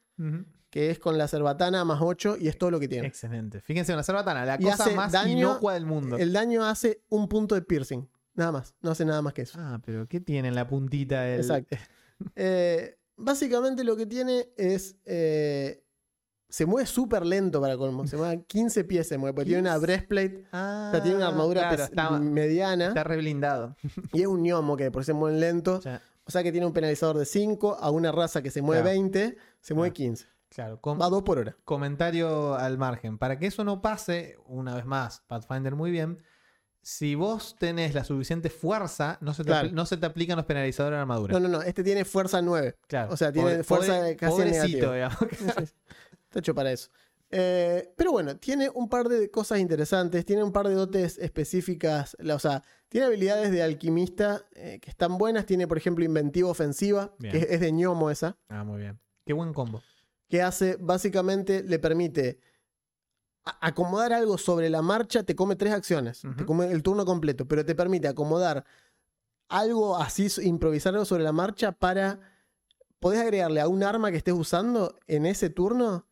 Que 0.71 0.91
es 0.91 0.99
con 1.01 1.19
la 1.19 1.27
cerbatana 1.27 1.85
más 1.85 1.99
8, 2.01 2.37
y 2.41 2.47
es 2.49 2.57
todo 2.57 2.71
lo 2.71 2.79
que 2.79 2.87
tiene. 2.87 3.09
Excelente. 3.09 3.61
Fíjense, 3.61 3.93
una 3.93 4.03
cerbatana, 4.05 4.45
la 4.45 4.55
Y 4.61 4.65
cosa 4.65 4.85
hace 4.85 4.95
más 4.95 5.11
daño- 5.11 5.39
inocua 5.39 5.75
del 5.75 5.85
mundo. 5.87 6.17
El 6.17 6.33
daño 6.33 6.65
hace 6.65 7.03
un 7.09 7.29
punto 7.29 7.55
de 7.57 7.63
piercing. 7.63 8.09
Nada 8.35 8.53
más. 8.53 8.75
No 8.81 8.93
hace 8.93 9.05
nada 9.05 9.21
más 9.21 9.33
que 9.35 9.43
eso. 9.43 9.59
Ah, 9.61 9.81
pero 9.85 10.07
¿qué 10.07 10.21
tiene 10.21 10.47
en 10.49 10.55
la 10.55 10.67
puntita 10.69 11.23
del. 11.23 11.41
Exacto. 11.41 11.77
Eh, 12.37 12.99
básicamente 13.17 13.83
lo 13.83 13.97
que 13.97 14.05
tiene 14.07 14.51
es. 14.57 14.97
eh, 15.07 15.83
se 16.51 16.67
mueve 16.67 16.85
súper 16.87 17.25
lento 17.25 17.61
para 17.61 17.77
colmo. 17.77 18.07
Se 18.09 18.17
mueve 18.17 18.35
a 18.35 18.43
15 18.43 18.85
pies, 18.85 19.07
se 19.09 19.17
mueve. 19.19 19.35
Porque 19.35 19.47
tiene 19.47 19.63
una 19.63 19.73
15. 19.75 19.87
breastplate. 19.87 20.45
Ah, 20.53 20.89
O 20.89 20.91
sea, 20.95 21.03
tiene 21.03 21.17
una 21.17 21.29
armadura 21.29 21.69
claro, 21.69 21.85
está, 21.85 22.11
mediana. 22.19 22.89
está 22.89 23.05
re 23.05 23.17
blindado. 23.19 23.77
Y 24.13 24.23
es 24.23 24.27
un 24.27 24.43
gnomo 24.43 24.77
que 24.77 24.91
por 24.91 25.05
se 25.05 25.13
mueve 25.13 25.39
lento. 25.39 25.77
O 25.77 25.81
sea, 25.81 26.03
O 26.25 26.31
sea 26.31 26.43
que 26.43 26.51
tiene 26.53 26.67
un 26.67 26.73
penalizador 26.73 27.17
de 27.19 27.25
5 27.25 27.77
a 27.81 27.91
una 27.91 28.11
raza 28.13 28.43
que 28.43 28.51
se 28.51 28.63
mueve 28.63 28.83
Claro. 28.83 28.99
20, 29.01 29.37
se 29.61 29.75
mueve 29.75 29.93
Claro. 29.93 30.11
15. 30.11 30.27
claro, 30.49 30.81
com- 30.81 31.01
Va 31.01 31.09
2 31.09 31.23
por 31.23 31.39
hora. 31.39 31.57
comentario 31.65 32.55
al 32.55 32.79
margen. 32.79 33.19
Para 33.19 33.39
que 33.39 33.47
eso 33.47 33.65
no 33.65 33.81
pase, 33.83 34.37
una 34.47 34.75
vez 34.75 34.85
más, 34.87 35.23
Pathfinder 35.27 35.75
muy 35.77 35.91
bien. 35.91 36.23
Si 36.83 37.15
vos 37.15 37.57
tenés 37.59 37.95
la 37.95 38.05
suficiente 38.05 38.49
fuerza, 38.49 39.19
no 39.21 39.35
se 39.35 39.43
te, 39.45 39.49
Claro. 39.51 39.69
apl- 39.69 39.73
no 39.73 39.85
se 39.85 39.99
te 39.99 40.07
aplican 40.07 40.37
los 40.39 40.47
penalizadores 40.47 40.97
de 40.97 41.01
armadura. 41.03 41.33
No, 41.35 41.41
no, 41.41 41.49
no. 41.49 41.63
Este 41.63 41.85
tiene 41.85 42.05
fuerza 42.07 42.41
9. 42.41 42.77
Claro. 42.89 43.13
o 43.13 43.17
sea, 43.19 43.31
tiene 43.33 43.51
Pobre- 43.59 43.65
fuerza 43.65 43.97
pobre- 43.99 44.17
casi 44.17 44.33
pobrecito, 44.33 44.93
negativa. 44.93 44.95
digamos. 44.95 45.19
Está 46.25 46.39
hecho 46.39 46.55
para 46.55 46.73
eso. 46.73 46.89
Eh, 47.33 47.93
pero 47.97 48.11
bueno, 48.13 48.37
tiene 48.39 48.71
un 48.71 48.89
par 48.89 49.09
de 49.09 49.31
cosas 49.31 49.59
interesantes, 49.61 50.25
tiene 50.25 50.43
un 50.43 50.53
par 50.53 50.67
de 50.69 50.75
dotes 50.75 51.19
específicas, 51.19 52.17
la- 52.19 52.35
o 52.35 52.39
sea, 52.39 52.63
tiene 52.89 53.07
habilidades 53.07 53.53
de 53.53 53.63
alquimista 53.63 54.43
eh, 54.53 54.81
que 54.81 54.91
están 54.91 55.17
buenas, 55.19 55.47
tiene 55.47 55.69
por 55.69 55.77
ejemplo 55.77 56.05
inventiva 56.05 56.49
ofensiva, 56.49 57.15
Bien. 57.19 57.31
que 57.33 57.39
es, 57.41 57.47
es 57.51 57.61
de 57.61 57.71
ñomo 57.73 58.11
esa, 58.11 58.37
Ah, 58.49 58.65
muy 58.65 58.81
bien. 58.81 58.99
Qué 59.31 59.35
buen 59.35 59.55
combo. 59.55 59.81
que 60.29 60.43
hace, 60.43 60.77
básicamente 60.81 61.63
le 61.63 61.79
permite 61.79 62.41
acomodar 63.45 64.13
algo 64.13 64.37
sobre 64.39 64.69
la 64.69 64.83
marcha, 64.83 65.23
te 65.23 65.37
come 65.37 65.55
tres 65.55 65.73
acciones, 65.73 66.23
te 66.37 66.45
come 66.45 66.73
el 66.73 66.83
turno 66.83 67.05
completo, 67.05 67.47
pero 67.47 67.65
te 67.65 67.77
permite 67.77 68.09
acomodar 68.09 68.65
algo 69.49 69.97
así, 69.97 70.27
improvisar 70.43 70.95
algo 70.95 71.05
sobre 71.05 71.23
la 71.23 71.31
marcha 71.31 71.71
para, 71.71 72.19
podés 72.99 73.21
agregarle 73.21 73.61
a 73.61 73.69
un 73.69 73.85
arma 73.85 74.11
que 74.11 74.17
estés 74.17 74.35
usando 74.35 74.99
en 75.07 75.27
ese 75.27 75.49
turno, 75.49 76.09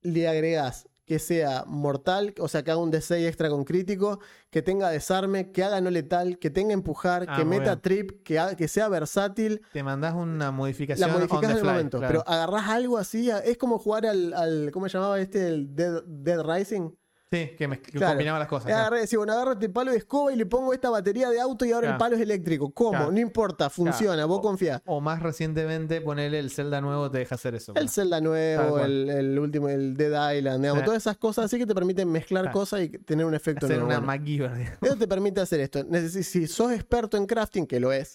le 0.00 0.26
agregás 0.26 0.88
que 1.12 1.18
sea 1.18 1.64
mortal, 1.66 2.32
o 2.38 2.48
sea, 2.48 2.62
que 2.62 2.70
haga 2.70 2.80
un 2.80 2.90
D6 2.90 3.26
extra 3.26 3.50
con 3.50 3.64
crítico, 3.64 4.18
que 4.50 4.62
tenga 4.62 4.88
desarme, 4.88 5.50
que 5.52 5.62
haga 5.62 5.78
no 5.82 5.90
letal, 5.90 6.38
que 6.38 6.48
tenga 6.48 6.72
empujar, 6.72 7.26
Ah, 7.28 7.36
que 7.36 7.44
meta 7.44 7.74
bien. 7.74 7.80
trip, 7.82 8.22
que, 8.22 8.38
haga- 8.38 8.56
que 8.56 8.66
sea 8.66 8.88
versátil. 8.88 9.60
Te 9.74 9.82
mandás 9.82 10.14
una 10.14 10.50
modificación. 10.52 11.06
La 11.06 11.14
modificás 11.14 11.50
en 11.50 11.56
el 11.58 11.64
momento, 11.64 11.98
claro. 11.98 12.22
pero 12.24 12.24
agarrás 12.34 12.68
algo 12.70 12.96
así, 12.96 13.28
es 13.30 13.58
como 13.58 13.78
jugar 13.78 14.06
al, 14.06 14.32
al 14.32 14.70
¿cómo 14.72 14.88
se 14.88 14.94
llamaba 14.96 15.20
este? 15.20 15.48
El 15.48 15.74
Dead, 15.76 16.02
Dead 16.06 16.42
Rising. 16.42 16.90
Sí, 17.32 17.52
que, 17.56 17.66
me, 17.66 17.80
que 17.80 17.92
Claro. 17.92 18.12
combinaba 18.12 18.38
las 18.40 18.48
cosas. 18.48 18.70
Agarré, 18.70 19.00
decir, 19.00 19.16
bueno, 19.16 19.32
agarro 19.32 19.52
este 19.52 19.70
palo 19.70 19.90
de 19.92 19.96
escoba 19.96 20.32
y 20.34 20.36
le 20.36 20.44
pongo 20.44 20.74
esta 20.74 20.90
batería 20.90 21.30
de 21.30 21.40
auto 21.40 21.64
y 21.64 21.72
ahora 21.72 21.92
el 21.92 21.96
palo 21.96 22.14
es 22.16 22.20
eléctrico. 22.20 22.70
¿Cómo? 22.72 23.10
No 23.10 23.18
importa, 23.18 23.70
funciona, 23.70 24.26
vos 24.26 24.40
O- 24.40 24.42
confía. 24.42 24.82
O 24.84 25.00
más 25.00 25.22
recientemente, 25.22 26.02
ponerle 26.02 26.38
el 26.40 26.50
Zelda 26.50 26.82
nuevo 26.82 27.10
te 27.10 27.18
deja 27.18 27.36
hacer 27.36 27.54
eso. 27.54 27.72
El 27.74 27.88
Zelda 27.88 28.20
nuevo, 28.20 28.78
el, 28.80 29.08
el 29.08 29.38
último, 29.38 29.70
el 29.70 29.94
Dead 29.96 30.34
Island, 30.36 30.60
digamos, 30.60 30.80
Sí. 30.80 30.84
todas 30.84 31.02
esas 31.02 31.16
cosas 31.16 31.46
así 31.46 31.56
que 31.58 31.64
te 31.66 31.74
permiten 31.74 32.10
mezclar 32.12 32.50
cosas 32.52 32.82
y 32.82 32.90
tener 32.90 33.24
un 33.24 33.34
efecto 33.34 33.64
Hacer 33.64 33.78
nuevo. 33.78 33.88
una 33.98 34.00
MacGyver. 34.06 34.54
digamos. 34.54 34.78
Eso 34.82 34.96
te 34.96 35.08
permite 35.08 35.40
hacer 35.40 35.60
esto. 35.60 35.82
Si 36.10 36.46
sos 36.46 36.70
experto 36.72 37.16
en 37.16 37.24
crafting, 37.24 37.66
que 37.66 37.80
lo 37.80 37.92
es, 37.92 38.14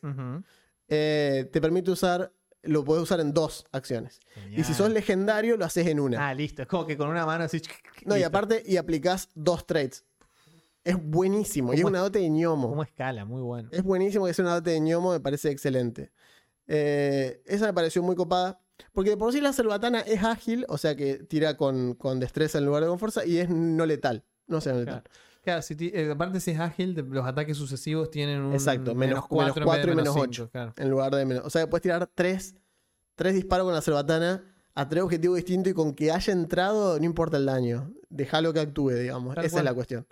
eh, 0.88 1.49
te 1.52 1.60
permite 1.61 1.91
usar, 1.91 2.31
lo 2.63 2.84
puedes 2.84 3.03
usar 3.03 3.19
en 3.19 3.34
dos 3.34 3.65
acciones. 3.71 4.19
Y 4.51 4.63
si 4.63 4.73
sos 4.73 4.89
legendario, 4.89 5.57
lo 5.57 5.65
haces 5.65 5.88
en 5.88 5.99
una. 5.99 6.27
Ah, 6.29 6.34
listo. 6.34 6.63
Es 6.63 6.67
como 6.67 6.85
que 6.85 6.97
con 6.97 7.09
una 7.09 7.25
mano 7.25 7.43
así. 7.43 7.61
no, 8.05 8.17
y 8.17 8.23
aparte, 8.23 8.63
y 8.65 8.77
aplicás 8.77 9.29
dos 9.35 9.65
traits. 9.65 10.05
Es 10.84 10.95
buenísimo. 11.01 11.73
Y 11.73 11.77
es 11.77 11.81
¿Cómo 11.81 11.89
una 11.89 11.99
dote 11.99 12.19
de 12.19 12.29
ñomo. 12.29 12.69
¿Cómo 12.69 12.84
escala? 12.84 13.25
Muy 13.25 13.41
bueno. 13.41 13.69
Es 13.71 13.84
buenísimo 13.84 14.25
que 14.25 14.34
sea 14.34 14.45
una 14.45 14.55
dote 14.55 14.71
de 14.71 14.79
ñomo, 14.79 15.11
me 15.11 15.19
parece 15.19 15.51
excelente. 15.51 16.11
Eh, 16.67 17.41
esa 17.45 17.65
me 17.65 17.73
pareció 17.73 18.01
muy 18.01 18.15
copada. 18.15 18.61
Porque 18.93 19.11
de 19.11 19.17
por 19.17 19.34
sí 19.34 19.41
la 19.41 19.53
cerbatana 19.53 20.01
es 20.01 20.23
ágil, 20.23 20.65
o 20.69 20.77
sea 20.77 20.95
que 20.95 21.15
tira 21.15 21.57
con, 21.57 21.95
con 21.95 22.19
destreza 22.19 22.59
en 22.59 22.65
lugar 22.65 22.84
de 22.84 22.89
con 22.89 22.99
fuerza, 22.99 23.25
y 23.25 23.38
es 23.38 23.49
no 23.49 23.85
letal. 23.85 24.23
No 24.45 24.61
sea 24.61 24.73
no 24.73 24.79
letal. 24.79 25.03
Claro. 25.03 25.19
Claro, 25.48 25.61
si 25.61 25.78
ti- 25.78 25.91
eh, 25.94 26.11
aparte 26.11 26.41
si 26.41 26.52
es 26.52 26.60
ágil, 26.60 26.94
los 27.10 27.26
ataques 27.26 27.56
sucesivos 27.56 28.11
tienen 28.11 28.41
un 28.41 28.52
Exacto, 28.52 28.94
menos- 28.94 28.98
menos 28.98 29.28
4 29.30 29.53
menos 29.56 29.65
cuatro 29.65 29.91
y 29.94 29.95
menos 29.95 30.14
cinco, 30.14 30.26
ocho. 30.26 30.49
claro. 30.52 30.74
En 30.76 30.90
lugar 30.90 31.15
de 31.15 31.24
menos. 31.26 31.45
O 31.45 31.49
sea 31.49 31.69
puedes 31.69 31.84
tirar 31.84 32.06
tres, 32.14 32.56
tres 33.15 33.34
disparos 33.34 33.64
con 33.65 33.74
la 33.74 33.82
cerbatana 33.82 34.44
a 34.76 34.90
tres 34.90 35.03
objetivos 35.03 35.38
distintos 35.38 35.72
y 35.72 35.74
con 35.74 35.94
que 35.94 36.11
haya 36.11 36.34
entrado, 36.34 36.99
no 36.99 37.06
importa 37.06 37.38
el 37.38 37.45
daño. 37.45 37.94
Déjalo 38.10 38.52
que 38.52 38.60
actúe, 38.60 38.90
digamos. 38.91 39.36
Tal 39.36 39.45
Esa 39.45 39.53
cual. 39.53 39.61
es 39.61 39.65
la 39.72 39.74
cuestión. 39.74 40.07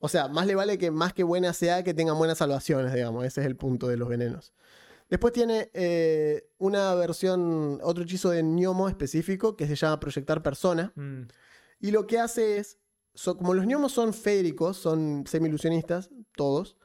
O 0.00 0.08
sea, 0.08 0.28
más 0.28 0.46
le 0.46 0.54
vale 0.54 0.78
que 0.78 0.90
más 0.90 1.12
que 1.12 1.22
buena 1.22 1.52
sea 1.52 1.84
que 1.84 1.92
tengan 1.92 2.16
buenas 2.16 2.38
salvaciones, 2.38 2.94
digamos. 2.94 3.26
Ese 3.26 3.42
es 3.42 3.46
el 3.46 3.56
punto 3.56 3.88
de 3.88 3.98
los 3.98 4.08
venenos. 4.08 4.54
Después 5.10 5.34
tiene 5.34 5.70
eh, 5.74 6.48
una 6.56 6.94
versión, 6.94 7.78
otro 7.82 8.04
hechizo 8.04 8.30
de 8.30 8.42
gnomo 8.42 8.88
específico 8.88 9.54
que 9.54 9.66
se 9.66 9.76
llama 9.76 10.00
proyectar 10.00 10.42
persona. 10.42 10.92
Mm. 10.96 11.24
Y 11.80 11.90
lo 11.90 12.06
que 12.06 12.18
hace 12.18 12.56
es, 12.56 12.78
so- 13.14 13.36
como 13.36 13.54
los 13.54 13.66
gnomos 13.66 13.92
son 13.92 14.12
féricos, 14.14 14.76
son 14.76 15.24
semi-ilusionistas, 15.26 16.10
todos, 16.36 16.76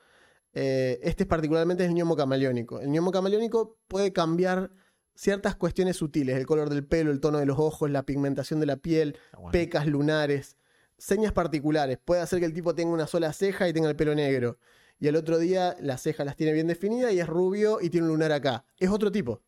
eh, 0.54 1.00
este 1.04 1.24
es 1.24 1.28
particularmente 1.30 1.86
el 1.86 1.94
gnomo 1.94 2.16
camaleónico. 2.16 2.80
El 2.80 2.90
gnomo 2.90 3.12
camaleónico 3.12 3.78
puede 3.88 4.12
cambiar 4.14 4.72
ciertas 5.16 5.56
cuestiones 5.56 5.98
sutiles, 5.98 6.38
el 6.38 6.46
color 6.46 6.70
del 6.70 6.86
pelo, 6.86 7.12
el 7.12 7.20
tono 7.20 7.40
de 7.40 7.46
los 7.46 7.58
ojos, 7.60 7.90
la 7.90 8.04
pigmentación 8.04 8.60
de 8.60 8.66
la 8.66 8.78
piel, 8.78 9.18
bueno. 9.34 9.52
pecas 9.52 9.88
lunares, 9.88 10.58
señas 10.98 11.32
particulares. 11.34 11.98
Puede 12.04 12.22
hacer 12.22 12.40
que 12.40 12.46
el 12.46 12.54
tipo 12.54 12.76
tenga 12.76 12.94
una 12.94 13.08
sola 13.08 13.34
ceja 13.34 13.68
y 13.68 13.74
tenga 13.74 13.90
el 13.90 13.96
pelo 13.96 14.16
negro. 14.16 14.58
Y 15.00 15.08
al 15.08 15.16
otro 15.16 15.38
día 15.38 15.76
las 15.80 16.02
cejas 16.02 16.26
las 16.26 16.36
tiene 16.36 16.54
bien 16.54 16.68
definidas 16.68 17.14
y 17.14 17.20
es 17.20 17.28
rubio 17.28 17.80
y 17.82 17.90
tiene 17.90 18.08
un 18.08 18.14
lunar 18.14 18.32
acá. 18.32 18.66
Es 18.80 18.90
otro 18.90 19.12
tipo. 19.12 19.44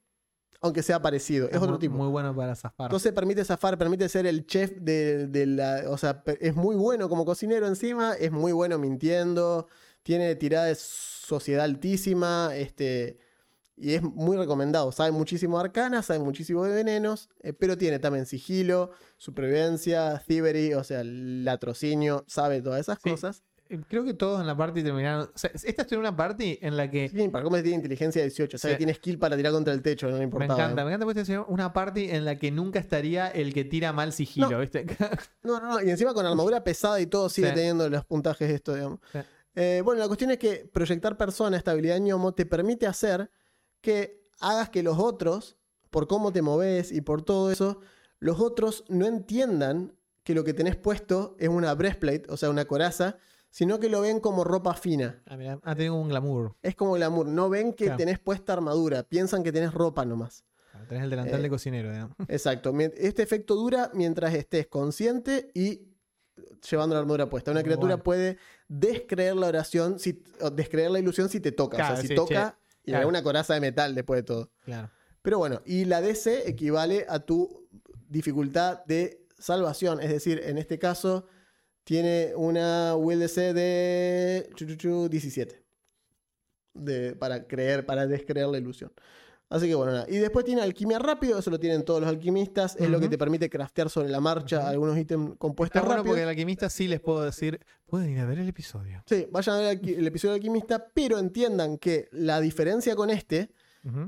Aunque 0.62 0.84
sea 0.84 1.02
parecido, 1.02 1.48
es, 1.50 1.56
otro 1.56 1.70
muy, 1.72 1.80
tipo. 1.80 1.96
Muy 1.96 2.10
bueno 2.10 2.36
para 2.36 2.54
zafar. 2.56 2.88
Entonces 2.88 3.14
permite 3.14 3.46
zafar, 3.46 3.78
permite 3.78 4.10
ser 4.10 4.26
el 4.26 4.46
chef 4.46 4.72
de, 4.82 5.28
de 5.28 5.46
la. 5.46 5.84
O 5.88 5.98
sea, 5.98 6.22
es 6.42 6.56
muy 6.56 6.76
bueno 6.76 7.08
como 7.08 7.24
cocinero 7.24 7.66
encima, 7.66 8.14
es 8.16 8.32
muy 8.32 8.52
bueno 8.52 8.78
mintiendo, 8.78 9.68
tiene 10.04 10.36
tirada 10.36 10.66
de 10.66 10.76
sociedad 10.76 11.64
altísima, 11.64 12.52
este. 12.56 13.20
Y 13.82 13.94
es 13.94 14.02
muy 14.04 14.36
recomendado. 14.36 14.92
Sabe 14.92 15.12
muchísimo 15.12 15.58
de 15.58 15.64
arcana, 15.64 16.04
sabe 16.04 16.20
muchísimo 16.20 16.66
de 16.66 16.76
venenos, 16.76 17.30
eh, 17.40 17.54
pero 17.54 17.78
tiene 17.78 18.00
también 18.00 18.26
sigilo, 18.26 18.92
supervivencia, 19.16 20.22
thievery, 20.28 20.74
o 20.74 20.84
sea, 20.84 21.02
latrocinio, 21.06 22.26
sabe 22.28 22.62
todas 22.62 22.82
esas 22.82 23.00
Sí. 23.02 23.12
cosas. 23.12 23.44
Creo 23.88 24.04
que 24.04 24.16
todos 24.16 24.42
en 24.42 24.48
la 24.48 24.58
party 24.58 24.82
terminaron. 24.82 25.30
O 25.34 25.38
sea, 25.38 25.52
esta 25.54 25.84
es 25.84 25.92
una 25.92 26.16
party 26.16 26.58
en 26.62 26.76
la 26.76 26.90
que. 26.90 27.08
Sí, 27.10 27.28
para 27.30 27.44
cómo 27.44 27.56
tiene 27.62 27.76
inteligencia 27.76 28.22
18, 28.24 28.56
o 28.56 28.60
sea, 28.60 28.70
Sí. 28.70 28.74
que 28.74 28.78
tiene 28.78 28.94
skill 28.96 29.20
para 29.20 29.38
tirar 29.38 29.52
contra 29.52 29.74
el 29.74 29.82
techo, 29.84 30.08
no 30.08 30.14
le 30.14 30.20
Me 30.20 30.24
importa. 30.24 30.46
encanta, 30.54 30.84
me 30.84 30.90
encanta 30.90 31.06
porque 31.06 31.22
esta 31.22 31.34
es 31.34 31.40
una 31.48 31.72
party 31.72 32.10
en 32.10 32.26
la 32.26 32.36
que 32.38 32.50
nunca 32.50 32.80
estaría 32.80 33.28
el 33.28 33.54
que 33.54 33.66
tira 33.66 33.94
mal 33.94 34.12
sigilo, 34.12 34.50
No. 34.50 34.60
¿viste? 34.60 34.86
No, 35.44 35.60
no, 35.60 35.68
no. 35.70 35.82
Y 35.84 35.90
encima 35.92 36.14
con 36.16 36.26
armadura 36.26 36.64
pesada 36.64 37.00
y 37.00 37.06
todo 37.06 37.30
sigue 37.30 37.50
Sí. 37.50 37.54
teniendo 37.56 37.88
los 37.90 38.04
puntajes 38.06 38.50
esto, 38.50 38.74
digamos. 38.74 39.00
Sí. 39.14 39.20
Eh, 39.56 39.82
bueno, 39.84 40.00
la 40.02 40.08
cuestión 40.08 40.32
es 40.32 40.38
que 40.40 40.68
proyectar 40.74 41.16
persona, 41.18 41.56
esta 41.58 41.72
habilidad 41.72 41.96
de 41.96 42.02
ñomo, 42.02 42.34
te 42.34 42.46
permite 42.48 42.88
hacer 42.88 43.30
que 43.82 44.26
hagas 44.40 44.70
que 44.70 44.82
los 44.82 44.98
otros, 44.98 45.58
por 45.92 46.08
cómo 46.08 46.32
te 46.32 46.42
moves 46.42 46.92
y 46.92 47.02
por 47.02 47.22
todo 47.24 47.52
eso, 47.52 47.82
los 48.20 48.40
otros 48.40 48.84
no 48.90 49.06
entiendan 49.06 49.94
que 50.24 50.34
lo 50.34 50.44
que 50.44 50.54
tenés 50.54 50.76
puesto 50.76 51.36
es 51.40 51.50
una 51.50 51.74
breastplate, 51.74 52.24
o 52.30 52.38
sea, 52.38 52.50
una 52.50 52.66
coraza, 52.66 53.18
sino 53.50 53.80
que 53.80 53.90
lo 53.90 54.02
ven 54.02 54.20
como 54.20 54.44
ropa 54.44 54.74
fina. 54.74 55.22
Ah, 55.28 55.38
mira, 55.38 55.60
ah, 55.64 55.76
tengo 55.76 56.00
un 56.00 56.10
glamour. 56.10 56.56
Es 56.62 56.76
como 56.76 56.94
glamour. 56.94 57.26
No 57.28 57.50
ven 57.50 57.74
que 57.74 57.86
Claro. 57.86 57.98
tenés 57.98 58.20
puesta 58.20 58.54
armadura, 58.54 59.04
piensan 59.04 59.44
que 59.44 59.52
tenés 59.52 59.74
ropa 59.74 60.06
nomás. 60.06 60.44
Ah, 60.74 60.84
Tenés 60.88 61.04
el 61.06 61.10
delantal 61.10 61.40
Eh, 61.40 61.44
de 61.44 61.50
cocinero, 61.50 61.92
digamos. 61.92 62.16
Exacto. 62.28 62.74
Este 62.98 63.24
efecto 63.24 63.56
dura 63.56 63.90
mientras 63.94 64.34
estés 64.34 64.68
consciente 64.68 65.52
y 65.54 65.82
llevando 66.70 66.94
la 66.96 67.02
armadura 67.02 67.28
puesta. 67.30 67.52
Una 67.52 67.64
criatura 67.64 67.96
bueno. 67.96 68.04
puede 68.04 68.38
descreer 68.68 69.36
la 69.36 69.48
oración, 69.48 70.00
si, 70.00 70.24
descreer 70.54 70.92
la 70.92 71.00
ilusión 71.00 71.28
si 71.30 71.40
te 71.40 71.52
toca. 71.52 71.76
o 71.76 71.80
Claro, 71.80 71.96
sea, 71.96 72.02
si 72.02 72.08
sí, 72.10 72.16
toca, 72.16 72.58
y 72.84 72.92
claro. 72.92 73.00
le 73.00 73.06
da 73.06 73.08
una 73.08 73.24
coraza 73.24 73.54
de 73.56 73.60
metal 73.62 73.94
después 73.96 74.20
de 74.20 74.24
todo. 74.24 74.52
Claro. 74.64 74.90
Pero 75.22 75.38
bueno, 75.40 75.62
y 75.66 75.86
la 75.86 76.00
DC 76.02 76.48
equivale 76.48 77.06
a 77.10 77.20
tu 77.20 77.68
dificultad 78.08 78.86
de 78.86 79.26
salvación. 79.38 80.00
Es 80.02 80.10
decir, 80.10 80.42
en 80.46 80.58
este 80.58 80.80
caso, 80.80 81.26
tiene 81.90 82.34
una 82.36 82.94
DC 82.94 83.52
de 83.52 84.48
chu, 84.54 84.68
chu, 84.68 84.76
chu, 84.76 85.10
17. 85.10 85.64
De, 86.76 87.16
para 87.16 87.48
creer, 87.48 87.84
para 87.84 88.06
descreer 88.06 88.48
la 88.48 88.60
ilusión. 88.60 88.92
Así 89.50 89.68
que 89.68 89.74
bueno, 89.74 89.94
nada. 89.94 90.06
Y 90.08 90.18
después 90.18 90.46
tiene 90.46 90.62
alquimia 90.62 91.00
rápido, 91.00 91.40
eso 91.40 91.50
lo 91.50 91.60
tienen 91.60 91.84
todos 91.84 92.02
los 92.02 92.08
alquimistas. 92.08 92.76
Es 92.76 92.92
lo 92.92 93.00
que 93.00 93.10
te 93.10 93.18
permite 93.18 93.50
craftear 93.50 93.90
sobre 93.90 94.08
la 94.10 94.20
marcha 94.20 94.70
algunos 94.70 95.00
ítems 95.00 95.36
compuestos 95.40 95.82
bueno 95.82 95.96
rápidos. 95.96 96.10
porque 96.10 96.22
el 96.22 96.30
alquimista 96.30 96.70
sí 96.70 96.88
les 96.88 97.00
puedo 97.00 97.24
decir. 97.24 97.60
Pueden 97.88 98.12
ir 98.12 98.20
a 98.20 98.26
ver 98.28 98.38
el 98.38 98.48
episodio. 98.48 99.02
Sí, 99.08 99.26
vayan 99.32 99.56
a 99.56 99.60
ver 99.60 99.80
el, 99.84 100.06
episodio 100.06 100.34
del 100.34 100.42
alquimista, 100.42 100.92
pero 100.94 101.18
entiendan 101.18 101.80
que 101.80 102.08
la 102.12 102.40
diferencia 102.40 102.96
con 102.96 103.10
este 103.10 103.50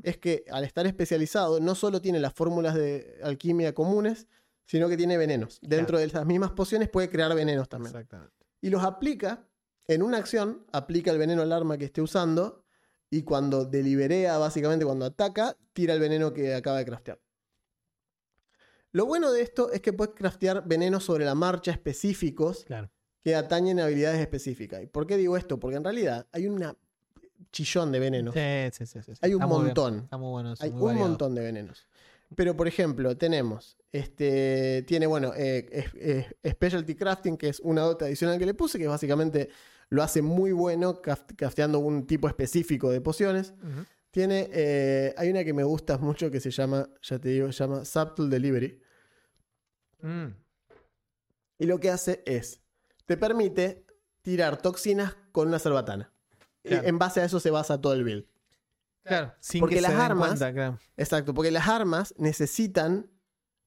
es 0.03 0.17
que 0.17 0.43
al 0.51 0.65
estar 0.65 0.85
especializado 0.85 1.59
no 1.59 1.73
solo 1.73 1.99
tiene 1.99 2.19
las 2.19 2.33
fórmulas 2.33 2.75
de 2.75 3.17
alquimia 3.23 3.73
comunes, 3.73 4.27
sino 4.65 4.87
que 4.89 4.97
tiene 4.97 5.17
venenos. 5.17 5.59
Dentro 5.61 5.97
de 5.97 6.05
esas 6.05 6.25
mismas 6.25 6.51
pociones 6.51 6.89
puede 6.89 7.09
crear 7.09 7.33
venenos 7.35 7.67
también. 7.69 7.93
Exactamente. 7.95 8.33
Y 8.61 8.69
los 8.69 8.83
aplica 8.83 9.45
en 9.87 10.01
una 10.03 10.17
acción, 10.17 10.65
aplica 10.71 11.11
el 11.11 11.17
veneno 11.17 11.41
al 11.41 11.51
arma 11.51 11.77
que 11.77 11.85
esté 11.85 12.01
usando 12.01 12.63
y 13.09 13.23
cuando 13.23 13.65
deliberea, 13.65 14.37
básicamente 14.37 14.85
cuando 14.85 15.05
ataca, 15.05 15.57
tira 15.73 15.93
el 15.93 15.99
veneno 15.99 16.31
que 16.33 16.53
acaba 16.55 16.77
de 16.77 16.85
craftear. 16.85 17.19
Lo 18.93 19.05
bueno 19.05 19.31
de 19.31 19.41
esto 19.41 19.71
es 19.71 19.81
que 19.81 19.93
puedes 19.93 20.13
craftear 20.15 20.67
venenos 20.67 21.03
sobre 21.05 21.25
la 21.25 21.35
marcha 21.35 21.71
específicos 21.71 22.65
Claro. 22.65 22.89
que 23.23 23.35
atañen 23.35 23.79
a 23.79 23.85
habilidades 23.85 24.19
específicas. 24.19 24.83
¿Y 24.83 24.87
por 24.87 25.07
qué 25.07 25.17
digo 25.17 25.37
esto? 25.37 25.59
Porque 25.59 25.77
en 25.77 25.83
realidad 25.83 26.27
hay 26.31 26.47
una 26.47 26.75
chillón 27.51 27.91
de 27.91 27.99
venenos. 27.99 28.33
Sí, 28.33 28.85
sí, 28.85 29.01
sí. 29.01 29.11
Hay 29.21 29.33
un 29.33 29.41
Está 29.41 29.47
muy 29.47 29.55
bien. 29.57 29.65
montón. 29.67 29.97
Está 29.99 30.17
muy 30.17 30.29
bueno. 30.29 30.53
eso, 30.53 30.63
Hay 30.63 30.71
muy 30.71 30.79
un 30.81 30.85
variado. 30.87 31.07
montón 31.09 31.35
de 31.35 31.41
venenos. 31.41 31.87
Pero, 32.35 32.55
por 32.55 32.67
ejemplo, 32.67 33.17
tenemos, 33.17 33.77
este, 33.91 34.83
tiene, 34.87 35.05
bueno, 35.05 35.33
eh, 35.35 36.27
Specialty 36.47 36.95
Crafting, 36.95 37.37
que 37.37 37.49
es 37.49 37.59
una 37.59 37.81
dota 37.81 38.05
adicional 38.05 38.39
que 38.39 38.45
le 38.45 38.53
puse, 38.53 38.79
que 38.79 38.87
básicamente 38.87 39.49
lo 39.89 40.01
hace 40.01 40.21
muy 40.21 40.53
bueno 40.53 41.01
craft- 41.01 41.35
crafteando 41.35 41.79
un 41.79 42.07
tipo 42.07 42.29
específico 42.29 42.89
de 42.89 43.01
pociones. 43.01 43.53
Tiene, 44.11 44.49
eh, 44.51 45.13
hay 45.17 45.29
una 45.29 45.43
que 45.43 45.53
me 45.53 45.63
gusta 45.63 45.97
mucho 45.97 46.31
que 46.31 46.39
se 46.39 46.51
llama, 46.51 46.89
ya 47.01 47.19
te 47.19 47.29
digo, 47.29 47.51
se 47.51 47.63
llama 47.63 47.83
Subtle 47.83 48.29
Delivery. 48.29 48.81
Mm. 50.01 50.27
Y 51.59 51.65
lo 51.65 51.79
que 51.79 51.89
hace 51.89 52.23
es, 52.25 52.61
te 53.05 53.17
permite 53.17 53.85
tirar 54.21 54.61
toxinas 54.61 55.15
con 55.31 55.49
una 55.49 55.59
cerbatana. 55.59 56.13
Y 56.63 56.73
en 56.73 56.97
base 56.97 57.19
a 57.21 57.25
eso 57.25 57.39
se 57.39 57.51
basa 57.51 57.81
todo 57.81 57.93
el 57.93 58.03
build. 58.03 58.25
Claro, 59.03 59.33
sin 59.39 59.59
Porque 59.59 59.75
que 59.75 59.81
las 59.81 59.91
se 59.91 59.97
den 59.97 60.05
armas- 60.11 60.27
cuenta, 60.27 60.53
claro. 60.53 60.79
Exacto, 60.97 61.33
porque 61.33 61.51
las 61.51 61.67
armas 61.67 62.13
necesitan, 62.17 63.09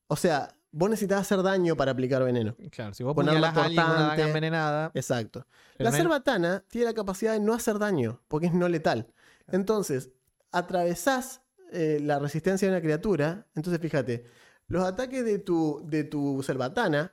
o 0.07 0.17
sea, 0.17 0.55
vos 0.71 0.89
necesitas 0.91 1.21
hacer 1.21 1.43
daño 1.43 1.77
para 1.77 1.93
aplicar 1.93 2.23
veneno. 2.25 2.57
Claro, 2.71 2.95
si 2.95 3.03
vos 3.03 3.15
Con 3.15 3.29
arma 3.29 3.49
apuñalás 3.49 3.57
a 3.57 3.65
alguien 3.67 3.83
con 3.85 3.91
una 3.97 4.09
daga 4.09 4.27
envenenada, 4.27 4.91
Exacto. 4.95 5.47
La 5.79 5.91
cerbatana 5.93 6.65
tiene 6.69 6.87
la 6.87 6.95
capacidad 6.95 7.33
de 7.33 7.41
no 7.41 7.53
hacer 7.53 7.79
daño, 7.79 8.23
porque 8.29 8.47
es 8.47 8.55
no 8.55 8.69
letal. 8.69 9.13
Entonces, 9.49 10.11
atravesás 10.53 11.43
eh, 11.73 11.99
la 12.01 12.19
resistencia 12.21 12.69
de 12.69 12.75
una 12.75 12.81
criatura. 12.81 13.47
Entonces, 13.57 13.81
fíjate, 13.81 14.25
los 14.69 14.85
ataques 14.85 15.25
de 15.25 15.39
tu, 15.41 15.83
de 15.85 16.05
tu 16.05 16.43
cerbatana 16.45 17.13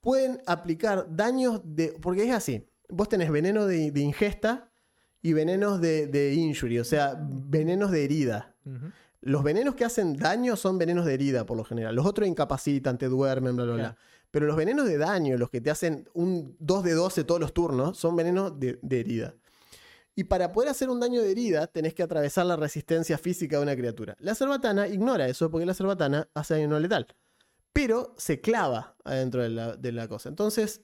pueden 0.00 0.42
aplicar 0.46 1.06
daños 1.08 1.60
de. 1.64 1.96
Porque 2.02 2.24
es 2.24 2.34
así. 2.34 2.68
Vos 2.88 3.08
tenés 3.08 3.30
veneno 3.30 3.66
de, 3.66 3.92
de 3.92 4.00
ingesta 4.00 4.71
y 5.22 5.32
venenos 5.32 5.80
de, 5.80 6.08
de 6.08 6.34
injury, 6.34 6.80
o 6.80 6.84
sea, 6.84 7.16
venenos 7.18 7.90
de 7.92 8.04
herida. 8.04 8.54
Los 9.20 9.44
venenos 9.44 9.76
que 9.76 9.84
hacen 9.84 10.16
daño 10.16 10.56
son 10.56 10.78
venenos 10.78 11.06
de 11.06 11.14
herida, 11.14 11.46
por 11.46 11.56
lo 11.56 11.64
general. 11.64 11.94
Los 11.94 12.06
otros 12.06 12.26
incapacitan, 12.26 12.98
te 12.98 13.06
duermen, 13.06 13.54
bla, 13.54 13.64
bla, 13.64 13.74
bla. 13.74 13.96
Pero 14.32 14.46
los 14.46 14.56
venenos 14.56 14.86
de 14.86 14.98
daño, 14.98 15.38
los 15.38 15.48
que 15.48 15.60
te 15.60 15.70
hacen 15.70 16.08
un 16.14 16.56
2 16.58 16.84
de 16.84 16.92
12 16.94 17.24
todos 17.24 17.40
los 17.40 17.54
turnos, 17.54 17.96
son 17.98 18.16
venenos 18.16 18.58
de, 18.58 18.78
de 18.82 19.00
herida. 19.00 19.34
Y 20.16 20.24
para 20.24 20.52
poder 20.52 20.70
hacer 20.70 20.90
un 20.90 20.98
daño 20.98 21.22
de 21.22 21.30
herida, 21.30 21.66
tenés 21.68 21.94
que 21.94 22.02
atravesar 22.02 22.46
la 22.46 22.56
resistencia 22.56 23.16
física 23.16 23.56
de 23.56 23.62
una 23.62 23.76
criatura. 23.76 24.16
La 24.18 24.34
cerbatana 24.34 24.88
ignora 24.88 25.28
eso 25.28 25.50
porque 25.50 25.66
la 25.66 25.74
cerbatana 25.74 26.28
hace 26.34 26.54
daño 26.54 26.68
no 26.68 26.80
letal. 26.80 27.06
Pero 27.72 28.14
se 28.18 28.40
clava 28.40 28.96
adentro 29.04 29.42
de 29.42 29.50
la, 29.50 29.76
de 29.76 29.92
la 29.92 30.08
cosa. 30.08 30.28
Entonces, 30.28 30.82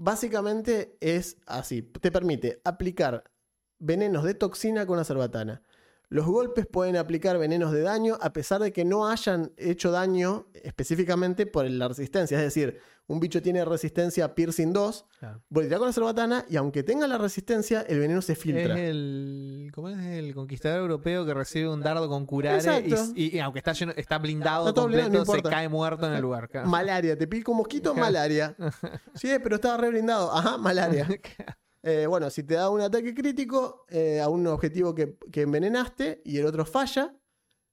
básicamente 0.00 0.96
es 1.00 1.36
así. 1.46 1.82
Te 1.82 2.10
permite 2.10 2.60
aplicar 2.64 3.30
venenos 3.78 4.24
de 4.24 4.34
toxina 4.34 4.86
con 4.86 4.96
la 4.96 5.04
cerbatana. 5.04 5.62
Los 6.12 6.26
golpes 6.26 6.66
pueden 6.66 6.96
aplicar 6.96 7.38
venenos 7.38 7.70
de 7.70 7.82
daño 7.82 8.18
a 8.20 8.32
pesar 8.32 8.60
de 8.60 8.72
que 8.72 8.84
no 8.84 9.06
hayan 9.08 9.52
hecho 9.56 9.92
daño 9.92 10.48
específicamente 10.54 11.46
por 11.46 11.70
la 11.70 11.86
resistencia. 11.86 12.36
Es 12.36 12.42
decir, 12.42 12.78
un 13.06 13.20
bicho 13.20 13.40
tiene 13.40 13.64
resistencia 13.64 14.24
a 14.24 14.34
piercing 14.34 14.72
2, 14.72 15.04
Claro. 15.20 15.42
tirás 15.54 15.78
con 15.78 15.86
la 15.88 15.92
cerbatana 15.92 16.44
y 16.48 16.56
aunque 16.56 16.82
tenga 16.82 17.06
la 17.06 17.16
resistencia, 17.16 17.82
el 17.82 18.00
veneno 18.00 18.22
se 18.22 18.34
filtra. 18.34 18.74
Es 18.74 18.90
el. 18.90 19.70
¿Cómo 19.72 19.88
es 19.88 19.98
el 20.04 20.34
conquistador 20.34 20.80
europeo 20.80 21.24
que 21.24 21.32
recibe 21.32 21.68
un 21.68 21.80
dardo 21.80 22.08
con 22.08 22.26
curare 22.26 22.84
y, 23.14 23.22
y- 23.26 23.36
y 23.36 23.38
aunque 23.38 23.60
está 23.60 23.72
lleno, 23.72 23.92
está 23.96 24.18
blindado 24.18 24.64
blindado, 24.64 24.82
completo, 24.82 25.24
no 25.24 25.24
se 25.32 25.42
cae 25.42 25.68
muerto 25.68 26.06
en 26.08 26.14
el 26.14 26.22
lugar. 26.22 26.48
claro. 26.48 26.68
Malaria, 26.68 27.16
te 27.16 27.28
pica 27.28 27.52
un 27.52 27.58
mosquito, 27.58 27.94
malaria. 27.94 28.56
Sí, 29.14 29.28
pero 29.42 29.54
estaba 29.56 29.76
re 29.76 29.90
blindado. 29.90 30.32
Ajá, 30.32 30.58
malaria. 30.58 31.06
Eh, 31.82 32.06
bueno, 32.06 32.28
si 32.30 32.42
te 32.42 32.54
da 32.54 32.70
un 32.70 32.80
ataque 32.80 33.14
crítico 33.14 33.86
eh, 33.88 34.20
a 34.20 34.28
un 34.28 34.46
objetivo 34.46 34.94
que, 34.94 35.16
que 35.32 35.42
envenenaste 35.42 36.20
y 36.24 36.36
el 36.36 36.46
otro 36.46 36.64
falla, 36.64 37.14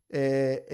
eh, 0.09 0.65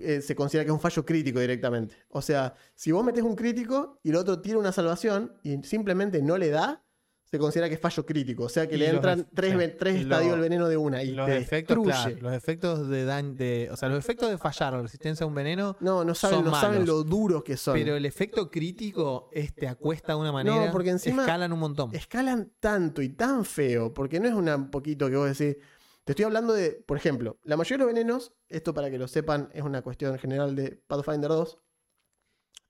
eh, 0.00 0.20
se 0.22 0.36
considera 0.36 0.64
que 0.64 0.70
es 0.70 0.74
un 0.74 0.80
fallo 0.80 1.04
crítico 1.04 1.40
directamente. 1.40 1.96
O 2.08 2.22
sea, 2.22 2.54
si 2.74 2.92
vos 2.92 3.04
metés 3.04 3.24
un 3.24 3.34
crítico 3.34 3.98
y 4.02 4.10
el 4.10 4.16
otro 4.16 4.40
tira 4.40 4.58
una 4.58 4.72
salvación 4.72 5.36
y 5.42 5.62
simplemente 5.64 6.22
no 6.22 6.38
le 6.38 6.50
da, 6.50 6.84
se 7.30 7.38
considera 7.38 7.68
que 7.68 7.74
es 7.74 7.80
fallo 7.80 8.06
crítico. 8.06 8.44
O 8.44 8.48
sea 8.48 8.66
que 8.66 8.76
Y 8.76 8.78
le 8.78 8.88
entran 8.88 9.28
tres, 9.34 9.52
sí. 9.52 9.74
tres 9.78 10.00
estadios 10.00 10.32
del 10.32 10.40
veneno 10.40 10.66
de 10.68 10.76
una 10.78 11.02
y 11.02 11.12
los 11.12 11.26
te 11.26 11.36
efectos, 11.36 11.76
destruye. 11.76 12.12
claro, 12.14 12.22
los 12.22 12.32
efectos 12.32 12.88
de 12.88 13.04
daño, 13.04 13.34
de, 13.34 13.68
o 13.70 13.76
sea, 13.76 13.88
los 13.90 13.98
efectos 13.98 14.30
de 14.30 14.38
fallar 14.38 14.74
o 14.74 14.82
resistencia 14.82 15.24
a 15.24 15.26
un 15.26 15.34
veneno, 15.34 15.76
No, 15.80 16.04
no 16.04 16.14
saben, 16.14 16.42
no 16.44 16.54
saben 16.54 16.86
lo 16.86 17.04
duros 17.04 17.44
que 17.44 17.56
son. 17.58 17.74
pero 17.74 17.96
el 17.96 18.06
efecto 18.06 18.50
crítico 18.50 19.28
es, 19.32 19.54
te 19.54 19.68
acuesta 19.68 20.14
de 20.14 20.18
una 20.20 20.32
manera, 20.32 20.70
porque 20.72 20.90
encima- 20.90 21.22
escalan 21.22 21.52
un 21.52 21.58
montón. 21.58 21.94
escalan 21.94 22.52
tanto 22.60 23.02
y 23.02 23.10
tan 23.10 23.44
feo, 23.44 23.92
porque 23.92 24.20
no 24.20 24.28
es 24.28 24.34
un 24.34 24.70
poquito 24.70 25.08
que 25.10 25.16
vos 25.16 25.38
decís. 25.38 25.56
Te 26.04 26.12
estoy 26.12 26.24
hablando 26.24 26.54
de, 26.54 26.82
por 26.86 26.96
ejemplo, 26.96 27.38
la 27.44 27.58
mayoría 27.58 27.84
de 27.84 27.92
los 27.92 27.94
venenos, 27.94 28.32
esto 28.48 28.72
para 28.72 28.90
que 28.90 28.96
lo 28.96 29.06
sepan, 29.06 29.50
es 29.52 29.62
una 29.62 29.82
cuestión 29.82 30.18
general 30.18 30.56
de 30.56 30.82
Pathfinder 30.86 31.28
2, 31.28 31.58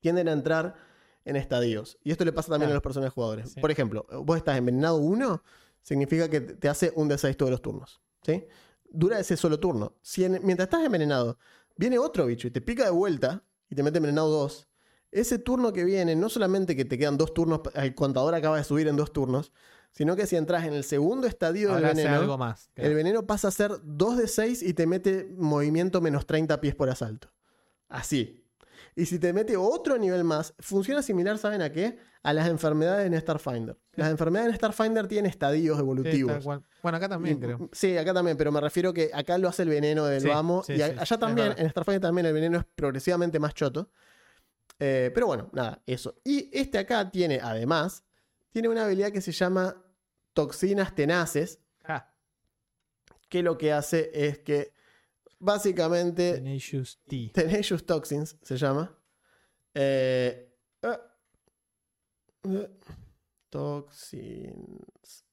tienden 0.00 0.28
a 0.28 0.32
entrar 0.32 0.74
en 1.24 1.36
estadios. 1.36 1.98
Y 2.02 2.10
esto 2.10 2.24
le 2.24 2.32
pasa 2.32 2.50
también 2.50 2.70
a 2.70 2.74
los 2.74 2.82
personajes 2.82 3.12
jugadores. 3.12 3.50
Sí. 3.52 3.60
Por 3.60 3.70
ejemplo, 3.70 4.06
vos 4.24 4.36
estás 4.36 4.56
envenenado 4.58 4.96
1, 4.98 5.42
significa 5.82 6.28
que 6.28 6.40
te 6.40 6.68
hace 6.68 6.92
un 6.96 7.08
D6 7.08 7.36
todos 7.36 7.50
los 7.50 7.62
turnos. 7.62 8.00
¿sí? 8.22 8.44
Dura 8.90 9.18
ese 9.20 9.36
solo 9.36 9.60
turno. 9.60 9.94
Si 10.02 10.24
en- 10.24 10.40
mientras 10.44 10.66
estás 10.66 10.84
envenenado, 10.84 11.38
viene 11.76 11.98
otro 11.98 12.26
bicho 12.26 12.48
y 12.48 12.50
te 12.50 12.60
pica 12.60 12.84
de 12.84 12.90
vuelta 12.90 13.44
y 13.70 13.74
te 13.74 13.82
mete 13.82 13.98
envenenado 13.98 14.28
2, 14.30 14.68
ese 15.10 15.38
turno 15.38 15.72
que 15.72 15.84
viene, 15.84 16.16
no 16.16 16.28
solamente 16.28 16.74
que 16.76 16.84
te 16.84 16.98
quedan 16.98 17.16
dos 17.16 17.32
turnos, 17.32 17.60
el 17.74 17.94
contador 17.94 18.34
acaba 18.34 18.56
de 18.58 18.64
subir 18.64 18.88
en 18.88 18.96
dos 18.96 19.12
turnos, 19.12 19.52
sino 19.92 20.16
que 20.16 20.26
si 20.26 20.36
entras 20.36 20.64
en 20.66 20.74
el 20.74 20.84
segundo 20.84 21.26
estadio 21.26 21.70
Ahora 21.72 21.88
del 21.88 21.96
veneno, 21.96 22.16
algo 22.20 22.36
más. 22.38 22.70
el 22.76 22.94
veneno 22.94 23.26
pasa 23.26 23.48
a 23.48 23.50
ser 23.50 23.72
2 23.84 24.18
de 24.18 24.28
6 24.28 24.62
y 24.62 24.74
te 24.74 24.86
mete 24.86 25.32
movimiento 25.38 26.00
menos 26.02 26.26
30 26.26 26.60
pies 26.60 26.74
por 26.74 26.90
asalto. 26.90 27.28
Así. 27.88 28.44
Y 28.98 29.06
si 29.06 29.20
te 29.20 29.32
mete 29.32 29.56
otro 29.56 29.96
nivel 29.96 30.24
más, 30.24 30.54
funciona 30.58 31.02
similar, 31.02 31.38
¿saben 31.38 31.62
a 31.62 31.70
qué? 31.70 31.98
A 32.24 32.32
las 32.32 32.48
enfermedades 32.48 33.06
en 33.06 33.16
Starfinder. 33.20 33.78
Las 33.92 34.10
enfermedades 34.10 34.50
en 34.50 34.56
Starfinder 34.56 35.06
tienen 35.06 35.30
estadios 35.30 35.78
evolutivos. 35.78 36.44
Bueno, 36.44 36.96
acá 36.96 37.08
también 37.08 37.36
Y- 37.36 37.40
creo. 37.40 37.70
Sí, 37.70 37.96
acá 37.96 38.12
también, 38.12 38.36
pero 38.36 38.50
me 38.50 38.60
refiero 38.60 38.92
que 38.92 39.10
acá 39.14 39.38
lo 39.38 39.48
hace 39.48 39.62
el 39.62 39.68
veneno 39.68 40.04
del 40.04 40.22
Sí, 40.22 40.26
vamo. 40.28 40.64
sí, 40.64 40.72
y 40.72 40.82
allá 40.82 41.16
también, 41.16 41.54
en 41.56 41.70
Starfinder 41.70 42.00
también 42.00 42.26
el 42.26 42.32
veneno 42.32 42.58
es 42.58 42.64
progresivamente 42.74 43.38
más 43.38 43.54
choto. 43.54 43.92
Eh, 44.80 45.12
pero 45.14 45.28
bueno, 45.28 45.48
nada, 45.52 45.80
eso. 45.86 46.16
Y 46.24 46.50
este 46.52 46.78
acá 46.78 47.08
tiene, 47.08 47.38
además, 47.40 48.02
tiene 48.50 48.68
una 48.68 48.84
habilidad 48.84 49.12
que 49.12 49.20
se 49.20 49.30
llama 49.30 49.76
toxinas 50.32 50.92
tenaces, 50.96 51.60
Ah, 51.84 52.12
que 53.28 53.44
lo 53.44 53.58
que 53.58 53.72
hace 53.72 54.10
es 54.12 54.40
que 54.40 54.72
básicamente 55.38 56.34
Tenacious 56.34 56.98
T. 57.06 57.30
Tenacious 57.34 57.84
Toxins 57.84 58.36
se 58.42 58.56
llama. 58.56 58.96
Eh, 59.74 60.52
ah, 60.82 61.00
eh, 62.44 62.70
toxins. 63.50 65.24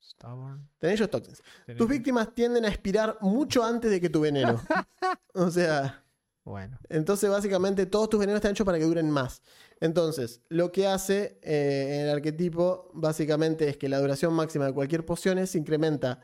Stubborn. 0.00 0.68
Tenacious 0.78 1.10
Toxins. 1.10 1.42
Tus 1.76 1.88
víctimas 1.88 2.34
tienden 2.34 2.64
a 2.64 2.68
expirar 2.68 3.18
mucho 3.20 3.64
antes 3.64 3.90
de 3.90 4.00
que 4.00 4.08
tu 4.08 4.20
veneno. 4.20 4.60
o 5.34 5.50
sea, 5.50 6.04
Bueno. 6.44 6.78
entonces 6.88 7.28
básicamente 7.28 7.86
todos 7.86 8.08
tus 8.10 8.20
venenos 8.20 8.38
están 8.38 8.52
hechos 8.52 8.64
para 8.64 8.78
que 8.78 8.84
duren 8.84 9.10
más. 9.10 9.42
Entonces, 9.80 10.40
lo 10.48 10.70
que 10.72 10.86
hace 10.86 11.38
eh, 11.42 11.96
en 12.00 12.00
el 12.06 12.10
arquetipo 12.10 12.90
básicamente 12.94 13.68
es 13.68 13.76
que 13.76 13.88
la 13.88 13.98
duración 13.98 14.32
máxima 14.32 14.66
de 14.66 14.72
cualquier 14.72 15.04
poción 15.04 15.44
se 15.46 15.58
incrementa 15.58 16.20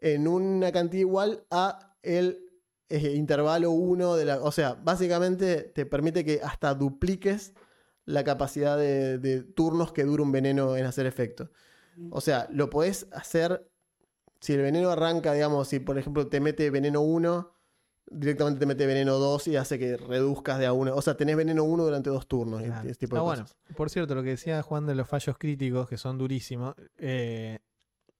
en 0.00 0.26
una 0.28 0.72
cantidad 0.72 1.00
igual 1.00 1.44
a 1.50 1.96
el 2.02 2.47
eh, 2.88 3.14
intervalo 3.14 3.70
1 3.70 4.16
de 4.16 4.24
la... 4.24 4.40
O 4.40 4.52
sea, 4.52 4.74
básicamente 4.74 5.62
te 5.62 5.86
permite 5.86 6.24
que 6.24 6.40
hasta 6.42 6.74
dupliques 6.74 7.54
la 8.04 8.24
capacidad 8.24 8.78
de, 8.78 9.18
de 9.18 9.42
turnos 9.42 9.92
que 9.92 10.04
dura 10.04 10.22
un 10.22 10.32
veneno 10.32 10.76
en 10.76 10.86
hacer 10.86 11.06
efecto. 11.06 11.50
O 12.10 12.20
sea, 12.20 12.48
lo 12.50 12.70
podés 12.70 13.08
hacer 13.12 13.68
si 14.40 14.52
el 14.52 14.62
veneno 14.62 14.90
arranca, 14.90 15.32
digamos, 15.32 15.68
si 15.68 15.80
por 15.80 15.98
ejemplo 15.98 16.28
te 16.28 16.40
mete 16.40 16.70
veneno 16.70 17.00
1, 17.00 17.52
directamente 18.10 18.60
te 18.60 18.66
mete 18.66 18.86
veneno 18.86 19.18
2 19.18 19.48
y 19.48 19.56
hace 19.56 19.78
que 19.78 19.96
reduzcas 19.96 20.58
de 20.58 20.66
a 20.66 20.72
1. 20.72 20.94
O 20.94 21.02
sea, 21.02 21.16
tenés 21.16 21.36
veneno 21.36 21.64
1 21.64 21.84
durante 21.84 22.10
dos 22.10 22.26
turnos. 22.26 22.62
Claro. 22.62 22.94
tipo 22.94 23.16
de 23.16 23.20
Ah, 23.20 23.24
bueno, 23.24 23.46
por 23.76 23.90
cierto, 23.90 24.14
lo 24.14 24.22
que 24.22 24.30
decía 24.30 24.62
Juan 24.62 24.86
de 24.86 24.94
los 24.94 25.08
fallos 25.08 25.36
críticos, 25.38 25.88
que 25.88 25.96
son 25.96 26.18
durísimos, 26.18 26.74
eh, 26.98 27.58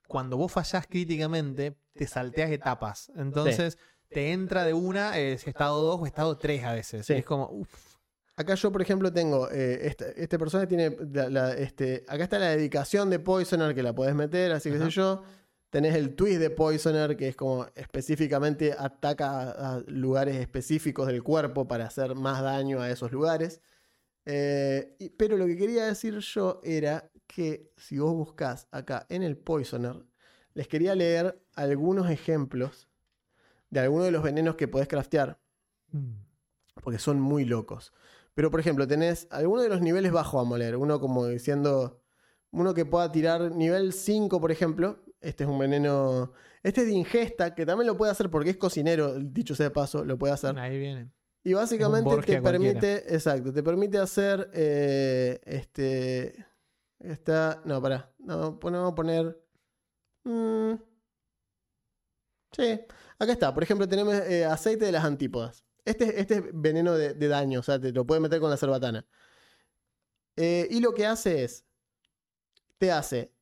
cuando 0.07 0.37
vos 0.37 0.51
fallás 0.51 0.87
críticamente, 0.87 1.77
te 1.95 2.07
salteas 2.07 2.51
etapas. 2.51 3.13
Entonces, 3.15 3.79
te 4.11 4.33
entra 4.33 4.65
de 4.65 4.73
una, 4.75 5.13
si 5.15 5.51
estado 5.51 5.83
2 5.83 6.01
o 6.01 6.07
estado 6.07 6.37
3 6.39 6.65
a 6.65 6.73
veces. 6.73 7.07
Sí. 7.07 7.15
Es 7.15 7.25
como, 7.25 7.49
uff, 7.51 7.89
Acá 8.37 8.55
yo, 8.55 8.71
por 8.71 8.81
ejemplo, 8.83 9.13
tengo. 9.13 9.51
eh, 9.51 9.87
este, 9.89 10.23
este 10.23 10.39
personaje 10.39 10.69
tiene. 10.69 10.97
la- 11.13 11.29
la- 11.29 11.55
este, 11.55 12.05
acá 12.07 12.23
está 12.23 12.39
la 12.39 12.51
dedicación 12.51 13.11
de 13.11 13.19
Poisoner 13.19 13.75
que 13.75 13.83
la 13.83 13.95
podés 13.95 14.15
meter, 14.15 14.53
así 14.53 14.71
que 14.71 14.79
sé 14.79 14.91
yo. 14.91 15.25
Tenés 15.71 15.95
el 15.97 16.15
twist 16.15 16.39
de 16.41 16.49
Poisoner, 16.51 17.17
que 17.17 17.29
es 17.29 17.37
como 17.37 17.67
específicamente 17.75 18.75
ataca 18.79 19.43
a, 19.51 19.75
a 19.77 19.81
lugares 19.89 20.37
específicos 20.37 21.09
del 21.09 21.23
cuerpo 21.25 21.67
para 21.67 21.87
hacer 21.87 22.15
más 22.15 22.41
daño 22.41 22.81
a 22.81 22.89
esos 22.91 23.11
lugares. 23.13 23.61
Eh, 24.25 24.95
y- 24.99 25.11
pero 25.11 25.37
lo 25.37 25.47
que 25.47 25.57
quería 25.57 25.85
decir 25.87 26.17
yo 26.19 26.61
era 26.63 27.11
que 27.27 27.73
si 27.77 27.99
vos 27.99 28.15
buscás 28.15 28.69
acá 28.71 29.05
en 29.11 29.23
el 29.23 29.37
Poisoner, 29.37 29.97
les 30.55 30.69
quería 30.69 30.95
leer 30.95 31.41
algunos 31.55 32.09
ejemplos 32.11 32.88
de 33.71 33.81
algunos 33.81 34.07
de 34.07 34.13
los 34.13 34.23
venenos 34.23 34.57
que 34.57 34.69
podés 34.69 34.89
craftear 34.89 35.41
mm, 35.93 36.15
porque 36.83 36.99
son 36.99 37.21
muy 37.21 37.45
locos. 37.45 37.93
Pero, 38.35 38.51
por 38.51 38.61
ejemplo, 38.61 38.87
tenés 38.87 39.27
algunos 39.31 39.65
de 39.65 39.69
los 39.69 39.81
niveles 39.81 40.13
bajo 40.13 40.39
a 40.39 40.45
moler. 40.45 40.77
Uno 40.77 41.01
como 41.01 41.27
diciendo, 41.27 42.01
uno 42.53 42.73
que 42.73 42.85
pueda 42.85 43.11
tirar 43.11 43.51
nivel 43.51 43.93
5, 43.93 44.41
por 44.41 44.53
ejemplo. 44.53 45.03
Este 45.21 45.43
es 45.43 45.51
un 45.51 45.59
veneno, 45.59 46.33
este 46.63 46.83
es 46.83 46.87
de 46.87 46.93
ingesta, 46.93 47.55
que 47.55 47.67
también 47.67 47.89
lo 47.89 47.97
puede 47.97 48.13
hacer 48.13 48.31
porque 48.31 48.51
es 48.51 48.57
cocinero, 48.57 49.19
dicho 49.19 49.57
sea 49.57 49.65
de 49.65 49.71
paso, 49.71 50.05
lo 50.05 50.17
puede 50.17 50.33
hacer. 50.33 50.57
ahí 50.57 50.79
viene. 50.79 51.11
Y 51.43 51.55
básicamente 51.55 52.09
te 52.09 52.15
cualquiera. 52.15 52.43
permite, 52.43 53.15
exacto, 53.15 53.53
te 53.53 53.63
permite 53.65 53.99
hacer, 53.99 54.49
eh, 54.53 55.41
este, 55.45 56.47
está, 57.01 57.61
no, 57.65 57.83
pará, 57.83 58.13
no, 58.19 58.61
vamos 58.61 58.93
a 58.93 58.95
poner, 58.95 59.43
mm, 60.23 60.75
sí, 62.53 62.81
acá 63.19 63.33
está, 63.33 63.53
por 63.55 63.63
ejemplo, 63.63 63.89
tenemos 63.89 64.15
eh, 64.15 64.45
aceite 64.45 64.85
de 64.85 64.93
las 64.93 65.05
antípodas. 65.05 65.65
Este, 65.85 66.21
este 66.21 66.35
es 66.37 66.43
veneno 66.53 66.95
de, 66.95 67.15
daño, 67.29 67.61
o 67.61 67.63
sea, 67.63 67.81
te 67.81 67.93
lo 67.93 68.07
puedes 68.07 68.23
meter 68.23 68.41
con 68.41 68.51
la 68.51 68.57
cerbatana. 68.57 69.07
Eh, 70.37 70.69
y 70.71 70.81
lo 70.81 70.95
que 70.95 71.07
hace 71.07 71.45
es, 71.45 71.65
te 72.79 72.93
hace, 72.93 73.33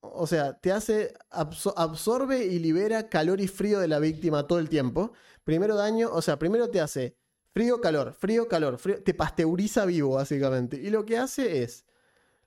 o 0.00 0.26
sea, 0.26 0.58
te 0.58 0.72
hace, 0.72 1.14
abso- 1.30 1.74
absorbe 1.76 2.44
y 2.46 2.58
libera 2.58 3.08
calor 3.08 3.40
y 3.40 3.48
frío 3.48 3.78
de 3.78 3.88
la 3.88 3.98
víctima 3.98 4.46
todo 4.46 4.58
el 4.58 4.68
tiempo. 4.68 5.12
Primero 5.44 5.76
daño, 5.76 6.10
o 6.12 6.22
sea, 6.22 6.38
primero 6.38 6.70
te 6.70 6.80
hace 6.80 7.16
frío, 7.52 7.80
calor, 7.80 8.12
frío, 8.12 8.48
calor, 8.48 8.78
frío, 8.78 9.02
te 9.02 9.14
pasteuriza 9.14 9.84
vivo, 9.84 10.14
básicamente. 10.14 10.76
Y 10.76 10.90
lo 10.90 11.04
que 11.04 11.18
hace 11.18 11.62
es, 11.62 11.84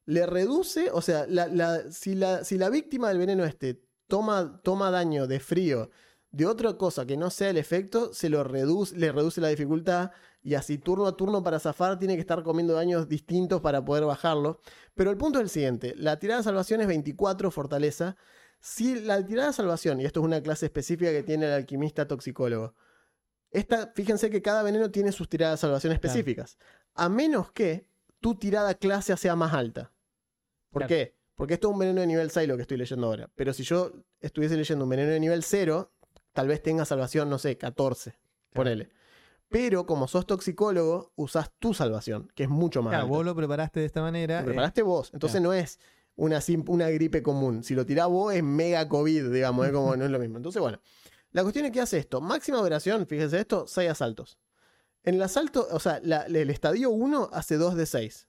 le 0.05 0.25
reduce, 0.25 0.89
o 0.91 1.01
sea, 1.01 1.25
si, 1.91 2.15
la, 2.15 2.43
si 2.43 2.57
la 2.57 2.69
víctima 2.69 3.09
del 3.09 3.19
veneno 3.19 3.45
este 3.45 3.81
toma, 4.11 4.59
toma 4.61 4.91
daño 4.91 5.25
de 5.25 5.39
frío 5.39 5.89
de 6.31 6.45
otra 6.45 6.73
cosa 6.77 7.05
que 7.05 7.17
no 7.17 7.29
sea 7.29 7.49
el 7.49 7.57
efecto, 7.57 8.13
se 8.13 8.29
lo 8.29 8.43
reduce, 8.43 8.95
le 8.97 9.11
reduce 9.11 9.41
la 9.41 9.47
dificultad 9.49 10.11
y 10.43 10.53
así 10.55 10.77
turno 10.77 11.05
a 11.07 11.15
turno 11.17 11.43
para 11.43 11.59
zafar 11.59 11.97
tiene 11.99 12.15
que 12.15 12.21
estar 12.21 12.41
comiendo 12.43 12.73
daños 12.73 13.07
distintos 13.07 13.61
para 13.61 13.83
poder 13.83 14.05
bajarlo. 14.05 14.59
Pero 14.95 15.11
el 15.11 15.17
punto 15.17 15.39
es 15.39 15.43
el 15.43 15.49
siguiente, 15.49 15.93
la 15.97 16.19
tirada 16.19 16.39
de 16.39 16.43
salvación 16.43 16.81
es 16.81 16.87
24 16.87 17.51
fortaleza. 17.51 18.15
Si 18.59 18.99
la 19.01 19.25
tirada 19.25 19.47
de 19.49 19.53
salvación, 19.53 19.99
y 20.01 20.05
esto 20.05 20.19
es 20.21 20.25
una 20.25 20.41
clase 20.41 20.65
específica 20.67 21.11
que 21.11 21.23
tiene 21.23 21.47
el 21.47 21.53
alquimista 21.53 22.07
toxicólogo, 22.07 22.75
esta, 23.49 23.91
fíjense 23.95 24.29
que 24.29 24.41
cada 24.41 24.61
veneno 24.63 24.89
tiene 24.91 25.11
sus 25.11 25.27
tiradas 25.27 25.59
de 25.59 25.61
salvación 25.61 25.91
Claro. 25.91 26.07
específicas. 26.07 26.57
A 26.93 27.09
menos 27.09 27.51
que 27.51 27.87
tu 28.19 28.35
tirada 28.35 28.73
clase 28.75 29.15
sea 29.17 29.35
más 29.35 29.53
alta. 29.53 29.91
¿Por 30.69 30.81
Claro. 30.81 30.87
qué? 30.89 31.20
Porque 31.41 31.55
esto 31.55 31.69
es 31.69 31.73
un 31.73 31.79
veneno 31.79 32.01
de 32.01 32.05
nivel 32.07 32.29
6 32.29 32.47
lo 32.47 32.55
que 32.55 32.61
estoy 32.61 32.77
leyendo 32.77 33.07
ahora. 33.07 33.27
Pero 33.35 33.51
si 33.51 33.63
yo 33.63 33.91
estuviese 34.19 34.55
leyendo 34.55 34.85
un 34.85 34.89
veneno 34.89 35.09
de 35.09 35.19
nivel 35.19 35.41
0, 35.41 35.91
tal 36.33 36.47
vez 36.47 36.61
tenga 36.61 36.85
salvación, 36.85 37.31
no 37.31 37.39
sé, 37.39 37.57
14. 37.57 38.13
Ponele. 38.53 38.89
Pero 39.49 39.87
como 39.87 40.07
sos 40.07 40.27
toxicólogo, 40.27 41.13
usás 41.15 41.49
tu 41.57 41.73
salvación, 41.73 42.31
que 42.35 42.43
es 42.43 42.49
mucho 42.49 42.83
más 42.83 42.91
Claro, 42.91 43.05
alta. 43.05 43.15
vos 43.17 43.25
lo 43.25 43.35
preparaste 43.35 43.79
de 43.79 43.87
esta 43.87 44.01
manera. 44.01 44.35
Lo 44.35 44.41
eh, 44.41 44.45
preparaste 44.45 44.83
vos. 44.83 45.09
Entonces 45.13 45.41
no 45.41 45.51
es 45.51 45.79
una, 46.15 46.39
una 46.67 46.89
gripe 46.91 47.23
común. 47.23 47.63
Si 47.63 47.73
lo 47.73 47.87
tirás 47.87 48.07
vos 48.07 48.33
es 48.35 48.43
mega 48.43 48.87
COVID, 48.87 49.31
digamos, 49.31 49.65
es 49.65 49.71
como 49.73 49.95
no 49.95 50.05
es 50.05 50.11
lo 50.11 50.19
mismo. 50.19 50.37
Entonces, 50.37 50.61
bueno. 50.61 50.79
La 51.31 51.41
cuestión 51.41 51.65
es 51.65 51.71
que 51.71 51.81
hace 51.81 51.97
esto. 51.97 52.21
Máxima 52.21 52.59
duración, 52.59 53.07
fíjense 53.07 53.39
esto, 53.39 53.65
6 53.65 53.89
asaltos. 53.89 54.37
En 55.03 55.15
el 55.15 55.21
asalto, 55.23 55.67
o 55.71 55.79
sea, 55.79 55.99
la- 56.03 56.23
el 56.27 56.49
estadio 56.51 56.91
1 56.91 57.29
hace 57.33 57.55
2 57.57 57.75
de 57.75 57.85
6. 57.87 58.27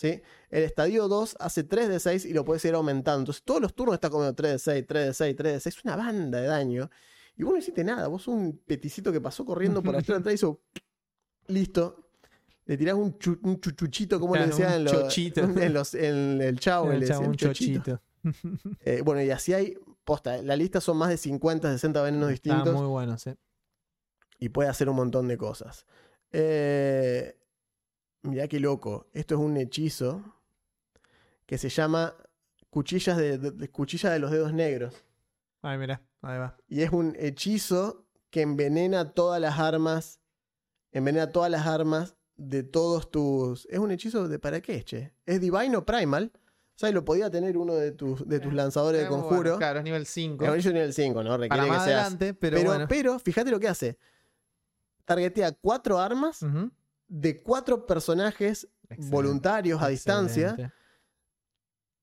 ¿Sí? 0.00 0.22
El 0.48 0.62
estadio 0.64 1.08
2 1.08 1.36
hace 1.38 1.62
3 1.62 1.88
de 1.90 2.00
6 2.00 2.24
y 2.24 2.32
lo 2.32 2.44
puedes 2.44 2.64
ir 2.64 2.74
aumentando. 2.74 3.20
Entonces 3.20 3.42
todos 3.44 3.60
los 3.60 3.74
turnos 3.74 3.94
está 3.94 4.08
comiendo 4.08 4.34
3 4.34 4.52
de 4.52 4.58
6, 4.58 4.84
3 4.88 5.06
de 5.08 5.14
6, 5.14 5.36
3 5.36 5.52
de 5.52 5.60
6. 5.60 5.76
Es 5.76 5.84
una 5.84 5.96
banda 5.96 6.40
de 6.40 6.46
daño. 6.46 6.90
Y 7.36 7.42
vos 7.42 7.52
no 7.52 7.58
hiciste 7.58 7.84
nada. 7.84 8.08
Vos 8.08 8.26
un 8.28 8.58
peticito 8.66 9.12
que 9.12 9.20
pasó 9.20 9.44
corriendo 9.44 9.82
por 9.82 9.94
atrás 9.96 10.22
y 10.26 10.30
hizo... 10.32 10.60
Listo. 11.48 12.06
le 12.66 12.76
tirás 12.78 12.94
un, 12.94 13.18
chu- 13.18 13.40
un 13.42 13.60
chuchuchito, 13.60 14.18
como 14.20 14.36
le 14.36 14.44
Claro, 14.44 14.56
decían 14.56 14.72
un 14.72 14.78
en, 14.78 14.84
los- 14.84 15.16
en, 15.64 15.74
los, 15.74 15.94
en 15.94 16.40
el 16.42 16.58
chavo, 16.60 16.92
El 16.92 17.00
le 17.00 17.06
chavo, 17.06 17.20
decían 17.20 17.30
un 17.30 17.36
chochito. 17.36 18.00
chochito. 18.22 18.76
Eh, 18.84 19.02
bueno, 19.04 19.20
y 19.22 19.30
así 19.30 19.52
hay, 19.52 19.76
posta, 20.04 20.40
la 20.42 20.54
lista 20.56 20.80
son 20.80 20.96
más 20.96 21.08
de 21.10 21.16
50, 21.16 21.72
60 21.72 22.02
venenos 22.02 22.30
Está 22.30 22.50
distintos 22.54 22.74
muy 22.80 22.86
bueno, 22.86 23.18
sí. 23.18 23.32
y 24.38 24.48
puede 24.50 24.68
hacer 24.68 24.88
un 24.88 24.96
montón 24.96 25.26
de 25.28 25.36
cosas. 25.38 25.86
Eh, 26.32 27.36
mirá 28.22 28.48
qué 28.48 28.60
loco, 28.60 29.08
esto 29.12 29.34
es 29.34 29.40
un 29.40 29.56
hechizo 29.56 30.22
que 31.46 31.58
se 31.58 31.68
llama 31.68 32.14
cuchillas 32.70 33.16
de, 33.16 33.38
de- 33.38 33.50
de- 33.50 33.68
cuchilla 33.70 34.10
de 34.10 34.18
los 34.18 34.30
dedos 34.30 34.52
negros. 34.52 34.94
Ay, 35.62 35.78
mira, 35.78 36.00
ahí 36.22 36.38
va. 36.38 36.56
Y 36.68 36.82
es 36.82 36.90
un 36.92 37.16
hechizo 37.18 38.06
que 38.30 38.42
envenena 38.42 39.12
todas 39.12 39.40
las 39.40 39.58
armas. 39.58 40.20
Envenena 40.92 41.30
todas 41.32 41.50
las 41.50 41.66
armas 41.66 42.16
de 42.36 42.62
todos 42.62 43.10
tus. 43.10 43.66
Es 43.66 43.78
un 43.78 43.90
hechizo 43.90 44.28
de 44.28 44.38
para 44.38 44.60
qué, 44.60 44.82
che. 44.84 45.12
Es 45.26 45.40
Divine 45.40 45.76
o 45.76 45.84
Primal. 45.84 46.32
O 46.34 46.78
sea, 46.80 46.90
lo 46.92 47.04
podía 47.04 47.30
tener 47.30 47.58
uno 47.58 47.74
de 47.74 47.92
tus, 47.92 48.26
de 48.26 48.40
tus 48.40 48.54
lanzadores 48.54 49.00
de 49.02 49.06
Eh, 49.06 49.10
conjuro. 49.10 49.36
bueno, 49.42 49.58
Claro, 49.58 49.78
es 49.80 49.84
nivel 49.84 50.06
5. 50.06 50.44
Es 50.54 50.64
nivel 50.66 50.94
5, 50.94 51.22
¿no? 51.22 51.30
Para 51.30 51.42
Requiere 51.42 51.64
que 51.64 51.70
más 51.70 51.84
seas. 51.84 52.00
adelante, 52.00 52.32
pero, 52.34 52.56
Pero, 52.56 52.70
bueno. 52.70 52.86
pero, 52.88 53.18
fíjate 53.18 53.50
lo 53.50 53.60
que 53.60 53.68
hace. 53.68 53.98
Targetea 55.04 55.52
cuatro 55.52 55.98
armas. 55.98 56.40
De 57.10 57.42
cuatro 57.42 57.86
personajes 57.86 58.68
Excelente, 58.84 59.10
voluntarios 59.14 59.82
a 59.82 59.88
distancia 59.88 60.72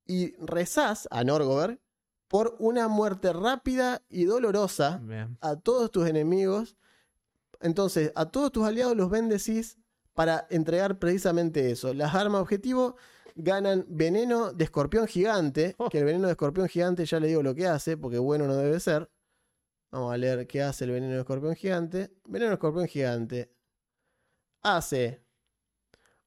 y 0.05 0.35
rezás 0.45 1.07
a 1.11 1.23
Norgover 1.23 1.79
por 2.27 2.55
una 2.59 2.87
muerte 2.89 3.31
rápida 3.33 4.03
y 4.09 4.25
dolorosa 4.25 4.99
Bien. 5.01 5.37
a 5.41 5.55
todos 5.55 5.91
tus 5.91 6.07
enemigos. 6.07 6.77
Entonces, 7.61 8.11
a 8.15 8.29
todos 8.29 8.51
tus 8.51 8.65
aliados 8.67 8.95
los 8.95 9.09
bendecís 9.09 9.77
para 10.13 10.45
entregar 10.49 10.99
precisamente 10.99 11.71
eso. 11.71 11.93
Las 11.93 12.13
armas 12.13 12.41
objetivo 12.41 12.97
ganan 13.35 13.85
veneno 13.87 14.51
de 14.51 14.63
escorpión 14.65 15.07
gigante, 15.07 15.75
Oh. 15.77 15.89
que 15.89 15.99
el 15.99 16.05
veneno 16.05 16.27
de 16.27 16.31
escorpión 16.33 16.67
gigante 16.67 17.05
ya 17.05 17.19
le 17.19 17.27
digo 17.27 17.43
lo 17.43 17.55
que 17.55 17.67
hace, 17.67 17.95
porque 17.97 18.17
bueno 18.17 18.45
no 18.45 18.55
debe 18.55 18.79
ser. 18.79 19.09
Vamos 19.91 20.13
a 20.13 20.17
leer 20.17 20.47
qué 20.47 20.61
hace 20.63 20.83
el 20.83 20.91
veneno 20.91 21.13
de 21.13 21.19
escorpión 21.19 21.55
gigante. 21.55 22.11
Veneno 22.25 22.49
de 22.49 22.55
escorpión 22.55 22.87
gigante 22.87 23.53
hace 24.75 25.23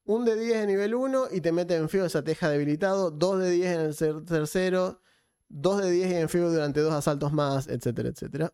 un 0.04 0.24
de 0.24 0.34
10 0.38 0.56
en 0.58 0.66
nivel 0.68 0.94
1 0.94 1.26
y 1.32 1.40
te 1.40 1.52
mete 1.52 1.76
en 1.76 1.88
feo 1.88 2.04
esa 2.04 2.24
teja 2.24 2.48
debilitado, 2.48 3.10
2 3.10 3.40
de 3.40 3.50
10 3.50 3.74
en 3.74 3.80
el 3.80 3.92
cer- 3.94 4.24
tercero, 4.24 5.02
2 5.48 5.82
de 5.82 5.90
10 5.90 6.10
y 6.10 6.14
en 6.14 6.28
feo 6.28 6.50
durante 6.50 6.80
dos 6.80 6.92
asaltos 6.94 7.32
más, 7.32 7.68
etcétera, 7.68 8.08
etcétera. 8.08 8.52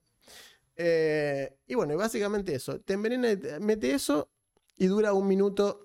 Eh, 0.77 1.57
y 1.67 1.75
bueno, 1.75 1.97
básicamente 1.97 2.55
eso. 2.55 2.81
Te 2.81 2.95
envenena, 2.95 3.29
mete 3.61 3.93
eso 3.95 4.31
y 4.77 4.87
dura 4.87 5.13
un 5.15 5.27
minuto. 5.27 5.81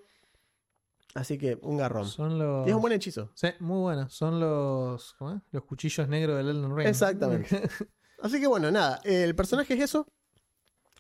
Así 1.14 1.38
que 1.38 1.58
un 1.62 1.78
garrón. 1.78 2.08
Son 2.08 2.38
los. 2.40 2.66
Y 2.68 2.70
es 2.70 2.76
un 2.76 2.82
buen 2.82 2.94
hechizo. 2.94 3.32
Sí, 3.36 3.48
muy 3.60 3.80
bueno. 3.80 4.10
Son 4.10 4.40
los. 4.40 5.14
¿cómo 5.16 5.32
es? 5.36 5.42
Los 5.52 5.64
cuchillos 5.66 6.08
negros 6.08 6.38
del 6.38 6.50
Elden 6.50 6.76
Ring. 6.76 6.88
Exactamente. 6.88 7.48
Así 8.22 8.40
que 8.40 8.48
bueno, 8.48 8.72
nada. 8.72 9.00
El 9.04 9.36
personaje 9.36 9.74
es 9.74 9.82
eso. 9.82 10.08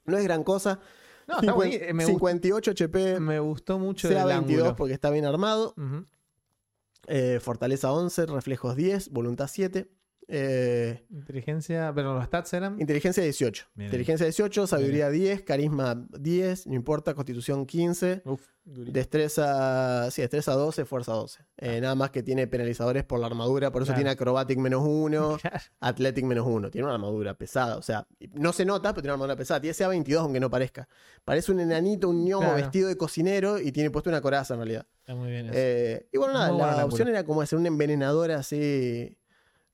No 0.06 0.18
es 0.18 0.24
gran 0.24 0.44
cosa. 0.44 0.80
No, 1.28 1.36
está 1.40 1.54
buenísimo. 1.54 1.86
Me, 1.94 2.04
gustó, 2.06 2.14
58 2.14 2.72
HP, 2.72 3.20
me 3.20 3.40
gustó 3.40 3.80
mucho 3.80 4.08
el 4.08 4.16
22 4.16 4.38
ángulo. 4.38 4.76
porque 4.76 4.94
está 4.94 5.10
bien 5.10 5.26
armado. 5.26 5.74
Ujú. 5.78 6.06
Eh, 7.08 7.40
fortaleza 7.42 7.92
11, 7.92 8.28
reflejos 8.28 8.76
10, 8.76 9.10
voluntad 9.10 9.48
7. 9.52 9.90
Eh, 10.32 11.06
Inteligencia. 11.10 11.92
Pero 11.94 12.14
los 12.16 12.26
stats 12.26 12.54
eran. 12.54 12.80
inteligencia 12.80 13.22
18. 13.24 13.66
Bien. 13.76 13.88
Inteligencia 13.88 14.26
18, 14.26 14.68
sabiduría 14.68 15.10
10, 15.10 15.42
carisma 15.44 16.08
10, 16.18 16.68
no 16.68 16.74
importa, 16.76 17.14
constitución 17.14 17.66
15. 17.66 18.22
Uf. 18.26 18.42
Destreza, 18.64 20.10
sí, 20.12 20.22
destreza 20.22 20.54
12, 20.54 20.86
fuerza 20.86 21.14
12. 21.14 21.44
Eh, 21.58 21.82
nada 21.82 21.96
más 21.96 22.12
que 22.12 22.22
tiene 22.24 22.46
penalizadores 22.48 23.04
por 23.04 23.20
la 23.20 23.26
armadura, 23.26 23.72
por 23.72 23.82
eso 23.82 23.88
Claro. 23.90 23.98
tiene 23.98 24.10
acrobatic 24.12 24.58
menos 24.60 24.84
1, 24.86 25.38
Claro. 25.42 25.60
athletic 25.80 26.26
menos 26.26 26.46
1. 26.48 26.70
Tiene 26.70 26.86
una 26.86 26.94
armadura 26.96 27.34
pesada, 27.34 27.78
o 27.78 27.82
sea, 27.82 28.08
no 28.34 28.54
se 28.54 28.64
nota, 28.66 28.90
pero 28.94 29.02
tiene 29.02 29.10
una 29.10 29.24
armadura 29.24 29.36
pesada. 29.36 29.60
Tiene 29.62 29.74
CA22, 29.76 30.20
aunque 30.20 30.40
no 30.40 30.50
parezca. 30.50 30.88
Parece 31.26 31.52
un 31.52 31.60
enanito, 31.60 32.10
un 32.10 32.24
ñomo 32.24 32.42
Claro. 32.42 32.56
vestido 32.58 32.88
de 32.88 32.98
cocinero 32.98 33.60
y 33.60 33.72
tiene 33.72 33.90
puesto 33.90 34.10
una 34.10 34.22
coraza 34.22 34.54
en 34.54 34.60
realidad. 34.60 34.86
Está 35.00 35.16
muy 35.16 35.30
bien 35.32 35.48
eso. 35.48 35.54
Eh, 35.58 36.08
y 36.12 36.18
bueno, 36.18 36.34
nada, 36.34 36.52
Muy 36.52 36.62
la 36.62 36.86
opción 36.86 37.08
era 37.08 37.24
como 37.26 37.42
hacer 37.42 37.58
un 37.58 37.66
envenenador 37.66 38.32
así. 38.32 39.18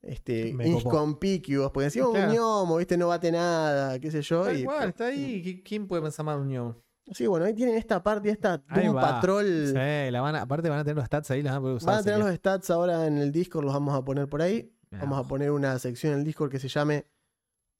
Este, 0.07 0.55
inconspicuous, 0.65 1.69
porque 1.71 1.85
encima 1.85 2.09
Claro. 2.11 2.29
un 2.29 2.33
ñomo, 2.35 2.77
viste, 2.77 2.97
no 2.97 3.09
bate 3.09 3.31
nada, 3.31 3.99
qué 3.99 4.09
sé 4.09 4.21
yo. 4.21 4.49
Y, 4.51 4.65
está 4.85 5.07
ahí. 5.07 5.43
¿Qui- 5.43 5.63
¿Quién 5.63 5.85
puede 5.87 6.01
pensar 6.01 6.25
más 6.25 6.37
de 6.37 6.41
un 6.43 6.47
ñomo? 6.47 6.75
Sí, 7.11 7.27
bueno, 7.27 7.45
ahí 7.45 7.53
tienen 7.53 7.75
esta 7.75 8.01
parte, 8.03 8.29
esta 8.29 8.57
Doom. 8.57 8.95
Patrol. 8.95 9.67
Sí, 9.67 10.11
la 10.11 10.21
van 10.21 10.35
a- 10.35 10.41
aparte 10.41 10.69
van 10.69 10.79
a 10.79 10.83
tener 10.83 10.95
los 10.97 11.05
stats 11.05 11.31
ahí, 11.31 11.41
las 11.41 11.53
van 11.53 11.59
a 11.59 11.61
poder 11.61 11.75
usar. 11.77 11.87
Van 11.91 11.99
a 11.99 12.03
tener 12.03 12.19
los 12.19 12.33
stats 12.35 12.69
ahora 12.69 13.05
en 13.05 13.17
el 13.17 13.31
Discord, 13.31 13.65
los 13.65 13.73
vamos 13.73 13.95
a 13.95 14.03
poner 14.03 14.27
por 14.27 14.41
ahí. 14.41 14.73
Vamos 14.91 15.19
a 15.23 15.27
poner 15.27 15.51
una 15.51 15.77
sección 15.79 16.13
en 16.13 16.19
el 16.19 16.25
Discord 16.25 16.49
que 16.51 16.59
se 16.59 16.69
llame 16.69 17.05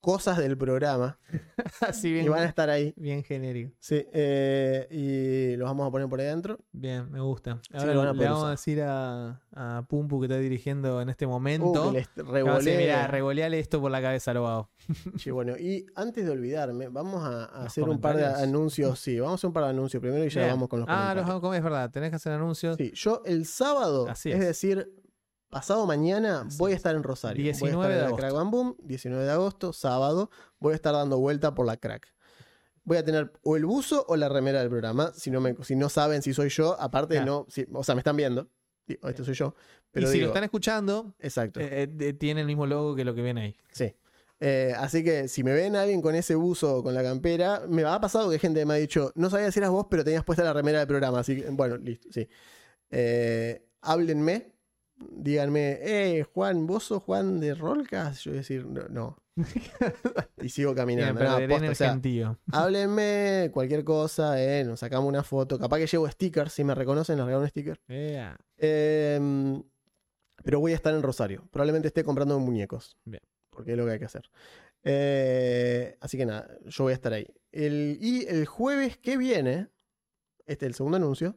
Cosas 0.08 0.38
del 0.38 0.58
programa. 0.58 1.20
Así 1.82 2.14
bien, 2.14 2.26
Y 2.26 2.30
van 2.30 2.44
a 2.44 2.46
estar 2.46 2.70
ahí. 2.70 2.94
bien 2.96 3.26
genérico. 3.26 3.74
Sí, 3.78 4.06
eh, 4.14 4.88
y 4.90 5.58
los 5.58 5.68
vamos 5.68 5.86
a 5.86 5.92
poner 5.92 6.08
por 6.08 6.22
ahí 6.22 6.28
adentro. 6.28 6.60
Bien, 6.72 7.12
me 7.12 7.20
gusta. 7.20 7.60
Sí, 7.70 7.76
Ahora 7.78 7.94
lo 7.94 8.00
van 8.00 8.08
a 8.08 8.14
le 8.14 8.24
vamos 8.24 8.46
a 8.46 8.52
decir 8.52 8.82
a, 8.84 9.42
a 9.52 9.86
Pumpu 9.90 10.22
que 10.22 10.28
está 10.28 10.38
dirigiendo 10.38 11.02
en 11.02 11.10
este 11.10 11.26
Uh, 11.26 11.30
momento. 11.30 11.92
que 11.92 11.98
les 11.98 12.08
a 12.48 12.56
decir, 12.56 12.78
Mirá, 12.78 13.08
revoleale 13.08 13.60
esto 13.60 13.82
por 13.82 13.92
la 13.92 14.02
cabeza, 14.02 14.34
lo 14.34 14.48
hago. 14.48 14.70
Sí, 15.18 15.30
bueno, 15.32 15.58
y 15.58 15.86
antes 15.96 16.24
de 16.26 16.32
olvidarme, 16.32 16.88
vamos 16.88 17.26
a, 17.26 17.44
a 17.44 17.66
hacer 17.66 17.84
un 17.84 18.00
par 18.00 18.16
de 18.16 18.26
anuncios. 18.26 18.98
Sí, 19.00 19.20
vamos 19.20 19.34
a 19.34 19.36
hacer 19.36 19.48
un 19.50 19.54
par 19.54 19.66
de 19.66 19.70
anuncios 19.72 20.00
primero 20.00 20.24
y 20.24 20.30
ya 20.30 20.40
Bien. 20.44 20.54
vamos 20.54 20.70
con 20.70 20.80
los 20.80 20.90
Ah, 20.90 21.14
los 21.16 21.54
es 21.54 21.64
verdad, 21.64 21.92
tenés 21.92 22.12
que 22.12 22.16
hacer 22.16 22.32
anuncios. 22.32 22.78
Sí, 22.78 22.94
yo 22.96 23.22
el 23.26 23.46
sábado, 23.46 24.08
Así 24.08 24.32
es. 24.32 24.40
es. 24.40 24.46
decir, 24.46 24.90
pasado 25.50 25.86
mañana, 25.86 26.48
voy 26.58 26.72
a 26.72 26.76
es. 26.76 26.80
estar 26.80 26.96
en 26.96 27.04
Rosario. 27.04 27.42
19 27.44 27.76
voy 27.76 27.84
a 27.86 27.88
estar 27.88 27.90
de 27.90 27.96
en 27.96 28.02
la 28.02 28.08
agosto. 28.08 28.22
Crack 28.22 28.34
Bam 28.34 28.52
Boom, 28.52 28.76
19 28.84 29.24
de 29.26 29.32
agosto, 29.32 29.74
sábado, 29.74 30.30
voy 30.60 30.74
a 30.74 30.76
estar 30.76 30.94
dando 30.94 31.18
vuelta 31.20 31.54
por 31.56 31.66
la 31.66 31.78
crack. 31.78 32.14
Voy 32.84 32.98
a 32.98 33.04
tener 33.04 33.34
o 33.44 33.58
el 33.58 33.66
buzo 33.66 34.06
o 34.08 34.16
la 34.16 34.30
remera 34.30 34.60
del 34.62 34.70
programa. 34.70 35.12
Si 35.14 35.30
no, 35.30 35.42
me, 35.42 35.56
si 35.64 35.76
no 35.76 35.90
saben 35.90 36.22
si 36.22 36.34
soy 36.34 36.50
yo, 36.50 36.80
aparte 36.80 37.16
Claro. 37.16 37.26
no, 37.26 37.46
si- 37.50 37.68
o 37.74 37.84
sea, 37.84 37.96
me 37.96 38.00
están 38.00 38.16
viendo. 38.16 38.50
Digo, 38.88 39.10
Este 39.10 39.26
soy 39.26 39.34
yo. 39.34 39.54
Pero 39.92 40.08
y 40.08 40.12
si 40.12 40.14
digo, 40.16 40.28
lo 40.28 40.32
están 40.32 40.46
escuchando, 40.46 41.14
exacto. 41.20 41.60
eh, 41.60 41.90
eh, 42.00 42.14
tiene 42.14 42.42
el 42.42 42.48
mismo 42.48 42.66
logo 42.66 42.96
que 42.96 43.04
lo 43.04 43.14
que 43.14 43.22
viene 43.22 43.42
ahí. 43.42 43.58
Sí. 43.72 43.94
Eh, 44.40 44.74
así 44.78 45.04
que 45.04 45.28
si 45.28 45.44
me 45.44 45.52
ven 45.52 45.76
a 45.76 45.82
alguien 45.82 46.02
con 46.02 46.14
ese 46.16 46.36
buzo 46.36 46.78
o 46.78 46.84
con 46.84 46.94
la 46.94 47.04
campera, 47.04 47.64
me 47.68 47.84
ha 47.84 48.00
pasado 48.00 48.30
que 48.30 48.40
gente 48.40 48.66
me 48.66 48.76
ha 48.76 48.78
dicho, 48.78 49.12
no 49.16 49.30
sabía 49.30 49.52
si 49.52 49.60
eras 49.60 49.72
vos, 49.72 49.88
pero 49.90 50.04
tenías 50.06 50.24
puesta 50.24 50.44
la 50.44 50.54
remera 50.54 50.80
del 50.80 50.88
programa. 50.88 51.20
Así 51.20 51.42
que, 51.42 51.50
bueno, 51.50 51.76
listo, 51.78 52.08
sí. 52.12 52.28
Háblenme, 53.82 54.54
díganme, 55.00 55.80
eh, 55.82 56.24
Juan, 56.24 56.66
¿vos 56.68 56.86
sos 56.86 57.04
Juan 57.04 57.40
de 57.40 57.54
Rolcas? 57.56 58.22
Yo 58.24 58.32
voy 58.32 58.38
a 58.38 58.42
decir, 58.42 58.66
no. 58.66 58.88
no. 58.90 59.18
y 60.42 60.50
sigo 60.50 60.74
caminando. 60.74 61.22
En 61.40 61.52
o 61.52 61.76
sea, 61.76 61.92
gentío. 61.92 62.40
háblenme, 62.52 63.52
cualquier 63.54 63.84
cosa, 63.84 64.42
eh, 64.42 64.64
nos 64.64 64.80
sacamos 64.80 65.08
una 65.08 65.24
foto. 65.24 65.60
Capaz 65.60 65.78
que 65.78 65.88
llevo 65.88 66.10
stickers, 66.10 66.52
si 66.54 66.64
me 66.64 66.74
reconocen, 66.74 67.18
les 67.18 67.26
regalo 67.26 67.44
un 67.44 67.50
sticker. 67.50 67.80
Ea. 67.88 68.36
Eh, 68.58 69.62
pero 70.44 70.60
voy 70.60 70.72
a 70.72 70.76
estar 70.76 70.94
en 70.94 71.04
Rosario. 71.04 71.48
Probablemente 71.52 71.88
esté 71.90 72.04
comprando 72.04 72.40
muñecos. 72.40 72.96
Bien. 73.06 73.22
Porque 73.50 73.72
es 73.72 73.78
lo 73.78 73.86
que 73.86 73.92
hay 73.92 74.00
que 74.00 74.06
hacer. 74.06 74.30
Eh, 74.84 75.98
así 76.00 76.18
que 76.18 76.26
nada, 76.26 76.58
yo 76.66 76.84
voy 76.86 76.92
a 76.92 76.96
estar 76.96 77.14
ahí. 77.14 77.28
El- 77.52 77.98
y 78.02 78.26
el 78.28 78.46
jueves 78.46 78.98
que 78.98 79.18
viene, 79.18 79.68
este 80.46 80.66
es 80.66 80.70
el 80.70 80.74
segundo 80.76 80.98
anuncio, 80.98 81.36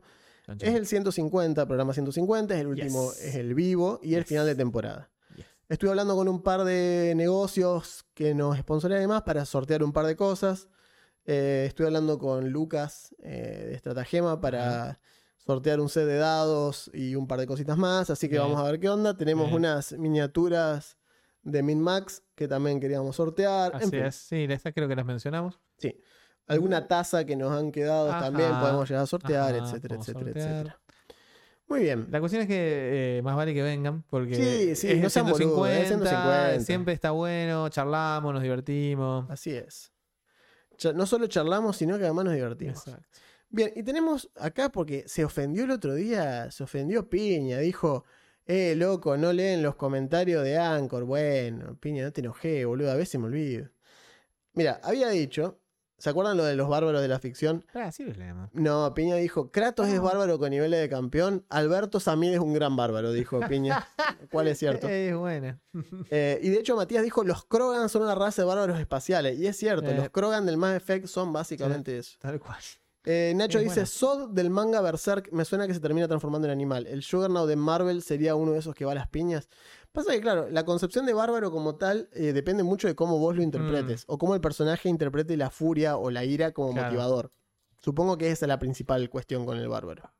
Es 0.58 0.74
el 0.74 0.86
150, 0.86 1.66
programa 1.66 1.92
150, 1.92 2.54
es 2.54 2.60
el 2.60 2.66
último, 2.66 3.10
Yes. 3.12 3.20
es 3.22 3.34
el 3.36 3.54
vivo 3.54 4.00
y 4.02 4.14
el 4.14 4.24
final 4.24 4.46
de 4.46 4.54
temporada. 4.54 5.10
Yes. 5.36 5.46
Estuve 5.68 5.90
hablando 5.90 6.16
con 6.16 6.28
un 6.28 6.42
par 6.42 6.64
de 6.64 7.12
negocios 7.16 8.04
que 8.14 8.34
nos 8.34 8.58
sponsorean 8.58 8.98
además 8.98 9.22
para 9.22 9.44
sortear 9.44 9.82
un 9.82 9.92
par 9.92 10.06
de 10.06 10.16
cosas. 10.16 10.68
Eh, 11.24 11.64
estuve 11.68 11.86
hablando 11.86 12.18
con 12.18 12.50
Lucas 12.50 13.14
eh, 13.22 13.66
de 13.68 13.74
Estratagema 13.74 14.40
para 14.40 14.98
sortear 15.38 15.78
un 15.80 15.88
set 15.88 16.06
de 16.06 16.16
dados 16.16 16.90
y 16.92 17.14
un 17.14 17.26
par 17.28 17.38
de 17.38 17.46
cositas 17.46 17.76
más. 17.78 18.10
Así 18.10 18.26
que 18.28 18.34
Bien. 18.36 18.42
vamos 18.44 18.58
a 18.60 18.64
ver 18.70 18.80
qué 18.80 18.88
onda. 18.88 19.16
Tenemos 19.16 19.46
Bien. 19.46 19.56
unas 19.58 19.92
miniaturas 19.92 20.96
de 21.42 21.62
Minmax 21.62 22.22
que 22.34 22.48
también 22.48 22.80
queríamos 22.80 23.16
sortear. 23.16 23.72
En 23.74 23.78
Así 23.82 23.90
fin, 23.90 24.00
es. 24.04 24.16
Sí, 24.16 24.46
estas 24.48 24.74
creo 24.74 24.88
que 24.88 24.96
las 24.96 25.06
mencionamos. 25.06 25.60
Sí. 25.78 25.96
Alguna 26.54 26.86
taza 26.88 27.24
que 27.24 27.36
nos 27.36 27.52
han 27.52 27.70
quedado 27.72 28.10
Ajá. 28.10 28.20
también 28.26 28.50
podemos 28.60 28.88
llegar 28.88 29.04
a 29.04 29.06
sortear, 29.06 29.54
Ajá, 29.54 29.64
etcétera, 29.64 29.96
etcétera, 29.96 30.24
sortear. 30.26 30.46
etcétera. 30.48 30.80
Muy 31.68 31.80
bien. 31.82 32.08
La 32.10 32.18
cuestión 32.18 32.42
es 32.42 32.48
que 32.48 33.18
eh, 33.18 33.22
más 33.22 33.36
vale 33.36 33.54
que 33.54 33.62
vengan 33.62 34.02
porque 34.10 34.34
Sí, 34.34 34.74
sí, 34.74 34.88
es 34.88 34.98
no 34.98 35.04
el 35.04 35.10
sean 35.10 35.30
boludos, 35.30 35.68
es 35.68 35.86
150. 35.88 36.60
siempre 36.60 36.92
está 36.94 37.12
bueno, 37.12 37.68
charlamos, 37.68 38.34
nos 38.34 38.42
divertimos. 38.42 39.30
Así 39.30 39.54
es. 39.54 39.92
No 40.94 41.06
solo 41.06 41.26
charlamos, 41.28 41.76
sino 41.76 41.96
que 41.98 42.04
además 42.04 42.24
nos 42.24 42.34
divertimos. 42.34 42.86
Exacto. 42.88 43.06
Bien, 43.50 43.72
y 43.76 43.82
tenemos 43.82 44.30
acá 44.36 44.70
porque 44.70 45.04
se 45.06 45.24
ofendió 45.24 45.64
el 45.64 45.70
otro 45.72 45.94
día, 45.94 46.50
se 46.50 46.64
ofendió 46.64 47.08
Piña, 47.08 47.58
dijo, 47.58 48.04
eh, 48.46 48.74
loco, 48.76 49.16
no 49.16 49.32
leen 49.32 49.62
los 49.62 49.76
comentarios 49.76 50.42
de 50.42 50.56
Anchor. 50.58 51.04
Bueno, 51.04 51.76
Piña, 51.78 52.02
no 52.04 52.12
te 52.12 52.20
enojé, 52.20 52.64
boludo, 52.64 52.90
a 52.90 52.94
veces 52.96 53.20
me 53.20 53.26
olvido. 53.26 53.68
Mira, 54.54 54.80
había 54.82 55.08
dicho, 55.10 55.59
¿Se 56.00 56.10
acuerdan 56.10 56.36
lo 56.36 56.44
de 56.44 56.56
los 56.56 56.68
bárbaros 56.68 57.00
de 57.02 57.08
la 57.08 57.18
ficción? 57.20 57.64
Ah, 57.74 57.92
sí 57.92 58.04
los 58.04 58.16
leemos. 58.16 58.48
No, 58.52 58.92
Piña 58.94 59.16
dijo, 59.16 59.50
Kratos 59.50 59.86
Ah. 59.86 59.94
es 59.94 60.00
bárbaro 60.00 60.38
con 60.38 60.50
niveles 60.50 60.80
de 60.80 60.88
campeón, 60.88 61.44
Alberto 61.50 62.00
Samir 62.00 62.32
es 62.32 62.40
un 62.40 62.52
gran 62.54 62.74
bárbaro, 62.74 63.12
dijo 63.12 63.38
Piña. 63.48 63.86
¿Cuál 64.32 64.48
es 64.48 64.58
cierto? 64.58 64.88
Es 64.90 65.14
buena. 65.14 65.60
Eh, 66.10 66.40
y 66.42 66.48
de 66.48 66.58
hecho 66.58 66.74
Matías 66.74 67.04
dijo, 67.04 67.22
los 67.22 67.44
Krogan 67.44 67.88
son 67.88 68.02
una 68.02 68.14
raza 68.16 68.42
de 68.42 68.48
bárbaros 68.48 68.80
espaciales. 68.80 69.38
Y 69.38 69.46
es 69.46 69.56
cierto, 69.56 69.90
Eh. 69.90 69.94
los 69.94 70.08
Krogan 70.10 70.44
del 70.46 70.56
Mass 70.56 70.74
Effect 70.76 71.06
son 71.06 71.32
básicamente 71.32 71.96
eso. 71.98 72.16
Tal 72.20 72.40
cual. 72.40 72.58
Eh, 73.04 73.32
Nacho 73.34 73.58
Es 73.58 73.64
dice, 73.64 73.74
buena. 73.76 73.86
Sod 73.86 74.30
del 74.30 74.50
manga 74.50 74.80
Berserk 74.82 75.32
me 75.32 75.44
suena 75.46 75.66
que 75.66 75.72
se 75.72 75.80
termina 75.80 76.06
transformando 76.06 76.46
en 76.48 76.52
animal. 76.52 76.86
El 76.86 77.02
Juggernaut 77.02 77.48
de 77.48 77.56
Marvel 77.56 78.02
sería 78.02 78.34
uno 78.34 78.52
de 78.52 78.58
esos 78.58 78.74
que 78.74 78.84
va 78.84 78.92
a 78.92 78.94
las 78.94 79.08
piñas. 79.08 79.48
Pasa 79.92 80.12
que, 80.12 80.20
claro, 80.20 80.48
la 80.50 80.64
concepción 80.64 81.06
de 81.06 81.14
bárbaro 81.14 81.50
como 81.50 81.76
tal 81.76 82.10
eh, 82.12 82.32
depende 82.34 82.62
mucho 82.62 82.88
de 82.88 82.94
cómo 82.94 83.18
vos 83.18 83.34
lo 83.34 83.42
interpretes. 83.42 84.04
O 84.06 84.18
cómo 84.18 84.34
el 84.34 84.40
personaje 84.42 84.88
interprete 84.90 85.36
la 85.36 85.50
furia 85.50 85.96
o 85.96 86.10
la 86.10 86.24
ira 86.24 86.52
como 86.52 86.70
Mm. 86.70 86.74
Claro. 86.74 86.86
motivador. 86.88 87.32
Supongo 87.82 88.18
que 88.18 88.30
esa 88.30 88.44
es 88.44 88.48
la 88.48 88.58
principal 88.58 89.08
cuestión 89.08 89.46
con 89.46 89.56
el 89.56 89.68
bárbaro. 89.68 90.12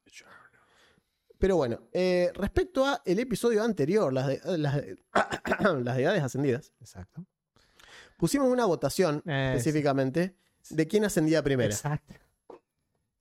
Pero 1.38 1.56
bueno, 1.56 1.80
eh, 1.92 2.30
respecto 2.34 2.84
a 2.84 3.00
el 3.06 3.18
episodio 3.18 3.62
anterior, 3.62 4.12
las, 4.12 4.26
de- 4.26 4.40
las, 4.58 4.76
de- 4.76 4.96
las 5.84 5.96
deidades 5.96 6.22
ascendidas, 6.22 6.72
Exacto. 6.80 7.24
pusimos 8.18 8.48
una 8.50 8.64
votación 8.66 9.22
Eh, 9.26 9.52
específicamente 9.54 10.34
de 10.70 10.86
quién 10.86 11.04
ascendía 11.04 11.42
primero. 11.42 11.70
Exacto. 11.70 12.14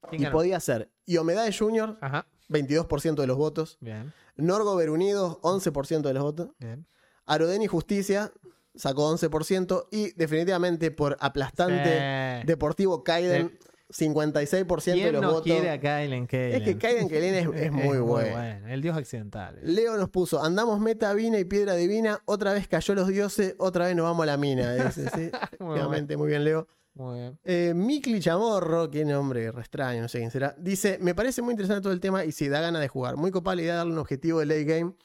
¿Quién 0.09 0.23
Y 0.23 0.25
podía 0.27 0.59
ser 0.59 0.89
Iomedade 1.05 1.51
Jr., 1.51 1.97
Ajá. 2.01 2.27
22% 2.49 3.15
de 3.15 3.27
los 3.27 3.37
votos. 3.37 3.77
Bien, 3.81 4.13
Norgo 4.35 4.75
Berunidos, 4.75 5.37
11% 5.41 6.01
de 6.01 6.13
los 6.13 6.23
votos. 6.23 6.49
bien. 6.59 6.85
Arodeni 7.25 7.67
Justicia 7.67 8.31
sacó 8.75 9.11
11%. 9.13 9.87
Y 9.91 10.11
definitivamente 10.13 10.89
por 10.91 11.17
aplastante 11.19 12.39
Sí. 12.41 12.47
Deportivo 12.47 13.03
Kaiden, 13.03 13.59
56% 13.89 14.85
de 14.85 14.93
¿Quién 14.93 15.13
los 15.13 15.21
no 15.21 15.29
votos. 15.31 15.43
quiere 15.43 15.69
a 15.71 15.79
Kylen? 15.79 16.23
Es 16.31 16.63
que 16.63 16.77
Kaiden 16.77 17.09
Kelen 17.09 17.33
es, 17.35 17.47
es 17.65 17.71
muy 17.71 17.97
bueno. 17.97 18.67
El 18.67 18.81
dios 18.81 18.95
accidental. 18.97 19.59
Leo 19.63 19.97
nos 19.97 20.09
puso, 20.09 20.43
andamos 20.43 20.79
meta 20.79 21.13
vina 21.13 21.37
y 21.39 21.43
piedra 21.45 21.73
divina, 21.75 22.21
otra 22.25 22.53
vez 22.53 22.67
cayó 22.67 22.95
los 22.95 23.07
dioses, 23.07 23.55
otra 23.57 23.85
vez 23.87 23.95
nos 23.95 24.05
vamos 24.05 24.23
a 24.23 24.27
la 24.27 24.37
mina. 24.37 24.73
Dice, 24.85 25.09
sí, 25.09 25.31
Muy 25.59 25.75
efectivamente, 25.75 26.17
muy 26.17 26.27
bien, 26.29 26.43
Leo. 26.45 26.67
Muy 26.93 27.19
bien. 27.19 27.39
Eh, 27.43 27.73
Mikli 27.75 28.19
Chamorro, 28.19 28.89
qué 28.89 29.05
nombre 29.05 29.51
re 29.51 29.61
extraño, 29.61 30.01
no 30.01 30.07
sé 30.09 30.19
quién 30.19 30.31
será, 30.31 30.55
dice: 30.57 30.97
Me 30.99 31.15
parece 31.15 31.41
muy 31.41 31.51
interesante 31.51 31.81
todo 31.81 31.93
el 31.93 31.99
tema 31.99 32.25
y 32.25 32.31
si 32.31 32.49
da 32.49 32.59
ganas 32.61 32.81
de 32.81 32.87
jugar. 32.87 33.15
Muy 33.15 33.31
copada 33.31 33.55
la 33.55 33.61
idea 33.61 33.71
de 33.73 33.77
darle 33.77 33.93
un 33.93 33.99
objetivo 33.99 34.39
de 34.39 34.45
late 34.47 34.65
game, 34.65 34.95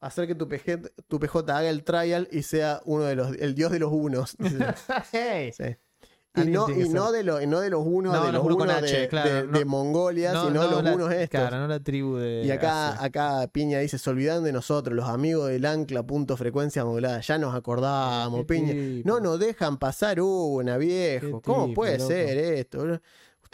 hacer 0.00 0.26
que 0.26 0.34
tu 0.34 0.48
PJ, 0.48 0.90
tu 1.08 1.20
PJ 1.20 1.38
haga 1.56 1.70
el 1.70 1.84
trial 1.84 2.28
y 2.32 2.42
sea 2.42 2.80
uno 2.84 3.04
de 3.04 3.14
los, 3.16 3.36
el 3.36 3.54
dios 3.54 3.70
de 3.72 3.78
los 3.78 3.92
unos. 3.92 4.36
Sí. 5.52 5.76
Y, 6.36 6.46
no, 6.46 6.68
y 6.68 6.88
no, 6.88 7.12
de 7.12 7.22
lo- 7.22 7.40
y 7.40 7.46
no 7.46 7.60
de 7.60 7.70
los 7.70 7.82
unos 7.86 8.12
No, 8.12 8.20
de 8.26 8.32
los 8.32 8.42
los 8.42 8.44
unos 8.44 8.58
con 8.58 8.70
H, 8.70 9.00
de, 9.02 9.08
claro, 9.08 9.30
de- 9.30 9.46
no. 9.46 9.58
de 9.58 9.64
Mongolia, 9.64 10.30
sino 10.32 10.68
los 10.68 10.82
la- 10.82 10.94
unos 10.94 11.12
estos. 11.12 11.40
Claro, 11.40 11.58
no 11.58 11.68
la 11.68 11.78
tribu 11.78 12.16
de. 12.16 12.42
Y 12.44 12.50
acá, 12.50 12.88
Asia. 12.94 13.04
acá 13.04 13.46
Piña 13.52 13.78
dice, 13.78 13.98
se 13.98 14.10
olvidan 14.10 14.42
de 14.42 14.52
nosotros, 14.52 14.96
los 14.96 15.08
amigos 15.08 15.48
del 15.50 15.64
ancla, 15.64 16.02
punto 16.02 16.36
frecuencia 16.36 16.84
modulada. 16.84 17.20
Ya 17.20 17.38
nos 17.38 17.54
acordábamos, 17.54 18.44
Piña. 18.46 18.72
tipo. 18.72 19.08
No 19.08 19.20
nos 19.20 19.38
dejan 19.38 19.78
pasar 19.78 20.20
una, 20.20 20.76
viejo. 20.76 21.40
Qué 21.40 21.46
¿Cómo 21.50 21.66
tipo, 21.66 21.74
puede 21.76 21.98
loco. 21.98 22.08
ser 22.10 22.36
esto? 22.38 23.00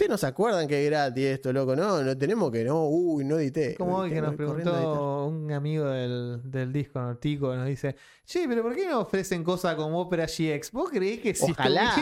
Ustedes 0.00 0.12
no 0.12 0.16
se 0.16 0.26
acuerdan 0.28 0.66
que 0.66 0.82
es 0.82 0.90
gratis 0.90 1.24
esto, 1.26 1.52
loco. 1.52 1.76
No, 1.76 2.02
no 2.02 2.16
tenemos 2.16 2.50
que, 2.50 2.64
no, 2.64 2.86
uy, 2.88 3.22
no 3.22 3.38
edité. 3.38 3.74
Como 3.74 3.98
hoy 3.98 4.08
que 4.08 4.22
nos 4.22 4.34
preguntó 4.34 5.26
un 5.26 5.52
amigo 5.52 5.84
del, 5.84 6.40
del 6.42 6.72
disco 6.72 6.98
Nortico, 7.00 7.54
nos 7.54 7.66
dice, 7.66 7.94
che, 8.24 8.48
pero 8.48 8.62
¿por 8.62 8.74
qué 8.74 8.88
no 8.88 9.00
ofrecen 9.00 9.44
cosas 9.44 9.74
como 9.74 10.00
Opera 10.00 10.24
GX? 10.24 10.72
¿Vos 10.72 10.88
creés 10.88 11.20
que 11.20 11.34
si 11.34 11.50
Ojalá. 11.52 11.94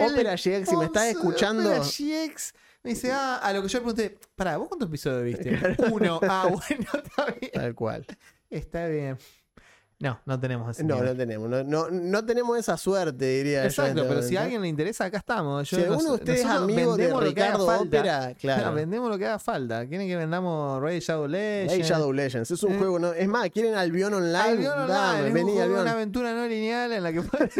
Opera 0.00 0.32
GX, 0.32 0.66
si 0.66 0.76
me 0.78 0.86
estás 0.86 1.08
escuchando- 1.08 1.68
Opera 1.68 1.84
GX, 1.84 2.54
me 2.82 2.90
dice, 2.92 3.12
ah, 3.12 3.36
a 3.36 3.52
lo 3.52 3.60
que 3.60 3.68
yo 3.68 3.80
le 3.80 3.84
pregunté, 3.84 4.18
pará, 4.34 4.56
¿vos 4.56 4.68
cuántos 4.68 4.88
episodios 4.88 5.24
viste? 5.24 5.58
Uno. 5.92 6.20
Ah, 6.22 6.48
bueno, 6.48 6.86
está 7.04 7.26
bien. 7.38 7.52
Tal 7.52 7.74
cual. 7.74 8.06
Está 8.48 8.86
bien. 8.86 9.18
No, 10.00 10.20
no 10.26 10.38
tenemos 10.38 10.70
ese 10.70 10.84
No, 10.84 10.94
nivel. 10.94 11.10
no 11.10 11.16
tenemos. 11.16 11.50
No, 11.50 11.64
no, 11.64 11.90
no 11.90 12.24
tenemos 12.24 12.56
esa 12.56 12.76
suerte, 12.76 13.24
diría 13.24 13.62
yo. 13.62 13.66
Exacto, 13.66 14.04
pero 14.08 14.22
si 14.22 14.36
a 14.36 14.42
alguien 14.42 14.62
le 14.62 14.68
interesa, 14.68 15.06
acá 15.06 15.18
estamos. 15.18 15.68
Yo 15.68 15.76
Si 15.76 15.82
alguno 15.82 16.10
de 16.10 16.14
ustedes 16.14 16.40
es 16.40 16.46
amigo 16.46 16.96
de 16.96 17.12
Ricardo. 17.18 17.66
Opera, 17.80 18.32
claro. 18.40 18.74
vendemos 18.74 19.10
lo 19.10 19.18
que 19.18 19.26
haga 19.26 19.40
falta. 19.40 19.84
Quieren 19.88 20.06
que 20.06 20.14
vendamos 20.14 20.80
Ray 20.80 21.00
Shadow 21.00 21.26
Legends. 21.26 21.72
Hey, 21.72 21.82
Shadow 21.82 22.12
Legends. 22.12 22.48
Es 22.48 22.62
un 22.62 22.74
Eh. 22.74 22.78
juego, 22.78 22.98
¿no? 23.00 23.12
Es 23.12 23.26
más, 23.26 23.50
¿quieren 23.50 23.74
Albion 23.74 24.14
Online? 24.14 24.38
Albion 24.38 24.86
Dame, 24.86 24.92
Online, 24.92 25.28
es 25.28 25.34
vení, 25.34 25.50
un 25.50 25.56
juego, 25.56 25.62
Albion. 25.64 25.80
una 25.82 25.90
aventura 25.92 26.32
no 26.32 26.46
lineal 26.46 26.92
en 26.92 27.02
la 27.02 27.12
que 27.12 27.22
puedes... 27.22 27.54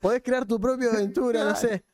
Podés 0.00 0.22
crear 0.24 0.46
tu 0.46 0.58
propia 0.58 0.88
aventura, 0.90 1.44
no 1.50 1.54
sé. 1.54 1.84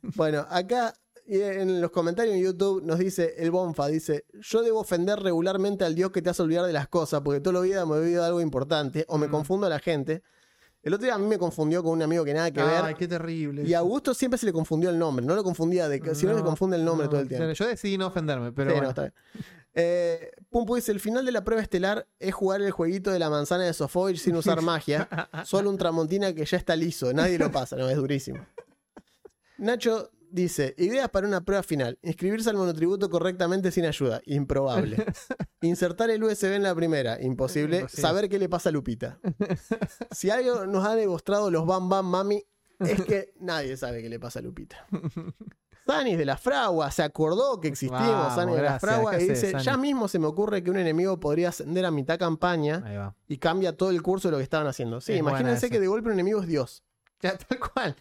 Bueno, 0.00 0.46
acá 0.48 0.94
y 1.26 1.40
en 1.40 1.80
los 1.80 1.90
comentarios 1.90 2.34
en 2.36 2.42
YouTube 2.42 2.82
nos 2.84 2.98
dice 2.98 3.34
el 3.38 3.50
Bonfa, 3.50 3.88
dice, 3.88 4.24
yo 4.40 4.62
debo 4.62 4.80
ofender 4.80 5.18
regularmente 5.18 5.84
al 5.84 5.94
Dios 5.94 6.10
que 6.12 6.22
te 6.22 6.30
hace 6.30 6.42
olvidar 6.42 6.66
de 6.66 6.72
las 6.72 6.88
cosas, 6.88 7.20
porque 7.22 7.40
toda 7.40 7.54
la 7.54 7.60
vida 7.60 7.84
me 7.86 7.94
he 7.96 7.98
olvidado 7.98 8.22
de 8.24 8.28
algo 8.28 8.40
importante, 8.40 9.04
o 9.08 9.18
me 9.18 9.26
Mm. 9.28 9.30
confundo 9.30 9.66
a 9.66 9.70
la 9.70 9.78
gente. 9.78 10.22
El 10.82 10.94
otro 10.94 11.04
día 11.04 11.14
a 11.16 11.18
mí 11.18 11.26
me 11.26 11.36
confundió 11.36 11.82
con 11.82 11.92
un 11.94 12.02
amigo 12.02 12.24
que 12.24 12.32
nada 12.32 12.52
que 12.52 12.60
Ay, 12.60 12.82
ver. 12.84 12.94
qué 12.94 13.08
terrible. 13.08 13.64
Y 13.64 13.74
a 13.74 13.80
Augusto 13.80 14.14
siempre 14.14 14.38
se 14.38 14.46
le 14.46 14.52
confundió 14.52 14.88
el 14.90 14.98
nombre, 14.98 15.26
no 15.26 15.34
lo 15.34 15.42
confundía 15.42 15.88
de 15.88 16.14
si 16.14 16.26
no 16.26 16.32
le 16.34 16.42
confunde 16.42 16.76
el 16.76 16.84
nombre 16.84 17.06
no, 17.06 17.10
todo 17.10 17.20
el 17.20 17.28
tiempo. 17.28 17.50
Yo 17.52 17.66
decidí 17.66 17.98
no 17.98 18.06
ofenderme, 18.06 18.52
pero 18.52 18.70
Sí, 18.70 18.74
no, 18.76 18.82
bueno. 18.82 18.88
está 18.90 19.02
bien. 19.02 19.14
Eh, 19.78 20.30
Pumpo 20.48 20.76
dice: 20.76 20.92
el 20.92 21.00
final 21.00 21.26
de 21.26 21.32
la 21.32 21.42
prueba 21.42 21.60
estelar 21.60 22.06
es 22.20 22.32
jugar 22.32 22.62
el 22.62 22.70
jueguito 22.70 23.10
de 23.10 23.18
la 23.18 23.28
manzana 23.28 23.64
de 23.64 23.72
Sofovich 23.74 24.18
sin 24.20 24.36
usar 24.36 24.62
magia. 24.62 25.08
Solo 25.44 25.70
un 25.70 25.76
Tramontina 25.76 26.32
que 26.32 26.44
ya 26.46 26.56
está 26.56 26.76
liso. 26.76 27.12
Nadie 27.12 27.36
lo 27.36 27.50
pasa, 27.50 27.74
no, 27.76 27.90
es 27.90 27.96
durísimo. 27.96 28.38
Nacho 29.58 30.10
dice: 30.30 30.74
ideas 30.78 31.08
para 31.08 31.26
una 31.26 31.44
prueba 31.44 31.62
final. 31.62 31.98
Inscribirse 32.02 32.50
al 32.50 32.56
monotributo 32.56 33.08
correctamente 33.10 33.70
sin 33.70 33.84
ayuda. 33.86 34.20
Improbable. 34.26 34.96
Insertar 35.62 36.10
el 36.10 36.22
USB 36.22 36.52
en 36.54 36.62
la 36.62 36.74
primera. 36.74 37.20
Imposible. 37.22 37.78
Imposible. 37.80 38.02
Saber 38.02 38.28
qué 38.28 38.38
le 38.38 38.48
pasa 38.48 38.68
a 38.68 38.72
Lupita. 38.72 39.18
Si 40.10 40.30
algo 40.30 40.66
nos 40.66 40.84
ha 40.86 40.94
demostrado 40.94 41.50
los 41.50 41.66
Bam 41.66 41.88
Bam 41.88 42.06
Mami, 42.06 42.42
es 42.80 43.02
que 43.02 43.34
nadie 43.40 43.76
sabe 43.76 44.02
qué 44.02 44.08
le 44.08 44.18
pasa 44.18 44.38
a 44.38 44.42
Lupita. 44.42 44.86
Sanis 45.86 46.18
de 46.18 46.24
la 46.24 46.36
Fragua 46.36 46.90
se 46.90 47.02
acordó 47.02 47.60
que 47.60 47.68
existimos, 47.68 48.00
Vamos, 48.00 48.34
Sanis 48.34 48.56
de 48.56 48.62
la. 48.62 48.80
Fragua, 48.80 49.16
¿Qué 49.16 49.24
y 49.24 49.28
dice? 49.28 49.52
Ya 49.62 49.76
mismo 49.76 50.08
se 50.08 50.18
me 50.18 50.26
ocurre 50.26 50.62
que 50.62 50.70
un 50.70 50.78
enemigo 50.78 51.20
podría 51.20 51.50
ascender 51.50 51.84
a 51.84 51.90
mitad 51.90 52.18
campaña 52.18 53.14
y 53.28 53.38
cambia 53.38 53.76
todo 53.76 53.90
el 53.90 54.02
curso 54.02 54.28
de 54.28 54.32
lo 54.32 54.38
que 54.38 54.42
estaban 54.42 54.66
haciendo. 54.66 55.00
Sí, 55.00 55.12
Es 55.12 55.18
imagínense 55.20 55.70
que 55.70 55.78
de 55.78 55.86
golpe 55.86 56.08
un 56.08 56.14
enemigo 56.14 56.40
es 56.40 56.48
Dios. 56.48 56.82
Ya, 57.20 57.36
tal 57.38 57.58
cual. 57.60 57.96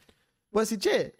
Puedes 0.49 0.69
decir, 0.69 0.80
che, 0.80 1.15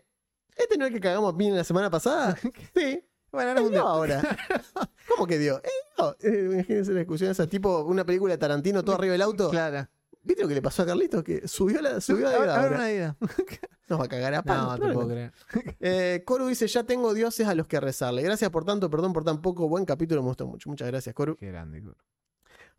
¿este 0.56 0.78
no 0.78 0.86
es 0.86 0.90
el 0.90 0.96
que 0.96 1.02
cagamos 1.02 1.36
bien 1.38 1.56
la 1.56 1.64
semana 1.64 1.90
pasada? 1.90 2.38
sí. 2.76 3.04
Bueno, 3.32 3.50
ahora 3.50 3.60
Es 3.62 3.66
un 3.66 3.72
de- 3.74 3.78
ahora. 3.80 4.22
¿Cómo 5.10 5.28
que 5.28 5.38
Dios? 5.38 5.60
Eh, 5.64 5.70
no. 5.98 6.16
Imagínense 6.54 6.94
la 6.94 7.00
discusión 7.00 7.32
esa, 7.32 7.48
tipo 7.48 7.82
una 7.84 8.06
película 8.06 8.34
de 8.34 8.38
Tarantino 8.38 8.84
todo 8.84 8.96
arriba 8.96 9.12
del 9.14 9.22
auto. 9.24 9.50
Claro. 9.50 9.88
¿Viste 10.24 10.42
lo 10.42 10.48
que 10.48 10.56
le 10.56 10.62
pasó 10.62 10.84
a 10.84 10.86
Carlitos? 10.88 11.24
Que 11.24 11.48
subió 11.48 11.82
la, 11.82 12.02
subió 12.02 12.30
la 12.30 12.38
Ahora- 12.38 12.68
una 12.76 12.90
idea. 12.92 13.16
Nos 13.88 14.00
va 14.00 14.06
a 14.06 14.08
cagar 14.08 14.34
a 14.34 14.42
palo. 14.42 14.78
No, 14.78 14.88
te 14.88 14.94
puedo 14.94 15.08
creer. 15.10 15.32
Eh, 15.80 16.24
Coru 16.26 16.48
dice, 16.48 16.66
ya 16.68 16.84
tengo 16.86 17.14
dioses 17.14 17.46
a 17.48 17.54
los 17.54 17.68
que 17.68 17.80
rezarle. 17.80 18.24
Gracias 18.24 18.50
por 18.50 18.66
tanto, 18.66 18.90
perdón 18.90 19.14
por 19.14 19.24
tan 19.24 19.42
poco. 19.42 19.68
Buen 19.70 19.86
capítulo, 19.86 20.24
me 20.24 20.30
gustó 20.30 20.48
mucho. 20.48 20.68
Muchas 20.70 20.88
gracias, 20.88 21.14
Coru. 21.14 21.36
Qué 21.36 21.48
grande. 21.52 21.82
Curo. 21.82 21.96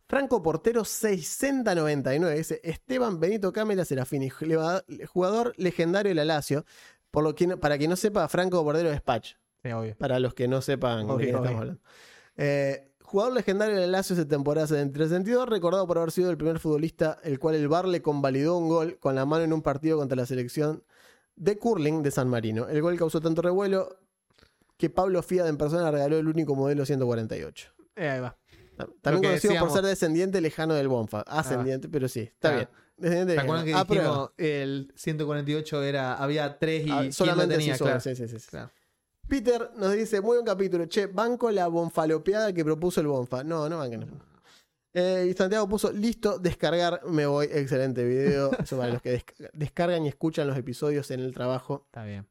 Franco 0.09 0.41
Portero 0.41 0.83
6099 0.83 2.35
dice 2.37 2.59
Esteban 2.63 3.19
Benito 3.19 3.51
Camela 3.53 3.85
Serafini, 3.85 4.29
jugador- 4.29 4.83
jugador 5.07 5.53
legendario 5.57 6.09
de 6.11 6.15
la 6.15 6.25
Lazio. 6.25 6.65
Por 7.11 7.23
lo 7.23 7.33
que 7.35 7.47
no- 7.47 7.57
para 7.59 7.77
quien 7.77 7.89
no 7.89 7.95
sepa, 7.95 8.27
Franco 8.27 8.63
Portero 8.63 8.91
es 8.91 9.01
Patch. 9.01 9.33
Sí, 9.63 9.71
obvio. 9.71 9.95
Para 9.97 10.19
los 10.19 10.33
que 10.33 10.47
no 10.47 10.61
sepan 10.61 11.07
de 11.07 11.15
quién 11.15 11.35
estamos 11.35 11.49
hablando. 11.59 11.81
Eh, 12.35 12.91
jugador 13.01 13.33
legendario 13.33 13.75
de 13.75 13.81
la 13.81 13.87
Lazio 13.87 14.15
de 14.15 14.25
temporada 14.25 14.67
73-72, 14.67 15.47
recordado 15.47 15.87
por 15.87 15.97
haber 15.97 16.11
sido 16.11 16.29
el 16.29 16.37
primer 16.37 16.59
futbolista 16.59 17.17
el 17.23 17.39
cual 17.39 17.55
el 17.55 17.67
VAR 17.67 17.87
le 17.87 18.01
convalidó 18.01 18.57
un 18.57 18.67
gol 18.69 18.97
con 18.99 19.15
la 19.15 19.25
mano 19.25 19.43
en 19.43 19.53
un 19.53 19.61
partido 19.61 19.97
contra 19.97 20.15
la 20.15 20.25
selección 20.25 20.83
de 21.35 21.57
curling 21.57 22.03
de 22.03 22.11
San 22.11 22.27
Marino. 22.29 22.67
El 22.67 22.81
gol 22.81 22.97
causó 22.97 23.21
tanto 23.21 23.41
revuelo 23.41 23.97
que 24.77 24.89
Pablo 24.89 25.23
Fiat 25.23 25.47
en 25.47 25.57
persona 25.57 25.89
regaló 25.89 26.17
el 26.17 26.27
único 26.27 26.55
modelo 26.55 26.85
148. 26.85 27.71
Eh, 27.95 28.09
ahí 28.09 28.19
va. 28.19 28.37
También 29.01 29.23
conocido 29.23 29.33
decíamos. 29.53 29.69
por 29.69 29.77
ser 29.79 29.85
descendiente 29.89 30.39
lejano 30.39 30.75
del 30.75 30.87
Bonfa. 30.87 31.21
Ascendiente, 31.21 31.89
pero 31.89 32.07
sí, 32.07 32.19
está 32.21 32.49
Claro. 32.49 32.57
bien. 32.57 32.69
¿Te 32.99 33.39
acuerdas 33.39 33.63
que 33.65 33.73
A 33.73 33.85
prueba. 33.85 34.03
dijimos 34.05 34.31
el 34.37 34.91
148 34.95 35.83
era, 35.83 36.15
había 36.15 36.57
3 36.57 36.87
y 36.87 36.91
Ah, 36.91 37.11
solamente 37.11 37.55
tenía, 37.57 37.75
sí, 37.77 37.83
claro. 37.83 37.99
sí, 37.99 38.15
sí, 38.15 38.27
sí. 38.27 38.37
Claro. 38.49 38.71
Peter 39.27 39.71
nos 39.75 39.93
dice, 39.93 40.21
muy 40.21 40.37
buen 40.37 40.45
capítulo. 40.45 40.85
Che, 40.85 41.07
banco 41.07 41.51
la 41.51 41.67
bonfalopeada 41.67 42.53
que 42.53 42.63
propuso 42.63 43.01
el 43.01 43.07
Bonfa. 43.07 43.43
No, 43.43 43.67
no 43.69 43.77
banquen. 43.79 44.09
Eh, 44.93 45.27
y 45.29 45.33
Santiago 45.33 45.67
puso, 45.67 45.91
listo, 45.91 46.39
descargar, 46.39 47.01
me 47.05 47.25
voy. 47.27 47.47
Excelente 47.51 48.03
video. 48.05 48.51
Eso 48.59 48.77
para 48.77 48.93
los 48.93 49.01
que 49.01 49.19
desca- 49.19 49.49
descargan 49.53 50.05
y 50.05 50.07
escuchan 50.07 50.47
los 50.47 50.57
episodios 50.57 51.11
en 51.11 51.19
el 51.19 51.33
trabajo. 51.33 51.83
Está 51.87 52.03
bien. 52.05 52.25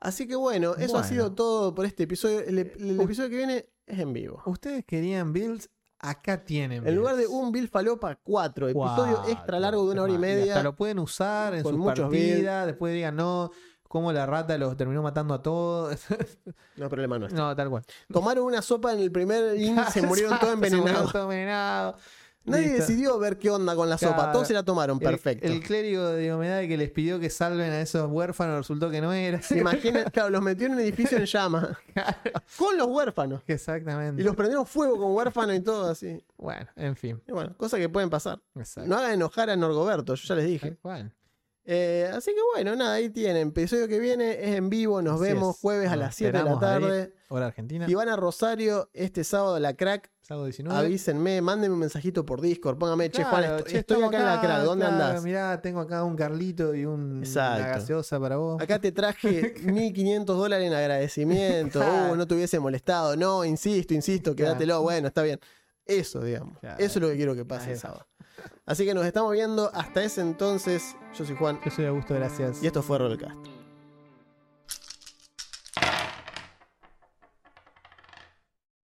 Así 0.00 0.26
que 0.26 0.36
bueno, 0.36 0.74
eso 0.76 0.98
ha 0.98 1.04
sido 1.04 1.32
todo 1.32 1.74
por 1.74 1.86
este 1.86 2.02
episodio. 2.02 2.40
El, 2.40 2.58
el 2.58 3.00
episodio 3.00 3.30
que 3.30 3.36
viene 3.36 3.70
es 3.86 3.98
en 3.98 4.12
vivo. 4.12 4.42
Ustedes 4.44 4.84
querían 4.84 5.32
builds, 5.32 5.70
acá 6.10 6.44
tienen. 6.44 6.86
En 6.86 6.94
lugar 6.96 7.16
de 7.16 7.26
un 7.26 7.50
Bill 7.52 7.68
Falopa, 7.68 8.16
cuatro. 8.22 8.68
Episodio 8.68 9.16
Cuatro, 9.16 9.32
extra 9.32 9.58
largo 9.60 9.84
de 9.86 9.92
una 9.92 10.02
hora 10.02 10.12
y 10.12 10.18
media. 10.18 10.52
hasta 10.54 10.62
lo 10.62 10.76
pueden 10.76 10.98
usar 10.98 11.54
en 11.54 11.62
sus 11.64 11.84
partidas. 11.84 12.66
Después 12.66 12.92
digan, 12.94 13.16
no, 13.16 13.50
cómo 13.88 14.12
la 14.12 14.26
rata 14.26 14.58
los 14.58 14.76
terminó 14.76 15.02
matando 15.02 15.34
a 15.34 15.42
todos. 15.42 15.98
No 16.76 16.86
es 16.86 16.90
problema 16.90 17.20
nuestro. 17.20 17.40
no, 17.40 17.54
tal 17.54 17.70
cual. 17.70 17.84
Tomaron 18.12 18.46
una 18.46 18.60
sopa 18.60 18.92
en 18.92 18.98
el 18.98 19.12
primer 19.12 19.56
y 19.60 19.72
se 19.92 20.02
murieron 20.02 20.36
todos 20.40 20.54
envenenados. 20.54 21.12
todos 21.12 21.24
envenenados. 21.24 22.02
Nadie 22.44 22.64
Listo. 22.66 22.78
decidió 22.80 23.18
ver 23.18 23.38
qué 23.38 23.50
onda 23.50 23.74
con 23.74 23.88
la 23.88 23.96
sopa. 23.96 24.14
Claro. 24.16 24.32
Todos 24.32 24.48
se 24.48 24.54
la 24.54 24.62
tomaron. 24.62 24.98
El- 25.00 25.04
Perfecto. 25.08 25.46
El, 25.46 25.60
clérigo 25.62 26.08
de 26.10 26.22
Diomedes 26.22 26.68
que 26.68 26.76
les 26.76 26.90
pidió 26.90 27.18
que 27.18 27.30
salven 27.30 27.70
a 27.70 27.80
esos 27.80 28.10
huérfanos 28.10 28.58
resultó 28.58 28.90
que 28.90 29.00
no 29.00 29.12
era. 29.12 29.40
¿Se 29.42 29.58
imaginan? 29.58 30.04
Claro, 30.12 30.30
los 30.30 30.42
metió 30.42 30.66
en 30.66 30.74
un 30.74 30.80
edificio 30.80 31.16
en 31.18 31.24
llama. 31.24 31.78
Con 32.58 32.76
los 32.76 32.86
huérfanos. 32.88 33.42
Exactamente. 33.46 34.20
Y 34.20 34.24
los 34.24 34.36
prendieron 34.36 34.66
fuego 34.66 34.98
con 34.98 35.12
huérfanos 35.14 35.56
y 35.56 35.60
todo 35.60 35.90
así. 35.90 36.22
Bueno, 36.36 36.66
en 36.76 36.94
fin. 36.96 37.20
Y 37.26 37.32
bueno, 37.32 37.56
cosas 37.56 37.80
que 37.80 37.88
pueden 37.88 38.10
pasar. 38.10 38.40
Exacto. 38.56 38.88
No 38.88 38.96
hagan 38.96 39.12
enojar 39.12 39.48
a 39.50 39.56
Norgoberto, 39.56 40.14
yo 40.14 40.24
ya 40.28 40.34
les 40.34 40.46
dije. 40.46 40.76
cual. 40.82 41.12
Eh, 41.66 42.10
así 42.12 42.30
que 42.32 42.40
bueno, 42.54 42.76
nada, 42.76 42.94
ahí 42.94 43.08
tienen. 43.08 43.48
Episodio 43.48 43.88
que 43.88 43.98
viene 43.98 44.32
es 44.32 44.56
en 44.56 44.68
vivo. 44.68 45.00
Nos 45.00 45.14
Así 45.20 45.30
vemos 45.32 45.54
es. 45.56 45.60
jueves 45.62 45.90
a 45.90 45.96
las 45.96 46.14
7 46.14 46.36
de 46.36 46.44
la 46.44 46.50
esperamos 46.52 46.62
ahí. 46.62 46.80
tarde. 46.98 47.14
Hora 47.28 47.46
Argentina. 47.46 47.86
Si 47.86 47.94
van 47.94 48.08
a 48.10 48.16
Rosario 48.16 48.90
este 48.92 49.24
sábado 49.24 49.54
a 49.54 49.60
la 49.60 49.74
crack, 49.74 50.10
Sábado 50.20 50.44
19. 50.46 50.78
avísenme, 50.78 51.40
mándenme 51.42 51.74
un 51.74 51.80
mensajito 51.80 52.24
por 52.26 52.40
Discord. 52.40 52.78
Póngame, 52.78 53.10
che, 53.10 53.24
Juan, 53.24 53.42
Claro, 53.42 53.56
estoy, 53.58 53.72
che, 53.72 53.78
estoy 53.78 53.94
estamos 53.96 54.14
acá 54.14 54.18
en 54.22 54.26
la 54.36 54.40
crack. 54.40 54.62
¿Dónde 54.64 54.86
claro, 54.86 55.04
andás? 55.04 55.24
Mirá, 55.24 55.60
tengo 55.62 55.80
acá 55.80 56.04
un 56.04 56.16
Carlito 56.16 56.74
y 56.74 56.84
un, 56.86 57.18
Exacto. 57.18 57.62
una 57.62 57.68
gaseosa 57.70 58.20
para 58.20 58.36
vos. 58.36 58.60
Acá 58.62 58.78
te 58.78 58.92
traje 58.92 59.54
1500 59.64 60.36
dólares 60.36 60.66
en 60.66 60.74
agradecimiento. 60.74 61.80
Claro. 61.80 62.12
Uh, 62.12 62.16
no 62.16 62.26
te 62.26 62.34
hubiese 62.34 62.58
molestado. 62.60 63.16
No, 63.16 63.44
insisto, 63.44 63.92
insisto, 63.94 64.34
Claro. 64.34 64.52
quédatelo. 64.52 64.82
Bueno, 64.82 65.08
está 65.08 65.22
bien. 65.22 65.40
Eso, 65.86 66.22
digamos. 66.22 66.58
Claro. 66.60 66.76
Eso 66.78 66.98
es 66.98 67.02
lo 67.02 67.08
que 67.08 67.16
quiero 67.16 67.34
que 67.34 67.44
pase 67.44 67.72
el 67.72 67.78
sábado. 67.78 68.06
Así 68.66 68.84
que 68.84 68.94
nos 68.94 69.04
estamos 69.04 69.32
viendo 69.32 69.70
hasta 69.74 70.02
ese 70.02 70.20
entonces. 70.20 70.96
Yo 71.16 71.24
soy 71.24 71.36
Juan 71.36 71.60
Yo 71.64 71.70
soy 71.70 71.84
Augusto, 71.86 72.14
gracias. 72.14 72.62
y 72.62 72.66
esto 72.66 72.82
fue 72.82 72.98
Rollcast. 72.98 73.53